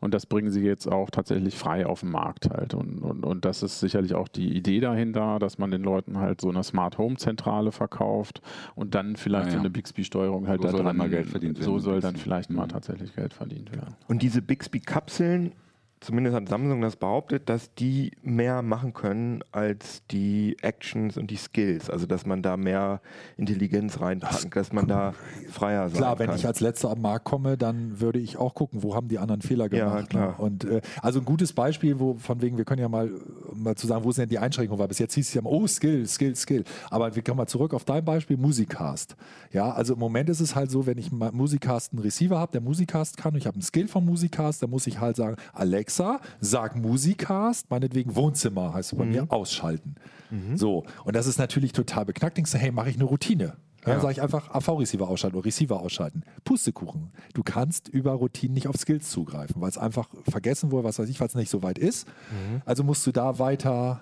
Und 0.00 0.14
das 0.14 0.26
bringen 0.26 0.50
sie 0.50 0.62
jetzt 0.62 0.86
auch 0.86 1.10
tatsächlich 1.10 1.56
frei 1.56 1.86
auf 1.86 2.00
den 2.00 2.10
Markt 2.10 2.50
halt. 2.50 2.74
Und, 2.74 2.98
und, 2.98 3.24
und 3.24 3.44
das 3.44 3.62
ist 3.62 3.80
sicherlich 3.80 4.14
auch 4.14 4.28
die 4.28 4.56
Idee 4.56 4.80
dahinter, 4.80 5.38
dass 5.38 5.58
man 5.58 5.70
den 5.70 5.82
Leuten 5.82 6.18
halt 6.18 6.40
so 6.40 6.48
eine 6.48 6.62
Smart 6.62 6.98
Home 6.98 7.16
Zentrale 7.16 7.72
verkauft 7.72 8.40
und 8.74 8.94
dann 8.94 9.16
vielleicht 9.16 9.46
ah, 9.46 9.48
ja. 9.48 9.54
so 9.54 9.60
eine 9.60 9.70
Bixby-Steuerung 9.70 10.48
halt 10.48 10.62
so 10.62 10.68
da 10.68 10.82
dran, 10.82 10.96
mal 10.96 11.08
Geld 11.08 11.26
verdient 11.26 11.58
werden. 11.58 11.64
So 11.64 11.78
soll 11.78 12.00
dann 12.00 12.16
vielleicht 12.16 12.50
mal 12.50 12.64
mhm. 12.64 12.70
tatsächlich 12.70 13.14
Geld 13.14 13.34
verdient 13.34 13.72
werden. 13.72 13.94
Und 14.08 14.22
diese 14.22 14.42
Bixby-Kapseln, 14.42 15.52
zumindest 16.00 16.36
hat 16.36 16.48
Samsung 16.48 16.80
das 16.80 16.96
behauptet, 16.96 17.48
dass 17.48 17.74
die 17.74 18.12
mehr 18.22 18.62
machen 18.62 18.92
können 18.92 19.42
als 19.52 20.02
die 20.10 20.56
Actions 20.60 21.16
und 21.16 21.30
die 21.30 21.36
Skills. 21.36 21.90
Also 21.90 22.06
dass 22.06 22.26
man 22.26 22.42
da 22.42 22.56
mehr 22.56 23.00
Intelligenz 23.36 24.00
reinpacken, 24.00 24.50
das 24.50 24.66
dass 24.68 24.72
man 24.72 24.86
da 24.86 25.14
freier 25.50 25.88
sein 25.88 25.98
Klar, 25.98 26.18
wenn 26.18 26.28
kann. 26.28 26.36
ich 26.36 26.46
als 26.46 26.60
letzter 26.60 26.90
am 26.90 27.00
Markt 27.00 27.24
komme, 27.24 27.56
dann 27.56 28.00
würde 28.00 28.18
ich 28.18 28.36
auch 28.36 28.54
gucken, 28.54 28.82
wo 28.82 28.94
haben 28.94 29.08
die 29.08 29.18
anderen 29.18 29.42
Fehler 29.42 29.68
gemacht. 29.68 29.94
Ja, 29.94 30.00
ne? 30.00 30.06
klar. 30.06 30.40
Und 30.40 30.64
äh, 30.64 30.80
also 31.02 31.20
ein 31.20 31.24
gutes 31.24 31.52
Beispiel, 31.52 31.98
wo 31.98 32.14
von 32.14 32.42
wegen, 32.42 32.56
wir 32.58 32.64
können 32.64 32.80
ja 32.80 32.88
mal, 32.88 33.10
mal 33.54 33.74
zu 33.74 33.86
sagen, 33.86 34.04
wo 34.04 34.12
sind 34.12 34.22
denn 34.22 34.28
die 34.28 34.38
Einschränkungen, 34.38 34.78
weil 34.78 34.88
bis 34.88 34.98
jetzt 34.98 35.14
hieß 35.14 35.28
es 35.28 35.34
ja 35.34 35.40
immer, 35.40 35.50
oh, 35.50 35.66
Skill, 35.66 36.06
Skill, 36.06 36.36
Skill. 36.36 36.64
Aber 36.90 37.14
wir 37.14 37.22
kommen 37.22 37.38
mal 37.38 37.46
zurück 37.46 37.74
auf 37.74 37.84
dein 37.84 38.04
Beispiel, 38.04 38.36
Musikcast. 38.36 39.16
Ja, 39.52 39.70
also 39.70 39.94
im 39.94 40.00
Moment 40.00 40.28
ist 40.28 40.40
es 40.40 40.54
halt 40.54 40.70
so, 40.70 40.86
wenn 40.86 40.98
ich 40.98 41.10
Musikcast 41.12 41.92
einen 41.92 42.02
Receiver 42.02 42.38
habe, 42.38 42.52
der 42.52 42.60
Musikcast 42.60 43.16
kann, 43.16 43.32
und 43.32 43.38
ich 43.38 43.46
habe 43.46 43.54
einen 43.54 43.62
Skill 43.62 43.88
vom 43.88 44.04
Musikcast, 44.04 44.62
dann 44.62 44.70
muss 44.70 44.86
ich 44.86 45.00
halt 45.00 45.16
sagen, 45.16 45.36
Alexa, 45.86 46.20
sag 46.40 46.74
Musikcast, 46.74 47.70
meinetwegen 47.70 48.16
Wohnzimmer 48.16 48.74
heißt 48.74 48.92
es 48.92 48.98
bei 48.98 49.04
mhm. 49.04 49.10
mir, 49.12 49.26
ausschalten. 49.28 49.94
Mhm. 50.30 50.56
So, 50.56 50.84
und 51.04 51.14
das 51.14 51.28
ist 51.28 51.38
natürlich 51.38 51.72
total 51.72 52.04
beknackt. 52.04 52.36
Denkst 52.36 52.50
du, 52.50 52.58
hey, 52.58 52.72
mache 52.72 52.90
ich 52.90 52.96
eine 52.96 53.04
Routine? 53.04 53.56
Dann 53.82 53.94
ja. 53.94 54.00
sage 54.00 54.12
ich 54.14 54.22
einfach 54.22 54.50
AV-Receiver 54.50 55.06
ausschalten 55.08 55.36
oder 55.36 55.46
Receiver 55.46 55.78
ausschalten. 55.78 56.24
Pustekuchen. 56.42 57.12
Du 57.34 57.44
kannst 57.44 57.86
über 57.86 58.12
Routinen 58.14 58.54
nicht 58.54 58.66
auf 58.66 58.74
Skills 58.76 59.10
zugreifen, 59.10 59.62
weil 59.62 59.68
es 59.68 59.78
einfach 59.78 60.08
vergessen 60.28 60.72
wurde, 60.72 60.88
was 60.88 60.98
weiß 60.98 61.08
ich, 61.08 61.20
weil 61.20 61.28
es 61.28 61.36
nicht 61.36 61.50
so 61.50 61.62
weit 61.62 61.78
ist. 61.78 62.08
Mhm. 62.08 62.62
Also 62.64 62.82
musst 62.82 63.06
du 63.06 63.12
da 63.12 63.38
weiter 63.38 64.00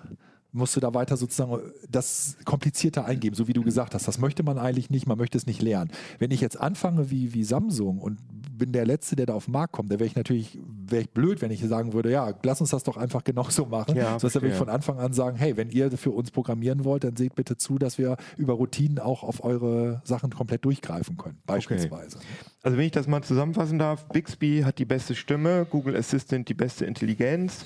musst 0.55 0.73
du 0.75 0.79
da 0.79 0.93
weiter 0.93 1.17
sozusagen 1.17 1.59
das 1.89 2.37
komplizierter 2.45 3.03
eingeben, 3.03 3.35
so 3.35 3.49
wie 3.49 3.53
du 3.53 3.61
gesagt 3.61 3.93
hast. 3.93 4.07
Das 4.07 4.19
möchte 4.19 4.41
man 4.41 4.57
eigentlich 4.57 4.89
nicht, 4.89 5.05
man 5.05 5.17
möchte 5.17 5.37
es 5.37 5.45
nicht 5.45 5.61
lernen. 5.61 5.91
Wenn 6.17 6.31
ich 6.31 6.39
jetzt 6.39 6.57
anfange 6.59 7.11
wie, 7.11 7.33
wie 7.33 7.43
Samsung 7.43 7.99
und 7.99 8.19
bin 8.57 8.71
der 8.71 8.85
Letzte, 8.85 9.17
der 9.17 9.25
da 9.25 9.33
auf 9.33 9.45
den 9.45 9.51
Markt 9.51 9.73
kommt, 9.73 9.91
dann 9.91 9.99
wäre 9.99 10.07
ich 10.07 10.15
natürlich 10.15 10.57
wäre 10.89 11.03
ich 11.03 11.09
blöd, 11.09 11.41
wenn 11.41 11.51
ich 11.51 11.61
sagen 11.65 11.93
würde, 11.93 12.11
ja, 12.11 12.33
lass 12.43 12.61
uns 12.61 12.69
das 12.71 12.83
doch 12.83 12.97
einfach 12.97 13.23
genauso 13.23 13.65
machen. 13.65 13.95
Ja, 13.95 14.19
so, 14.19 14.33
würde 14.33 14.49
ich 14.49 14.55
von 14.55 14.69
Anfang 14.69 14.99
an 14.99 15.13
sagen, 15.13 15.37
hey, 15.37 15.57
wenn 15.57 15.69
ihr 15.69 15.91
für 15.91 16.11
uns 16.11 16.31
programmieren 16.31 16.83
wollt, 16.83 17.03
dann 17.03 17.15
seht 17.15 17.35
bitte 17.35 17.57
zu, 17.57 17.77
dass 17.77 17.97
wir 17.97 18.17
über 18.37 18.53
Routinen 18.53 18.99
auch 18.99 19.23
auf 19.23 19.43
eure 19.43 20.01
Sachen 20.03 20.31
komplett 20.31 20.65
durchgreifen 20.65 21.17
können, 21.17 21.37
beispielsweise. 21.45 22.17
Okay. 22.17 22.25
Also 22.63 22.77
wenn 22.77 22.85
ich 22.85 22.91
das 22.91 23.07
mal 23.07 23.21
zusammenfassen 23.21 23.79
darf, 23.79 24.07
Bixby 24.09 24.63
hat 24.65 24.79
die 24.79 24.85
beste 24.85 25.15
Stimme, 25.15 25.65
Google 25.69 25.95
Assistant 25.95 26.49
die 26.49 26.53
beste 26.53 26.85
Intelligenz, 26.85 27.65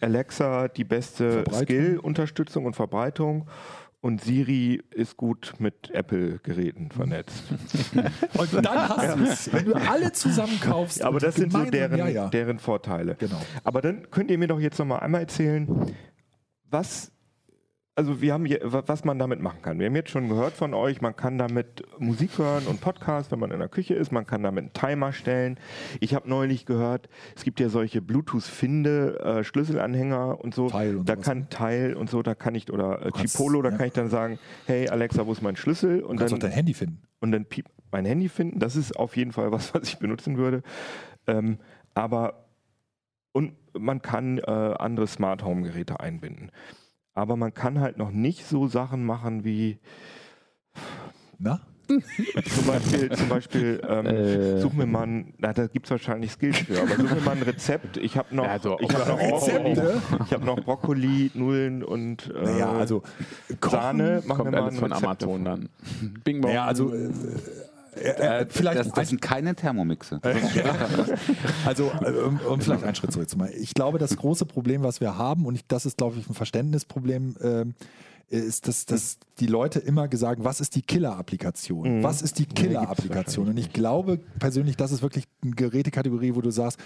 Alexa 0.00 0.68
die 0.68 0.84
beste 0.84 1.44
Skill-Unterstützung 1.52 2.66
und 2.66 2.76
Verbreitung 2.76 3.48
und 4.00 4.22
Siri 4.22 4.82
ist 4.90 5.16
gut 5.16 5.54
mit 5.58 5.90
Apple-Geräten 5.90 6.90
vernetzt. 6.90 7.42
und 8.38 8.52
dann 8.54 8.88
hast 8.88 9.16
du 9.16 9.24
es, 9.24 9.52
wenn 9.52 9.64
du 9.64 9.74
alle 9.74 10.12
zusammenkaufst. 10.12 11.02
Aber 11.02 11.18
das 11.18 11.34
sind 11.34 11.52
so 11.52 11.64
deren, 11.64 11.98
ja, 11.98 12.08
ja. 12.08 12.28
deren 12.28 12.58
Vorteile. 12.58 13.16
Genau. 13.16 13.40
Aber 13.64 13.80
dann 13.80 14.10
könnt 14.10 14.30
ihr 14.30 14.38
mir 14.38 14.48
doch 14.48 14.60
jetzt 14.60 14.78
noch 14.78 14.86
mal 14.86 14.98
einmal 14.98 15.22
erzählen, 15.22 15.68
was 16.70 17.12
also 17.98 18.20
wir 18.20 18.32
haben 18.32 18.44
hier, 18.44 18.60
was 18.62 19.04
man 19.04 19.18
damit 19.18 19.40
machen 19.40 19.60
kann. 19.60 19.80
Wir 19.80 19.86
haben 19.86 19.96
jetzt 19.96 20.10
schon 20.10 20.28
gehört 20.28 20.52
von 20.52 20.72
euch, 20.72 21.00
man 21.00 21.16
kann 21.16 21.36
damit 21.36 21.82
Musik 21.98 22.38
hören 22.38 22.64
und 22.68 22.80
Podcast, 22.80 23.32
wenn 23.32 23.40
man 23.40 23.50
in 23.50 23.58
der 23.58 23.68
Küche 23.68 23.94
ist. 23.94 24.12
Man 24.12 24.24
kann 24.24 24.44
damit 24.44 24.62
einen 24.62 24.72
Timer 24.72 25.12
stellen. 25.12 25.58
Ich 25.98 26.14
habe 26.14 26.28
neulich 26.28 26.64
gehört, 26.64 27.08
es 27.34 27.42
gibt 27.42 27.58
ja 27.58 27.68
solche 27.68 28.00
Bluetooth-Finde 28.00 29.18
äh, 29.18 29.42
Schlüsselanhänger 29.42 30.40
und 30.40 30.54
so. 30.54 30.68
Teil 30.68 30.98
und 30.98 31.08
da 31.08 31.16
kann? 31.16 31.50
Teil 31.50 31.94
und 31.94 32.08
so, 32.08 32.22
da 32.22 32.36
kann 32.36 32.54
ich 32.54 32.72
oder 32.72 33.04
äh, 33.04 33.10
Chipolo, 33.10 33.62
da 33.62 33.70
ja. 33.70 33.76
kann 33.76 33.86
ich 33.88 33.94
dann 33.94 34.10
sagen, 34.10 34.38
hey 34.66 34.88
Alexa, 34.88 35.26
wo 35.26 35.32
ist 35.32 35.42
mein 35.42 35.56
Schlüssel? 35.56 36.00
Und 36.04 36.18
du 36.18 36.20
kannst 36.20 36.34
dann 36.34 36.38
dein 36.38 36.52
Handy 36.52 36.74
finden. 36.74 37.02
Und 37.18 37.32
dann 37.32 37.46
piep, 37.46 37.66
mein 37.90 38.04
Handy 38.04 38.28
finden. 38.28 38.60
Das 38.60 38.76
ist 38.76 38.96
auf 38.96 39.16
jeden 39.16 39.32
Fall 39.32 39.50
was, 39.50 39.74
was 39.74 39.88
ich 39.88 39.98
benutzen 39.98 40.36
würde. 40.36 40.62
Ähm, 41.26 41.58
aber 41.94 42.44
und 43.32 43.54
man 43.76 44.02
kann 44.02 44.38
äh, 44.38 44.42
andere 44.42 45.08
Smart 45.08 45.42
Home 45.42 45.62
Geräte 45.62 45.98
einbinden 45.98 46.52
aber 47.18 47.36
man 47.36 47.52
kann 47.52 47.80
halt 47.80 47.98
noch 47.98 48.10
nicht 48.10 48.46
so 48.46 48.68
Sachen 48.68 49.04
machen 49.04 49.44
wie. 49.44 49.78
Na? 51.38 51.60
zum 51.88 52.66
Beispiel, 52.66 53.10
zum 53.12 53.28
Beispiel 53.30 53.80
ähm, 53.88 54.06
äh. 54.06 54.60
such 54.60 54.74
mir 54.74 54.84
mal 54.84 55.04
ein, 55.04 55.34
na, 55.38 55.54
da 55.54 55.68
gibt 55.68 55.86
es 55.86 55.90
wahrscheinlich 55.90 56.32
Skills 56.32 56.58
für, 56.58 56.82
aber 56.82 56.90
such 56.96 57.14
mir 57.14 57.20
mal 57.22 57.36
ein 57.36 57.42
Rezept. 57.42 57.96
Ich 57.96 58.18
habe 58.18 58.36
noch, 58.36 58.44
ja, 58.44 58.56
ich 58.56 58.94
hab 58.94 59.08
noch, 59.08 59.18
Brokkoli, 59.18 59.72
ich 60.26 60.32
hab 60.34 60.44
noch 60.44 60.60
Brokkoli, 60.60 61.30
Nullen 61.32 61.82
und 61.82 62.30
äh, 62.34 62.44
naja, 62.44 62.72
also 62.72 63.02
Sahne. 63.62 64.22
Machen 64.26 64.44
wir 64.44 64.52
mal 64.52 64.68
ein 64.68 64.76
von 64.76 64.92
Amazon 64.92 65.44
dann. 65.44 65.68
Bing 66.24 66.42
bong. 66.42 66.52
Ja, 66.52 66.66
also 66.66 66.92
äh, 66.92 67.10
äh, 67.96 68.42
äh, 68.42 68.46
vielleicht 68.48 68.78
das, 68.78 68.92
das 68.92 69.08
sind 69.08 69.20
keine 69.20 69.54
Thermomixe. 69.54 70.20
also, 71.66 71.90
äh, 72.02 72.10
um, 72.10 72.40
um, 72.40 72.60
vielleicht 72.60 72.84
einen 72.84 72.94
Schritt 72.94 73.12
zurück 73.12 73.28
zu 73.28 73.36
machen. 73.36 73.52
Ich 73.58 73.74
glaube, 73.74 73.98
das 73.98 74.16
große 74.16 74.46
Problem, 74.46 74.82
was 74.82 75.00
wir 75.00 75.16
haben, 75.16 75.46
und 75.46 75.54
ich, 75.54 75.66
das 75.66 75.86
ist, 75.86 75.98
glaube 75.98 76.16
ich, 76.18 76.28
ein 76.28 76.34
Verständnisproblem, 76.34 77.36
äh, 77.40 77.64
ist, 78.30 78.68
dass, 78.68 78.84
dass 78.84 79.18
die 79.40 79.46
Leute 79.46 79.78
immer 79.78 80.06
gesagt, 80.06 80.44
was 80.44 80.60
ist 80.60 80.74
die 80.74 80.82
Killer-Applikation? 80.82 81.98
Mhm. 81.98 82.02
Was 82.02 82.20
ist 82.20 82.38
die 82.38 82.46
Killer-Applikation? 82.46 83.48
Und 83.48 83.56
ich 83.56 83.72
glaube 83.72 84.18
persönlich, 84.38 84.76
das 84.76 84.92
ist 84.92 85.02
wirklich 85.02 85.24
eine 85.42 85.52
Gerätekategorie, 85.52 86.34
wo 86.34 86.42
du 86.42 86.50
sagst, 86.50 86.78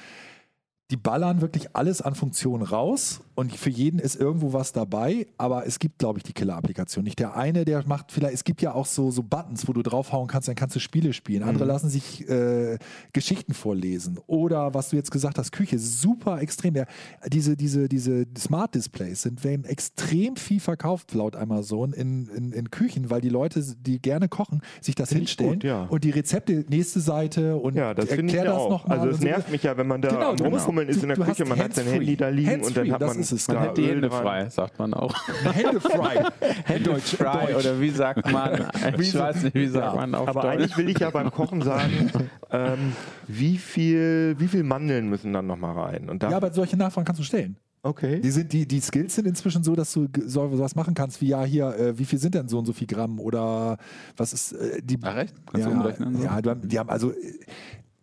die 0.93 0.99
ballern 0.99 1.41
wirklich 1.41 1.75
alles 1.75 2.03
an 2.03 2.15
Funktionen 2.15 2.63
raus 2.63 3.23
und 3.35 3.51
für 3.57 3.71
jeden 3.71 3.99
ist 3.99 4.15
irgendwo 4.15 4.53
was 4.53 4.73
dabei, 4.73 5.27
aber 5.39 5.67
es 5.67 5.79
gibt, 5.79 5.99
glaube 5.99 6.19
ich, 6.19 6.23
die 6.23 6.35
Killer-Applikation 6.35 7.03
nicht. 7.03 7.19
Der 7.19 7.35
eine, 7.35 7.65
der 7.65 7.83
macht 7.87 8.13
vielleicht, 8.13 8.35
es 8.35 8.45
gibt 8.45 8.61
ja 8.61 8.75
auch 8.75 8.85
so, 8.85 9.11
so 9.11 9.23
Buttons, 9.23 9.67
wo 9.67 9.73
du 9.73 9.83
draufhauen 9.83 10.29
kannst, 10.29 10.49
dann 10.49 10.55
kannst 10.55 10.77
du 10.77 10.81
Spiele 10.81 11.15
spielen. 11.15 11.43
Andere 11.43 11.65
mhm. 11.65 11.71
lassen 11.71 11.89
sich 11.89 12.29
äh, 12.29 12.77
Geschichten 13.15 13.55
vorlesen. 13.55 14.19
Oder 14.27 14.75
was 14.75 14.91
du 14.91 14.97
jetzt 14.97 15.11
gesagt 15.11 15.39
hast, 15.39 15.51
Küche, 15.51 15.79
super 15.79 16.43
extrem. 16.43 16.77
Ja, 16.77 16.85
diese, 17.27 17.57
diese, 17.57 17.89
diese 17.89 18.27
Smart 18.37 18.75
Displays 18.75 19.23
sind, 19.23 19.43
werden 19.45 19.65
extrem 19.65 20.37
viel 20.37 20.61
verkauft 20.61 21.15
laut 21.15 21.35
Amazon 21.35 21.95
in, 21.95 22.29
in, 22.29 22.53
in 22.53 22.71
Küchen, 22.71 23.09
weil 23.09 23.23
die 23.23 23.31
Leute, 23.31 23.65
die 23.81 23.99
gerne 23.99 24.29
kochen, 24.29 24.61
sich 24.83 24.95
das 24.95 25.09
Find 25.09 25.21
hinstellen 25.21 25.55
gut, 25.55 25.65
ja. 25.65 25.85
und 25.85 26.05
die 26.05 26.11
Rezepte, 26.11 26.67
nächste 26.69 27.01
Seite 27.01 27.57
und 27.57 27.77
ja, 27.77 27.95
das 27.95 28.07
erklär 28.11 28.45
das 28.45 28.69
nochmal. 28.69 28.99
Also 28.99 29.17
es 29.17 29.21
nervt 29.21 29.47
so. 29.47 29.53
mich 29.53 29.63
ja, 29.63 29.75
wenn 29.79 29.87
man 29.87 30.03
da 30.03 30.11
genau, 30.11 30.35
rumfummeln 30.83 30.89
ist 30.89 31.03
in 31.03 31.09
der 31.09 31.35
Küche, 31.35 31.45
man 31.45 31.59
hat 31.59 31.75
sein 31.75 31.87
Handy 31.87 32.17
da 32.17 32.29
liegen 32.29 32.63
und 32.63 32.77
dann 32.77 32.93
hat 32.93 33.01
man 33.01 33.19
ist 33.19 33.33
es. 33.33 33.49
Man 33.49 33.61
hat 33.61 33.77
die 33.77 33.87
Hände 33.87 34.11
frei, 34.11 34.49
sagt 34.49 34.79
man 34.79 34.95
auch. 34.95 35.15
Hände 35.53 35.81
frei. 35.81 36.25
Hände 36.65 36.97
frei 37.01 37.57
oder 37.57 37.81
wie 37.81 37.91
sagt 37.91 38.31
man? 38.31 38.67
Ich 38.99 39.15
weiß 39.15 39.45
nicht, 39.45 39.55
wie 39.55 39.69
sagt 39.69 39.97
man 39.97 40.15
auf 40.15 40.29
Aber 40.29 40.43
Deutsch. 40.43 40.53
eigentlich 40.53 40.77
will 40.77 40.89
ich 40.91 40.99
ja 40.99 41.11
beim 41.11 41.31
Kochen 41.31 41.63
sagen, 41.63 42.11
ähm, 42.51 42.93
wie, 43.29 43.59
viel, 43.59 44.37
wie 44.39 44.49
viel 44.49 44.63
Mandeln 44.63 45.09
müssen 45.09 45.33
dann 45.33 45.47
nochmal 45.47 45.79
rein? 45.79 46.09
Und 46.09 46.23
ja, 46.23 46.37
aber 46.37 46.53
solche 46.53 46.77
Nachfragen 46.77 47.07
kannst 47.07 47.21
du 47.21 47.25
stellen. 47.25 47.57
Okay. 47.85 48.21
Die, 48.21 48.31
sind, 48.31 48.53
die, 48.53 48.67
die 48.67 48.81
Skills 48.81 49.17
sind 49.17 49.27
inzwischen 49.27 49.65
so, 49.65 49.75
dass 49.75 49.93
du 49.93 50.07
so 50.27 50.57
was 50.57 50.77
machen 50.77 50.95
kannst, 50.95 51.21
wie 51.21 51.29
ja 51.29 51.43
hier, 51.43 51.77
äh, 51.77 51.99
wie 51.99 52.05
viel 52.05 52.21
sind 52.21 52.37
denn 52.37 52.47
so 52.47 52.59
und 52.59 52.67
so 52.67 52.73
viel 52.73 52.87
Gramm 52.87 53.19
oder 53.19 53.77
was 54.17 54.33
ist 54.33 54.53
äh, 54.53 54.81
die. 54.81 54.99
Ach, 55.03 55.17
recht? 55.17 55.35
Kannst 55.47 55.67
ja, 55.67 55.73
du 55.73 55.81
umrechnen? 55.81 56.17
So? 56.17 56.25
Ja, 56.25 56.41
die 56.41 56.79
haben 56.79 56.91
also 56.91 57.13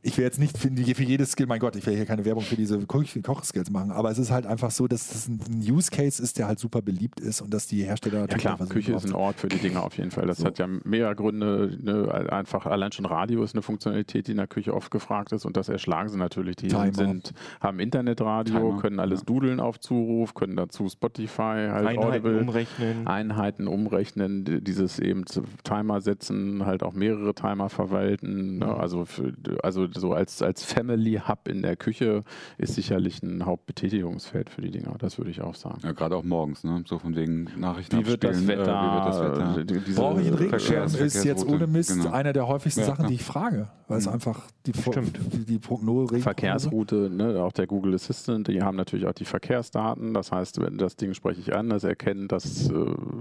ich 0.02 0.18
will 0.18 0.24
jetzt 0.24 0.40
nicht 0.40 0.58
für, 0.58 0.70
für, 0.70 1.04
jedes 1.04 1.32
Skill, 1.32 1.48
mein 1.48 1.60
Gott, 1.60 1.76
ich 1.76 1.86
will 1.86 1.94
hier 1.94 2.06
keine 2.06 2.24
Werbung 2.24 2.44
für 2.44 2.56
diese 2.56 2.80
Kochskills 2.86 3.70
machen, 3.70 3.92
aber 3.92 4.10
es 4.10 4.18
ist 4.18 4.32
halt 4.32 4.46
einfach 4.46 4.72
so, 4.72 4.88
dass 4.88 5.14
es 5.14 5.28
ein 5.28 5.40
Use 5.60 5.92
Case 5.92 6.24
ist, 6.24 6.38
der 6.38 6.48
halt 6.48 6.58
super 6.58 6.82
beliebt 6.82 7.20
ist 7.20 7.42
und 7.42 7.54
dass 7.54 7.68
die 7.68 7.84
Hersteller 7.84 8.22
natürlich. 8.22 8.44
Ja, 8.44 8.56
klar, 8.56 8.68
Küche 8.70 8.94
ist 8.94 9.06
ein 9.06 9.14
Ort 9.14 9.40
für 9.40 9.50
die 9.50 9.58
Dinge 9.58 9.84
auf 9.84 9.98
jeden 9.98 10.12
Fall. 10.12 10.26
Das 10.26 10.38
so. 10.38 10.46
hat 10.46 10.58
ja 10.58 10.68
mehrere 10.68 11.16
Gründe. 11.16 11.78
Ne? 11.82 12.30
Einfach 12.32 12.66
allein 12.66 12.94
schon 12.94 13.06
Radio 13.06 13.44
ist 13.44 13.56
eine 13.56 13.62
Funktionalität, 13.62 14.28
die 14.28 14.32
in 14.32 14.38
der 14.38 14.48
Küche 14.48 14.74
oft 14.74 14.90
gefragt 14.90 15.34
ist 15.34 15.46
und 15.46 15.58
das 15.58 15.68
erschlagen 15.68 16.08
sie 16.08 16.18
natürlich. 16.18 16.56
Die 16.56 16.70
sind, 16.70 17.34
haben 17.60 17.80
Internetradio, 17.80 18.58
Timer. 18.58 18.82
können 18.82 19.00
alles 19.00 19.22
ja. 19.22 19.26
dudeln 19.26 19.60
auf 19.60 19.82
Zuruf, 19.82 20.34
können 20.34 20.56
dazu 20.56 20.88
Spotify, 20.88 21.68
halt 21.70 21.88
Einheiten 21.88 22.04
Audible, 22.04 22.40
umrechnen. 22.40 23.06
Einheiten 23.06 23.68
umrechnen, 23.68 24.64
dieses 24.64 25.00
eben 25.00 25.26
Timer 25.64 26.00
setzen, 26.00 26.66
halt 26.66 26.84
auch 26.84 26.94
mehrere 26.94 27.34
Timer 27.34 27.70
verwalten. 27.70 28.60
Ne? 28.60 28.66
Mhm. 28.66 28.72
Also, 28.72 29.06
für, 29.06 29.34
also 29.62 29.89
so 29.96 30.14
als, 30.14 30.42
als 30.42 30.64
Family 30.64 31.22
Hub 31.28 31.48
in 31.48 31.62
der 31.62 31.76
Küche 31.76 32.24
ist 32.58 32.76
sicherlich 32.76 33.22
ein 33.24 33.46
Hauptbetätigungsfeld 33.46 34.50
für 34.50 34.62
die 34.62 34.72
Dinger. 34.72 34.96
Das 35.00 35.18
würde 35.18 35.32
ich 35.32 35.42
auch 35.42 35.56
sagen. 35.56 35.80
Ja, 35.84 35.92
gerade 35.92 36.16
auch 36.16 36.24
morgens, 36.24 36.64
ne? 36.64 36.84
So 36.86 37.00
von 37.00 37.16
wegen 37.16 37.50
Nachrichten. 37.58 38.00
Wie 38.00 38.06
wird 38.06 38.24
das 38.24 38.48
Wetter? 38.48 38.62
Äh, 38.62 38.66
wie 38.66 38.96
wird 38.96 39.06
das 39.06 39.88
Wetter? 39.88 40.02
Brauche 40.02 40.22
ich 40.22 40.28
einen 40.28 40.38
Regenschirm? 40.38 40.86
Ist 40.86 41.24
jetzt 41.24 41.46
ohne 41.48 41.68
Mist 41.68 41.94
genau. 41.94 42.12
einer 42.12 42.34
der 42.34 42.48
häufigsten 42.48 42.82
ja, 42.82 42.88
Sachen, 42.88 43.08
die 43.08 43.16
ich 43.16 43.24
frage, 43.24 43.70
weil 43.88 43.98
es 43.98 44.08
mhm. 44.08 44.14
einfach 44.14 44.42
die, 44.66 44.74
Stimmt. 44.74 45.18
die, 45.34 45.46
die 45.46 45.60
Prognose 45.60 46.20
Verkehrsroute, 46.20 47.10
ne? 47.10 47.42
auch 47.42 47.52
der 47.52 47.68
Google 47.68 47.96
Assistant, 47.96 48.48
die 48.48 48.62
haben 48.62 48.78
natürlich 48.78 49.06
auch 49.08 49.14
die 49.14 49.26
Verkehrsdaten. 49.26 50.14
Das 50.14 50.32
heißt, 50.32 50.62
wenn 50.62 50.78
das 50.78 50.96
Ding 50.96 51.14
spreche 51.14 51.42
ich 51.42 51.54
an, 51.56 51.70
das 51.70 51.84
erkennt, 51.84 52.32
dass, 52.32 52.70
äh, 52.70 52.74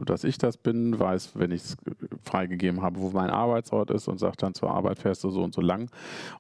dass 0.05 0.25
ich 0.25 0.39
das 0.39 0.57
bin, 0.57 0.99
weiß, 0.99 1.33
wenn 1.35 1.51
ich 1.51 1.63
es 1.63 1.77
freigegeben 2.23 2.83
habe, 2.83 3.01
wo 3.01 3.11
mein 3.11 3.31
Arbeitsort 3.31 3.91
ist 3.91 4.09
und 4.09 4.19
sagt 4.19 4.43
dann 4.43 4.55
zur 4.55 4.71
Arbeit 4.71 4.99
fährst 4.99 5.25
du 5.25 5.31
so 5.31 5.43
und 5.43 5.55
so 5.55 5.61
lang. 5.61 5.91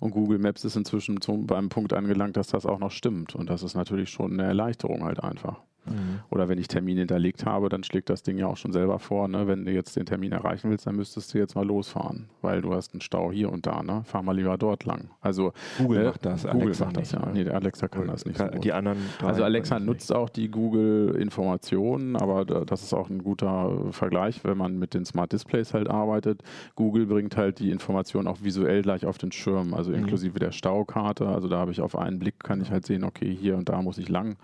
Und 0.00 0.10
Google 0.18 0.38
Maps 0.38 0.64
ist 0.64 0.76
inzwischen 0.76 1.20
zum, 1.20 1.46
beim 1.46 1.68
Punkt 1.68 1.92
angelangt, 1.92 2.36
dass 2.36 2.48
das 2.48 2.66
auch 2.66 2.80
noch 2.80 2.90
stimmt. 2.90 3.34
Und 3.34 3.48
das 3.48 3.62
ist 3.62 3.74
natürlich 3.74 4.10
schon 4.10 4.32
eine 4.32 4.44
Erleichterung 4.44 5.04
halt 5.04 5.22
einfach. 5.22 5.62
Mhm. 5.90 6.20
Oder 6.30 6.48
wenn 6.48 6.58
ich 6.58 6.68
Termin 6.68 6.98
hinterlegt 6.98 7.46
habe, 7.46 7.68
dann 7.68 7.84
schlägt 7.84 8.10
das 8.10 8.22
Ding 8.22 8.38
ja 8.38 8.46
auch 8.46 8.56
schon 8.56 8.72
selber 8.72 8.98
vor. 8.98 9.28
Ne? 9.28 9.46
Wenn 9.46 9.64
du 9.64 9.72
jetzt 9.72 9.96
den 9.96 10.06
Termin 10.06 10.32
erreichen 10.32 10.70
willst, 10.70 10.86
dann 10.86 10.96
müsstest 10.96 11.34
du 11.34 11.38
jetzt 11.38 11.54
mal 11.54 11.66
losfahren, 11.66 12.28
weil 12.42 12.62
du 12.62 12.74
hast 12.74 12.94
einen 12.94 13.00
Stau 13.00 13.32
hier 13.32 13.50
und 13.50 13.66
da. 13.66 13.82
Ne? 13.82 14.02
Fahr 14.04 14.22
mal 14.22 14.36
lieber 14.36 14.56
dort 14.56 14.84
lang. 14.84 15.10
Also 15.20 15.52
Google 15.78 16.02
äh, 16.02 16.04
macht 16.06 16.24
das. 16.24 16.42
Google 16.44 16.62
Alexa 16.62 16.84
macht 16.84 16.96
das 16.96 17.12
ja. 17.12 17.26
Ne? 17.26 17.44
Nee, 17.44 17.50
Alexa 17.50 17.88
kann 17.88 18.06
das 18.06 18.24
nicht. 18.24 18.38
so 18.38 18.46
die 18.46 18.72
anderen 18.72 18.98
also 19.22 19.44
Alexa 19.44 19.78
nutzt 19.78 20.14
auch 20.14 20.28
die 20.28 20.48
Google-Informationen, 20.50 22.16
aber 22.16 22.44
das 22.44 22.82
ist 22.82 22.94
auch 22.94 23.10
ein 23.10 23.22
guter 23.22 23.92
Vergleich, 23.92 24.44
wenn 24.44 24.56
man 24.56 24.78
mit 24.78 24.94
den 24.94 25.04
Smart 25.04 25.32
Displays 25.32 25.74
halt 25.74 25.88
arbeitet. 25.88 26.42
Google 26.74 27.06
bringt 27.06 27.36
halt 27.36 27.58
die 27.58 27.70
Informationen 27.70 28.28
auch 28.28 28.42
visuell 28.42 28.82
gleich 28.82 29.06
auf 29.06 29.18
den 29.18 29.32
Schirm, 29.32 29.74
also 29.74 29.90
mhm. 29.90 29.98
inklusive 29.98 30.34
mhm. 30.34 30.38
der 30.38 30.52
Staukarte. 30.52 31.26
Also 31.28 31.48
da 31.48 31.58
habe 31.58 31.72
ich 31.72 31.80
auf 31.80 31.96
einen 31.96 32.18
Blick 32.18 32.38
kann 32.42 32.60
ich 32.60 32.70
halt 32.70 32.86
sehen, 32.86 33.04
okay, 33.04 33.34
hier 33.34 33.56
und 33.56 33.68
da 33.68 33.82
muss 33.82 33.98
ich 33.98 34.08
lang. 34.08 34.36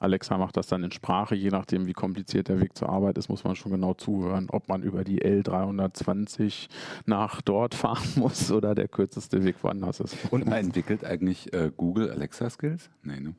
Alexa 0.00 0.38
macht 0.38 0.56
das 0.56 0.66
dann 0.66 0.84
in 0.84 0.92
Sprache, 0.92 1.34
je 1.34 1.50
nachdem, 1.50 1.86
wie 1.86 1.92
kompliziert 1.92 2.48
der 2.48 2.60
Weg 2.60 2.76
zur 2.76 2.88
Arbeit 2.88 3.18
ist, 3.18 3.28
muss 3.28 3.44
man 3.44 3.56
schon 3.56 3.72
genau 3.72 3.94
zuhören, 3.94 4.48
ob 4.50 4.68
man 4.68 4.82
über 4.82 5.04
die 5.04 5.22
L320 5.22 6.68
nach 7.06 7.40
dort 7.42 7.74
fahren 7.74 8.08
muss 8.16 8.50
oder 8.50 8.74
der 8.74 8.88
kürzeste 8.88 9.44
Weg 9.44 9.56
woanders 9.62 10.00
ist. 10.00 10.16
Und 10.30 10.46
entwickelt 10.48 11.04
eigentlich 11.04 11.52
äh, 11.52 11.70
Google 11.76 12.10
Alexa 12.10 12.50
Skills? 12.50 12.90
Nee, 13.02 13.20
ne? 13.20 13.34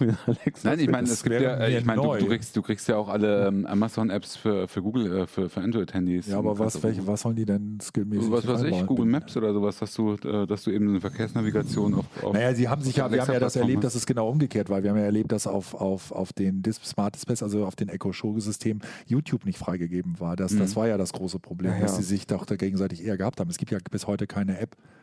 Nein, 0.62 0.78
ich 0.80 0.90
meine, 0.90 1.08
es 1.08 1.22
gibt 1.22 1.40
ja, 1.40 1.66
ich 1.68 1.84
meine, 1.84 2.02
du, 2.02 2.16
du, 2.16 2.26
kriegst, 2.26 2.56
du 2.56 2.62
kriegst 2.62 2.88
ja 2.88 2.96
auch 2.96 3.08
alle 3.08 3.46
ähm, 3.48 3.66
Amazon-Apps 3.66 4.36
für, 4.36 4.68
für 4.68 4.82
Google, 4.82 5.20
äh, 5.20 5.26
für, 5.26 5.48
für 5.48 5.60
Android-Handys. 5.60 6.28
Ja, 6.28 6.38
aber 6.38 6.58
was, 6.58 6.82
welche, 6.82 7.06
was 7.06 7.22
sollen 7.22 7.36
die 7.36 7.44
denn 7.44 7.78
skillmäßig? 7.80 8.30
Was 8.30 8.46
weiß 8.46 8.62
ich, 8.64 8.86
Google 8.86 9.06
Maps 9.06 9.36
oder 9.36 9.52
sowas, 9.52 9.78
dass 9.78 9.94
du, 9.94 10.14
äh, 10.14 10.46
dass 10.46 10.62
du 10.62 10.70
eben 10.70 10.88
eine 10.88 11.00
Verkehrsnavigation 11.00 11.94
auf, 11.94 12.04
auf 12.22 12.32
Naja, 12.32 12.54
sie 12.54 12.68
haben 12.68 12.82
sich 12.82 12.96
ja, 12.96 13.10
wir 13.10 13.22
haben 13.22 13.32
ja 13.32 13.40
das 13.40 13.56
erlebt, 13.56 13.84
dass 13.84 13.94
es 13.94 14.06
genau 14.06 14.28
umgekehrt 14.28 14.68
war. 14.68 14.82
Wir 14.82 14.90
haben 14.90 14.98
ja 14.98 15.04
erlebt, 15.04 15.32
dass 15.32 15.46
auf, 15.46 15.74
auf, 15.74 16.12
auf 16.12 16.32
den 16.32 16.62
Dis 16.62 16.76
Smart 16.84 17.14
Displays, 17.14 17.42
also 17.42 17.64
auf 17.64 17.76
den 17.76 17.88
Echo 17.88 18.12
Show-System, 18.12 18.80
YouTube 19.06 19.44
nicht 19.44 19.58
freigegeben 19.58 20.20
war. 20.20 20.36
Das, 20.36 20.52
mhm. 20.52 20.60
das 20.60 20.76
war 20.76 20.88
ja 20.88 20.96
das 20.96 21.12
große 21.12 21.38
Problem, 21.38 21.72
ja, 21.72 21.80
dass 21.80 21.96
sie 21.96 22.02
sich 22.02 22.26
doch 22.26 22.44
da 22.44 22.56
gegenseitig 22.56 23.04
eher 23.04 23.16
gehabt 23.16 23.40
haben. 23.40 23.50
Es 23.50 23.58
gibt 23.58 23.70
ja 23.70 23.78
bis 23.90 24.06
heute 24.06 24.26
keine 24.26 24.58
App, 24.58 24.74
äh, 24.74 24.98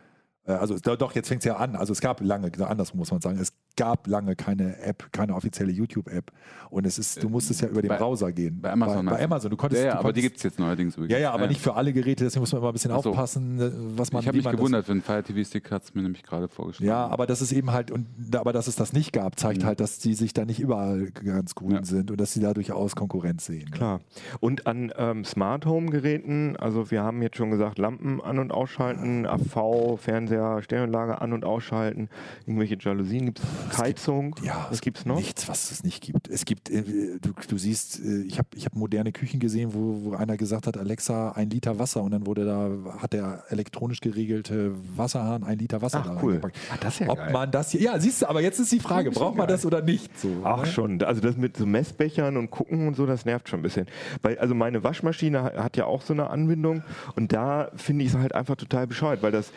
also 0.52 0.78
doch, 0.78 1.16
jetzt 1.16 1.28
fängt 1.28 1.41
es 1.41 1.46
ja 1.46 1.58
an. 1.58 1.76
Also 1.76 1.93
es 1.93 2.02
gab 2.02 2.22
lange, 2.22 2.52
anders 2.68 2.93
muss 2.93 3.12
man 3.12 3.22
sagen, 3.22 3.39
es 3.39 3.54
gab 3.76 4.08
lange 4.08 4.36
keine 4.36 4.80
App, 4.80 5.12
keine 5.12 5.36
offizielle 5.36 5.72
YouTube-App. 5.72 6.32
Und 6.70 6.86
es 6.86 7.00
ist, 7.00 7.24
du 7.24 7.30
musstest 7.30 7.62
ja 7.62 7.68
über 7.68 7.82
den 7.82 7.89
bei, 7.89 7.98
Browser 7.98 8.32
gehen. 8.32 8.62
Bei 8.62 8.72
Amazon. 8.72 9.06
Bei, 9.06 9.14
bei 9.14 9.24
Amazon. 9.24 9.52
Du 9.52 9.58
konntest, 9.58 9.82
ja, 9.82 9.89
ja 9.89 9.93
du 9.96 10.00
aber 10.00 10.14
die 10.14 10.22
gibt 10.22 10.38
es 10.38 10.43
jetzt 10.43 10.60
neuerdings 10.60 10.98
wirklich. 10.98 11.12
Ja, 11.12 11.18
ja, 11.18 11.32
aber 11.32 11.43
ja. 11.43 11.50
nicht 11.50 11.62
für 11.62 11.74
alle 11.74 11.93
Geräte, 11.93 12.24
deswegen 12.24 12.41
muss 12.41 12.52
man 12.52 12.62
immer 12.62 12.70
ein 12.70 12.74
bisschen 12.74 12.91
so. 12.91 13.10
aufpassen, 13.10 13.60
äh, 13.60 13.72
was 13.98 14.12
man 14.12 14.22
Ich 14.22 14.28
habe 14.28 14.38
mich 14.38 14.50
gewundert, 14.50 14.88
wenn 14.88 15.02
Fire 15.02 15.24
TV 15.24 15.43
Stick 15.43 15.72
hat 15.72 15.84
es 15.84 15.93
mir 15.96 16.02
nämlich 16.02 16.24
gerade 16.24 16.48
vorgestellt. 16.48 16.88
Ja, 16.88 17.08
aber 17.08 17.26
das 17.26 17.41
ist 17.41 17.52
eben 17.52 17.72
halt, 17.72 17.91
und 17.91 18.08
aber 18.36 18.54
dass 18.54 18.68
es 18.68 18.76
das 18.76 18.93
nicht 18.93 19.14
gab, 19.14 19.39
zeigt 19.39 19.62
mhm. 19.62 19.66
halt, 19.66 19.80
dass 19.80 20.00
die 20.00 20.14
sich 20.14 20.34
da 20.34 20.46
nicht 20.46 20.60
überall 20.60 21.12
ganz 21.12 21.56
grün 21.56 21.72
ja. 21.72 21.84
sind 21.84 22.12
und 22.12 22.20
dass 22.20 22.34
sie 22.34 22.39
da 22.39 22.54
durchaus 22.54 22.96
Konkurrenz 22.96 23.46
sehen. 23.46 23.72
Klar. 23.72 24.02
Und 24.39 24.68
an 24.68 24.93
ähm, 24.98 25.26
Smart 25.26 25.66
Home 25.66 25.89
Geräten, 25.89 26.56
also 26.58 26.91
wir 26.91 27.04
haben 27.04 27.22
jetzt 27.22 27.38
schon 27.38 27.52
gesagt, 27.52 27.78
Lampen 27.80 28.22
an- 28.22 28.39
und 28.39 28.52
ausschalten, 28.52 29.26
AV, 29.26 29.98
Fernseher, 29.98 30.35
Stereoanlage 30.62 31.22
an- 31.22 31.34
und 31.34 31.46
ausschalten, 31.46 32.10
irgendwelche 32.46 32.78
Jalousien, 32.80 33.26
gibt 33.26 33.42
es 33.72 33.78
Heizung. 33.78 34.36
Ja, 34.44 34.68
was 34.70 34.82
gibt 34.82 35.00
es 35.00 35.06
noch? 35.06 35.16
Nichts, 35.18 35.48
was 35.48 35.72
es 35.72 35.84
nicht 35.84 36.02
gibt. 36.04 36.28
Es 36.30 36.46
gibt, 36.46 36.70
äh, 36.70 36.84
du, 37.22 37.32
du 37.48 37.58
siehst, 37.58 38.00
äh, 38.04 38.22
ich 38.24 38.38
habe 38.38 38.48
ich 38.56 38.66
hab 38.66 38.76
moderne 38.76 39.12
Küchen 39.12 39.40
gesehen, 39.40 39.74
wo, 39.74 40.12
wo 40.12 40.16
einer 40.16 40.38
gesagt 40.38 40.68
hat, 40.68 40.78
Alexa, 40.78 41.32
ein 41.32 41.50
Liter 41.50 41.80
Wasser 41.80 42.02
und 42.04 42.12
dann 42.12 42.26
wurde 42.26 42.46
da, 42.46 42.70
hat 43.00 43.14
der 43.14 43.44
elektronisch 43.50 44.02
geregelte 44.02 44.72
Wasserhahn 44.96 45.44
ein 45.44 45.58
Liter 45.58 45.82
Wasser 45.82 46.02
Ach, 46.04 46.16
da 46.16 46.20
cool. 46.24 46.42
Ach, 46.72 46.78
das 46.78 46.94
ist 46.96 47.00
ja 47.02 47.10
Ob 47.10 47.18
geil. 47.18 47.32
man 47.32 47.52
das 47.52 47.72
hier, 47.72 47.82
ja, 47.82 48.00
siehst 48.00 48.22
du, 48.22 48.30
aber 48.30 48.42
jetzt 48.42 48.60
ist 48.60 48.72
die 48.72 48.80
Frage, 48.80 49.12
braucht 49.12 49.36
man 49.36 49.48
geil. 49.48 49.56
das 49.56 49.66
oder 49.66 49.82
nicht? 49.82 50.18
So, 50.20 50.30
Ach 50.44 50.62
ne? 50.62 50.66
schon, 50.68 51.02
also 51.04 51.22
das 51.22 51.38
mit 51.38 51.58
so 51.58 51.66
Messbechern 51.66 52.38
und 52.38 52.52
gucken 52.52 52.88
und 52.88 52.96
so, 52.96 53.06
das 53.06 53.26
nervt 53.26 53.50
schon 53.50 53.60
ein 53.60 53.64
bisschen. 53.64 53.88
Weil, 54.22 54.38
also 54.40 54.56
meine 54.56 54.84
Waschmaschine 54.84 55.44
hat 55.44 55.78
ja 55.78 55.86
auch 55.86 56.02
so 56.02 56.14
eine 56.14 56.30
Anbindung 56.30 56.84
und 57.16 57.34
da 57.34 57.70
finde 57.76 58.04
ich 58.06 58.12
es 58.14 58.18
halt 58.18 58.36
einfach 58.36 58.56
total 58.56 58.88
bescheuert, 58.88 59.22
weil 59.24 59.32
das 59.32 59.52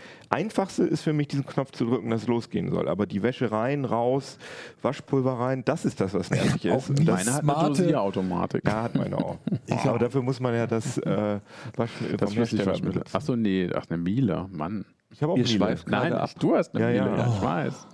Einfachste 0.69 0.85
ist 0.85 1.03
für 1.03 1.12
mich, 1.12 1.29
diesen 1.29 1.47
Knopf 1.47 1.73
zu 1.73 1.87
drücken, 1.87 2.11
dass 2.11 2.23
es 2.23 2.29
losgehen 2.29 2.71
soll. 2.71 2.89
Aber 2.89 3.07
die 3.07 3.23
Wäsche 3.23 3.51
rein, 3.51 3.85
raus, 3.85 4.39
Waschpulver 4.83 5.39
rein, 5.39 5.64
das 5.64 5.85
ist 5.85 6.01
das, 6.01 6.14
was 6.14 6.31
nervig 6.31 6.64
ist. 6.66 6.73
Auch 6.73 6.89
meine 6.89 7.33
hat 7.33 7.43
eine 7.43 7.69
Dosierautomatik. 7.69 8.66
Ja, 8.66 8.83
hat 8.83 8.95
meine 8.95 9.16
auch. 9.16 9.39
Ich, 9.66 9.81
aber 9.81 9.99
dafür 9.99 10.23
muss 10.23 10.41
man 10.41 10.55
ja 10.55 10.66
das 10.66 10.99
äh, 10.99 11.41
Waschen 11.77 12.16
das 12.16 12.31
vom 12.31 12.39
Hersteller 12.39 13.03
Achso, 13.12 13.37
nee, 13.37 13.71
ach, 13.75 13.85
eine 13.89 13.99
Miele, 13.99 14.47
Mann. 14.51 14.85
Ich 15.11 15.22
habe 15.22 15.32
auch 15.32 15.38
Ihr 15.38 15.44
Miele. 15.44 15.76
Nein, 15.86 16.12
ab. 16.12 16.30
du 16.38 16.54
hast 16.54 16.74
eine 16.74 16.94
ja, 16.94 17.04
Miele, 17.04 17.16
ja. 17.16 17.26
ich 17.26 17.42
weiß. 17.42 17.86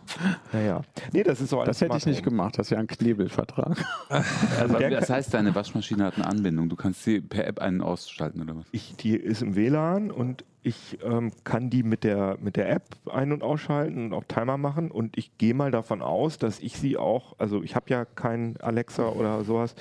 Naja. 0.52 0.82
Nee, 1.12 1.22
das 1.22 1.40
ist 1.40 1.50
so 1.50 1.62
Das 1.64 1.80
hätte 1.80 1.96
ich 1.96 2.06
nicht 2.06 2.24
gemacht, 2.24 2.58
das 2.58 2.66
ist 2.66 2.70
ja 2.70 2.78
ein 2.78 2.88
Knebelvertrag. 2.88 3.84
also 4.08 4.78
das 4.78 5.10
heißt, 5.10 5.32
deine 5.32 5.54
Waschmaschine 5.54 6.04
hat 6.04 6.16
eine 6.16 6.26
Anbindung. 6.26 6.68
Du 6.68 6.76
kannst 6.76 7.04
sie 7.04 7.20
per 7.20 7.46
App 7.46 7.60
einen 7.60 7.80
ausschalten, 7.82 8.42
oder 8.42 8.56
was? 8.56 8.66
Ich, 8.72 8.96
die 8.96 9.16
ist 9.16 9.42
im 9.42 9.54
WLAN 9.54 10.10
und 10.10 10.44
ich 10.64 10.98
ähm, 11.04 11.30
kann 11.44 11.68
die 11.68 11.82
mit 11.82 12.04
der, 12.04 12.38
mit 12.40 12.56
der 12.56 12.70
App 12.70 12.84
ein- 13.10 13.32
und 13.32 13.42
ausschalten 13.42 14.06
und 14.06 14.12
auch 14.14 14.24
Timer 14.24 14.56
machen 14.56 14.90
und 14.90 15.16
ich 15.18 15.36
gehe 15.36 15.52
mal 15.54 15.70
davon 15.70 16.00
aus, 16.00 16.38
dass 16.38 16.58
ich 16.58 16.78
sie 16.78 16.96
auch, 16.96 17.34
also 17.38 17.62
ich 17.62 17.76
habe 17.76 17.90
ja 17.90 18.06
kein 18.06 18.56
Alexa 18.56 19.08
oder 19.08 19.44
sowas, 19.44 19.74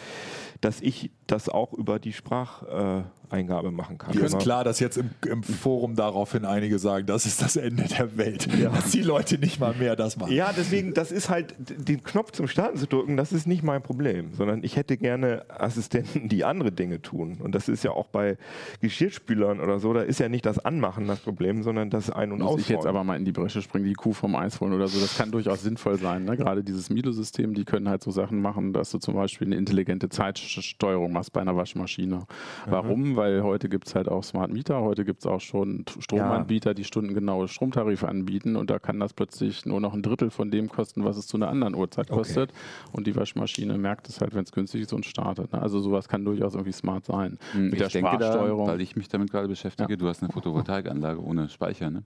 dass 0.60 0.82
ich 0.82 1.10
das 1.26 1.48
auch 1.48 1.74
über 1.74 2.00
die 2.00 2.12
Spracheingabe 2.12 3.06
äh, 3.06 3.23
machen 3.72 3.98
kann. 3.98 4.16
Mir 4.16 4.26
ist 4.26 4.38
klar, 4.40 4.64
dass 4.64 4.80
jetzt 4.80 4.98
im, 4.98 5.10
im, 5.28 5.44
Forum 5.44 5.96
daraufhin 5.96 6.46
einige 6.46 6.80
sagen, 6.80 7.06
das 7.06 7.26
ist 7.26 7.42
das 7.42 7.56
Ende 7.56 7.84
der 7.84 8.18
Welt, 8.18 8.48
ja. 8.60 8.70
dass 8.70 8.92
die 8.92 9.02
Leute 9.02 9.38
nicht 9.38 9.60
mal 9.60 9.74
mehr 9.74 9.96
das 9.96 10.18
machen. 10.18 10.32
Ja, 10.32 10.52
deswegen, 10.56 10.94
das 10.94 11.12
ist 11.12 11.30
halt, 11.30 11.56
den 11.58 12.04
Knopf 12.04 12.32
zum 12.32 12.48
Starten 12.48 12.78
zu 12.78 12.88
drücken, 12.88 13.18
das 13.18 13.32
ist 13.32 13.48
nicht 13.48 13.64
mein 13.64 13.82
Problem, 13.82 14.34
sondern 14.34 14.64
ich 14.64 14.76
hätte 14.76 14.98
gerne 14.98 15.46
Assistenten, 15.50 16.30
die 16.30 16.44
andere 16.44 16.72
Dinge 16.72 17.02
tun. 17.02 17.38
Und 17.42 17.56
das 17.56 17.70
ist 17.70 17.84
ja 17.84 17.92
auch 17.92 18.08
bei 18.08 18.38
Geschirrspülern 18.82 19.60
oder 19.60 19.80
so, 19.80 19.94
da 19.94 20.02
ist 20.02 20.20
ja 20.20 20.30
nicht 20.30 20.46
das 20.46 20.60
Anmachen 20.60 21.08
das 21.08 21.20
Problem, 21.20 21.64
sondern 21.64 21.90
das 21.90 22.10
Ein- 22.10 22.32
und 22.32 22.42
Ausräumen. 22.42 22.60
Muss 22.60 22.62
ich 22.62 22.70
jetzt 22.70 22.86
aber 22.86 23.04
mal 23.04 23.16
in 23.16 23.26
die 23.26 23.32
Bresche 23.32 23.62
springen, 23.62 23.86
die 23.86 23.94
Kuh 23.94 24.14
vom 24.14 24.36
Eis 24.36 24.60
holen 24.62 24.74
oder 24.74 24.88
so, 24.88 25.00
das 25.00 25.18
kann 25.18 25.32
durchaus 25.32 25.64
sinnvoll 25.64 25.98
sein. 25.98 26.26
Ne? 26.26 26.38
Gerade 26.38 26.64
dieses 26.64 26.90
Milo-System, 26.90 27.54
die 27.54 27.66
können 27.66 27.90
halt 27.90 28.04
so 28.04 28.12
Sachen 28.12 28.42
machen, 28.42 28.74
dass 28.74 28.92
du 28.92 29.00
zum 29.00 29.16
Beispiel 29.16 29.48
eine 29.48 29.56
intelligente 29.56 30.10
Zeitsteuerung 30.10 31.12
machst 31.12 31.34
bei 31.34 31.42
einer 31.42 31.56
Waschmaschine. 31.56 32.16
Mhm. 32.16 32.26
Warum? 32.66 33.16
Weil 33.16 33.23
heute 33.42 33.70
gibt 33.70 33.88
es 33.88 33.96
halt 33.96 34.08
auch 34.08 34.24
Smart 34.24 34.52
Meter, 34.52 34.82
heute 34.82 35.06
gibt 35.06 35.22
es 35.22 35.26
auch 35.26 35.42
schon 35.42 35.86
Stromanbieter, 36.00 36.72
ja. 36.72 36.74
die 36.74 36.84
stundengenaue 36.84 37.48
Stromtarife 37.48 38.08
anbieten 38.08 38.56
und 38.56 38.70
da 38.70 38.80
kann 38.80 39.00
das 39.00 39.14
plötzlich 39.14 39.66
nur 39.66 39.80
noch 39.80 39.94
ein 39.94 40.02
Drittel 40.02 40.30
von 40.30 40.52
dem 40.52 40.70
kosten, 40.70 41.04
was 41.04 41.18
es 41.18 41.28
zu 41.28 41.38
einer 41.38 41.50
anderen 41.50 41.76
Uhrzeit 41.76 42.10
kostet. 42.10 42.52
Okay. 42.52 42.90
Und 42.92 43.08
die 43.08 43.16
Waschmaschine 43.16 43.78
merkt 43.78 44.10
es 44.10 44.22
halt, 44.22 44.36
wenn 44.36 44.44
es 44.44 44.52
günstig 44.52 44.82
ist 44.82 44.94
und 44.94 45.06
startet. 45.06 45.52
Ne? 45.54 45.62
Also 45.62 45.80
sowas 45.80 46.08
kann 46.08 46.26
durchaus 46.26 46.54
irgendwie 46.54 46.74
smart 46.74 47.06
sein. 47.06 47.38
Mhm, 47.54 47.66
Mit 47.66 47.74
ich 47.74 47.80
der 47.80 47.90
denke 47.90 48.18
Da, 48.18 48.58
weil 48.68 48.82
ich 48.82 48.96
mich 48.96 49.08
damit 49.08 49.32
gerade 49.32 49.48
beschäftige, 49.48 49.94
ja. 49.94 49.98
du 49.98 50.08
hast 50.08 50.24
eine 50.24 50.32
Photovoltaikanlage 50.32 51.22
ohne 51.24 51.50
Speicher, 51.50 51.90
ne? 51.90 52.04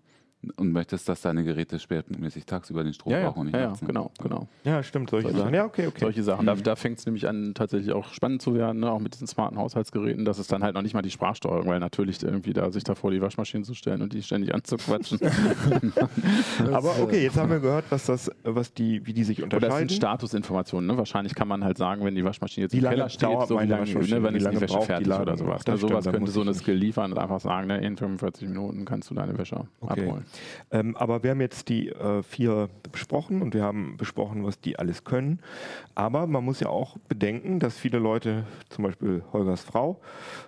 Und 0.55 0.71
möchtest, 0.71 1.09
dass 1.09 1.21
deine 1.21 1.43
Geräte 1.43 1.79
schwerpunktmäßig 1.79 2.45
tagsüber 2.45 2.83
den 2.83 2.93
Strom 2.93 3.11
ja, 3.11 3.25
brauchen 3.25 3.39
und 3.39 3.45
nicht 3.47 3.55
ja, 3.55 3.67
nachts. 3.67 3.81
Ja, 3.81 3.87
genau, 3.87 4.11
genau. 4.21 4.47
Ja, 4.63 4.83
stimmt, 4.83 5.09
solche, 5.09 5.29
solche 5.29 5.39
Sachen. 5.39 5.53
Ja, 5.53 5.65
okay, 5.65 5.87
okay. 5.87 5.99
Solche 5.99 6.23
Sachen. 6.23 6.43
Mhm. 6.43 6.47
Da, 6.47 6.55
da 6.55 6.75
fängt 6.75 6.99
es 6.99 7.05
nämlich 7.05 7.27
an, 7.27 7.53
tatsächlich 7.53 7.91
auch 7.91 8.13
spannend 8.13 8.41
zu 8.41 8.53
werden, 8.53 8.81
ne? 8.81 8.91
auch 8.91 8.99
mit 8.99 9.13
diesen 9.13 9.27
smarten 9.27 9.57
Haushaltsgeräten. 9.57 10.25
Das 10.25 10.39
ist 10.39 10.51
dann 10.51 10.63
halt 10.63 10.75
noch 10.75 10.83
nicht 10.83 10.93
mal 10.93 11.01
die 11.01 11.11
Sprachsteuerung, 11.11 11.67
weil 11.67 11.79
natürlich 11.79 12.21
irgendwie 12.21 12.53
da 12.53 12.71
sich 12.71 12.83
da 12.83 12.95
vor 12.95 13.11
die 13.11 13.21
Waschmaschine 13.21 13.63
zu 13.63 13.73
stellen 13.73 14.01
und 14.01 14.13
die 14.13 14.21
ständig 14.21 14.53
anzuquatschen. 14.53 15.19
Aber 16.71 16.93
okay, 17.01 17.23
jetzt 17.23 17.37
haben 17.37 17.49
wir 17.49 17.59
gehört, 17.67 17.85
was 17.89 18.05
das, 18.05 18.31
was 18.43 18.73
die, 18.73 19.05
wie 19.05 19.13
die 19.13 19.23
sich 19.23 19.41
unterscheiden. 19.41 19.71
Oder 19.71 19.79
das 19.81 19.89
sind 19.89 19.97
Statusinformationen. 19.97 20.87
Ne? 20.87 20.97
Wahrscheinlich 20.97 21.33
kann 21.33 21.47
man 21.47 21.63
halt 21.63 21.77
sagen, 21.77 22.05
wenn 22.05 22.15
die 22.15 22.23
Waschmaschine 22.23 22.65
jetzt 22.65 22.73
wie 22.73 22.77
im 22.77 22.85
Keller 22.85 23.09
steht, 23.09 23.47
so 23.47 23.59
wie 23.59 23.65
lange, 23.65 23.85
ne, 23.85 24.23
wenn 24.23 24.35
ist 24.35 24.51
die 24.51 24.61
Wäsche 24.61 24.81
fertig 24.81 25.11
oder 25.11 25.35
sowas. 25.35 25.65
Ne? 25.65 25.77
Sowas 25.77 26.05
könnte 26.05 26.31
so 26.31 26.41
eine 26.41 26.53
Skill 26.53 26.75
liefern 26.75 27.11
und 27.11 27.17
einfach 27.17 27.39
sagen, 27.39 27.67
ne, 27.67 27.79
in 27.79 27.97
45 27.97 28.47
Minuten 28.47 28.85
kannst 28.85 29.09
du 29.09 29.15
deine 29.15 29.37
Wäsche 29.37 29.67
okay. 29.81 30.01
abholen. 30.01 30.25
Ähm, 30.71 30.95
aber 30.95 31.23
wir 31.23 31.31
haben 31.31 31.41
jetzt 31.41 31.69
die 31.69 31.89
äh, 31.89 32.23
vier 32.23 32.69
besprochen 32.91 33.41
und 33.41 33.53
wir 33.53 33.63
haben 33.63 33.97
besprochen, 33.97 34.45
was 34.45 34.59
die 34.59 34.79
alles 34.79 35.03
können. 35.03 35.39
Aber 35.95 36.27
man 36.27 36.43
muss 36.43 36.59
ja 36.59 36.69
auch 36.69 36.97
bedenken, 37.07 37.59
dass 37.59 37.77
viele 37.77 37.99
Leute, 37.99 38.45
zum 38.69 38.83
Beispiel 38.83 39.23
Holgers 39.33 39.61
Frau 39.61 39.99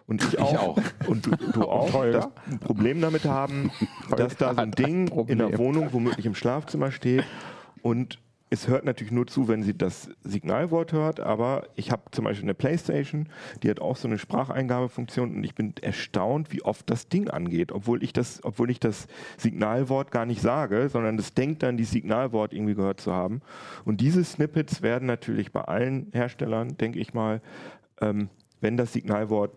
und 0.08 0.24
ich, 0.24 0.34
ich 0.34 0.40
auch, 0.40 0.78
auch, 0.78 0.78
und 1.08 1.26
du, 1.26 1.32
du 1.54 1.64
auch, 1.64 1.94
ein 1.94 2.60
Problem 2.60 3.02
damit 3.02 3.26
haben, 3.26 3.72
dass 4.16 4.36
da 4.38 4.54
so 4.54 4.62
ein 4.62 4.72
Ding 4.72 5.08
in 5.28 5.38
der 5.38 5.58
Wohnung, 5.58 5.90
womöglich 5.92 6.26
im 6.26 6.36
Schlafzimmer 6.36 6.92
steht. 6.92 7.24
Und 7.82 8.20
es 8.52 8.68
hört 8.68 8.84
natürlich 8.84 9.12
nur 9.12 9.28
zu, 9.28 9.47
wenn 9.47 9.62
sie 9.62 9.78
das 9.78 10.10
Signalwort 10.24 10.91
hört, 10.91 11.20
aber 11.20 11.68
ich 11.76 11.91
habe 11.91 12.04
zum 12.12 12.26
Beispiel 12.26 12.45
eine 12.45 12.56
Playstation, 12.56 13.30
die 13.62 13.70
hat 13.70 13.80
auch 13.80 13.95
so 13.95 14.08
eine 14.08 14.18
Spracheingabefunktion 14.18 15.36
und 15.36 15.43
ich 15.43 15.54
bin 15.54 15.76
erstaunt, 15.82 16.52
wie 16.52 16.64
oft 16.64 16.89
das 16.89 17.10
Ding 17.10 17.30
angeht, 17.30 17.72
obwohl 17.72 18.04
ich 18.04 18.12
das, 18.12 18.43
obwohl 18.43 18.72
ich 18.72 18.80
das 18.80 19.08
Signalwort 19.38 20.10
gar 20.10 20.26
nicht 20.26 20.41
sage, 20.41 20.89
sondern 20.89 21.16
das 21.16 21.36
denkt 21.36 21.62
dann, 21.62 21.78
die 21.78 21.84
Signalwort 21.84 22.54
irgendwie 22.54 22.74
gehört 22.74 23.00
zu 23.00 23.14
haben. 23.14 23.41
Und 23.86 24.02
diese 24.02 24.24
Snippets 24.24 24.82
werden 24.82 25.06
natürlich 25.06 25.52
bei 25.52 25.62
allen 25.62 26.08
Herstellern, 26.12 26.76
denke 26.78 27.00
ich 27.00 27.14
mal, 27.14 27.41
ähm, 28.02 28.30
wenn 28.62 28.78
das 28.78 28.93
Signalwort 28.93 29.52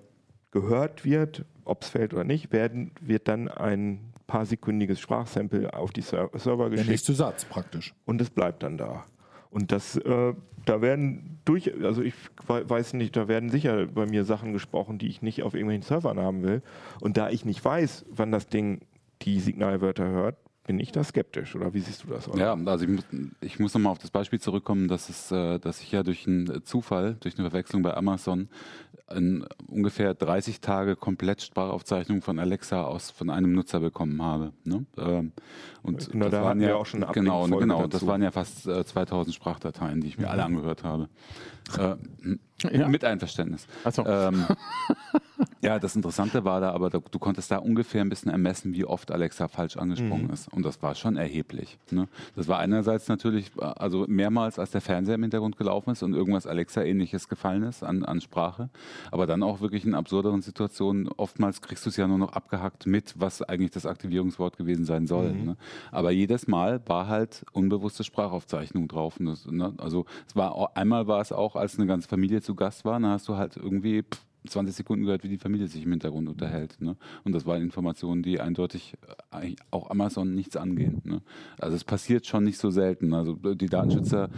gehört 0.50 1.06
wird, 1.06 1.46
ob 1.64 1.82
es 1.82 1.88
fällt 1.88 2.12
oder 2.12 2.24
nicht, 2.24 2.52
werden, 2.52 2.90
wird 3.00 3.26
dann 3.26 3.48
ein 3.48 4.11
paar 4.32 4.46
sekündiges 4.46 4.98
Sprachsample 4.98 5.74
auf 5.74 5.92
die 5.92 6.00
Server 6.00 6.30
geschickt. 6.30 6.78
Der 6.78 6.84
nächste 6.86 7.12
Satz 7.12 7.44
praktisch. 7.44 7.94
Und 8.06 8.18
es 8.22 8.30
bleibt 8.30 8.62
dann 8.62 8.78
da. 8.78 9.04
Und 9.50 9.70
das, 9.72 9.96
äh, 9.96 10.32
da 10.64 10.80
werden 10.80 11.38
durch, 11.44 11.70
also 11.84 12.00
ich 12.00 12.14
weiß 12.46 12.94
nicht, 12.94 13.14
da 13.14 13.28
werden 13.28 13.50
sicher 13.50 13.86
bei 13.86 14.06
mir 14.06 14.24
Sachen 14.24 14.54
gesprochen, 14.54 14.96
die 14.96 15.08
ich 15.08 15.20
nicht 15.20 15.42
auf 15.42 15.52
irgendwelchen 15.52 15.82
Servern 15.82 16.18
haben 16.18 16.42
will. 16.42 16.62
Und 17.02 17.18
da 17.18 17.28
ich 17.28 17.44
nicht 17.44 17.62
weiß, 17.62 18.06
wann 18.08 18.32
das 18.32 18.48
Ding 18.48 18.80
die 19.20 19.38
Signalwörter 19.38 20.08
hört, 20.08 20.36
bin 20.64 20.80
ich 20.80 20.92
da 20.92 21.04
skeptisch 21.04 21.54
oder 21.54 21.74
wie 21.74 21.80
siehst 21.80 22.04
du 22.04 22.08
das? 22.08 22.26
Oder? 22.26 22.38
Ja, 22.38 22.54
also 22.54 22.86
ich 22.86 22.90
muss, 22.90 23.04
ich 23.42 23.58
muss 23.58 23.74
nochmal 23.74 23.92
auf 23.92 23.98
das 23.98 24.10
Beispiel 24.10 24.40
zurückkommen, 24.40 24.88
dass, 24.88 25.10
es, 25.10 25.30
äh, 25.30 25.58
dass 25.58 25.82
ich 25.82 25.92
ja 25.92 26.02
durch 26.02 26.26
einen 26.26 26.64
Zufall, 26.64 27.16
durch 27.20 27.38
eine 27.38 27.50
Verwechslung 27.50 27.82
bei 27.82 27.94
Amazon 27.94 28.48
in 29.14 29.44
ungefähr 29.68 30.14
30 30.14 30.60
Tage 30.60 30.96
komplett 30.96 31.42
Sprachaufzeichnung 31.42 32.22
von 32.22 32.38
Alexa 32.38 32.82
aus 32.84 33.10
von 33.10 33.30
einem 33.30 33.52
Nutzer 33.52 33.80
bekommen 33.80 34.22
habe. 34.22 34.52
Ne? 34.64 34.84
Ähm, 34.98 35.32
und 35.82 36.10
genau, 36.10 36.24
das 36.26 36.32
da 36.32 36.44
waren 36.44 36.60
ja 36.60 36.74
auch 36.74 36.86
schon 36.86 37.04
genau, 37.12 37.46
genau, 37.46 37.86
das 37.86 38.06
waren 38.06 38.22
ja 38.22 38.30
fast 38.30 38.62
2000 38.64 39.28
äh, 39.28 39.36
Sprachdateien, 39.36 40.00
die 40.00 40.08
ich 40.08 40.18
mir 40.18 40.26
mhm. 40.26 40.32
alle 40.32 40.44
angehört 40.44 40.84
habe. 40.84 41.08
Äh, 41.78 41.96
ja. 42.70 42.88
Mit 42.88 43.04
Einverständnis. 43.04 43.66
So. 43.90 44.04
Ähm, 44.06 44.46
ja, 45.62 45.78
das 45.78 45.96
Interessante 45.96 46.44
war 46.44 46.60
da 46.60 46.72
aber, 46.72 46.90
du 46.90 47.18
konntest 47.18 47.50
da 47.50 47.58
ungefähr 47.58 48.00
ein 48.02 48.08
bisschen 48.08 48.30
ermessen, 48.30 48.74
wie 48.74 48.84
oft 48.84 49.10
Alexa 49.10 49.48
falsch 49.48 49.76
angesprochen 49.76 50.26
mhm. 50.26 50.32
ist. 50.32 50.52
Und 50.52 50.64
das 50.64 50.82
war 50.82 50.94
schon 50.94 51.16
erheblich. 51.16 51.78
Ne? 51.90 52.08
Das 52.36 52.48
war 52.48 52.58
einerseits 52.58 53.08
natürlich, 53.08 53.50
also 53.58 54.04
mehrmals, 54.08 54.58
als 54.58 54.70
der 54.70 54.80
Fernseher 54.80 55.14
im 55.14 55.22
Hintergrund 55.22 55.56
gelaufen 55.56 55.90
ist 55.90 56.02
und 56.02 56.14
irgendwas 56.14 56.46
Alexa-ähnliches 56.46 57.28
gefallen 57.28 57.62
ist 57.62 57.82
an, 57.82 58.04
an 58.04 58.20
Sprache. 58.20 58.68
Aber 59.10 59.26
dann 59.26 59.42
auch 59.42 59.60
wirklich 59.60 59.84
in 59.84 59.94
absurderen 59.94 60.42
Situationen. 60.42 61.08
Oftmals 61.08 61.60
kriegst 61.60 61.84
du 61.86 61.90
es 61.90 61.96
ja 61.96 62.06
nur 62.06 62.18
noch 62.18 62.32
abgehackt 62.32 62.86
mit, 62.86 63.14
was 63.18 63.42
eigentlich 63.42 63.70
das 63.70 63.86
Aktivierungswort 63.86 64.56
gewesen 64.56 64.84
sein 64.84 65.06
soll. 65.06 65.32
Mhm. 65.32 65.44
Ne? 65.44 65.56
Aber 65.90 66.10
jedes 66.10 66.46
Mal 66.46 66.80
war 66.86 67.08
halt 67.08 67.44
unbewusste 67.52 68.04
Sprachaufzeichnung 68.04 68.88
drauf. 68.88 69.16
Das, 69.18 69.46
ne? 69.46 69.72
Also 69.78 70.06
es 70.28 70.36
war 70.36 70.76
einmal 70.76 71.06
war 71.06 71.20
es 71.20 71.32
auch, 71.32 71.56
als 71.56 71.78
eine 71.78 71.86
ganze 71.86 72.08
Familie 72.08 72.42
zu 72.42 72.51
Gast 72.54 72.84
war, 72.84 73.00
dann 73.00 73.10
hast 73.10 73.28
du 73.28 73.36
halt 73.36 73.56
irgendwie 73.56 74.02
pff, 74.02 74.20
20 74.48 74.74
Sekunden 74.74 75.04
gehört, 75.04 75.22
wie 75.22 75.28
die 75.28 75.38
Familie 75.38 75.68
sich 75.68 75.84
im 75.84 75.90
Hintergrund 75.90 76.28
unterhält. 76.28 76.80
Ne? 76.80 76.96
Und 77.24 77.32
das 77.32 77.46
waren 77.46 77.62
Informationen, 77.62 78.22
die 78.22 78.40
eindeutig 78.40 78.94
äh, 79.30 79.54
auch 79.70 79.90
Amazon 79.90 80.34
nichts 80.34 80.56
angehen. 80.56 81.00
Ne? 81.04 81.22
Also 81.58 81.76
es 81.76 81.84
passiert 81.84 82.26
schon 82.26 82.44
nicht 82.44 82.58
so 82.58 82.70
selten. 82.70 83.14
Also 83.14 83.34
die 83.34 83.66
Datenschützer, 83.66 84.30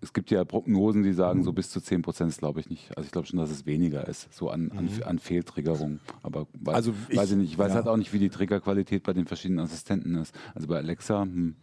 es 0.00 0.12
gibt 0.12 0.30
ja 0.30 0.44
Prognosen, 0.44 1.02
die 1.02 1.12
sagen, 1.12 1.42
so 1.42 1.52
bis 1.52 1.70
zu 1.70 1.80
10 1.80 2.02
Prozent 2.02 2.36
glaube 2.38 2.60
ich 2.60 2.70
nicht. 2.70 2.96
Also 2.96 3.06
ich 3.06 3.12
glaube 3.12 3.26
schon, 3.26 3.38
dass 3.38 3.50
es 3.50 3.66
weniger 3.66 4.06
ist, 4.06 4.32
so 4.32 4.50
an, 4.50 4.70
an, 4.72 4.84
mhm. 4.84 5.02
an 5.04 5.18
Fehltriggerung. 5.18 5.98
Aber 6.22 6.46
weiß, 6.60 6.74
also 6.74 6.94
ich, 7.08 7.16
weiß 7.16 7.32
ich 7.32 7.36
nicht. 7.36 7.52
Ich 7.52 7.58
weiß 7.58 7.70
ja. 7.70 7.76
halt 7.76 7.88
auch 7.88 7.96
nicht, 7.96 8.12
wie 8.12 8.18
die 8.20 8.30
Triggerqualität 8.30 9.02
bei 9.02 9.12
den 9.12 9.26
verschiedenen 9.26 9.60
Assistenten 9.60 10.14
ist. 10.14 10.34
Also 10.54 10.68
bei 10.68 10.76
Alexa, 10.76 11.22
hm, 11.22 11.56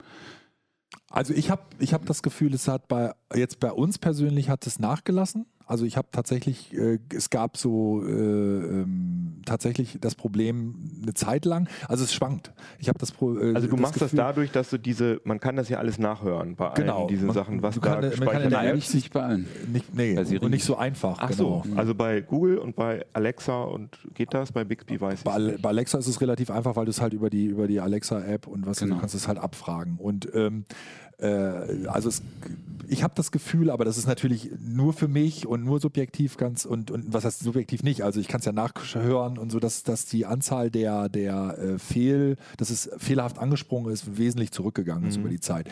also 1.10 1.34
ich 1.34 1.50
habe 1.50 1.62
ich 1.80 1.94
hab 1.94 2.06
das 2.06 2.24
Gefühl, 2.24 2.54
es 2.54 2.68
hat 2.68 2.88
bei 2.88 3.14
jetzt 3.34 3.60
bei 3.60 3.72
uns 3.72 4.00
persönlich 4.00 4.50
hat 4.50 4.68
es 4.68 4.80
nachgelassen. 4.80 5.46
Also 5.68 5.86
ich 5.86 5.98
habe 5.98 6.08
tatsächlich, 6.12 6.74
äh, 6.74 7.00
es 7.14 7.30
gab 7.30 7.58
so 7.58 8.04
äh, 8.06 8.10
ähm, 8.10 9.42
tatsächlich 9.46 9.98
das 10.00 10.16
Problem 10.16 10.76
eine 11.02 11.14
Zeit 11.14 11.46
lang. 11.46 11.68
Also 11.88 12.04
es 12.04 12.14
schwankt. 12.14 12.54
Ich 12.78 12.88
habe 12.88 13.00
das 13.00 13.12
Pro, 13.12 13.38
äh, 13.38 13.54
Also 13.56 13.68
du 13.68 13.76
das 13.76 13.82
machst 13.82 13.94
Gefühl, 13.96 14.08
das 14.08 14.16
dadurch, 14.16 14.52
dass 14.52 14.70
du 14.70 14.78
diese, 14.78 15.22
man 15.24 15.40
kann 15.40 15.56
das 15.56 15.70
ja 15.70 15.80
alles 15.80 15.98
nachhören 15.98 16.56
bei 16.56 16.72
genau, 16.76 17.00
allen 17.00 17.08
diesen 17.08 17.28
man, 17.28 17.36
Sachen, 17.36 17.62
was 17.64 17.80
da 17.80 18.02
kann, 18.02 18.12
man 18.20 18.30
kann 18.30 18.52
ja 18.52 18.74
nicht 18.74 18.90
sich 18.90 19.10
bei 19.10 19.24
allen. 19.24 19.48
Nicht, 19.72 19.94
nee, 19.96 20.18
und 20.18 20.52
nicht 20.52 20.66
so 20.66 20.76
einfach. 20.76 21.18
Ach 21.20 21.30
genau. 21.30 21.64
so, 21.66 21.76
also 21.76 21.96
bei 21.96 22.22
Google 22.22 22.60
und 22.60 22.76
bei 22.76 23.06
Alexa 23.14 23.64
und 23.64 23.98
geht 24.14 24.34
das? 24.34 24.52
Bei 24.52 24.64
Bixby 24.64 25.02
weiß 25.02 25.20
ich 25.20 25.24
bei, 25.24 25.58
bei 25.60 25.70
Alexa 25.70 25.98
ist 25.98 26.08
es 26.08 26.22
relativ 26.22 26.52
einfach, 26.52 26.76
weil 26.76 26.86
du 26.86 26.92
es 26.92 27.02
halt 27.02 27.14
über 27.14 27.30
die 27.30 27.46
über 27.46 27.68
die 27.68 27.80
Alexa 27.80 28.22
App 28.22 28.48
und 28.48 28.66
was 28.66 28.80
genau. 28.80 28.96
du 28.96 29.02
kannst 29.02 29.16
es 29.16 29.28
halt 29.28 29.40
abfragen 29.40 29.98
und 29.98 30.30
ähm, 30.34 30.66
äh, 31.18 31.28
also 31.88 32.10
es, 32.10 32.22
ich 32.88 33.04
habe 33.04 33.14
das 33.16 33.32
Gefühl, 33.32 33.70
aber 33.70 33.86
das 33.86 33.98
ist 33.98 34.08
natürlich 34.08 34.52
nur 34.60 34.94
für 34.94 35.08
mich 35.08 35.48
und 35.56 35.64
nur 35.64 35.80
subjektiv 35.80 36.38
ganz 36.38 36.66
und, 36.66 36.92
und 36.92 37.14
was 37.14 37.26
heißt 37.26 37.40
subjektiv 37.40 37.84
nicht, 37.84 38.04
also 38.04 38.20
ich 38.20 38.28
kann 38.28 38.40
es 38.40 38.46
ja 38.46 38.52
nachhören 38.52 39.38
und 39.38 39.52
so, 39.52 39.60
dass, 39.60 39.84
dass 39.84 40.06
die 40.06 40.26
Anzahl 40.26 40.70
der, 40.70 41.10
der 41.10 41.58
äh, 41.58 41.80
Fehl, 41.80 42.38
dass 42.58 42.70
es 42.70 42.90
fehlerhaft 42.98 43.40
angesprungen 43.40 43.92
ist, 43.92 44.18
wesentlich 44.18 44.52
zurückgegangen 44.52 45.08
ist 45.08 45.18
mhm. 45.18 45.24
über 45.24 45.30
die 45.30 45.40
Zeit. 45.40 45.70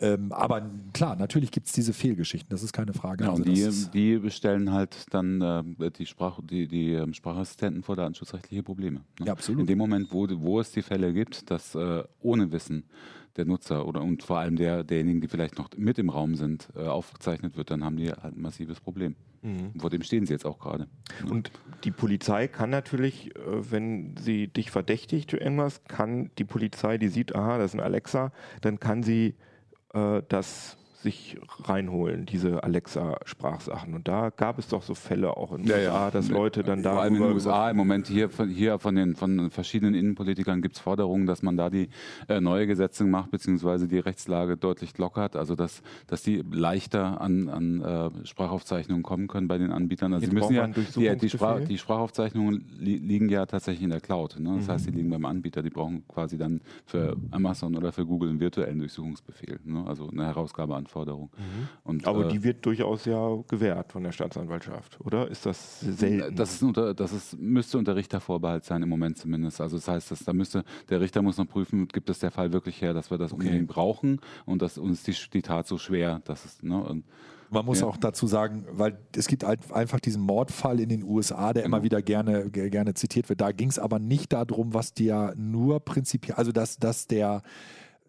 Ähm, 0.00 0.32
aber 0.32 0.68
klar, 0.92 1.16
natürlich 1.16 1.50
gibt 1.52 1.68
es 1.68 1.72
diese 1.72 1.92
Fehlgeschichten, 1.92 2.50
das 2.50 2.62
ist 2.62 2.72
keine 2.72 2.92
Frage. 2.92 3.24
Ja, 3.24 3.30
also 3.30 3.44
die, 3.44 3.70
die 3.92 4.18
bestellen 4.18 4.72
halt 4.72 5.06
dann 5.10 5.40
äh, 5.78 5.90
die, 5.90 6.06
Sprach, 6.06 6.40
die, 6.42 6.66
die 6.66 6.92
ähm, 6.92 7.14
Sprachassistenten 7.14 7.82
vor 7.82 7.96
datenschutzrechtliche 7.96 8.62
Probleme. 8.62 9.00
Ne? 9.20 9.26
Ja, 9.26 9.32
absolut. 9.32 9.60
In 9.60 9.66
dem 9.66 9.78
Moment, 9.78 10.12
wo, 10.12 10.26
wo 10.30 10.60
es 10.60 10.72
die 10.72 10.82
Fälle 10.82 11.12
gibt, 11.12 11.50
dass 11.50 11.74
äh, 11.74 12.02
ohne 12.20 12.50
Wissen 12.52 12.84
der 13.36 13.44
Nutzer 13.44 13.86
oder 13.86 14.02
und 14.02 14.22
vor 14.22 14.38
allem 14.38 14.56
der, 14.56 14.84
derjenigen, 14.84 15.20
die 15.20 15.28
vielleicht 15.28 15.58
noch 15.58 15.70
mit 15.76 15.98
im 15.98 16.10
Raum 16.10 16.34
sind, 16.34 16.68
äh, 16.76 16.80
aufgezeichnet 16.80 17.56
wird, 17.56 17.70
dann 17.70 17.84
haben 17.84 17.96
die 17.96 18.10
halt 18.10 18.36
ein 18.36 18.40
massives 18.40 18.80
Problem. 18.80 19.16
Mhm. 19.42 19.78
Vor 19.78 19.90
dem 19.90 20.02
stehen 20.02 20.26
sie 20.26 20.32
jetzt 20.32 20.46
auch 20.46 20.58
gerade. 20.58 20.88
Und 21.30 21.50
die 21.84 21.90
Polizei 21.90 22.48
kann 22.48 22.70
natürlich, 22.70 23.34
äh, 23.36 23.70
wenn 23.70 24.16
sie 24.16 24.48
dich 24.48 24.70
verdächtigt 24.70 25.30
für 25.30 25.38
irgendwas, 25.38 25.84
kann 25.84 26.30
die 26.38 26.44
Polizei, 26.44 26.98
die 26.98 27.08
sieht, 27.08 27.34
aha, 27.34 27.58
das 27.58 27.72
ist 27.72 27.80
ein 27.80 27.84
Alexa, 27.84 28.32
dann 28.60 28.80
kann 28.80 29.02
sie 29.02 29.34
äh, 29.92 30.22
das 30.28 30.76
sich 31.02 31.36
reinholen, 31.64 32.26
diese 32.26 32.64
Alexa-Sprachsachen. 32.64 33.94
Und 33.94 34.08
da 34.08 34.30
gab 34.30 34.58
es 34.58 34.68
doch 34.68 34.82
so 34.82 34.94
Fälle 34.94 35.36
auch 35.36 35.52
in 35.52 35.62
den 35.62 35.68
ja, 35.68 35.76
USA, 35.76 36.04
ja. 36.04 36.10
dass 36.10 36.28
Leute 36.28 36.62
dann 36.62 36.82
da. 36.82 36.94
Vor 36.94 37.02
allem 37.02 37.14
in 37.16 37.22
den 37.22 37.32
USA 37.32 37.70
im 37.70 37.76
Moment 37.76 38.06
hier, 38.08 38.28
von, 38.28 38.48
hier 38.48 38.78
von 38.78 38.94
den 38.94 39.14
von 39.14 39.50
verschiedenen 39.50 39.94
Innenpolitikern 39.94 40.62
gibt 40.62 40.76
es 40.76 40.80
Forderungen, 40.80 41.26
dass 41.26 41.42
man 41.42 41.56
da 41.56 41.70
die 41.70 41.88
äh, 42.28 42.40
neue 42.40 42.66
Gesetze 42.66 43.04
macht, 43.04 43.30
beziehungsweise 43.30 43.88
die 43.88 43.98
Rechtslage 43.98 44.56
deutlich 44.56 44.96
lockert, 44.98 45.36
also 45.36 45.54
dass, 45.54 45.82
dass 46.06 46.22
die 46.22 46.42
leichter 46.50 47.20
an, 47.20 47.48
an 47.48 47.80
äh, 47.82 48.26
Sprachaufzeichnungen 48.26 49.02
kommen 49.02 49.28
können 49.28 49.48
bei 49.48 49.58
den 49.58 49.72
Anbietern. 49.72 50.12
Also 50.14 50.26
die 50.26 50.34
müssen 50.34 50.54
ja, 50.54 50.66
die, 50.66 51.18
die, 51.18 51.28
Sprach, 51.28 51.60
die 51.60 51.78
Sprachaufzeichnungen 51.78 52.64
li 52.78 52.96
liegen 52.96 53.28
ja 53.28 53.46
tatsächlich 53.46 53.84
in 53.84 53.90
der 53.90 54.00
Cloud. 54.00 54.38
Ne? 54.38 54.56
Das 54.56 54.66
mhm. 54.66 54.72
heißt, 54.72 54.86
die 54.86 54.90
liegen 54.90 55.10
beim 55.10 55.24
Anbieter, 55.24 55.62
die 55.62 55.70
brauchen 55.70 56.06
quasi 56.08 56.38
dann 56.38 56.60
für 56.84 57.16
Amazon 57.30 57.76
oder 57.76 57.92
für 57.92 58.06
Google 58.06 58.30
einen 58.30 58.40
virtuellen 58.40 58.78
Durchsuchungsbefehl, 58.78 59.60
ne? 59.64 59.84
also 59.86 60.08
eine 60.08 60.26
Herausgabe 60.26 60.74
an 60.74 60.85
Anforderung. 60.86 61.30
Mhm. 61.36 61.68
Und, 61.84 62.06
Aber 62.06 62.26
äh, 62.26 62.28
die 62.28 62.42
wird 62.42 62.64
durchaus 62.64 63.04
ja 63.04 63.36
gewährt 63.48 63.92
von 63.92 64.02
der 64.02 64.12
Staatsanwaltschaft, 64.12 64.98
oder? 65.04 65.28
Ist 65.28 65.44
das 65.44 65.80
selten? 65.80 66.34
Das, 66.34 66.54
ist 66.54 66.62
unter, 66.62 66.94
das 66.94 67.12
ist, 67.12 67.38
müsste 67.38 67.78
unter 67.78 67.96
Richtervorbehalt 67.96 68.64
sein, 68.64 68.82
im 68.82 68.88
Moment 68.88 69.18
zumindest. 69.18 69.60
Also 69.60 69.76
das 69.76 69.88
heißt, 69.88 70.10
dass, 70.10 70.24
da 70.24 70.32
müsste, 70.32 70.64
der 70.88 71.00
Richter 71.00 71.22
muss 71.22 71.36
noch 71.38 71.48
prüfen, 71.48 71.88
gibt 71.88 72.08
es 72.08 72.20
der 72.20 72.30
Fall 72.30 72.52
wirklich 72.52 72.80
her, 72.80 72.94
dass 72.94 73.10
wir 73.10 73.18
das 73.18 73.32
okay. 73.32 73.44
unbedingt 73.44 73.68
brauchen 73.68 74.20
und 74.44 74.62
dass 74.62 74.78
uns 74.78 75.02
die, 75.02 75.14
die 75.32 75.42
Tat 75.42 75.66
so 75.66 75.78
schwer, 75.78 76.20
dass 76.24 76.44
es, 76.44 76.62
ne, 76.62 76.82
und, 76.82 77.04
Man 77.50 77.64
muss 77.64 77.80
ja. 77.80 77.86
auch 77.86 77.96
dazu 77.96 78.26
sagen, 78.26 78.64
weil 78.70 78.98
es 79.14 79.26
gibt 79.26 79.44
einfach 79.44 80.00
diesen 80.00 80.22
Mordfall 80.22 80.80
in 80.80 80.88
den 80.88 81.02
USA, 81.02 81.52
der 81.52 81.64
genau. 81.64 81.76
immer 81.76 81.84
wieder 81.84 82.02
gerne, 82.02 82.50
gerne 82.50 82.94
zitiert 82.94 83.28
wird. 83.28 83.40
Da 83.40 83.52
ging 83.52 83.68
es 83.68 83.78
aber 83.78 83.98
nicht 83.98 84.32
darum, 84.32 84.74
was 84.74 84.94
dir 84.94 85.34
nur 85.36 85.80
prinzipiell, 85.80 86.36
also 86.36 86.52
dass, 86.52 86.78
dass 86.78 87.06
der 87.06 87.42
äh, 87.44 87.48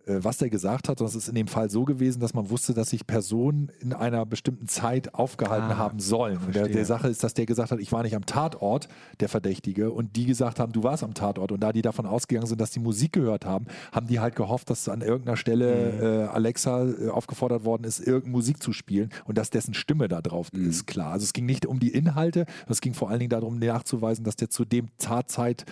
was 0.08 0.38
der 0.38 0.50
gesagt 0.50 0.90
hat, 0.90 1.00
sondern 1.00 1.16
es 1.16 1.24
ist 1.24 1.30
in 1.30 1.36
dem 1.36 1.48
Fall 1.48 1.70
so 1.70 1.84
gewesen, 1.86 2.20
dass 2.20 2.34
man 2.34 2.50
wusste, 2.50 2.74
dass 2.74 2.90
sich 2.90 3.06
Personen 3.06 3.72
in 3.80 3.94
einer 3.94 4.26
bestimmten 4.26 4.68
Zeit 4.68 5.14
aufgehalten 5.14 5.72
ah, 5.72 5.78
haben 5.78 6.00
sollen. 6.00 6.38
Und 6.46 6.56
der, 6.56 6.68
der, 6.68 6.86
Sache 6.86 7.08
ist, 7.08 7.24
dass 7.24 7.34
der 7.34 7.46
gesagt 7.46 7.72
hat, 7.72 7.80
ich 7.80 7.92
war 7.92 8.04
nicht 8.04 8.16
am 8.16 8.26
Tatort, 8.26 8.88
der 9.20 9.30
Verdächtige, 9.30 9.92
und 9.92 10.16
die 10.16 10.26
gesagt 10.26 10.60
haben, 10.60 10.72
du 10.72 10.84
warst 10.84 11.04
am 11.04 11.14
Tatort. 11.14 11.52
Und 11.52 11.62
da 11.62 11.74
die 11.74 11.82
davon 11.82 12.06
ausgegangen 12.06 12.48
sind, 12.48 12.62
dass 12.62 12.72
die 12.72 12.80
Musik 12.80 13.14
gehört 13.14 13.46
haben, 13.46 13.66
haben 13.92 14.08
die 14.08 14.20
halt 14.20 14.36
gehofft, 14.36 14.70
dass 14.70 14.88
an 14.90 15.02
irgendeiner 15.02 15.38
Stelle 15.38 15.94
mhm. 15.94 16.04
äh, 16.04 16.24
Alexa 16.28 16.86
äh, 16.86 17.10
aufgefordert 17.10 17.66
worden 17.66 17.84
ist, 17.84 18.00
irgendeine 18.00 18.32
Musik 18.32 18.62
zu 18.62 18.74
spielen 18.74 19.10
und 19.26 19.38
dass 19.38 19.50
dessen 19.50 19.74
Stimme 19.74 20.08
da 20.08 20.22
drauf 20.22 20.52
mhm. 20.54 20.70
ist, 20.70 20.88
klar. 20.88 21.12
Also 21.12 21.24
es 21.24 21.34
ging 21.34 21.46
nicht 21.46 21.66
um 21.66 21.80
die 21.80 21.90
Inhalte, 21.90 22.46
es 22.68 22.82
ging 22.82 22.94
vor 22.94 23.10
allen 23.10 23.20
Dingen 23.20 23.30
darum, 23.30 23.60
nachzuweisen, 23.60 24.24
dass 24.24 24.36
der 24.36 24.50
zu 24.50 24.66
dem 24.66 24.88
Tatzeit 24.98 25.66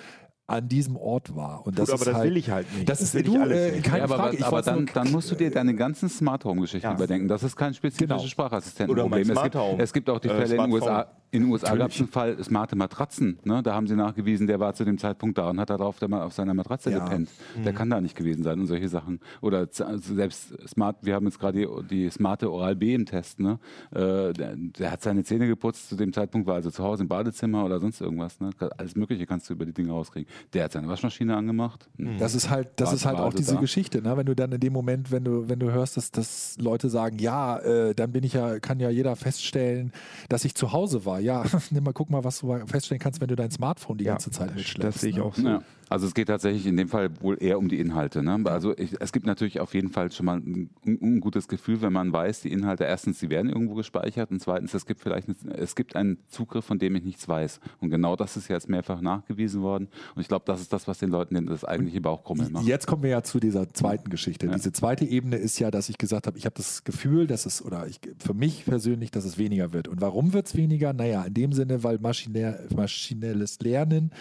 an 0.48 0.68
diesem 0.70 0.96
Ort 0.96 1.36
war. 1.36 1.66
Und 1.66 1.80
das 1.80 1.89
Gut, 1.89 1.96
aber 1.96 2.06
das 2.06 2.16
halt, 2.16 2.30
will 2.30 2.38
ich 2.38 2.50
halt 2.52 2.72
nicht. 2.74 2.88
Das, 2.88 3.00
das 3.00 3.16
ist 3.16 3.28
du, 3.28 3.36
äh, 3.36 3.80
keine 3.82 4.00
ja, 4.00 4.08
Frage. 4.08 4.38
Aber, 4.38 4.48
aber 4.48 4.62
dann, 4.62 4.86
dann, 4.93 5.12
musst 5.12 5.32
du 5.32 5.36
dir 5.36 5.50
deine 5.50 5.74
ganzen 5.76 6.08
Smart 6.08 6.46
Home 6.46 6.62
Geschichten 6.62 6.88
ja. 6.88 6.93
überdenken. 6.93 7.28
Das 7.28 7.41
ist 7.41 7.56
kein 7.56 7.74
spezifisches 7.74 8.18
genau. 8.18 8.28
Sprachassistentenproblem. 8.28 9.30
Es 9.32 9.41
gibt, 9.41 9.56
es 9.56 9.93
gibt 9.93 10.10
auch 10.10 10.20
die 10.20 10.28
äh, 10.28 10.36
Fälle 10.36 10.56
in 10.56 10.62
den 10.62 10.72
USA. 10.72 11.08
In 11.36 11.44
den 11.44 11.52
USA 11.52 11.76
gab 11.76 11.92
es 11.92 12.00
einen 12.00 12.08
Fall, 12.08 12.44
smarte 12.44 12.76
Matratzen. 12.76 13.40
Ne? 13.44 13.62
Da 13.64 13.74
haben 13.74 13.88
sie 13.88 13.96
nachgewiesen, 13.96 14.48
der 14.48 14.60
war 14.60 14.74
zu 14.74 14.86
dem 14.86 14.98
Zeitpunkt 14.98 15.38
da 15.38 15.50
und 15.50 15.60
hat 15.60 15.70
darauf 15.70 16.00
der 16.00 16.12
auf 16.24 16.34
seiner 16.34 16.54
Matratze 16.54 16.92
ja. 16.92 17.00
gepennt. 17.00 17.30
Der 17.64 17.72
mhm. 17.72 17.76
kann 17.76 17.90
da 17.90 18.02
nicht 18.02 18.16
gewesen 18.16 18.44
sein 18.44 18.60
und 18.60 18.68
solche 18.68 18.88
Sachen. 18.90 19.20
Oder 19.42 19.68
also 19.80 20.16
selbst 20.16 20.54
smart, 20.68 20.98
wir 21.02 21.16
haben 21.16 21.26
jetzt 21.26 21.40
gerade 21.40 21.60
die, 21.60 21.88
die, 21.88 22.10
smarte 22.10 22.52
Oral 22.52 22.76
B 22.76 22.94
im 22.94 23.06
Test. 23.06 23.40
Ne? 23.40 23.60
Äh, 23.92 24.34
der, 24.34 24.56
der, 24.56 24.92
hat 24.92 25.02
seine 25.02 25.24
Zähne 25.24 25.48
geputzt 25.48 25.90
zu 25.90 25.96
dem 25.96 26.14
Zeitpunkt, 26.14 26.48
war 26.48 26.56
also 26.56 26.72
zu 26.72 26.84
Hause 26.84 27.04
im 27.04 27.10
Badezimmer 27.10 27.66
oder 27.66 27.80
sonst 27.80 28.02
irgendwas. 28.02 28.40
Ne? 28.40 28.52
Alles 28.78 28.96
Mögliche 28.96 29.26
kannst 29.26 29.50
du 29.50 29.54
über 29.54 29.66
die 29.66 29.74
Dinge 29.74 29.92
rauskriegen. 29.92 30.30
Der 30.54 30.66
hat 30.66 30.72
seine 30.72 30.88
Waschmaschine 30.88 31.36
angemacht. 31.36 31.90
Mhm. 31.98 32.18
Das 32.18 32.36
ist 32.36 32.50
halt, 32.50 32.70
das 32.78 32.94
ist 32.94 33.06
halt 33.06 33.18
auch 33.18 33.34
diese 33.34 33.56
da. 33.56 33.60
Geschichte. 33.60 34.02
Ne? 34.02 34.16
Wenn 34.16 34.26
du 34.26 34.36
dann 34.36 34.52
in 34.52 34.60
dem 34.60 34.74
Moment, 34.74 35.12
wenn 35.12 35.24
du, 35.24 35.50
wenn 35.50 35.60
du 35.60 35.72
hörst, 35.72 35.98
dass, 35.98 36.12
dass 36.12 36.58
Leute 36.60 36.90
sagen, 36.90 37.20
ja, 37.20 37.58
äh, 37.60 37.94
dann 37.94 38.12
bin 38.12 38.24
ich 38.24 38.34
ja, 38.34 38.60
kann 38.60 38.80
ja 38.80 38.90
jeder 38.90 39.16
feststellen, 39.16 39.92
dass 40.30 40.46
ich 40.46 40.56
zu 40.56 40.72
Hause 40.72 41.06
war. 41.06 41.20
Ja, 41.26 41.43
nimm 41.71 41.84
mal, 41.84 41.93
guck 41.93 42.09
mal, 42.09 42.23
was 42.23 42.39
du 42.39 42.55
feststellen 42.67 42.99
kannst, 42.99 43.19
wenn 43.19 43.28
du 43.28 43.36
dein 43.36 43.51
Smartphone 43.51 43.97
die 43.97 44.05
ja, 44.05 44.13
ganze 44.13 44.30
Zeit 44.32 44.55
mitschleppst. 44.55 44.95
Das 44.95 45.01
sehe 45.01 45.09
ich 45.09 45.17
ne? 45.17 45.23
auch 45.23 45.36
so. 45.36 45.47
Ja. 45.47 45.61
Also 45.90 46.08
es 46.08 46.14
geht 46.14 46.28
tatsächlich 46.28 46.66
in 46.66 46.78
dem 46.78 46.88
Fall 46.88 47.10
wohl 47.22 47.38
eher 47.42 47.58
um 47.58 47.70
die 47.70 47.80
Inhalte. 47.80 48.24
Ne? 48.24 48.42
Also 48.46 48.76
ich, 48.78 48.96
es 49.00 49.12
gibt 49.12 49.26
natürlich 49.26 49.60
auf 49.60 49.74
jeden 49.74 49.90
Fall 49.90 50.12
schon 50.12 50.26
mal 50.26 50.38
ein, 50.38 50.70
ein, 50.86 51.20
gutes 51.20 51.48
Gefühl, 51.48 51.82
wenn 51.82 51.94
man 51.94 52.12
weiß, 52.12 52.41
die 52.41 52.52
Inhalte 52.52 52.86
erstens, 52.86 53.20
sie 53.20 53.30
werden 53.30 53.49
irgendwo 53.49 53.76
gespeichert 53.76 54.32
und 54.32 54.40
zweitens, 54.41 54.74
es 54.74 54.86
gibt 54.86 55.02
vielleicht 55.02 55.28
eine, 55.28 55.56
es 55.56 55.76
gibt 55.76 55.95
einen 55.95 56.18
Zugriff, 56.28 56.66
von 56.66 56.80
dem 56.80 56.95
ich 56.95 57.03
nichts 57.03 57.28
weiß. 57.28 57.60
Und 57.82 57.90
genau 57.90 58.16
das 58.16 58.38
ist 58.38 58.48
jetzt 58.48 58.68
mehrfach 58.70 59.02
nachgewiesen 59.02 59.62
worden. 59.62 59.88
Und 60.16 60.22
ich 60.22 60.28
glaube, 60.28 60.45
das 60.45 60.62
ist 60.62 60.74
das, 60.74 60.88
was 60.88 60.98
den 60.98 61.10
Leuten 61.10 61.45
das 61.45 61.64
eigentliche 61.64 62.02
Bauchkrummeln 62.02 62.52
macht. 62.52 62.66
Jetzt 62.66 62.88
kommen 62.88 63.03
wir 63.03 63.12
ja 63.12 63.24
zu 63.24 63.40
dieser 63.40 63.72
zweiten 63.74 64.10
Geschichte. 64.10 64.48
Ja. 64.48 64.53
Diese 64.53 64.72
zweite 64.72 65.06
Ebene 65.06 65.38
ist 65.38 65.60
ja, 65.60 65.70
dass 65.72 65.90
ich 65.90 65.98
gesagt 65.98 66.28
habe, 66.28 66.38
ich 66.38 66.45
habe 66.45 66.56
das 66.56 66.84
Gefühl, 66.84 67.28
dass 67.28 67.45
es, 67.45 67.64
oder 67.64 67.88
ich, 67.88 67.99
für 68.20 68.34
mich 68.34 68.66
persönlich, 68.66 69.12
dass 69.12 69.26
es 69.26 69.38
weniger 69.38 69.74
wird. 69.74 69.88
Und 69.88 70.02
warum 70.02 70.34
wird 70.34 70.48
es 70.48 70.56
weniger? 70.56 70.94
Naja, 70.94 71.24
in 71.24 71.34
dem 71.34 71.53
Sinne, 71.53 71.84
weil 71.84 71.99
maschinär, 71.99 72.60
maschinelles 72.76 73.60
Lernen 73.60 74.12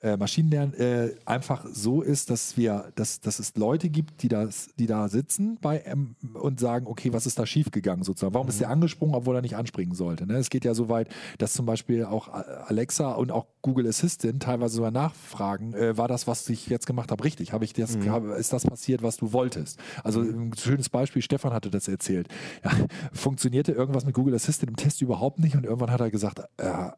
äh, 0.00 0.16
Maschinenlernen 0.16 0.74
äh, 0.74 1.14
einfach 1.24 1.66
so 1.72 2.02
ist, 2.02 2.30
dass 2.30 2.56
wir, 2.56 2.92
dass, 2.94 3.20
dass 3.20 3.38
es 3.38 3.56
Leute 3.56 3.88
gibt, 3.88 4.22
die, 4.22 4.28
das, 4.28 4.68
die 4.78 4.86
da 4.86 5.08
sitzen 5.08 5.58
bei 5.60 5.78
M 5.78 6.14
und 6.34 6.60
sagen, 6.60 6.86
okay, 6.86 7.12
was 7.12 7.26
ist 7.26 7.38
da 7.38 7.46
schiefgegangen 7.46 8.04
sozusagen? 8.04 8.32
Warum 8.32 8.46
mhm. 8.46 8.50
ist 8.50 8.60
der 8.60 8.70
angesprungen, 8.70 9.14
obwohl 9.14 9.34
er 9.34 9.42
nicht 9.42 9.56
anspringen 9.56 9.94
sollte? 9.94 10.26
Ne? 10.26 10.36
Es 10.36 10.50
geht 10.50 10.64
ja 10.64 10.74
so 10.74 10.88
weit, 10.88 11.08
dass 11.38 11.52
zum 11.52 11.66
Beispiel 11.66 12.04
auch 12.04 12.28
Alexa 12.28 13.12
und 13.12 13.32
auch 13.32 13.46
Google 13.62 13.88
Assistant 13.88 14.42
teilweise 14.42 14.76
sogar 14.76 14.92
nachfragen, 14.92 15.74
äh, 15.74 15.96
war 15.96 16.06
das, 16.06 16.26
was 16.26 16.48
ich 16.48 16.68
jetzt 16.68 16.86
gemacht 16.86 17.10
habe, 17.10 17.24
richtig? 17.24 17.52
Habe 17.52 17.64
ich 17.64 17.72
das, 17.72 17.96
mhm. 17.96 18.10
hab, 18.10 18.24
ist 18.24 18.52
das 18.52 18.64
passiert, 18.64 19.02
was 19.02 19.16
du 19.16 19.32
wolltest? 19.32 19.80
Also 20.04 20.20
ein 20.20 20.52
schönes 20.56 20.88
Beispiel, 20.88 21.22
Stefan 21.22 21.52
hatte 21.52 21.70
das 21.70 21.88
erzählt. 21.88 22.28
Ja, 22.64 22.70
funktionierte 23.12 23.72
irgendwas 23.72 24.04
mit 24.04 24.14
Google 24.14 24.34
Assistant 24.34 24.70
im 24.70 24.76
Test 24.76 25.02
überhaupt 25.02 25.40
nicht 25.40 25.56
und 25.56 25.64
irgendwann 25.64 25.90
hat 25.90 26.00
er 26.00 26.10
gesagt, 26.10 26.40
äh, 26.58 26.90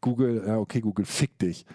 Google, 0.00 0.42
ja, 0.46 0.58
okay, 0.58 0.80
Google, 0.80 1.04
fick 1.04 1.38
dich. 1.38 1.66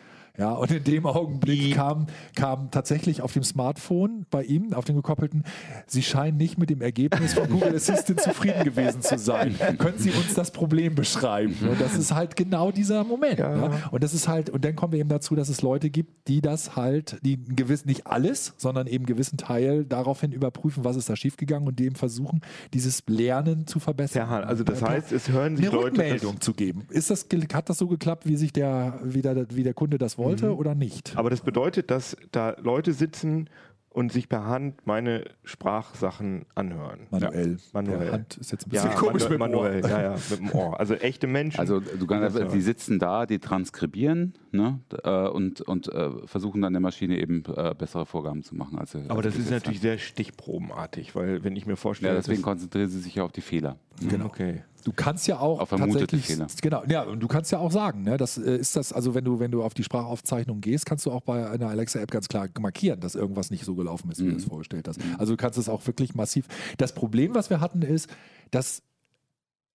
Ja, 0.41 0.53
und 0.53 0.71
in 0.71 0.83
dem 0.83 1.05
Augenblick 1.05 1.75
kam, 1.75 2.07
kam 2.35 2.71
tatsächlich 2.71 3.21
auf 3.21 3.31
dem 3.31 3.43
Smartphone 3.43 4.25
bei 4.31 4.43
ihm, 4.43 4.73
auf 4.73 4.85
dem 4.85 4.95
gekoppelten, 4.95 5.43
Sie 5.85 6.01
scheinen 6.01 6.37
nicht 6.37 6.57
mit 6.57 6.71
dem 6.71 6.81
Ergebnis 6.81 7.35
von 7.35 7.47
Google 7.47 7.75
Assistant 7.75 8.19
zufrieden 8.21 8.63
gewesen 8.63 9.03
zu 9.03 9.19
sein. 9.19 9.55
Können 9.77 9.99
Sie 9.99 10.09
uns 10.09 10.33
das 10.33 10.49
Problem 10.49 10.95
beschreiben? 10.95 11.55
Und 11.69 11.79
das 11.79 11.95
ist 11.95 12.15
halt 12.15 12.35
genau 12.35 12.71
dieser 12.71 13.03
Moment. 13.03 13.37
Ja. 13.37 13.55
Ne? 13.55 13.83
Und 13.91 14.03
das 14.03 14.15
ist 14.15 14.27
halt, 14.27 14.49
und 14.49 14.65
dann 14.65 14.75
kommen 14.75 14.93
wir 14.93 14.99
eben 14.99 15.09
dazu, 15.09 15.35
dass 15.35 15.47
es 15.47 15.61
Leute 15.61 15.91
gibt, 15.91 16.27
die 16.27 16.41
das 16.41 16.75
halt, 16.75 17.19
die 17.21 17.37
gewiss, 17.37 17.85
nicht 17.85 18.07
alles, 18.07 18.55
sondern 18.57 18.87
eben 18.87 19.01
einen 19.01 19.05
gewissen 19.05 19.37
Teil 19.37 19.85
daraufhin 19.85 20.31
überprüfen, 20.31 20.83
was 20.83 20.95
ist 20.95 21.07
da 21.07 21.15
schiefgegangen 21.15 21.67
und 21.67 21.77
dem 21.77 21.93
versuchen, 21.93 22.41
dieses 22.73 23.03
Lernen 23.05 23.67
zu 23.67 23.79
verbessern. 23.79 24.27
Ja, 24.27 24.39
also 24.39 24.63
das 24.63 24.81
heißt, 24.81 25.11
es 25.11 25.29
hören 25.29 25.55
sich 25.55 25.67
eine 25.67 25.75
Leute. 25.75 25.99
Rückmeldung 25.99 26.41
zu 26.41 26.55
geben. 26.55 26.87
Ist 26.89 27.11
das, 27.11 27.27
hat 27.53 27.69
das 27.69 27.77
so 27.77 27.87
geklappt, 27.87 28.25
wie 28.25 28.37
sich 28.37 28.51
der, 28.51 28.99
wie 29.03 29.21
der, 29.21 29.45
wie 29.51 29.61
der 29.61 29.75
Kunde 29.75 29.99
das 29.99 30.17
wollte 30.17 30.30
mhm. 30.39 30.53
oder 30.53 30.75
nicht. 30.75 31.17
Aber 31.17 31.29
das 31.29 31.41
bedeutet, 31.41 31.91
dass 31.91 32.17
da 32.31 32.55
Leute 32.61 32.93
sitzen 32.93 33.49
und 33.89 34.11
sich 34.11 34.29
per 34.29 34.45
Hand 34.45 34.87
meine 34.87 35.25
Sprachsachen 35.43 36.45
anhören. 36.55 37.07
Manuell. 37.09 37.51
Ja. 37.51 37.57
Manuell. 37.73 37.99
Per 37.99 38.11
Hand 38.13 38.37
ist 38.37 38.51
jetzt 38.51 38.67
ein 38.67 38.69
bisschen 38.69 38.91
ja, 38.91 38.95
komisch 38.95 39.23
manu 39.23 39.37
manuell. 39.37 39.81
Ja, 39.81 40.01
ja, 40.01 40.15
mit 40.29 40.39
dem 40.39 40.51
Ohr. 40.51 40.79
Also 40.79 40.93
echte 40.95 41.27
Menschen. 41.27 41.59
Also 41.59 41.79
du 41.79 42.07
kannst, 42.07 42.39
die 42.53 42.61
sitzen 42.61 42.99
da, 42.99 43.25
die 43.25 43.39
transkribieren 43.39 44.33
ne, 44.53 44.79
äh, 45.03 45.27
und, 45.27 45.61
und 45.61 45.87
äh, 45.87 46.09
versuchen 46.25 46.61
dann 46.61 46.73
der 46.73 46.81
Maschine 46.81 47.19
eben 47.19 47.43
äh, 47.55 47.73
bessere 47.77 48.05
Vorgaben 48.05 48.43
zu 48.43 48.55
machen. 48.55 48.77
Als, 48.77 48.95
Aber 49.07 49.21
das 49.21 49.35
ist 49.35 49.49
natürlich 49.49 49.81
sehr 49.81 49.97
stichprobenartig, 49.97 51.15
weil 51.15 51.43
wenn 51.43 51.55
ich 51.55 51.65
mir 51.65 51.75
vorstelle... 51.75 52.13
Ja, 52.13 52.19
deswegen 52.19 52.41
konzentrieren 52.41 52.89
sie 52.89 52.99
sich 52.99 53.15
ja 53.15 53.23
auf 53.23 53.31
die 53.31 53.41
Fehler. 53.41 53.77
Genau. 54.07 54.25
Okay. 54.25 54.63
Du 54.83 54.91
kannst 54.93 55.27
ja 55.27 55.39
auch 55.39 55.59
auf 55.59 55.69
tatsächlich, 55.69 56.25
Fehler. 56.25 56.47
genau, 56.61 56.83
ja, 56.87 57.03
und 57.03 57.19
du 57.19 57.27
kannst 57.27 57.51
ja 57.51 57.59
auch 57.59 57.71
sagen, 57.71 58.03
ne, 58.03 58.17
das 58.17 58.37
äh, 58.37 58.55
ist 58.55 58.75
das, 58.75 58.91
also 58.93 59.13
wenn 59.13 59.23
du, 59.23 59.39
wenn 59.39 59.51
du 59.51 59.63
auf 59.63 59.73
die 59.73 59.83
Sprachaufzeichnung 59.83 60.59
gehst, 60.61 60.85
kannst 60.85 61.05
du 61.05 61.11
auch 61.11 61.21
bei 61.21 61.49
einer 61.49 61.69
Alexa-App 61.69 62.09
ganz 62.09 62.27
klar 62.27 62.47
markieren, 62.59 62.99
dass 62.99 63.15
irgendwas 63.15 63.51
nicht 63.51 63.63
so 63.63 63.75
gelaufen 63.75 64.09
ist, 64.11 64.19
wie 64.19 64.25
mhm. 64.25 64.31
du 64.31 64.37
es 64.37 64.45
vorgestellt 64.45 64.87
hast. 64.87 64.97
Mhm. 64.97 65.17
Also 65.17 65.33
du 65.33 65.37
kannst 65.37 65.59
es 65.59 65.69
auch 65.69 65.85
wirklich 65.85 66.15
massiv. 66.15 66.47
Das 66.77 66.93
Problem, 66.93 67.35
was 67.35 67.49
wir 67.49 67.59
hatten, 67.59 67.83
ist, 67.83 68.09
dass 68.49 68.81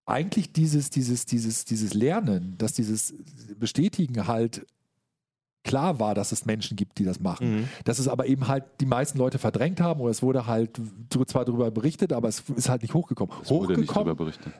eigentlich 0.06 0.52
dieses, 0.52 0.90
dieses, 0.90 1.26
dieses, 1.26 1.64
dieses 1.64 1.92
Lernen, 1.92 2.56
dass 2.58 2.72
dieses 2.72 3.12
Bestätigen 3.58 4.26
halt 4.26 4.66
klar 5.66 5.98
war, 5.98 6.14
dass 6.14 6.32
es 6.32 6.46
Menschen 6.46 6.76
gibt, 6.76 6.98
die 6.98 7.04
das 7.04 7.20
machen. 7.20 7.56
Mhm. 7.56 7.68
Dass 7.84 7.98
es 7.98 8.08
aber 8.08 8.26
eben 8.26 8.46
halt 8.46 8.64
die 8.80 8.86
meisten 8.86 9.18
Leute 9.18 9.38
verdrängt 9.38 9.80
haben 9.80 10.00
oder 10.00 10.10
es 10.10 10.22
wurde 10.22 10.46
halt 10.46 10.80
zwar 11.26 11.44
darüber 11.44 11.70
berichtet, 11.70 12.12
aber 12.12 12.28
es 12.28 12.44
ist 12.54 12.68
halt 12.68 12.82
nicht 12.82 12.94
hochgekommen. 12.94 13.34
Es 13.42 13.50
hochgekommen, 13.50 13.68
wurde 13.68 13.80
nicht 13.80 13.96
darüber 13.96 14.14
berichtet. 14.14 14.52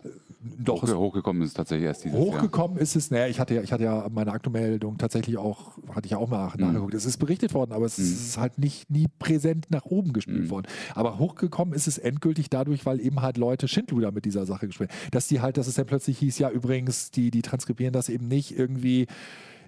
Doch, 0.59 0.83
Hoch, 0.83 0.95
hochgekommen 0.95 1.43
ist 1.43 1.49
es 1.49 1.55
tatsächlich 1.55 1.87
erst 1.87 2.05
dieses 2.05 2.19
Hochgekommen 2.19 2.77
Jahr. 2.77 2.83
ist 2.83 2.97
es, 2.97 3.11
naja, 3.11 3.27
ich 3.27 3.41
hatte 3.41 3.55
ja, 3.55 3.63
ich 3.63 3.73
hatte 3.73 3.85
ja 3.85 4.07
meine 4.11 4.33
Aktumeldung 4.33 4.99
tatsächlich 4.99 5.39
auch, 5.39 5.79
hatte 5.89 6.07
ich 6.07 6.13
ja 6.13 6.19
auch 6.19 6.29
mal 6.29 6.53
mhm. 6.55 6.67
nachgeguckt. 6.67 6.95
Es 6.95 7.05
ist 7.05 7.19
berichtet 7.19 7.55
worden, 7.55 7.73
aber 7.73 7.87
es 7.87 7.99
mhm. 7.99 8.05
ist 8.05 8.39
halt 8.39 8.59
nicht 8.59 8.91
nie 8.91 9.07
präsent 9.19 9.67
nach 9.71 9.85
oben 9.87 10.13
gespielt 10.13 10.45
mhm. 10.45 10.51
worden. 10.51 10.67
Aber 10.95 11.19
hochgekommen 11.19 11.75
ist 11.75 11.87
es 11.87 11.99
endgültig 11.99 12.51
dadurch, 12.51 12.85
weil 12.85 13.01
eben 13.01 13.23
halt 13.23 13.37
Leute 13.37 13.69
Schindluder 13.69 14.13
mit 14.13 14.25
dieser 14.25 14.45
Sache 14.45 14.67
gespielt 14.67 14.91
haben. 14.91 15.11
Dass 15.13 15.29
die 15.29 15.41
halt, 15.41 15.57
dass 15.57 15.67
es 15.67 15.75
dann 15.75 15.87
plötzlich 15.87 16.19
hieß, 16.19 16.39
ja 16.39 16.51
übrigens, 16.51 17.11
die, 17.11 17.31
die 17.31 17.43
transkribieren 17.43 17.93
das 17.93 18.09
eben 18.09 18.29
nicht 18.29 18.57
irgendwie 18.57 19.07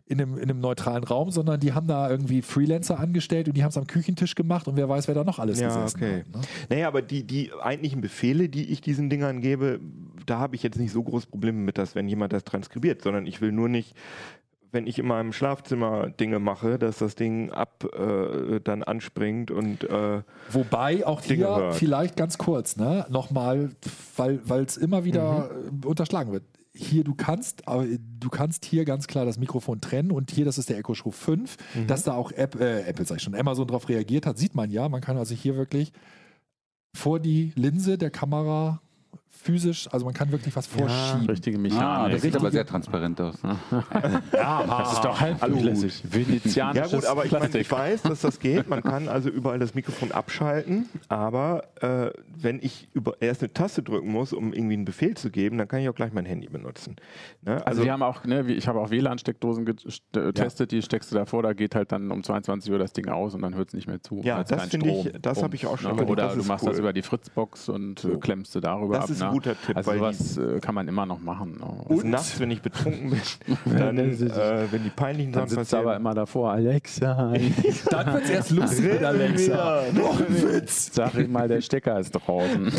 in 0.08 0.20
einem, 0.20 0.36
in 0.36 0.44
einem 0.44 0.60
neutralen 0.60 1.04
Raum, 1.04 1.30
sondern 1.30 1.60
die 1.60 1.74
haben 1.74 1.86
da 1.86 2.10
irgendwie 2.10 2.40
Freelancer 2.42 2.98
angestellt 2.98 3.46
und 3.46 3.56
die 3.56 3.62
haben 3.62 3.70
es 3.70 3.76
am 3.76 3.86
Küchentisch 3.86 4.34
gemacht 4.34 4.66
und 4.66 4.76
wer 4.76 4.88
weiß, 4.88 5.06
wer 5.06 5.14
da 5.14 5.22
noch 5.22 5.38
alles 5.38 5.60
ja, 5.60 5.68
gesessen 5.68 5.96
okay. 5.96 6.18
hat. 6.20 6.34
Ne? 6.34 6.40
Naja, 6.70 6.88
aber 6.88 7.02
die, 7.02 7.24
die 7.24 7.52
eigentlichen 7.60 8.00
Befehle, 8.00 8.48
die 8.48 8.70
ich 8.72 8.80
diesen 8.80 9.10
Dingern 9.10 9.40
gebe, 9.40 9.80
da 10.24 10.38
habe 10.38 10.56
ich 10.56 10.62
jetzt 10.62 10.78
nicht 10.78 10.92
so 10.92 11.02
große 11.02 11.26
Probleme 11.26 11.58
mit, 11.58 11.76
dass 11.78 11.94
wenn 11.94 12.08
jemand 12.08 12.32
das 12.32 12.44
transkribiert, 12.44 13.02
sondern 13.02 13.26
ich 13.26 13.40
will 13.40 13.52
nur 13.52 13.68
nicht 13.68 13.94
wenn 14.70 14.86
ich 14.86 14.98
in 14.98 15.06
meinem 15.06 15.32
Schlafzimmer 15.32 16.10
Dinge 16.10 16.40
mache, 16.40 16.78
dass 16.78 16.98
das 16.98 17.14
Ding 17.14 17.50
ab 17.50 17.84
äh, 17.84 18.60
dann 18.60 18.82
anspringt 18.82 19.50
und 19.50 19.84
äh, 19.84 20.20
wobei 20.50 21.06
auch 21.06 21.22
Dinge 21.22 21.46
hier 21.46 21.56
hört. 21.56 21.74
vielleicht 21.74 22.16
ganz 22.16 22.36
kurz, 22.36 22.76
ne, 22.76 23.06
nochmal, 23.08 23.70
weil 24.16 24.64
es 24.64 24.76
immer 24.76 25.04
wieder 25.04 25.50
mhm. 25.72 25.86
unterschlagen 25.86 26.32
wird 26.32 26.44
hier, 26.78 27.04
du 27.04 27.14
kannst, 27.14 27.62
du 27.66 28.28
kannst 28.28 28.64
hier 28.64 28.84
ganz 28.84 29.06
klar 29.06 29.24
das 29.24 29.38
Mikrofon 29.38 29.80
trennen 29.80 30.12
und 30.12 30.30
hier, 30.30 30.44
das 30.44 30.58
ist 30.58 30.68
der 30.68 30.78
Echo 30.78 30.94
Show 30.94 31.10
5, 31.10 31.56
mhm. 31.74 31.86
dass 31.86 32.04
da 32.04 32.14
auch 32.14 32.30
App, 32.32 32.60
äh, 32.60 32.82
Apple, 32.82 33.04
sag 33.04 33.16
ich 33.16 33.22
schon, 33.22 33.34
Amazon 33.34 33.66
darauf 33.66 33.88
reagiert 33.88 34.26
hat, 34.26 34.38
sieht 34.38 34.54
man 34.54 34.70
ja. 34.70 34.88
Man 34.88 35.00
kann 35.00 35.16
also 35.16 35.34
hier 35.34 35.56
wirklich 35.56 35.92
vor 36.96 37.20
die 37.20 37.52
Linse 37.56 37.98
der 37.98 38.10
Kamera 38.10 38.80
physisch, 39.40 39.88
also 39.92 40.04
man 40.04 40.14
kann 40.14 40.30
wirklich 40.32 40.54
was 40.56 40.66
vorschieben. 40.66 41.22
Ja, 41.22 41.30
richtige 41.30 41.58
Mechanik. 41.58 41.84
Ah, 41.84 42.08
das 42.08 42.22
sieht 42.22 42.36
aber 42.36 42.50
sehr 42.50 42.66
transparent 42.66 43.20
aus. 43.20 43.36
ja, 44.32 44.64
das 44.66 44.92
ist 44.92 45.04
doch 45.04 45.20
halb 45.20 45.40
durchlässig. 45.40 46.02
Venezianisches 46.04 46.92
Ja 46.92 46.98
gut, 46.98 47.06
aber 47.06 47.24
ich, 47.24 47.32
mein, 47.32 47.54
ich, 47.54 47.70
weiß, 47.70 48.02
dass 48.02 48.20
das 48.20 48.38
geht. 48.40 48.68
Man 48.68 48.82
kann 48.82 49.08
also 49.08 49.28
überall 49.28 49.58
das 49.58 49.74
Mikrofon 49.74 50.12
abschalten, 50.12 50.88
aber 51.08 51.64
äh, 51.80 52.10
wenn 52.36 52.58
ich 52.60 52.88
über, 52.92 53.20
erst 53.20 53.42
eine 53.42 53.52
Taste 53.52 53.82
drücken 53.82 54.10
muss, 54.10 54.32
um 54.32 54.52
irgendwie 54.52 54.74
einen 54.74 54.84
Befehl 54.84 55.16
zu 55.16 55.30
geben, 55.30 55.58
dann 55.58 55.68
kann 55.68 55.80
ich 55.80 55.88
auch 55.88 55.94
gleich 55.94 56.12
mein 56.12 56.26
Handy 56.26 56.48
benutzen. 56.48 56.96
Ne? 57.42 57.52
Also, 57.52 57.64
also 57.66 57.84
wir 57.84 57.92
haben 57.92 58.02
auch, 58.02 58.24
ne, 58.24 58.44
ich 58.50 58.66
habe 58.66 58.80
auch 58.80 58.90
WLAN-Steckdosen 58.90 59.64
getestet, 59.64 60.72
ja. 60.72 60.78
die 60.78 60.82
steckst 60.82 61.12
du 61.12 61.16
davor, 61.16 61.42
da 61.42 61.52
geht 61.52 61.74
halt 61.74 61.92
dann 61.92 62.10
um 62.10 62.22
22 62.22 62.72
Uhr 62.72 62.78
das 62.78 62.92
Ding 62.92 63.08
aus 63.08 63.34
und 63.34 63.42
dann 63.42 63.54
hört 63.54 63.68
es 63.68 63.74
nicht 63.74 63.86
mehr 63.86 64.02
zu. 64.02 64.20
Ja, 64.22 64.42
das 64.42 64.66
finde 64.68 64.90
ich, 64.90 65.12
das 65.20 65.42
habe 65.42 65.54
ich 65.54 65.66
auch 65.66 65.78
schon 65.78 65.96
ne? 65.96 66.06
Oder 66.06 66.34
du 66.34 66.44
machst 66.44 66.64
cool. 66.64 66.70
das 66.70 66.78
über 66.78 66.92
die 66.92 67.02
Fritzbox 67.02 67.68
und 67.68 68.00
so. 68.00 68.18
klemmst 68.18 68.54
du 68.54 68.60
darüber 68.60 68.94
das 68.94 69.04
ab. 69.04 69.10
Ist 69.10 69.27
ein 69.28 69.34
guter 69.34 69.60
Tipp. 69.60 69.76
Also 69.76 69.92
sowas 69.92 70.36
äh, 70.36 70.60
kann 70.60 70.74
man 70.74 70.88
immer 70.88 71.06
noch 71.06 71.20
machen. 71.20 71.58
Ne? 71.58 71.66
Und 71.66 72.04
nachts, 72.04 72.38
wenn 72.40 72.50
ich 72.50 72.62
betrunken 72.62 73.10
bin, 73.10 73.20
dann, 73.78 73.98
äh, 73.98 74.66
wenn 74.70 74.84
die 74.84 74.90
peinlichen 74.90 75.32
Sachen 75.32 75.54
passieren. 75.54 75.66
Dann 75.70 75.80
aber 75.80 75.96
immer 75.96 76.14
davor, 76.14 76.52
Alexa. 76.52 77.32
dann 77.90 78.12
wird 78.12 78.24
es 78.24 78.30
erst 78.30 78.50
lustig 78.50 78.92
mit 78.92 79.02
Alexa. 79.02 79.82
Noch 79.92 80.20
ein 80.20 80.42
Witz. 80.42 80.90
Sag 80.92 81.14
ich 81.16 81.28
mal, 81.28 81.48
der 81.48 81.60
Stecker 81.60 81.98
ist 81.98 82.12
draußen. 82.12 82.66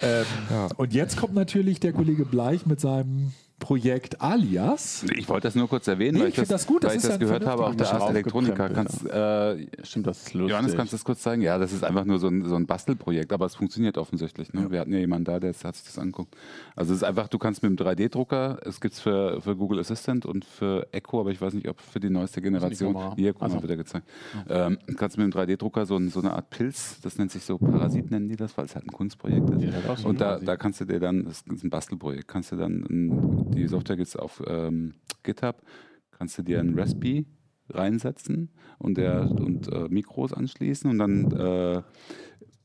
ähm, 0.00 0.24
ja. 0.50 0.68
Und 0.76 0.92
jetzt 0.92 1.16
kommt 1.16 1.34
natürlich 1.34 1.80
der 1.80 1.92
Kollege 1.92 2.24
Bleich 2.24 2.66
mit 2.66 2.80
seinem 2.80 3.32
Projekt 3.58 4.20
Alias. 4.20 5.04
Ich 5.16 5.28
wollte 5.28 5.48
das 5.48 5.54
nur 5.54 5.68
kurz 5.68 5.88
erwähnen, 5.88 6.18
nee, 6.18 6.20
weil 6.24 6.28
ich, 6.28 6.34
das, 6.34 6.48
das, 6.48 6.66
gut, 6.66 6.84
das, 6.84 6.90
weil 6.90 6.98
ich 6.98 7.02
das 7.02 7.18
gehört 7.18 7.46
habe 7.46 7.66
auf 7.66 7.74
der 7.74 7.90
Art 7.90 8.10
Elektronika. 8.10 8.68
Kannst, 8.68 9.06
äh, 9.06 9.66
Stimmt, 9.82 10.06
das 10.06 10.18
ist 10.18 10.34
lustig. 10.34 10.50
Johannes, 10.50 10.76
kannst 10.76 10.92
du 10.92 10.96
das 10.96 11.04
kurz 11.04 11.22
zeigen? 11.22 11.40
Ja, 11.40 11.56
das 11.56 11.72
ist 11.72 11.82
einfach 11.82 12.04
nur 12.04 12.18
so 12.18 12.28
ein, 12.28 12.44
so 12.44 12.54
ein 12.54 12.66
Bastelprojekt, 12.66 13.32
aber 13.32 13.46
es 13.46 13.54
funktioniert 13.54 13.96
offensichtlich. 13.96 14.52
Ne? 14.52 14.62
Ja. 14.62 14.70
Wir 14.70 14.80
hatten 14.80 14.92
ja 14.92 14.98
jemanden 14.98 15.24
da, 15.24 15.40
der 15.40 15.54
hat 15.54 15.74
sich 15.74 15.86
das 15.86 15.98
anguckt. 15.98 16.36
Also 16.76 16.92
es 16.92 16.98
ist 16.98 17.04
einfach, 17.04 17.28
du 17.28 17.38
kannst 17.38 17.62
mit 17.62 17.70
dem 17.70 17.86
3D-Drucker, 17.86 18.58
es 18.64 18.80
gibt 18.80 18.94
es 18.94 19.00
für, 19.00 19.40
für 19.40 19.56
Google 19.56 19.80
Assistant 19.80 20.26
und 20.26 20.44
für 20.44 20.86
Echo, 20.92 21.20
aber 21.20 21.30
ich 21.30 21.40
weiß 21.40 21.54
nicht, 21.54 21.68
ob 21.68 21.80
für 21.80 21.98
die 21.98 22.10
neueste 22.10 22.42
Generation. 22.42 23.14
Hier, 23.16 23.32
guck 23.32 23.42
also. 23.42 23.56
mal, 23.56 23.62
wieder 23.62 23.76
gezeigt. 23.76 24.06
Ja. 24.48 24.66
Ähm, 24.66 24.78
kannst 24.96 25.16
mit 25.16 25.32
dem 25.32 25.38
3D-Drucker 25.38 25.86
so, 25.86 25.98
so, 26.08 26.20
eine 26.20 26.32
Art 26.34 26.50
Pilz, 26.50 27.00
das 27.00 27.16
nennt 27.16 27.32
sich 27.32 27.44
so 27.44 27.56
Parasit, 27.56 28.10
nennen 28.10 28.28
die 28.28 28.36
das, 28.36 28.56
weil 28.58 28.66
es 28.66 28.74
halt 28.74 28.86
ein 28.86 28.92
Kunstprojekt 28.92 29.48
ist. 29.50 29.62
Ja, 29.62 29.72
und 30.04 30.20
da, 30.20 30.38
da 30.38 30.56
kannst 30.56 30.80
du 30.82 30.84
dir 30.84 31.00
dann, 31.00 31.24
das 31.24 31.42
ist 31.42 31.64
ein 31.64 31.70
Bastelprojekt, 31.70 32.28
kannst 32.28 32.52
du 32.52 32.56
dann 32.56 32.84
ein 32.88 33.45
die 33.50 33.66
Software 33.68 33.96
gibt 33.96 34.08
es 34.08 34.16
auf 34.16 34.42
ähm, 34.46 34.94
GitHub, 35.22 35.62
kannst 36.10 36.38
du 36.38 36.42
dir 36.42 36.60
ein 36.60 36.78
Raspi 36.78 37.26
reinsetzen 37.68 38.50
und, 38.78 38.96
der, 38.96 39.30
und 39.30 39.72
äh, 39.72 39.88
Mikros 39.88 40.32
anschließen 40.32 40.90
und 40.90 40.98
dann 40.98 41.32
äh, 41.32 41.82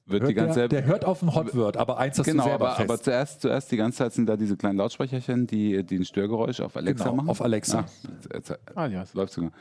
wird 0.05 0.23
hört 0.23 0.29
die 0.29 0.33
ganze 0.33 0.59
der, 0.59 0.67
der 0.67 0.85
hört 0.85 1.05
auf 1.05 1.21
ein 1.21 1.33
Hotword, 1.33 1.77
aber 1.77 1.97
eins 1.97 2.17
das 2.17 2.25
genau, 2.25 2.43
du 2.43 2.49
selber 2.49 2.65
aber, 2.67 2.75
fest. 2.75 2.89
aber 2.89 3.01
zuerst, 3.01 3.41
zuerst 3.41 3.71
die 3.71 3.77
ganze 3.77 3.99
Zeit 3.99 4.13
sind 4.13 4.27
da 4.27 4.37
diese 4.37 4.57
kleinen 4.57 4.77
Lautsprecherchen, 4.77 5.47
die, 5.47 5.83
die 5.83 5.97
ein 5.97 6.05
Störgeräusch 6.05 6.59
auf 6.59 6.75
Alexa 6.75 7.05
genau, 7.05 7.15
machen. 7.15 7.29
Auf 7.29 7.41
Alexa. 7.41 7.85
Ah, 8.75 8.87
ja, 8.87 9.03
es 9.03 9.13
läuft 9.13 9.33
sogar. 9.33 9.51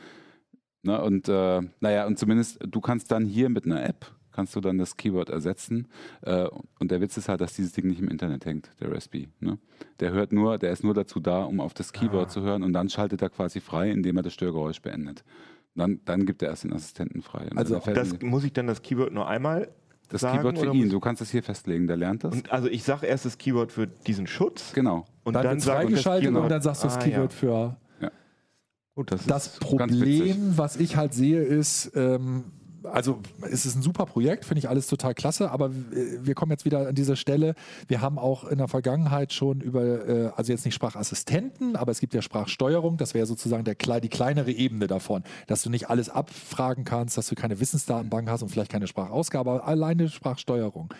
Na, 0.83 0.97
und 0.97 1.29
äh, 1.29 1.61
naja, 1.79 2.07
und 2.07 2.17
zumindest 2.17 2.59
du 2.67 2.81
kannst 2.81 3.11
dann 3.11 3.25
hier 3.25 3.49
mit 3.49 3.65
einer 3.65 3.83
App 3.83 4.11
kannst 4.31 4.55
du 4.55 4.61
dann 4.61 4.77
das 4.77 4.97
Keyword 4.97 5.29
ersetzen. 5.29 5.87
Äh, 6.21 6.47
und 6.79 6.91
der 6.91 7.01
Witz 7.01 7.17
ist 7.17 7.29
halt, 7.29 7.41
dass 7.41 7.53
dieses 7.53 7.73
Ding 7.73 7.87
nicht 7.87 7.99
im 7.99 8.07
Internet 8.07 8.45
hängt, 8.45 8.69
der 8.79 8.91
Raspi. 8.91 9.29
Ne? 9.39 9.57
Der 9.99 10.11
hört 10.11 10.31
nur, 10.31 10.57
der 10.57 10.71
ist 10.71 10.83
nur 10.83 10.93
dazu 10.93 11.19
da, 11.19 11.43
um 11.43 11.59
auf 11.59 11.73
das 11.73 11.93
Keyword 11.93 12.27
ah. 12.27 12.29
zu 12.29 12.41
hören 12.41 12.63
und 12.63 12.73
dann 12.73 12.89
schaltet 12.89 13.21
er 13.21 13.29
quasi 13.29 13.59
frei, 13.59 13.91
indem 13.91 14.17
er 14.17 14.23
das 14.23 14.33
Störgeräusch 14.33 14.81
beendet. 14.81 15.23
Dann, 15.75 16.01
dann 16.05 16.25
gibt 16.25 16.41
er 16.41 16.49
erst 16.49 16.65
den 16.65 16.73
Assistenten 16.73 17.21
frei. 17.21 17.47
Und 17.49 17.57
also 17.57 17.79
das, 17.79 18.21
muss 18.21 18.43
ich 18.43 18.51
dann 18.53 18.67
das 18.67 18.81
Keyword 18.81 19.13
nur 19.13 19.27
einmal 19.27 19.69
das 20.11 20.21
sagen, 20.21 20.39
Keyword 20.39 20.59
für 20.59 20.73
ihn, 20.75 20.89
du 20.89 20.99
kannst 20.99 21.21
es 21.21 21.31
hier 21.31 21.41
festlegen, 21.41 21.87
der 21.87 21.95
lernt 21.95 22.25
das. 22.25 22.33
Und 22.33 22.51
also 22.51 22.67
ich 22.67 22.83
sage 22.83 23.05
erst 23.05 23.25
das 23.25 23.37
Keyword 23.37 23.71
für 23.71 23.87
diesen 23.87 24.27
Schutz. 24.27 24.73
Genau. 24.73 25.05
Und 25.23 25.33
dann, 25.33 25.43
dann 25.43 25.55
wird 25.55 25.63
freigeschaltet 25.63 26.35
und 26.35 26.49
dann 26.49 26.61
sagst 26.61 26.83
du 26.83 26.87
das 26.87 26.97
ah, 26.97 26.99
Keyword 26.99 27.31
ja. 27.31 27.37
für. 27.37 27.77
Ja. 28.01 28.11
Gut, 28.95 29.11
das, 29.11 29.25
das 29.25 29.59
Problem, 29.59 30.57
was 30.57 30.75
ich 30.75 30.97
halt 30.97 31.13
sehe, 31.13 31.41
ist, 31.41 31.93
ähm, 31.95 32.43
also 32.83 33.19
es 33.41 33.65
ist 33.65 33.75
ein 33.75 33.81
super 33.81 34.05
Projekt, 34.05 34.45
finde 34.45 34.59
ich 34.59 34.69
alles 34.69 34.87
total 34.87 35.13
klasse, 35.13 35.51
aber 35.51 35.71
wir 35.71 36.33
kommen 36.35 36.51
jetzt 36.51 36.65
wieder 36.65 36.87
an 36.89 36.95
diese 36.95 37.15
Stelle. 37.15 37.55
Wir 37.87 38.01
haben 38.01 38.17
auch 38.17 38.43
in 38.45 38.57
der 38.57 38.67
Vergangenheit 38.67 39.33
schon 39.33 39.61
über, 39.61 40.07
äh, 40.07 40.31
also 40.35 40.51
jetzt 40.51 40.65
nicht 40.65 40.75
Sprachassistenten, 40.75 41.75
aber 41.75 41.91
es 41.91 41.99
gibt 41.99 42.13
ja 42.13 42.21
Sprachsteuerung, 42.21 42.97
das 42.97 43.13
wäre 43.13 43.25
sozusagen 43.25 43.63
der, 43.63 43.75
die 43.75 44.09
kleinere 44.09 44.51
Ebene 44.51 44.87
davon, 44.87 45.23
dass 45.47 45.63
du 45.63 45.69
nicht 45.69 45.89
alles 45.89 46.09
abfragen 46.09 46.83
kannst, 46.83 47.17
dass 47.17 47.27
du 47.27 47.35
keine 47.35 47.59
Wissensdatenbank 47.59 48.29
hast 48.29 48.41
und 48.41 48.49
vielleicht 48.49 48.71
keine 48.71 48.87
Sprachausgabe, 48.87 49.51
aber 49.51 49.67
alleine 49.67 50.09
Sprachsteuerung 50.09 50.93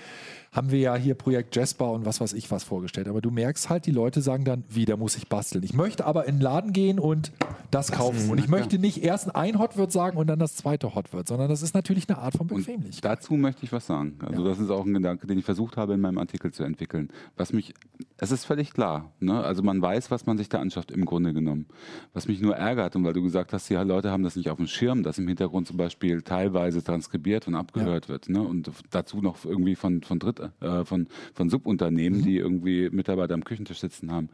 haben 0.52 0.70
wir 0.70 0.80
ja 0.80 0.96
hier 0.96 1.16
Projekt 1.16 1.56
Jasper 1.56 1.92
und 1.92 2.06
was 2.06 2.20
weiß 2.20 2.34
ich 2.34 2.52
was 2.52 2.66
vorgestellt. 2.66 3.08
Aber 3.08 3.22
du 3.22 3.32
merkst 3.32 3.70
halt, 3.70 3.86
die 3.86 3.92
Leute 3.92 4.22
sagen 4.22 4.44
dann, 4.44 4.66
wieder 4.68 4.98
muss 4.98 5.16
ich 5.16 5.30
basteln. 5.30 5.64
Ich 5.64 5.74
möchte 5.74 6.06
aber 6.06 6.28
in 6.28 6.36
den 6.36 6.42
Laden 6.42 6.74
gehen 6.74 7.00
und 7.00 7.32
das 7.72 7.94
kaufen. 7.94 8.30
Und 8.30 8.38
ich 8.38 8.50
möchte 8.50 8.78
nicht 8.78 9.02
erst 9.02 9.34
ein 9.34 9.60
Hotword 9.60 9.94
sagen 9.94 10.18
und 10.18 10.28
dann 10.28 10.40
das 10.40 10.58
zweite 10.58 10.94
Hotword, 10.94 11.26
sondern 11.26 11.48
das 11.48 11.62
ist 11.62 11.74
natürlich 11.74 12.10
eine 12.10 12.18
Art 12.18 12.36
von 12.36 12.48
Bequemlichkeit. 12.48 12.96
Und 12.96 13.06
dazu 13.06 13.34
möchte 13.36 13.64
ich 13.64 13.72
was 13.72 13.88
sagen. 13.88 14.20
Also 14.26 14.44
ja. 14.44 14.50
das 14.50 14.60
ist 14.60 14.70
auch 14.70 14.86
ein 14.86 14.94
Gedanke, 14.94 15.26
den 15.26 15.38
ich 15.38 15.46
versucht 15.46 15.78
habe 15.78 15.94
in 15.94 16.02
meinem 16.02 16.18
Artikel 16.18 16.52
zu 16.52 16.64
entwickeln. 16.64 17.12
Was 17.38 17.54
mich, 17.54 17.74
es 18.18 18.32
ist 18.32 18.44
völlig 18.44 18.74
klar. 18.74 19.14
Ne? 19.22 19.42
Also 19.42 19.64
man 19.64 19.82
weiß, 19.82 20.12
was 20.12 20.26
man 20.26 20.38
sich 20.38 20.50
da 20.50 20.60
anschafft 20.60 20.92
im 20.92 21.06
Grunde 21.06 21.34
genommen. 21.34 21.68
Was 22.12 22.28
mich 22.28 22.42
nur 22.42 22.58
ärgert 22.58 22.98
und 22.98 23.06
weil 23.06 23.14
du 23.14 23.24
gesagt 23.24 23.54
hast, 23.54 23.70
die 23.70 23.76
Leute 23.76 24.12
haben 24.12 24.24
das 24.24 24.36
nicht 24.36 24.50
auf 24.50 24.58
dem 24.58 24.68
Schirm, 24.68 25.02
dass 25.02 25.18
im 25.18 25.30
Hintergrund 25.30 25.68
zum 25.68 25.78
Beispiel 25.78 26.24
teilweise 26.24 26.84
transkribiert 26.84 27.48
und 27.48 27.56
abgehört 27.56 28.06
ja. 28.06 28.10
wird. 28.10 28.28
Ne? 28.28 28.42
Und 28.42 28.70
dazu 28.90 29.22
noch 29.22 29.46
irgendwie 29.46 29.76
von, 29.76 30.04
von 30.04 30.20
Dritt 30.20 30.41
äh, 30.60 30.86
von, 30.86 31.08
von 31.34 31.50
Subunternehmen, 31.50 32.20
mhm. 32.20 32.24
die 32.24 32.38
irgendwie 32.38 32.90
Mitarbeiter 32.90 33.34
am 33.34 33.44
Küchentisch 33.44 33.80
sitzen 33.80 34.12
haben. 34.12 34.30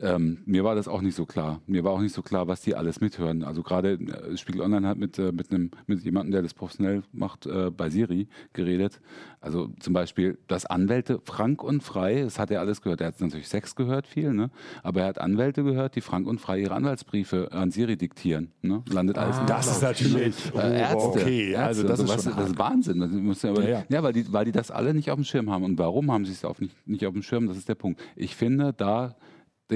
Ähm, 0.00 0.38
mir 0.46 0.64
war 0.64 0.74
das 0.74 0.88
auch 0.88 1.00
nicht 1.00 1.14
so 1.14 1.26
klar. 1.26 1.60
Mir 1.66 1.84
war 1.84 1.92
auch 1.92 2.00
nicht 2.00 2.14
so 2.14 2.22
klar, 2.22 2.48
was 2.48 2.60
die 2.60 2.74
alles 2.74 3.00
mithören. 3.00 3.44
Also 3.44 3.62
gerade 3.62 3.92
äh, 3.92 4.36
Spiegel 4.36 4.60
Online 4.60 4.86
hat 4.86 4.98
mit, 4.98 5.18
äh, 5.18 5.32
mit, 5.32 5.50
einem, 5.50 5.70
mit 5.86 6.02
jemandem, 6.02 6.32
der 6.32 6.42
das 6.42 6.54
professionell 6.54 7.02
macht, 7.12 7.46
äh, 7.46 7.70
bei 7.70 7.90
Siri 7.90 8.28
geredet. 8.52 9.00
Also 9.40 9.68
zum 9.80 9.92
Beispiel, 9.92 10.38
dass 10.46 10.66
Anwälte 10.66 11.20
frank 11.24 11.64
und 11.64 11.82
frei, 11.82 12.22
das 12.22 12.38
hat 12.38 12.50
er 12.50 12.60
alles 12.60 12.80
gehört. 12.80 13.00
Er 13.00 13.08
hat 13.08 13.20
natürlich 13.20 13.48
Sex 13.48 13.74
gehört, 13.74 14.06
viel, 14.06 14.32
ne? 14.32 14.50
aber 14.82 15.02
er 15.02 15.06
hat 15.08 15.18
Anwälte 15.18 15.64
gehört, 15.64 15.96
die 15.96 16.00
frank 16.00 16.26
und 16.26 16.40
frei 16.40 16.60
ihre 16.60 16.74
Anwaltsbriefe 16.74 17.50
an 17.52 17.70
Siri 17.70 17.96
diktieren. 17.96 18.52
Ne? 18.62 18.82
Landet 18.88 19.18
alles 19.18 19.36
ah, 19.38 19.46
Das 19.46 19.66
ist 19.66 19.82
natürlich 19.82 20.36
äh, 20.54 20.80
Ärzte, 20.80 20.96
okay, 20.96 21.50
Ärzte, 21.50 21.66
also 21.66 21.82
das, 21.82 22.00
ist, 22.00 22.26
das 22.26 22.50
ist 22.50 22.58
Wahnsinn. 22.58 23.00
Das 23.00 23.42
ja, 23.42 23.60
ja. 23.62 23.84
ja, 23.88 24.02
weil, 24.02 24.12
die, 24.12 24.32
weil 24.32 24.44
die 24.44 24.52
das 24.52 24.70
alle 24.70 24.94
nicht 24.94 25.10
auf 25.10 25.16
dem 25.16 25.24
Schirm 25.24 25.50
haben. 25.50 25.51
Und 25.60 25.78
warum 25.78 26.10
haben 26.10 26.24
sie 26.24 26.32
es 26.32 26.44
auf 26.44 26.60
nicht, 26.60 26.74
nicht 26.86 27.06
auf 27.06 27.12
dem 27.12 27.22
Schirm? 27.22 27.46
Das 27.46 27.56
ist 27.56 27.68
der 27.68 27.74
Punkt. 27.74 28.00
Ich 28.16 28.36
finde, 28.36 28.72
da 28.72 29.16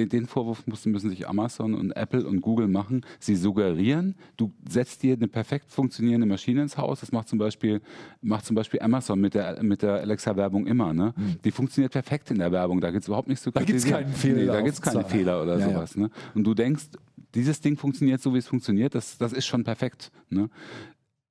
den 0.05 0.27
Vorwurf 0.27 0.67
müssen, 0.67 0.93
müssen 0.93 1.09
sich 1.09 1.27
Amazon 1.27 1.75
und 1.75 1.93
Apple 1.93 2.27
und 2.27 2.43
Google 2.43 2.69
machen. 2.69 3.07
Sie 3.19 3.35
suggerieren, 3.35 4.17
du 4.37 4.53
setzt 4.69 5.03
dir 5.03 5.15
eine 5.15 5.29
perfekt 5.29 5.71
funktionierende 5.71 6.27
Maschine 6.27 6.63
ins 6.63 6.77
Haus. 6.77 7.01
Das 7.01 7.13
macht 7.13 7.29
zum 7.29 7.39
Beispiel, 7.39 7.81
macht 8.21 8.45
zum 8.45 8.55
Beispiel 8.55 8.81
Amazon 8.81 9.19
mit 9.19 9.35
der, 9.35 9.63
mit 9.63 9.81
der 9.81 9.95
Alexa-Werbung 9.95 10.67
immer. 10.67 10.93
Ne? 10.93 11.15
Mhm. 11.17 11.37
Die 11.45 11.51
funktioniert 11.51 11.93
perfekt 11.93 12.31
in 12.31 12.39
der 12.39 12.53
Werbung. 12.53 12.81
Da 12.81 12.91
gibt 12.91 13.03
es 13.03 13.09
überhaupt 13.09 13.29
nichts 13.29 13.45
zu 13.45 13.53
kritisieren. 13.53 13.93
Da 13.93 14.03
gibt 14.03 14.11
es 14.11 14.21
keinen 14.21 14.35
Fehler. 14.35 14.41
Nee, 14.41 14.47
da 14.47 14.61
gibt 14.61 14.75
es 14.75 14.83
keine 14.83 15.05
Fehler 15.05 15.43
oder 15.43 15.59
ja, 15.59 15.71
sowas. 15.71 15.97
Ne? 15.97 16.11
Und 16.35 16.45
du 16.45 16.53
denkst, 16.53 16.89
dieses 17.35 17.61
Ding 17.61 17.77
funktioniert 17.77 18.21
so, 18.21 18.35
wie 18.35 18.39
es 18.39 18.47
funktioniert. 18.47 18.95
Das, 18.95 19.17
das 19.17 19.33
ist 19.33 19.47
schon 19.47 19.65
perfekt. 19.65 20.11
Ne? 20.29 20.51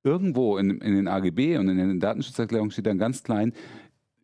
Irgendwo 0.02 0.56
in, 0.56 0.70
in 0.80 0.94
den 0.94 1.08
AGB 1.08 1.58
und 1.58 1.68
in 1.68 1.76
den 1.76 2.00
Datenschutzerklärungen 2.00 2.70
steht 2.70 2.86
dann 2.86 2.98
ganz 2.98 3.22
klein, 3.22 3.52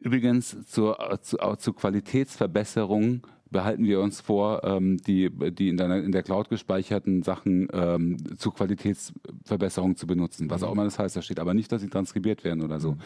Übrigens 0.02 0.66
zur, 0.66 1.18
zur, 1.22 1.58
zur 1.58 1.76
Qualitätsverbesserung 1.76 3.22
behalten 3.52 3.84
wir 3.84 4.00
uns 4.00 4.20
vor, 4.20 4.64
ähm, 4.64 4.96
die, 4.96 5.30
die 5.30 5.68
in, 5.68 5.76
deiner, 5.76 5.98
in 5.98 6.10
der 6.10 6.22
Cloud 6.22 6.48
gespeicherten 6.48 7.22
Sachen 7.22 7.68
ähm, 7.72 8.16
zur 8.36 8.54
Qualitätsverbesserung 8.54 9.96
zu 9.96 10.06
benutzen. 10.06 10.50
Was 10.50 10.62
auch 10.62 10.72
immer 10.72 10.84
das 10.84 10.98
heißt, 10.98 11.16
da 11.16 11.22
steht 11.22 11.38
aber 11.38 11.54
nicht, 11.54 11.70
dass 11.70 11.82
sie 11.82 11.88
transkribiert 11.88 12.42
werden 12.42 12.62
oder 12.62 12.80
so. 12.80 12.96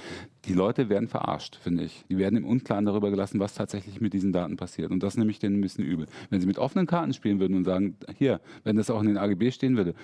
Die 0.46 0.54
Leute 0.54 0.88
werden 0.88 1.08
verarscht, 1.08 1.56
finde 1.56 1.84
ich. 1.84 2.04
Die 2.08 2.16
werden 2.16 2.36
im 2.36 2.46
Unklaren 2.46 2.86
darüber 2.86 3.10
gelassen, 3.10 3.40
was 3.40 3.54
tatsächlich 3.54 4.00
mit 4.00 4.14
diesen 4.14 4.32
Daten 4.32 4.56
passiert. 4.56 4.90
Und 4.92 5.02
das 5.02 5.16
nehme 5.16 5.30
ich 5.30 5.38
denen 5.38 5.58
ein 5.58 5.60
bisschen 5.60 5.84
übel. 5.84 6.06
Wenn 6.30 6.40
sie 6.40 6.46
mit 6.46 6.58
offenen 6.58 6.86
Karten 6.86 7.12
spielen 7.12 7.40
würden 7.40 7.56
und 7.56 7.64
sagen, 7.64 7.96
hier, 8.16 8.40
wenn 8.64 8.76
das 8.76 8.88
auch 8.88 9.00
in 9.00 9.08
den 9.08 9.18
AGB 9.18 9.50
stehen 9.50 9.76
würde, 9.76 9.94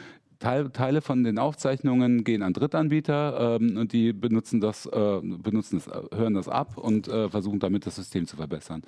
Teile 0.43 1.01
von 1.01 1.25
den 1.25 1.39
Aufzeichnungen 1.39 2.25
gehen 2.25 2.43
an 2.43 2.53
Drittanbieter 2.53 3.59
ähm, 3.61 3.77
und 3.77 3.93
die 3.93 4.13
benutzen 4.13 4.61
das, 4.61 4.87
äh, 4.87 5.21
benutzen 5.23 5.81
das, 5.85 6.19
hören 6.19 6.35
das 6.35 6.49
ab 6.49 6.77
und 6.77 7.09
äh, 7.09 7.29
versuchen 7.29 7.61
damit 7.61 7.87
das 7.87 7.97
System 7.97 8.27
zu 8.27 8.37
verbessern 8.37 8.83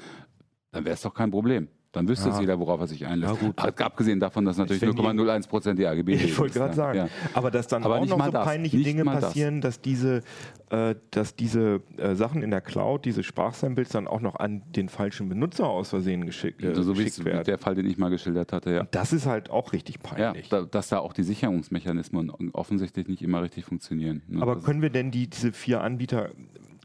dann 0.74 0.84
wäre 0.84 0.94
es 0.94 1.02
doch 1.02 1.14
kein 1.14 1.30
Problem. 1.30 1.68
Dann 1.94 2.08
wüsste 2.08 2.28
ja. 2.28 2.34
es 2.34 2.40
jeder, 2.40 2.58
worauf 2.58 2.80
er 2.80 2.86
sich 2.88 3.06
einlässt. 3.06 3.40
Ja, 3.40 3.64
Abgesehen 3.84 4.18
davon, 4.18 4.44
dass 4.44 4.58
natürlich 4.58 4.82
0,01 4.82 5.48
Prozent 5.48 5.78
die 5.78 5.86
AGB 5.86 6.14
Ich 6.14 6.36
wollte 6.38 6.58
gerade 6.58 6.74
sagen. 6.74 6.98
Ja. 6.98 7.08
Aber 7.34 7.50
dass 7.52 7.68
dann 7.68 7.84
Aber 7.84 8.00
auch 8.00 8.06
noch 8.06 8.24
so 8.24 8.30
das. 8.32 8.44
peinliche 8.44 8.76
nicht 8.76 8.86
Dinge 8.86 9.04
passieren, 9.04 9.60
das. 9.60 9.76
dass 9.76 9.82
diese, 9.82 10.22
äh, 10.70 10.96
dass 11.12 11.36
diese 11.36 11.82
äh, 11.96 12.16
Sachen 12.16 12.42
in 12.42 12.50
der 12.50 12.60
Cloud, 12.60 13.04
diese 13.04 13.22
Sprachsamples 13.22 13.90
dann 13.90 14.08
auch 14.08 14.20
noch 14.20 14.34
an 14.34 14.62
den 14.72 14.88
falschen 14.88 15.28
Benutzer 15.28 15.68
aus 15.68 15.90
Versehen 15.90 16.26
geschick, 16.26 16.62
äh, 16.62 16.68
also 16.68 16.82
so 16.82 16.94
geschickt 16.94 17.24
werden. 17.24 17.44
Der 17.44 17.58
Fall, 17.58 17.76
den 17.76 17.86
ich 17.86 17.96
mal 17.96 18.10
geschildert 18.10 18.52
hatte, 18.52 18.72
ja. 18.72 18.80
Und 18.80 18.94
das 18.94 19.12
ist 19.12 19.26
halt 19.26 19.50
auch 19.50 19.72
richtig 19.72 20.00
peinlich. 20.02 20.50
Ja, 20.50 20.60
da, 20.60 20.66
dass 20.66 20.88
da 20.88 20.98
auch 20.98 21.12
die 21.12 21.22
Sicherungsmechanismen 21.22 22.32
offensichtlich 22.52 23.06
nicht 23.06 23.22
immer 23.22 23.42
richtig 23.42 23.64
funktionieren. 23.64 24.22
Ne? 24.26 24.42
Aber 24.42 24.60
können 24.60 24.82
wir 24.82 24.90
denn 24.90 25.12
die, 25.12 25.28
diese 25.28 25.52
vier 25.52 25.82
Anbieter 25.82 26.30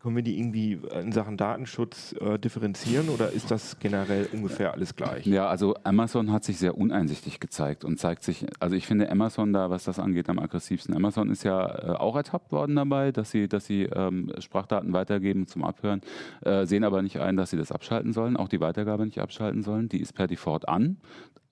können 0.02 0.16
wir 0.16 0.24
die 0.24 0.38
irgendwie 0.38 0.80
in 1.00 1.12
Sachen 1.12 1.38
Datenschutz 1.38 2.14
äh, 2.20 2.40
differenzieren 2.40 3.10
oder 3.10 3.32
ist 3.32 3.52
das 3.52 3.80
generell 3.80 4.28
ungefähr 4.32 4.74
alles 4.74 4.96
gleich? 4.96 5.26
Ja, 5.26 5.48
also 5.48 5.76
Amazon 5.84 6.32
hat 6.32 6.44
sich 6.44 6.58
sehr 6.58 6.78
uneinsichtig 6.78 7.40
gezeigt 7.40 7.84
und 7.84 8.00
zeigt 8.00 8.24
sich, 8.24 8.46
also 8.60 8.76
ich 8.76 8.88
finde 8.88 9.10
Amazon 9.12 9.54
da, 9.54 9.70
was 9.70 9.84
das 9.84 10.00
angeht, 10.00 10.30
am 10.30 10.40
aggressivsten. 10.40 10.96
Amazon 10.96 11.30
ist 11.30 11.44
ja 11.44 11.66
äh, 11.66 11.98
auch 11.98 12.16
ertappt 12.16 12.52
worden 12.52 12.76
dabei, 12.76 13.12
dass 13.12 13.32
sie, 13.32 13.48
dass 13.48 13.66
sie 13.66 13.84
ähm, 13.84 14.32
Sprachdaten 14.40 14.94
weitergeben 14.94 15.48
zum 15.48 15.64
Abhören, 15.64 16.02
äh, 16.42 16.66
sehen 16.66 16.84
aber 16.84 17.02
nicht 17.02 17.20
ein, 17.20 17.36
dass 17.36 17.50
sie 17.50 17.58
das 17.58 17.72
abschalten 17.72 18.14
sollen, 18.14 18.38
auch 18.38 18.48
die 18.48 18.62
Weitergabe 18.62 19.06
nicht 19.06 19.20
abschalten 19.20 19.64
sollen. 19.64 19.90
Die 19.90 20.00
ist 20.00 20.14
per 20.14 20.28
Default 20.28 20.68
an. 20.68 20.98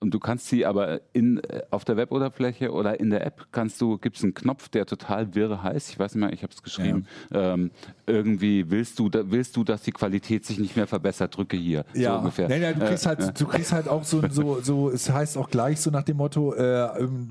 Und 0.00 0.14
du 0.14 0.20
kannst 0.20 0.46
sie 0.46 0.64
aber 0.64 1.00
in, 1.12 1.38
äh, 1.38 1.62
auf 1.70 1.84
der 1.84 1.96
Weboberfläche 1.96 2.70
oder 2.70 3.00
in 3.00 3.10
der 3.10 3.26
App 3.26 3.48
kannst 3.50 3.80
du, 3.80 3.98
gibt 3.98 4.16
es 4.16 4.22
einen 4.22 4.32
Knopf, 4.32 4.68
der 4.68 4.86
total 4.86 5.34
wirre 5.34 5.62
heißt. 5.62 5.90
Ich 5.90 5.98
weiß 5.98 6.14
nicht 6.14 6.20
mehr, 6.20 6.32
ich 6.32 6.44
habe 6.44 6.52
es 6.52 6.62
geschrieben. 6.62 7.06
Ja. 7.32 7.54
Ähm, 7.54 7.72
irgendwie 8.06 8.70
willst 8.70 8.98
du, 9.00 9.10
willst 9.12 9.56
du, 9.56 9.64
dass 9.64 9.82
die 9.82 9.90
Qualität 9.90 10.46
sich 10.46 10.60
nicht 10.60 10.76
mehr 10.76 10.86
verbessert, 10.86 11.36
drücke 11.36 11.56
hier. 11.56 11.84
Ja, 11.94 12.12
so 12.12 12.18
ungefähr. 12.18 12.48
Nein, 12.48 12.78
du 12.78 12.86
kriegst 12.86 13.06
halt, 13.06 13.40
du 13.40 13.46
kriegst 13.46 13.72
halt 13.72 13.88
auch 13.88 14.04
so, 14.04 14.22
so, 14.30 14.60
so, 14.60 14.88
es 14.88 15.10
heißt 15.10 15.36
auch 15.36 15.50
gleich 15.50 15.80
so 15.80 15.90
nach 15.90 16.04
dem 16.04 16.18
Motto, 16.18 16.54
äh, 16.54 17.00
ähm, 17.00 17.30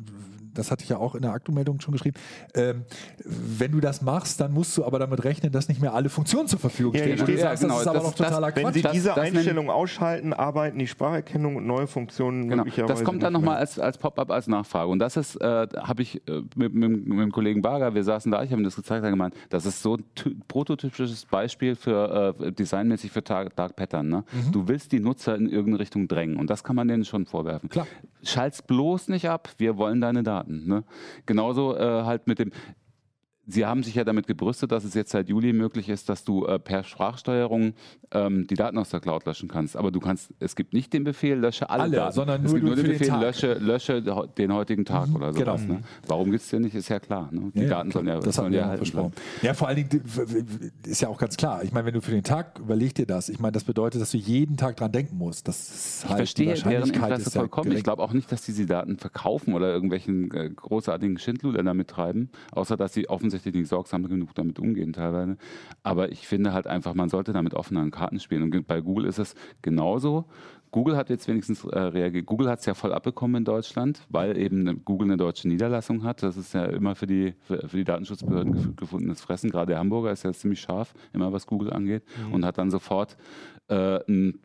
das 0.58 0.72
hatte 0.72 0.84
ich 0.84 0.90
ja 0.90 0.98
auch 0.98 1.16
in 1.16 1.22
der 1.22 1.32
Aktumeldung 1.32 1.80
schon 1.80 1.92
geschrieben, 1.94 2.18
ähm, 2.56 2.86
wenn 3.26 3.72
du 3.72 3.80
das 3.80 4.02
machst, 4.02 4.40
dann 4.40 4.54
musst 4.54 4.78
du 4.78 4.86
aber 4.86 5.00
damit 5.00 5.24
rechnen, 5.24 5.52
dass 5.52 5.68
nicht 5.68 5.82
mehr 5.82 5.94
alle 5.94 6.10
Funktionen 6.10 6.48
zur 6.48 6.60
Verfügung 6.60 6.94
ja, 6.94 7.02
stehen. 7.02 7.38
Ja, 7.38 7.52
das, 7.52 7.60
genau. 7.62 7.74
das 7.74 7.82
ist 7.82 7.88
aber 7.88 8.00
das, 8.00 8.08
noch 8.08 8.16
totaler 8.16 8.52
das, 8.52 8.56
Quatsch. 8.56 8.66
Wenn 8.66 8.74
Sie 8.74 8.90
diese 8.94 9.10
das, 9.10 9.18
Einstellung 9.18 9.70
ausschalten, 9.70 10.34
arbeiten 10.34 10.80
die 10.80 10.88
Spracherkennung 10.88 11.56
und 11.58 11.68
neue 11.68 11.88
Funktionen 11.88 12.50
genau. 12.50 12.64
möglicherweise 12.64 12.94
Das 12.94 13.04
kommt 13.04 13.24
dann 13.24 13.34
nochmal 13.34 13.58
als, 13.58 13.80
als 13.80 13.98
Pop-up, 13.98 14.32
als 14.32 14.48
Nachfrage. 14.48 14.90
Und 14.90 15.00
das 15.00 15.18
ist, 15.18 15.36
äh, 15.36 15.68
habe 15.78 16.02
ich 16.02 16.28
äh, 16.28 16.42
mit, 16.56 16.74
mit, 16.74 17.08
mit, 17.08 17.20
dem 17.20 17.32
Kollegen 17.32 17.62
Barger, 17.62 17.94
wir 17.94 18.04
saßen 18.04 18.32
da, 18.32 18.44
ich 18.44 18.52
habe 18.52 18.62
ihm 18.62 18.66
das 18.66 18.76
gezeigt, 18.76 19.04
er 19.04 19.10
gemeint, 19.10 19.36
das 19.50 19.66
ist 19.66 19.82
so 19.82 19.96
ein 19.96 20.44
prototypisches 20.48 21.26
Beispiel 21.26 21.76
für 21.76 22.36
äh, 22.40 22.52
designmäßig 22.52 23.12
für 23.12 23.22
Dark, 23.22 23.56
Dark 23.56 23.76
Pattern. 23.76 24.10
Ne? 24.10 24.24
Mhm. 24.32 24.52
Du 24.52 24.68
willst 24.68 24.92
die 24.92 25.00
Nutzer 25.00 25.36
in 25.36 25.48
irgendeine 25.48 25.80
Richtung 25.80 26.08
drängen 26.08 26.38
und 26.38 26.50
das 26.50 26.64
kann 26.64 26.76
man 26.76 26.88
denen 26.88 27.06
schon 27.06 27.26
vorwerfen. 27.26 27.70
Klar. 27.70 27.88
Schalt's 28.24 28.62
bloß 28.62 29.10
nicht 29.10 29.30
ab, 29.30 29.50
wir 29.58 29.78
wollen 29.78 30.02
deine 30.02 30.24
Daten. 30.24 30.47
Ne? 30.48 30.84
Genauso 31.26 31.76
äh, 31.76 32.04
halt 32.04 32.28
mit 32.28 32.40
dem, 32.40 32.52
Sie 33.48 33.66
haben 33.66 33.82
sich 33.82 33.96
ja 33.96 34.04
damit 34.04 34.28
gebrüstet, 34.28 34.72
dass 34.72 34.84
es 34.84 34.94
jetzt 34.94 35.12
seit 35.12 35.30
Juli 35.30 35.54
möglich 35.54 35.88
ist, 35.88 36.10
dass 36.10 36.26
du 36.26 36.46
äh, 36.46 36.60
per 36.60 36.84
Sprachsteuerung 36.84 37.74
ähm, 38.12 38.46
die 38.48 38.56
Daten 38.56 38.78
aus 38.78 38.90
der 38.90 39.00
Cloud 39.00 39.26
löschen 39.26 39.48
kannst. 39.48 39.78
Aber 39.78 39.90
du 39.90 40.02
kannst, 40.02 40.34
es 40.40 40.56
gibt 40.56 40.74
nicht 40.74 40.92
den 40.92 41.06
Befehl, 41.06 41.38
lösche 41.38 41.70
alle, 41.70 41.84
alle 41.84 41.96
Daten. 41.96 42.14
sondern 42.14 42.42
nur, 42.42 42.48
es 42.48 42.54
gibt 42.54 42.66
nur 42.66 42.76
den 42.76 42.88
Befehl, 42.88 43.08
den 43.08 43.22
lösche, 43.22 43.54
lösche 43.54 44.28
den 44.38 44.54
heutigen 44.54 44.84
Tag 44.84 45.08
mhm, 45.08 45.16
oder 45.16 45.34
sowas. 45.34 45.62
Genau. 45.62 45.76
Ne? 45.76 45.84
Warum 46.08 46.32
gibt 46.32 46.44
es 46.44 46.50
den 46.50 46.64
nicht, 46.64 46.76
ist 46.76 46.90
ja 46.90 47.00
klar. 47.00 47.30
Ne? 47.32 47.52
Die 47.56 47.62
ja, 47.62 47.70
Daten 47.70 47.92
sollen 47.92 48.08
ja, 48.08 48.20
das 48.20 48.36
sollen 48.36 48.52
ja 48.52 48.62
erhalten 48.64 48.92
bleiben. 48.92 49.12
Ja, 49.42 49.54
vor 49.54 49.70
allen 49.70 49.78
Dingen 49.78 50.04
ist 50.86 51.02
ja 51.02 51.08
auch 51.08 51.18
ganz 51.18 51.38
klar. 51.38 51.64
Ich 51.64 51.72
meine, 51.72 51.86
wenn 51.86 51.94
du 51.94 52.02
für 52.02 52.12
den 52.12 52.24
Tag 52.24 52.60
überleg 52.60 52.96
dir 52.96 53.06
das. 53.06 53.30
Ich 53.30 53.40
meine, 53.40 53.54
das 53.54 53.64
bedeutet, 53.64 54.02
dass 54.02 54.12
du 54.12 54.18
jeden 54.18 54.58
Tag 54.58 54.76
dran 54.76 54.92
denken 54.92 55.18
musst. 55.18 55.48
Das 55.48 56.04
halt 56.04 56.12
ich 56.12 56.18
verstehe 56.18 56.54
deren 56.54 56.90
Interesse 56.90 57.32
vollkommen. 57.32 57.72
Ja 57.72 57.78
ich 57.78 57.84
glaube 57.84 58.04
auch 58.04 58.12
nicht, 58.12 58.30
dass 58.30 58.42
diese 58.42 58.66
Daten 58.66 58.98
verkaufen 58.98 59.54
oder 59.54 59.72
irgendwelchen 59.72 60.34
äh, 60.34 60.50
großartigen 60.50 61.18
Schindluder 61.18 61.64
damit 61.64 61.88
treiben, 61.88 62.30
außer 62.52 62.76
dass 62.76 62.94
sie 62.94 63.08
offensichtlich 63.10 63.37
nicht 63.46 63.68
sorgsam 63.68 64.08
genug 64.08 64.34
damit 64.36 64.60
umgehen 64.60 64.94
teilweise. 64.94 65.38
Aber 65.84 66.12
ich 66.12 66.28
finde 66.28 66.54
halt 66.54 66.68
einfach, 66.68 66.94
man 66.94 67.10
sollte 67.10 67.34
damit 67.34 67.54
offenen 67.54 67.92
Karten 67.92 68.20
spielen. 68.20 68.44
Und 68.44 68.68
bei 68.68 68.82
Google 68.82 69.06
ist 69.06 69.20
es 69.20 69.36
genauso. 69.62 70.26
Google 70.72 70.98
hat 70.98 71.10
jetzt 71.10 71.28
wenigstens 71.28 71.64
äh, 71.64 71.80
reagiert. 71.80 72.26
Google 72.26 72.50
hat 72.50 72.60
es 72.60 72.66
ja 72.66 72.74
voll 72.74 72.94
abbekommen 72.94 73.38
in 73.38 73.46
Deutschland, 73.46 74.06
weil 74.10 74.38
eben 74.38 74.84
Google 74.84 75.08
eine 75.08 75.18
deutsche 75.18 75.48
Niederlassung 75.48 76.04
hat. 76.04 76.24
Das 76.24 76.36
ist 76.38 76.54
ja 76.54 76.66
immer 76.66 76.96
für 76.96 77.08
die, 77.08 77.34
für, 77.42 77.68
für 77.68 77.78
die 77.78 77.84
Datenschutzbehörden 77.84 78.54
gef 78.54 78.76
gefundenes 78.76 79.22
Fressen. 79.22 79.50
Gerade 79.50 79.68
der 79.68 79.80
Hamburger 79.80 80.12
ist 80.12 80.24
ja 80.24 80.34
ziemlich 80.34 80.60
scharf, 80.60 80.94
immer 81.14 81.32
was 81.32 81.48
Google 81.48 81.72
angeht, 81.72 82.04
mhm. 82.28 82.34
und 82.34 82.46
hat 82.46 82.58
dann 82.58 82.70
sofort 82.70 83.18
äh, 83.70 84.00
ein 84.08 84.40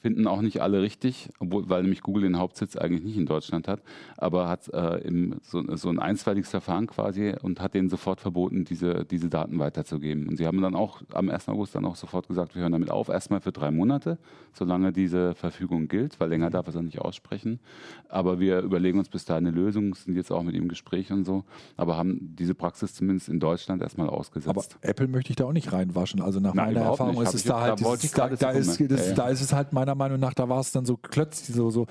finden 0.00 0.26
auch 0.26 0.40
nicht 0.40 0.60
alle 0.60 0.82
richtig, 0.82 1.30
obwohl, 1.38 1.68
weil 1.68 1.82
nämlich 1.82 2.02
Google 2.02 2.22
den 2.22 2.38
Hauptsitz 2.38 2.76
eigentlich 2.76 3.02
nicht 3.02 3.16
in 3.16 3.26
Deutschland 3.26 3.68
hat, 3.68 3.82
aber 4.16 4.48
hat 4.48 4.68
äh, 4.68 4.98
im, 4.98 5.36
so, 5.42 5.62
so, 5.76 5.88
ein 5.88 5.98
einstweiliges 5.98 6.50
Verfahren 6.50 6.86
quasi 6.86 7.34
und 7.42 7.60
hat 7.60 7.74
denen 7.74 7.88
sofort 7.88 8.20
verboten, 8.20 8.64
diese, 8.64 9.04
diese 9.04 9.28
Daten 9.28 9.58
weiterzugeben. 9.58 10.28
Und 10.28 10.36
sie 10.36 10.46
haben 10.46 10.60
dann 10.60 10.74
auch 10.74 11.02
am 11.12 11.28
1. 11.28 11.48
August 11.48 11.74
dann 11.74 11.84
auch 11.84 11.96
sofort 11.96 12.28
gesagt, 12.28 12.54
wir 12.54 12.62
hören 12.62 12.72
damit 12.72 12.90
auf, 12.90 13.08
erstmal 13.08 13.40
für 13.40 13.52
drei 13.52 13.70
Monate, 13.70 14.18
solange 14.52 14.92
diese 14.92 15.34
Verfügung 15.34 15.88
gilt, 15.88 16.20
weil 16.20 16.28
länger 16.28 16.50
darf 16.50 16.66
er 16.66 16.74
es 16.74 16.80
nicht 16.80 17.00
aussprechen. 17.00 17.60
Aber 18.08 18.38
wir 18.38 18.60
überlegen 18.60 18.98
uns 18.98 19.08
bis 19.08 19.24
dahin 19.24 19.46
eine 19.46 19.56
Lösung, 19.56 19.94
sind 19.94 20.14
jetzt 20.16 20.30
auch 20.30 20.42
mit 20.42 20.54
ihm 20.54 20.62
im 20.62 20.68
Gespräch 20.68 21.10
und 21.12 21.24
so, 21.24 21.44
aber 21.76 21.96
haben 21.96 22.34
diese 22.38 22.54
Praxis 22.54 22.94
zumindest 22.94 23.28
in 23.28 23.40
Deutschland 23.40 23.82
erstmal 23.82 24.08
ausgesetzt. 24.08 24.48
Aber 24.48 24.88
Apple 24.88 25.08
möchte 25.08 25.30
ich 25.30 25.36
da 25.36 25.44
auch 25.44 25.52
nicht 25.52 25.72
reinwaschen. 25.72 26.20
Also 26.20 26.40
nach 26.40 26.54
Nein, 26.54 26.74
meiner 26.74 26.86
Erfahrung 26.86 27.20
ist 27.22 27.34
es 27.34 27.44
da 27.44 27.60
halt, 27.60 27.80
ist, 27.80 29.18
da 29.18 29.28
ist 29.28 29.40
es 29.40 29.52
halt 29.52 29.72
meiner 29.72 29.95
Meinung 29.96 30.20
nach, 30.20 30.34
da 30.34 30.48
war 30.48 30.60
es 30.60 30.72
dann 30.72 30.86
so 30.86 30.96
klötzlich, 30.96 31.56
so, 31.56 31.70
so 31.70 31.86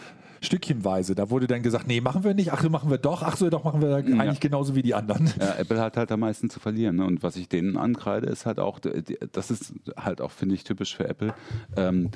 stückchenweise. 0.45 1.15
Da 1.15 1.30
wurde 1.30 1.48
dann 1.48 1.64
gesagt, 1.64 1.88
nee, 1.88 2.02
machen 2.02 2.23
wir 2.23 2.34
nicht, 2.34 2.53
ach 2.53 2.61
so, 2.61 2.69
machen 2.69 2.90
wir 2.90 2.98
doch, 2.98 3.23
ach 3.23 3.36
so, 3.36 3.49
doch 3.49 3.64
machen 3.64 3.82
wir 3.82 3.90
ja. 3.90 3.98
eigentlich 3.98 4.40
genauso 4.40 4.76
wie 4.76 4.82
die 4.82 4.94
anderen. 4.94 5.32
Ja, 5.40 5.56
Apple 5.56 5.82
hat 5.82 5.98
halt 5.98 6.11
am 6.11 6.22
meisten 6.22 6.49
zu 6.49 6.60
verlieren. 6.60 6.98
Ne? 6.98 7.06
Und 7.06 7.23
was 7.23 7.36
ich 7.36 7.49
denen 7.49 7.77
ankreide, 7.77 8.27
ist 8.27 8.45
halt 8.45 8.60
auch, 8.60 8.80
das 8.80 9.52
ist 9.52 9.73
halt 9.98 10.22
auch, 10.22 10.32
finde 10.32 10.56
ich, 10.56 10.64
typisch 10.64 10.95
für 10.95 11.07
Apple. 11.07 11.34
Ähm, 11.76 12.11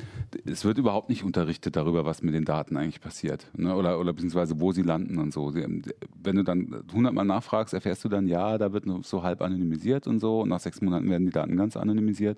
es 0.45 0.63
wird 0.63 0.77
überhaupt 0.77 1.09
nicht 1.09 1.23
unterrichtet 1.23 1.75
darüber, 1.75 2.05
was 2.05 2.21
mit 2.21 2.33
den 2.33 2.45
Daten 2.45 2.77
eigentlich 2.77 3.01
passiert. 3.01 3.47
Ne? 3.55 3.75
Oder, 3.75 3.99
oder 3.99 4.13
beziehungsweise 4.13 4.59
wo 4.59 4.71
sie 4.71 4.83
landen 4.83 5.17
und 5.17 5.33
so. 5.33 5.53
Wenn 5.53 6.35
du 6.35 6.43
dann 6.43 6.83
hundertmal 6.93 7.25
nachfragst, 7.25 7.73
erfährst 7.73 8.03
du 8.03 8.09
dann, 8.09 8.27
ja, 8.27 8.57
da 8.57 8.71
wird 8.71 8.85
so 9.03 9.23
halb 9.23 9.41
anonymisiert 9.41 10.07
und 10.07 10.19
so. 10.19 10.41
Und 10.41 10.49
nach 10.49 10.59
sechs 10.59 10.81
Monaten 10.81 11.09
werden 11.09 11.25
die 11.25 11.31
Daten 11.31 11.57
ganz 11.57 11.75
anonymisiert. 11.75 12.37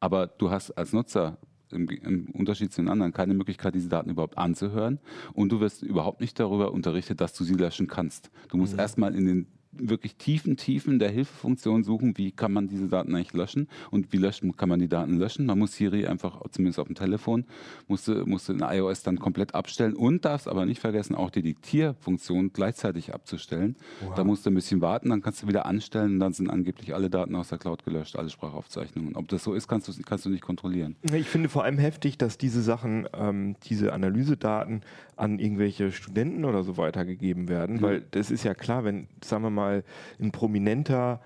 Aber 0.00 0.26
du 0.26 0.50
hast 0.50 0.70
als 0.72 0.92
Nutzer 0.92 1.36
im, 1.72 1.88
im, 1.88 2.26
Unterschied 2.32 2.72
zu 2.72 2.80
den 2.82 2.88
anderen 2.88 3.12
keine 3.12 3.34
Möglichkeit, 3.34 3.74
diese 3.74 3.88
Daten 3.88 4.10
überhaupt 4.10 4.38
anzuhören. 4.38 4.98
Und 5.32 5.50
du 5.50 5.60
wirst 5.60 5.82
überhaupt 5.82 6.20
nicht 6.20 6.38
darüber 6.38 6.72
unterrichtet, 6.72 7.20
dass 7.20 7.34
du 7.34 7.44
sie 7.44 7.54
löschen 7.54 7.86
kannst. 7.86 8.30
Du 8.50 8.56
musst 8.56 8.74
mhm. 8.74 8.80
erstmal 8.80 9.14
in 9.14 9.26
den 9.26 9.46
wirklich 9.72 10.16
tiefen 10.16 10.56
Tiefen 10.56 10.98
der 10.98 11.10
Hilfefunktion 11.10 11.82
suchen, 11.82 12.16
wie 12.18 12.30
kann 12.30 12.52
man 12.52 12.68
diese 12.68 12.88
Daten 12.88 13.14
eigentlich 13.14 13.32
löschen 13.32 13.68
und 13.90 14.12
wie 14.12 14.18
löschen, 14.18 14.56
kann 14.56 14.68
man 14.68 14.80
die 14.80 14.88
Daten 14.88 15.18
löschen. 15.18 15.46
Man 15.46 15.58
muss 15.58 15.74
Siri 15.74 16.06
einfach, 16.06 16.40
zumindest 16.50 16.78
auf 16.78 16.86
dem 16.86 16.96
Telefon, 16.96 17.44
musste, 17.88 18.26
musste 18.26 18.52
in 18.52 18.60
iOS 18.60 19.02
dann 19.02 19.18
komplett 19.18 19.54
abstellen 19.54 19.94
und 19.94 20.24
darfst 20.24 20.48
aber 20.48 20.66
nicht 20.66 20.80
vergessen, 20.80 21.14
auch 21.14 21.30
die 21.30 21.42
Diktierfunktion 21.42 22.52
gleichzeitig 22.52 23.14
abzustellen. 23.14 23.76
Wow. 24.00 24.14
Da 24.14 24.24
musst 24.24 24.46
du 24.46 24.50
ein 24.50 24.54
bisschen 24.54 24.80
warten, 24.80 25.10
dann 25.10 25.22
kannst 25.22 25.42
du 25.42 25.48
wieder 25.48 25.66
anstellen 25.66 26.14
und 26.14 26.20
dann 26.20 26.32
sind 26.32 26.50
angeblich 26.50 26.94
alle 26.94 27.10
Daten 27.10 27.34
aus 27.34 27.48
der 27.48 27.58
Cloud 27.58 27.84
gelöscht, 27.84 28.16
alle 28.16 28.30
Sprachaufzeichnungen. 28.30 29.16
Ob 29.16 29.28
das 29.28 29.44
so 29.44 29.54
ist, 29.54 29.68
kannst 29.68 29.88
du, 29.88 29.92
kannst 30.04 30.24
du 30.24 30.30
nicht 30.30 30.42
kontrollieren. 30.42 30.96
Ich 31.12 31.28
finde 31.28 31.48
vor 31.48 31.64
allem 31.64 31.78
heftig, 31.78 32.18
dass 32.18 32.38
diese 32.38 32.62
Sachen, 32.62 33.08
ähm, 33.14 33.56
diese 33.64 33.92
Analysedaten 33.92 34.82
an 35.16 35.38
irgendwelche 35.38 35.92
Studenten 35.92 36.44
oder 36.44 36.62
so 36.64 36.76
weitergegeben 36.76 37.48
werden, 37.48 37.76
mhm. 37.76 37.82
weil 37.82 38.02
das 38.10 38.30
ist 38.30 38.44
ja 38.44 38.54
klar, 38.54 38.84
wenn, 38.84 39.06
sagen 39.24 39.44
wir 39.44 39.50
mal, 39.50 39.61
ein 39.62 40.32
prominenter 40.32 41.20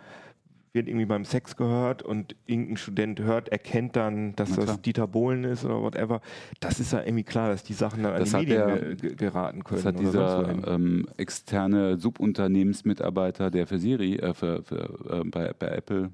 wird 0.77 0.87
irgendwie 0.87 1.07
beim 1.07 1.25
Sex 1.25 1.57
gehört 1.57 2.03
und 2.03 2.37
irgendein 2.47 2.77
Student 2.77 3.21
hört, 3.21 3.49
erkennt 3.49 3.97
dann, 3.97 4.37
dass 4.37 4.55
das 4.55 4.81
Dieter 4.83 5.09
Bohlen 5.09 5.43
ist 5.43 5.65
oder 5.65 5.83
whatever. 5.83 6.21
Das 6.61 6.79
ist 6.79 6.93
ja 6.93 7.01
irgendwie 7.03 7.25
klar, 7.25 7.49
dass 7.49 7.65
die 7.65 7.73
Sachen 7.73 8.05
dann 8.05 8.17
das 8.17 8.35
an 8.35 8.43
die 8.43 8.53
Medien 8.53 8.97
der, 8.97 9.15
geraten 9.15 9.65
können. 9.65 9.83
Das 9.83 9.87
hat 9.87 9.99
dieser 9.99 10.49
ähm, 10.69 11.09
externe 11.17 11.99
Subunternehmensmitarbeiter, 11.99 13.51
der 13.51 13.67
für 13.67 13.79
Siri, 13.79 14.17
äh, 14.17 14.35
für, 14.35 14.63
für, 14.63 14.99
äh, 15.11 15.25
bei, 15.25 15.53
bei, 15.59 15.69
Apple, 15.69 16.11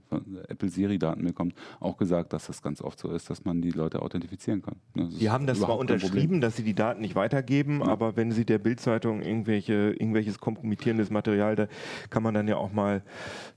Apple 0.48 0.68
Siri-Daten 0.68 1.24
bekommt, 1.24 1.54
auch 1.80 1.96
gesagt, 1.96 2.32
dass 2.32 2.46
das 2.46 2.62
ganz 2.62 2.80
oft 2.80 2.98
so 2.98 3.10
ist, 3.10 3.28
dass 3.28 3.44
man 3.44 3.60
die 3.60 3.70
Leute 3.70 4.00
authentifizieren 4.00 4.62
kann. 4.62 4.76
Die 4.94 5.28
haben 5.28 5.46
das 5.46 5.58
zwar 5.58 5.76
unterschrieben, 5.76 6.40
dass 6.40 6.56
sie 6.56 6.62
die 6.62 6.74
Daten 6.74 7.00
nicht 7.00 7.16
weitergeben, 7.16 7.80
ja. 7.80 7.88
aber 7.88 8.16
wenn 8.16 8.30
sie 8.30 8.44
der 8.44 8.58
Bildzeitung 8.58 9.22
irgendwelche, 9.22 9.90
irgendwelches 9.98 10.38
kompromittierendes 10.38 11.10
Material, 11.10 11.56
da 11.56 11.66
kann 12.10 12.22
man 12.22 12.34
dann 12.34 12.46
ja 12.46 12.56
auch 12.56 12.72
mal 12.72 13.02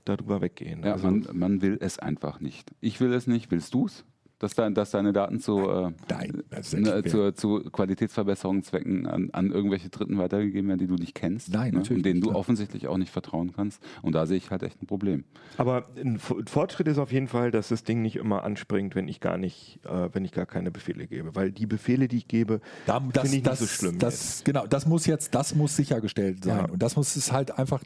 darüber 0.04 0.40
weggehen. 0.40 0.82
Ja, 0.84 0.95
also 1.04 1.10
man, 1.10 1.38
man 1.38 1.62
will 1.62 1.78
es 1.80 1.98
einfach 1.98 2.40
nicht. 2.40 2.70
Ich 2.80 3.00
will 3.00 3.12
es 3.12 3.26
nicht. 3.26 3.50
Willst 3.50 3.74
du 3.74 3.86
es? 3.86 4.04
dass, 4.38 4.54
dein, 4.54 4.74
dass 4.74 4.90
deine 4.90 5.12
Daten 5.12 5.40
zu, 5.40 5.68
äh, 5.68 5.92
Nein, 6.10 6.42
ne, 6.72 7.02
zu, 7.04 7.32
zu 7.32 7.60
Qualitätsverbesserungszwecken 7.70 9.06
an, 9.06 9.30
an, 9.32 9.50
irgendwelche 9.50 9.88
Dritten 9.88 10.18
weitergegeben 10.18 10.68
werden, 10.68 10.80
die 10.80 10.86
du 10.86 10.96
nicht 10.96 11.14
kennst. 11.14 11.52
Nein, 11.52 11.72
ne? 11.72 11.78
natürlich. 11.78 11.98
Und 11.98 12.06
denen 12.06 12.20
du 12.20 12.32
offensichtlich 12.32 12.86
auch 12.88 12.98
nicht 12.98 13.10
vertrauen 13.10 13.52
kannst. 13.54 13.82
Und 14.02 14.14
da 14.14 14.26
sehe 14.26 14.36
ich 14.36 14.50
halt 14.50 14.62
echt 14.62 14.82
ein 14.82 14.86
Problem. 14.86 15.24
Aber 15.56 15.86
ein 15.96 16.18
Fortschritt 16.18 16.86
ist 16.88 16.98
auf 16.98 17.12
jeden 17.12 17.28
Fall, 17.28 17.50
dass 17.50 17.68
das 17.68 17.82
Ding 17.82 18.02
nicht 18.02 18.16
immer 18.16 18.44
anspringt, 18.44 18.94
wenn 18.94 19.08
ich 19.08 19.20
gar 19.20 19.38
nicht, 19.38 19.80
äh, 19.84 20.10
wenn 20.12 20.24
ich 20.24 20.32
gar 20.32 20.46
keine 20.46 20.70
Befehle 20.70 21.06
gebe. 21.06 21.34
Weil 21.34 21.50
die 21.50 21.66
Befehle, 21.66 22.06
die 22.08 22.18
ich 22.18 22.28
gebe, 22.28 22.60
da, 22.86 23.00
finde 23.00 23.36
ich 23.36 23.42
das, 23.42 23.60
nicht 23.60 23.70
so 23.70 23.74
schlimm. 23.74 23.98
Das, 23.98 24.44
genau, 24.44 24.66
das 24.66 24.86
muss 24.86 25.06
jetzt, 25.06 25.34
das 25.34 25.54
muss 25.54 25.76
sichergestellt 25.76 26.44
sein. 26.44 26.66
Ja. 26.66 26.70
Und 26.70 26.82
das 26.82 26.96
muss 26.96 27.16
es 27.16 27.32
halt 27.32 27.58
einfach 27.58 27.82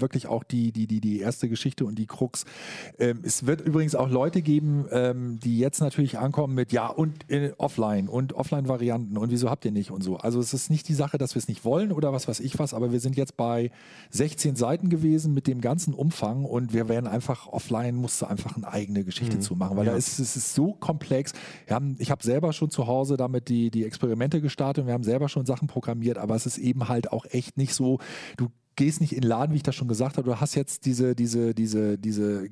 wirklich 0.00 0.26
auch 0.26 0.44
die, 0.44 0.72
die, 0.72 0.86
die, 0.86 1.00
die 1.00 1.20
erste 1.20 1.48
Geschichte 1.48 1.84
und 1.84 1.96
die 1.96 2.06
Krux. 2.06 2.44
Ähm, 2.98 3.20
es 3.22 3.46
wird 3.46 3.60
übrigens 3.60 3.94
auch 3.94 4.08
Leute 4.08 4.42
geben, 4.42 4.86
ähm, 4.90 5.38
die 5.40 5.58
jetzt 5.58 5.80
natürlich 5.80 6.18
ankommen 6.18 6.54
mit 6.54 6.72
ja 6.72 6.86
und 6.86 7.30
äh, 7.30 7.52
offline 7.58 8.08
und 8.08 8.34
Offline-Varianten 8.34 9.16
und 9.16 9.30
wieso 9.30 9.50
habt 9.50 9.64
ihr 9.64 9.72
nicht 9.72 9.90
und 9.90 10.02
so. 10.02 10.16
Also 10.16 10.40
es 10.40 10.54
ist 10.54 10.70
nicht 10.70 10.88
die 10.88 10.94
Sache, 10.94 11.18
dass 11.18 11.34
wir 11.34 11.38
es 11.38 11.48
nicht 11.48 11.64
wollen 11.64 11.92
oder 11.92 12.12
was 12.12 12.28
weiß 12.28 12.40
ich 12.40 12.58
was, 12.58 12.74
aber 12.74 12.92
wir 12.92 13.00
sind 13.00 13.16
jetzt 13.16 13.36
bei 13.36 13.70
16 14.10 14.56
Seiten 14.56 14.88
gewesen 14.88 15.34
mit 15.34 15.46
dem 15.46 15.60
ganzen 15.60 15.94
Umfang 15.94 16.44
und 16.44 16.72
wir 16.72 16.88
werden 16.88 17.06
einfach 17.06 17.48
offline, 17.48 17.94
musste 17.96 18.28
einfach 18.28 18.56
eine 18.56 18.68
eigene 18.68 19.04
Geschichte 19.04 19.36
mhm. 19.36 19.40
zu 19.40 19.56
machen, 19.56 19.76
weil 19.76 19.86
ja. 19.86 19.92
da 19.92 19.98
ist, 19.98 20.18
es 20.18 20.36
ist 20.36 20.54
so 20.54 20.72
komplex. 20.74 21.32
Haben, 21.68 21.96
ich 21.98 22.10
habe 22.10 22.22
selber 22.22 22.52
schon 22.52 22.70
zu 22.70 22.86
Hause 22.86 23.16
damit 23.16 23.48
die, 23.48 23.70
die 23.70 23.84
Experimente 23.84 24.40
gestartet 24.40 24.82
und 24.82 24.86
wir 24.86 24.94
haben 24.94 25.04
selber 25.04 25.28
schon 25.28 25.46
Sachen 25.46 25.68
programmiert, 25.68 26.18
aber 26.18 26.34
es 26.34 26.46
ist 26.46 26.58
eben 26.58 26.88
halt 26.88 27.12
auch 27.12 27.24
echt 27.26 27.56
nicht 27.56 27.74
so, 27.74 27.98
du 28.36 28.48
gehst 28.76 29.00
nicht 29.00 29.12
in 29.12 29.20
den 29.20 29.28
Laden, 29.28 29.52
wie 29.52 29.56
ich 29.56 29.62
das 29.62 29.74
schon 29.74 29.88
gesagt 29.88 30.16
habe, 30.16 30.28
du 30.28 30.40
hast 30.40 30.54
jetzt 30.54 30.86
diese, 30.86 31.14
diese, 31.14 31.54
diese, 31.54 31.98
diese, 31.98 32.48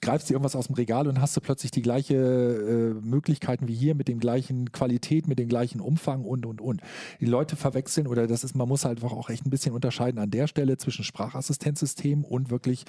greifst 0.00 0.28
dir 0.28 0.34
irgendwas 0.34 0.56
aus 0.56 0.66
dem 0.66 0.74
Regal 0.74 1.06
und 1.08 1.20
hast 1.20 1.36
du 1.36 1.40
plötzlich 1.40 1.70
die 1.70 1.82
gleiche 1.82 2.14
äh, 2.14 2.94
Möglichkeiten 3.06 3.68
wie 3.68 3.74
hier 3.74 3.94
mit 3.94 4.08
dem 4.08 4.18
gleichen 4.18 4.72
Qualität, 4.72 5.28
mit 5.28 5.38
dem 5.38 5.48
gleichen 5.48 5.80
Umfang 5.80 6.24
und 6.24 6.46
und 6.46 6.60
und. 6.60 6.80
Die 7.20 7.26
Leute 7.26 7.56
verwechseln 7.56 8.06
oder 8.06 8.26
das 8.26 8.44
ist, 8.44 8.54
man 8.54 8.68
muss 8.68 8.84
halt 8.84 9.02
auch 9.02 9.30
echt 9.30 9.46
ein 9.46 9.50
bisschen 9.50 9.74
unterscheiden 9.74 10.18
an 10.18 10.30
der 10.30 10.46
Stelle 10.46 10.78
zwischen 10.78 11.04
Sprachassistenzsystem 11.04 12.24
und 12.24 12.50
wirklich 12.50 12.84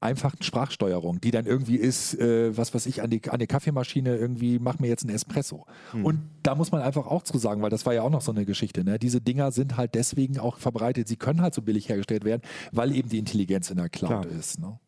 einfachen 0.00 0.42
Sprachsteuerung, 0.42 1.20
die 1.20 1.30
dann 1.30 1.46
irgendwie 1.46 1.76
ist, 1.76 2.18
äh, 2.18 2.56
was 2.56 2.74
weiß 2.74 2.86
ich, 2.86 3.02
an 3.02 3.10
die, 3.10 3.20
an 3.28 3.38
die 3.38 3.46
Kaffeemaschine 3.46 4.16
irgendwie, 4.16 4.58
mach 4.58 4.78
mir 4.78 4.88
jetzt 4.88 5.04
einen 5.04 5.14
Espresso. 5.14 5.66
Hm. 5.92 6.04
Und 6.04 6.20
da 6.42 6.54
muss 6.54 6.72
man 6.72 6.80
einfach 6.80 7.06
auch 7.06 7.22
zu 7.22 7.36
sagen, 7.38 7.60
weil 7.60 7.70
das 7.70 7.84
war 7.84 7.92
ja 7.92 8.02
auch 8.02 8.10
noch 8.10 8.22
so 8.22 8.32
eine 8.32 8.46
Geschichte, 8.46 8.82
ne? 8.82 8.98
diese 8.98 9.20
Dinger 9.20 9.52
sind 9.52 9.76
halt 9.76 9.94
deswegen 9.94 10.38
auch 10.38 10.56
verbreitet, 10.56 11.06
sie 11.06 11.16
können 11.16 11.42
halt 11.42 11.54
so 11.54 11.62
billig 11.62 11.88
hergestellt 11.88 12.24
werden, 12.24 12.42
weil 12.72 12.94
eben 12.94 13.10
die 13.10 13.18
Intelligenz 13.18 13.70
in 13.70 13.76
der 13.76 13.90
Cloud 13.90 14.22
Klar. 14.22 14.38
ist. 14.38 14.58
Ne? 14.58 14.78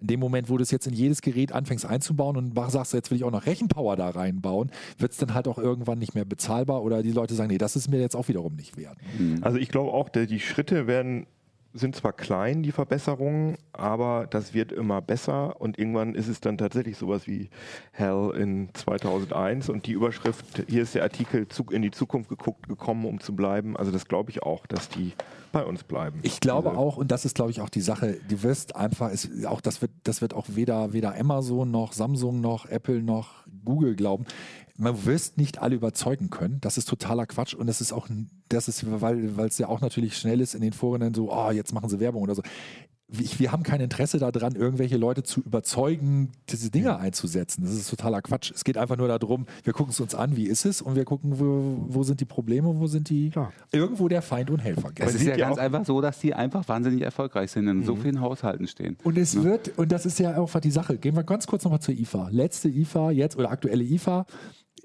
In 0.00 0.08
dem 0.08 0.20
Moment, 0.20 0.50
wo 0.50 0.56
du 0.58 0.62
es 0.62 0.70
jetzt 0.70 0.86
in 0.86 0.92
jedes 0.92 1.22
Gerät 1.22 1.52
anfängst 1.52 1.86
einzubauen 1.86 2.36
und 2.36 2.54
sagst, 2.70 2.92
jetzt 2.92 3.10
will 3.10 3.16
ich 3.16 3.24
auch 3.24 3.30
noch 3.30 3.46
Rechenpower 3.46 3.96
da 3.96 4.10
reinbauen, 4.10 4.70
wird 4.98 5.12
es 5.12 5.18
dann 5.18 5.32
halt 5.32 5.48
auch 5.48 5.58
irgendwann 5.58 5.98
nicht 5.98 6.14
mehr 6.14 6.26
bezahlbar 6.26 6.82
oder 6.82 7.02
die 7.02 7.12
Leute 7.12 7.34
sagen, 7.34 7.50
nee, 7.50 7.58
das 7.58 7.76
ist 7.76 7.88
mir 7.88 8.00
jetzt 8.00 8.14
auch 8.14 8.28
wiederum 8.28 8.56
nicht 8.56 8.76
wert. 8.76 8.98
Also 9.40 9.58
ich 9.58 9.68
glaube 9.68 9.92
auch, 9.92 10.10
die 10.10 10.40
Schritte 10.40 10.86
werden 10.86 11.26
sind 11.78 11.96
zwar 11.96 12.12
klein, 12.12 12.62
die 12.62 12.72
Verbesserungen, 12.72 13.56
aber 13.72 14.26
das 14.28 14.54
wird 14.54 14.72
immer 14.72 15.00
besser 15.00 15.60
und 15.60 15.78
irgendwann 15.78 16.14
ist 16.14 16.28
es 16.28 16.40
dann 16.40 16.58
tatsächlich 16.58 16.96
sowas 16.96 17.26
wie 17.26 17.50
Hell 17.92 18.32
in 18.36 18.70
2001 18.74 19.68
und 19.68 19.86
die 19.86 19.92
Überschrift, 19.92 20.64
hier 20.68 20.82
ist 20.82 20.94
der 20.94 21.02
Artikel 21.02 21.48
Zug 21.48 21.72
in 21.72 21.82
die 21.82 21.90
Zukunft 21.90 22.28
geguckt, 22.28 22.68
gekommen, 22.68 23.04
um 23.04 23.20
zu 23.20 23.36
bleiben. 23.36 23.76
Also 23.76 23.92
das 23.92 24.08
glaube 24.08 24.30
ich 24.30 24.42
auch, 24.42 24.66
dass 24.66 24.88
die 24.88 25.12
bei 25.52 25.64
uns 25.64 25.84
bleiben. 25.84 26.20
Ich 26.22 26.40
glaube 26.40 26.70
Diese 26.70 26.78
auch, 26.78 26.96
und 26.96 27.10
das 27.10 27.24
ist 27.24 27.34
glaube 27.34 27.50
ich 27.50 27.60
auch 27.60 27.70
die 27.70 27.80
Sache, 27.80 28.18
du 28.28 28.42
wirst 28.42 28.76
einfach, 28.76 29.10
ist, 29.10 29.46
auch 29.46 29.60
das 29.60 29.82
wird, 29.82 29.92
das 30.04 30.20
wird 30.20 30.34
auch 30.34 30.46
weder, 30.48 30.92
weder 30.92 31.18
Amazon 31.18 31.70
noch 31.70 31.92
Samsung 31.92 32.40
noch 32.40 32.66
Apple 32.66 33.02
noch 33.02 33.46
Google 33.64 33.96
glauben 33.96 34.26
man 34.78 35.06
wirst 35.06 35.38
nicht 35.38 35.60
alle 35.60 35.76
überzeugen 35.76 36.30
können. 36.30 36.58
Das 36.60 36.78
ist 36.78 36.88
totaler 36.88 37.26
Quatsch 37.26 37.54
und 37.54 37.66
das 37.66 37.80
ist 37.80 37.92
auch, 37.92 38.08
das 38.48 38.68
ist, 38.68 38.84
weil 39.00 39.46
es 39.46 39.58
ja 39.58 39.68
auch 39.68 39.80
natürlich 39.80 40.16
schnell 40.16 40.40
ist 40.40 40.54
in 40.54 40.60
den 40.60 40.72
Foren 40.72 41.00
dann 41.00 41.14
so, 41.14 41.32
oh, 41.32 41.50
jetzt 41.50 41.72
machen 41.72 41.88
sie 41.88 42.00
Werbung 42.00 42.22
oder 42.22 42.34
so. 42.34 42.42
wir 43.08 43.52
haben 43.52 43.62
kein 43.62 43.80
Interesse 43.80 44.18
daran, 44.18 44.54
irgendwelche 44.54 44.96
Leute 44.96 45.22
zu 45.22 45.40
überzeugen, 45.40 46.32
diese 46.48 46.70
Dinge 46.70 46.98
einzusetzen. 46.98 47.62
Das 47.62 47.72
ist 47.72 47.88
totaler 47.88 48.20
Quatsch. 48.20 48.52
Es 48.54 48.64
geht 48.64 48.76
einfach 48.76 48.96
nur 48.96 49.08
darum, 49.08 49.46
wir 49.64 49.72
gucken 49.72 49.92
es 49.92 50.00
uns 50.00 50.14
an, 50.14 50.36
wie 50.36 50.46
ist 50.46 50.64
es 50.66 50.82
und 50.82 50.96
wir 50.96 51.04
gucken, 51.04 51.38
wo, 51.38 51.84
wo 51.88 52.02
sind 52.02 52.20
die 52.20 52.24
Probleme, 52.24 52.68
wo 52.78 52.86
sind 52.86 53.08
die 53.08 53.30
Klar. 53.30 53.52
irgendwo 53.72 54.08
der 54.08 54.22
Feind 54.22 54.50
und 54.50 54.58
Helfer. 54.58 54.90
Es 54.96 55.14
ist 55.14 55.22
ja 55.22 55.36
ganz 55.36 55.58
einfach 55.58 55.84
so, 55.84 56.00
dass 56.00 56.18
die 56.18 56.34
einfach 56.34 56.68
wahnsinnig 56.68 57.02
erfolgreich 57.02 57.50
sind, 57.50 57.68
in 57.68 57.78
mhm. 57.78 57.84
so 57.84 57.96
vielen 57.96 58.20
Haushalten 58.20 58.66
stehen. 58.66 58.98
Und 59.04 59.16
es 59.16 59.34
ne? 59.34 59.44
wird, 59.44 59.78
und 59.78 59.92
das 59.92 60.04
ist 60.04 60.18
ja 60.18 60.36
auch 60.36 60.52
die 60.60 60.70
Sache, 60.70 60.98
gehen 60.98 61.16
wir 61.16 61.24
ganz 61.24 61.46
kurz 61.46 61.64
nochmal 61.64 61.80
zur 61.80 61.94
IFA. 61.94 62.28
Letzte 62.30 62.68
IFA 62.68 63.12
jetzt 63.12 63.36
oder 63.36 63.50
aktuelle 63.50 63.84
IFA 63.84 64.26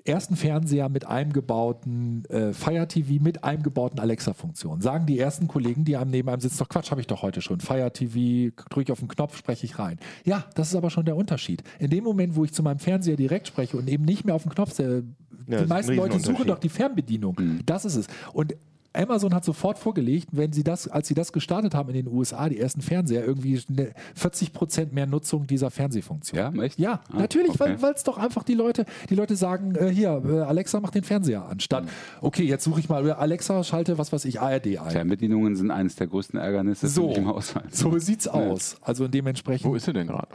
ersten 0.06 0.36
Fernseher 0.36 0.90
mit 0.90 1.06
eingebauten 1.06 2.26
äh, 2.26 2.54
Fire 2.54 2.88
TV 2.88 3.22
mit 3.22 3.44
eingebauten 3.44 4.00
Alexa-Funktion. 4.00 4.82
Sagen 4.82 5.06
die 5.06 5.20
ersten 5.20 5.48
Kollegen, 5.48 5.86
die 5.86 5.98
einem 5.98 6.12
neben 6.12 6.30
einem 6.30 6.42
sitzen, 6.42 6.60
doch 6.60 6.70
Quatsch, 6.70 6.92
habe 6.92 7.02
ich 7.02 7.08
doch 7.08 7.22
heute 7.22 7.42
schon. 7.42 7.60
Fire 7.60 7.92
TV, 7.92 8.54
drücke 8.70 8.84
ich 8.84 8.92
auf 8.92 9.00
den 9.00 9.08
Knopf, 9.08 9.38
spreche 9.38 9.66
ich 9.66 9.80
rein. 9.80 10.00
Ja, 10.26 10.46
das 10.56 10.70
ist 10.70 10.76
aber 10.76 10.90
schon 10.90 11.06
der 11.06 11.16
Unterschied. 11.16 11.64
In 11.80 11.90
dem 11.90 12.04
Moment, 12.04 12.36
wo 12.36 12.44
ich 12.44 12.54
zu 12.54 12.64
meinem 12.64 12.80
Fernseher 12.80 13.16
direkt 13.16 13.48
spreche 13.48 13.78
und 13.78 13.88
eben 13.90 14.04
nicht 14.06 14.26
mehr 14.26 14.36
auf 14.36 14.44
den 14.44 14.52
Knopf, 14.52 14.78
äh, 14.80 15.04
ja, 15.48 15.62
die 15.62 15.68
meisten 15.68 15.96
Leute 15.96 16.20
suchen 16.20 16.48
doch 16.48 16.60
die 16.60 16.70
Fernbedienung. 16.70 17.36
Mhm. 17.40 17.60
Das 17.66 17.86
ist 17.86 17.96
es. 17.96 18.08
Und 18.34 18.56
Amazon 18.94 19.34
hat 19.34 19.46
sofort 19.46 19.80
vorgelegt, 19.80 20.30
wenn 20.32 20.52
sie 20.52 20.64
das, 20.64 20.88
als 20.88 21.08
sie 21.08 21.14
das 21.14 21.32
gestartet 21.32 21.74
haben 21.74 21.90
in 21.90 21.96
den 21.96 22.08
USA, 22.08 22.50
die 22.50 22.60
ersten 22.60 22.82
Fernseher, 22.82 23.26
irgendwie 23.26 23.62
40 24.16 24.54
Prozent 24.54 24.94
mehr 24.94 25.06
Nutzung 25.06 25.48
dieser 25.48 25.72
Fernsehfunktion. 25.72 26.56
Ja, 26.56 26.64
echt? 26.64 26.78
Ja, 26.78 27.02
ah, 27.12 27.20
natürlich, 27.20 27.60
okay. 27.60 27.76
weil 27.80 27.94
es 27.94 28.04
doch 28.04 28.18
einfach 28.18 28.44
die 28.44 28.54
Leute, 28.54 28.86
die 29.10 29.16
Leute 29.16 29.36
sagen, 29.36 29.76
äh, 29.76 29.88
hier, 29.90 30.22
äh, 30.26 30.42
Alexa 30.42 30.80
macht 30.80 30.96
den 30.96 31.04
Fernseher 31.04 31.46
an, 31.46 31.60
statt, 31.60 31.86
okay, 32.22 32.44
jetzt 32.44 32.64
suche 32.64 32.80
ich 32.80 32.90
mal, 32.90 33.10
Alexa 33.12 33.64
schalte, 33.64 33.98
was 33.98 34.12
weiß 34.12 34.26
ich, 34.26 34.42
ARD 34.42 34.78
ein. 34.80 34.92
Fernbedienungen 34.92 35.56
sind 35.56 35.72
eines 35.72 35.96
der 35.96 36.08
größten 36.08 36.40
Ärgernisse 36.40 36.88
so, 36.88 37.12
im 37.12 37.28
Haushalt. 37.28 37.74
So 37.74 37.98
sieht's 37.98 38.26
ja. 38.26 38.34
aus. 38.34 38.78
Also 38.82 39.08
dementsprechend. 39.08 39.70
Wo 39.70 39.76
ist 39.76 39.86
sie 39.86 39.94
denn 39.94 40.08
gerade? 40.08 40.28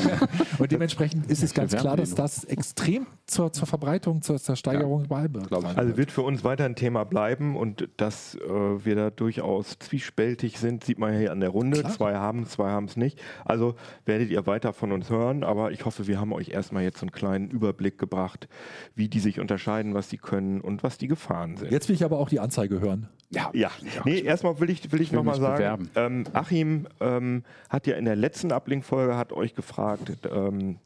und 0.58 0.72
dementsprechend 0.72 1.30
ist 1.30 1.42
es 1.42 1.54
ganz 1.54 1.76
klar, 1.76 1.96
dass 1.96 2.14
das 2.14 2.44
extrem 2.44 3.06
zur, 3.26 3.52
zur 3.52 3.66
Verbreitung, 3.66 4.22
zur, 4.22 4.38
zur 4.38 4.56
Steigerung 4.56 5.02
ja, 5.02 5.08
beibringt. 5.08 5.52
Also 5.52 5.96
wird 5.96 6.10
für 6.10 6.22
uns 6.22 6.42
weiter 6.44 6.64
ein 6.64 6.74
Thema 6.74 7.04
bleiben 7.04 7.56
und 7.56 7.88
dass 8.00 8.34
äh, 8.34 8.40
wir 8.48 8.94
da 8.94 9.10
durchaus 9.10 9.78
zwiespältig 9.78 10.58
sind, 10.58 10.84
sieht 10.84 10.98
man 10.98 11.12
ja 11.12 11.18
hier 11.18 11.32
an 11.32 11.40
der 11.40 11.50
Runde. 11.50 11.80
Klar. 11.80 11.92
Zwei 11.92 12.14
haben 12.14 12.42
es, 12.42 12.50
zwei 12.50 12.70
haben 12.70 12.86
es 12.86 12.96
nicht. 12.96 13.20
Also 13.44 13.74
werdet 14.06 14.30
ihr 14.30 14.46
weiter 14.46 14.72
von 14.72 14.92
uns 14.92 15.10
hören, 15.10 15.44
aber 15.44 15.72
ich 15.72 15.84
hoffe, 15.84 16.06
wir 16.06 16.18
haben 16.18 16.32
euch 16.32 16.48
erstmal 16.48 16.82
jetzt 16.82 16.98
so 16.98 17.04
einen 17.04 17.12
kleinen 17.12 17.50
Überblick 17.50 17.98
gebracht, 17.98 18.48
wie 18.94 19.08
die 19.08 19.20
sich 19.20 19.38
unterscheiden, 19.40 19.94
was 19.94 20.08
sie 20.08 20.18
können 20.18 20.60
und 20.60 20.82
was 20.82 20.98
die 20.98 21.08
Gefahren 21.08 21.56
sind. 21.56 21.70
Jetzt 21.70 21.88
will 21.88 21.96
ich 21.96 22.04
aber 22.04 22.18
auch 22.18 22.28
die 22.28 22.40
Anzeige 22.40 22.80
hören. 22.80 23.08
Ja, 23.30 23.50
ja. 23.52 23.70
Nee, 24.04 24.20
erstmal 24.20 24.58
will 24.58 24.70
ich, 24.70 24.90
will 24.90 25.00
ich, 25.00 25.08
ich 25.08 25.12
nochmal 25.12 25.38
sagen, 25.38 25.88
ähm, 25.94 26.24
Achim 26.32 26.88
ähm, 27.00 27.44
hat 27.68 27.86
ja 27.86 27.96
in 27.96 28.04
der 28.04 28.16
letzten 28.16 28.50
Ablink-Folge 28.50 29.16
hat 29.16 29.32
euch 29.32 29.54
gefragt, 29.54 30.10
ähm, 30.32 30.78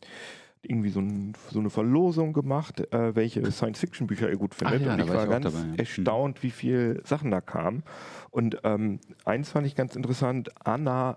irgendwie 0.69 0.91
so, 0.91 1.01
ein, 1.01 1.33
so, 1.51 1.61
eine 1.61 1.71
Verlosung 1.71 2.33
gemacht, 2.33 2.81
äh, 2.93 3.15
welche 3.15 3.51
Science-Fiction-Bücher 3.51 4.31
ihr 4.31 4.37
gut 4.37 4.55
findet. 4.55 4.83
Ja, 4.83 4.95
und 4.95 5.01
ich 5.01 5.09
war, 5.09 5.17
war 5.17 5.27
ganz 5.27 5.45
dabei, 5.45 5.67
ja. 5.69 5.75
erstaunt, 5.77 6.43
wie 6.43 6.51
viele 6.51 7.05
Sachen 7.07 7.31
da 7.31 7.41
kamen. 7.41 7.83
Und 8.31 8.59
ähm, 8.65 9.01
eins 9.25 9.51
fand 9.51 9.67
ich 9.67 9.75
ganz 9.75 9.97
interessant, 9.97 10.51
Anna 10.65 11.17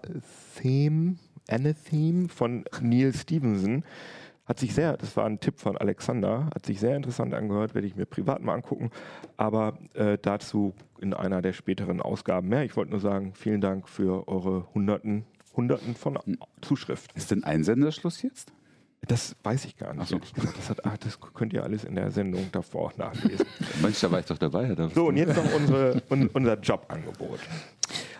Theme, 0.61 1.15
Theme 1.89 2.29
von 2.29 2.65
Neil 2.81 3.13
Stevenson. 3.13 3.83
Hat 4.45 4.59
sich 4.59 4.73
sehr, 4.73 4.95
das 4.95 5.17
war 5.17 5.25
ein 5.25 5.41
Tipp 5.41 5.59
von 5.59 5.77
Alexander, 5.77 6.49
hat 6.55 6.65
sich 6.65 6.79
sehr 6.79 6.95
interessant 6.95 7.33
angehört, 7.33 7.75
werde 7.75 7.85
ich 7.85 7.97
mir 7.97 8.05
privat 8.05 8.41
mal 8.41 8.53
angucken. 8.53 8.91
Aber 9.35 9.77
äh, 9.93 10.17
dazu 10.21 10.73
in 11.01 11.13
einer 11.13 11.41
der 11.41 11.53
späteren 11.53 12.01
Ausgaben 12.01 12.47
mehr. 12.47 12.63
Ich 12.63 12.75
wollte 12.77 12.91
nur 12.91 13.01
sagen, 13.01 13.33
vielen 13.33 13.59
Dank 13.59 13.89
für 13.89 14.27
eure 14.27 14.65
Hunderten, 14.73 15.25
Hunderten 15.55 15.95
von 15.95 16.17
hm. 16.17 16.37
Zuschriften. 16.61 17.17
Ist 17.17 17.31
denn 17.31 17.43
Einsenderschluss 17.43 18.21
jetzt? 18.21 18.53
Das 19.01 19.35
weiß 19.43 19.65
ich 19.65 19.77
gar 19.77 19.93
nicht. 19.93 20.09
So. 20.09 20.19
Das, 20.19 20.69
hat, 20.69 20.85
ach, 20.85 20.97
das, 20.97 21.19
könnt 21.33 21.53
ihr 21.53 21.63
alles 21.63 21.83
in 21.83 21.95
der 21.95 22.11
Sendung 22.11 22.49
davor 22.51 22.91
nachlesen. 22.97 23.45
Mensch, 23.81 23.99
da 23.99 24.11
war 24.11 24.19
ich 24.19 24.25
doch 24.25 24.37
dabei. 24.37 24.75
so, 24.93 25.07
und 25.07 25.17
jetzt 25.17 25.35
noch 25.35 25.53
unsere, 25.53 26.01
un, 26.09 26.27
unser 26.33 26.59
Jobangebot. 26.59 27.39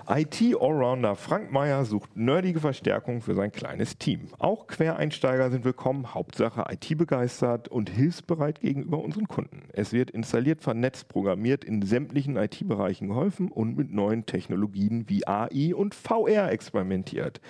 IT-Allrounder 0.09 1.17
Frank 1.17 1.51
Meyer 1.51 1.83
sucht 1.83 2.15
nerdige 2.15 2.61
Verstärkung 2.61 3.19
für 3.19 3.35
sein 3.35 3.51
kleines 3.51 3.97
Team. 3.97 4.29
Auch 4.39 4.67
Quereinsteiger 4.67 5.51
sind 5.51 5.65
willkommen, 5.65 6.13
Hauptsache 6.13 6.63
IT-begeistert 6.71 7.67
und 7.67 7.89
hilfsbereit 7.89 8.61
gegenüber 8.61 9.03
unseren 9.03 9.27
Kunden. 9.27 9.63
Es 9.73 9.91
wird 9.91 10.09
installiert, 10.11 10.61
vernetzt, 10.61 11.09
programmiert, 11.09 11.65
in 11.65 11.81
sämtlichen 11.81 12.37
IT-Bereichen 12.37 13.09
geholfen 13.09 13.51
und 13.51 13.75
mit 13.75 13.91
neuen 13.91 14.25
Technologien 14.25 15.09
wie 15.09 15.27
AI 15.27 15.75
und 15.75 15.93
VR 15.93 16.51
experimentiert. 16.53 17.41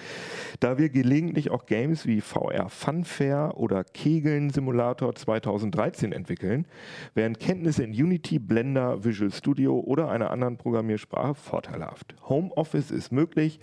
Da 0.60 0.80
wir 0.80 0.90
gelegentlich 0.90 1.52
auch 1.52 1.68
Games 1.68 2.08
wie 2.08 2.22
VR 2.22 2.70
Funfair 2.70 3.54
oder 3.58 3.84
Kegeln 3.84 4.50
Simulator 4.50 5.14
2013 5.14 6.12
entwickeln, 6.12 6.66
wären 7.14 7.38
Kenntnisse 7.38 7.84
in 7.84 7.92
Unity, 7.92 8.40
Blender, 8.40 9.04
Visual 9.04 9.32
Studio 9.32 9.80
oder 9.80 10.10
einer 10.10 10.32
anderen 10.32 10.58
Programmiersprache 10.58 11.36
vorteilhaft. 11.36 12.16
Home 12.28 12.47
Homeoffice 12.48 12.91
ist 12.91 13.11
möglich. 13.11 13.60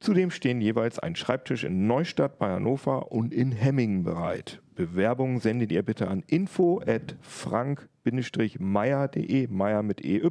Zudem 0.00 0.30
stehen 0.30 0.60
jeweils 0.60 0.98
ein 0.98 1.16
Schreibtisch 1.16 1.64
in 1.64 1.86
Neustadt 1.86 2.38
bei 2.38 2.50
Hannover 2.50 3.12
und 3.12 3.32
in 3.32 3.52
Hemmingen 3.52 4.04
bereit. 4.04 4.60
Bewerbungen 4.74 5.40
sendet 5.40 5.72
ihr 5.72 5.82
bitte 5.82 6.08
an 6.08 6.22
info 6.26 6.82
at 6.86 7.16
frank-meier.de, 7.22 9.48
Meier 9.48 9.82
mit 9.82 10.04
EY. 10.04 10.30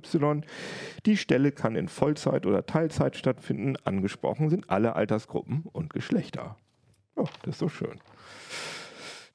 Die 1.06 1.18
Stelle 1.18 1.52
kann 1.52 1.76
in 1.76 1.88
Vollzeit 1.88 2.46
oder 2.46 2.66
Teilzeit 2.66 3.18
stattfinden. 3.18 3.76
Angesprochen 3.84 4.50
sind 4.50 4.70
alle 4.70 4.96
Altersgruppen 4.96 5.64
und 5.72 5.92
Geschlechter. 5.92 6.58
Oh, 7.16 7.28
das 7.42 7.56
ist 7.56 7.60
so 7.60 7.70
schön. 7.70 8.00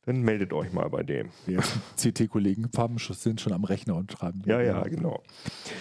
Dann 0.06 0.22
meldet 0.22 0.52
euch 0.52 0.72
mal 0.72 0.88
bei 0.88 1.02
dem. 1.02 1.30
Die 1.47 1.59
CT-Kollegen 1.97 2.70
sind 2.98 3.40
schon 3.40 3.52
am 3.52 3.64
Rechner 3.64 3.97
und 3.97 4.12
schreiben. 4.12 4.42
Ja, 4.47 4.60
ja, 4.60 4.82
genau. 4.84 5.22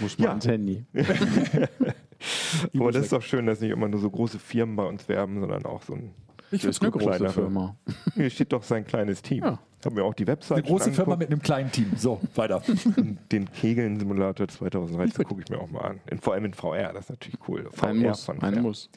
Muss 0.01 0.17
man 0.17 0.25
ja. 0.25 0.29
ans 0.31 0.47
Handy. 0.47 0.85
Aber 2.75 2.91
das 2.91 3.03
ist 3.03 3.13
doch 3.13 3.21
schön, 3.21 3.45
dass 3.45 3.61
nicht 3.61 3.71
immer 3.71 3.87
nur 3.87 3.99
so 3.99 4.09
große 4.09 4.39
Firmen 4.39 4.75
bei 4.75 4.85
uns 4.85 5.07
werben, 5.07 5.39
sondern 5.39 5.65
auch 5.65 5.83
so 5.83 5.93
ein 5.93 6.13
ich 6.51 6.61
finde 6.61 6.71
es 6.71 6.81
eine 6.81 6.91
große 6.91 7.29
Firma. 7.29 7.75
Hier 8.15 8.29
steht 8.29 8.51
doch 8.51 8.63
sein 8.63 8.85
kleines 8.85 9.21
Team. 9.21 9.43
Ja. 9.43 9.59
Haben 9.85 9.95
wir 9.95 10.03
auch 10.03 10.13
die 10.13 10.27
Website. 10.27 10.57
Eine 10.57 10.67
große. 10.67 10.91
Firma 10.91 11.15
mit 11.15 11.31
einem 11.31 11.41
kleinen 11.41 11.71
Team. 11.71 11.91
So, 11.95 12.19
weiter. 12.35 12.61
Den 13.31 13.51
Kegeln-Simulator 13.51 14.47
2013 14.47 15.25
gucke 15.25 15.41
ich 15.41 15.49
mir 15.49 15.59
auch 15.59 15.69
mal 15.69 15.81
an. 15.81 15.99
In, 16.09 16.19
vor 16.19 16.33
allem 16.33 16.45
in 16.45 16.53
VR, 16.53 16.91
das 16.91 17.05
ist 17.05 17.09
natürlich 17.11 17.37
cool. 17.47 17.69
VR 17.71 17.89
ein 17.89 17.99
muss. 17.99 18.29
Ein 18.29 18.61
muss. 18.61 18.89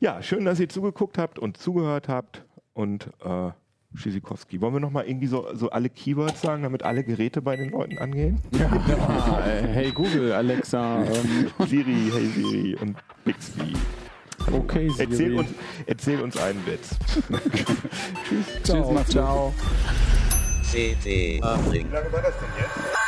ja, 0.00 0.22
schön, 0.22 0.44
dass 0.44 0.60
ihr 0.60 0.68
zugeguckt 0.68 1.18
habt 1.18 1.38
und 1.38 1.56
zugehört 1.56 2.08
habt. 2.08 2.44
Und 2.72 3.08
äh, 3.24 3.50
Schisikowski. 3.94 4.60
Wollen 4.60 4.74
wir 4.74 4.80
nochmal 4.80 5.06
irgendwie 5.06 5.26
so, 5.26 5.46
so 5.54 5.70
alle 5.70 5.88
Keywords 5.88 6.42
sagen, 6.42 6.62
damit 6.62 6.82
alle 6.82 7.04
Geräte 7.04 7.40
bei 7.42 7.56
den 7.56 7.70
Leuten 7.70 7.98
angehen? 7.98 8.40
Ja, 8.52 8.60
ja 8.88 9.40
hey 9.42 9.90
Google, 9.92 10.32
Alexa. 10.32 11.04
Ähm. 11.04 11.50
Siri, 11.66 12.10
hey 12.12 12.26
Siri 12.26 12.76
und 12.80 12.96
Bixby. 13.24 13.72
Okay, 14.52 14.88
Siri. 14.90 15.10
Erzähl 15.10 15.38
uns, 15.38 15.48
erzähl 15.86 16.20
uns 16.20 16.36
einen 16.36 16.66
Witz. 16.66 16.96
Tschüss. 18.24 18.62
Ciao. 18.64 18.94
Tschüss, 18.96 19.08
ciao. 19.08 19.54
Wie 20.72 21.78
lange 21.78 22.12
war 22.12 22.22
das 22.22 22.34
denn 22.38 22.48
jetzt? 22.58 22.98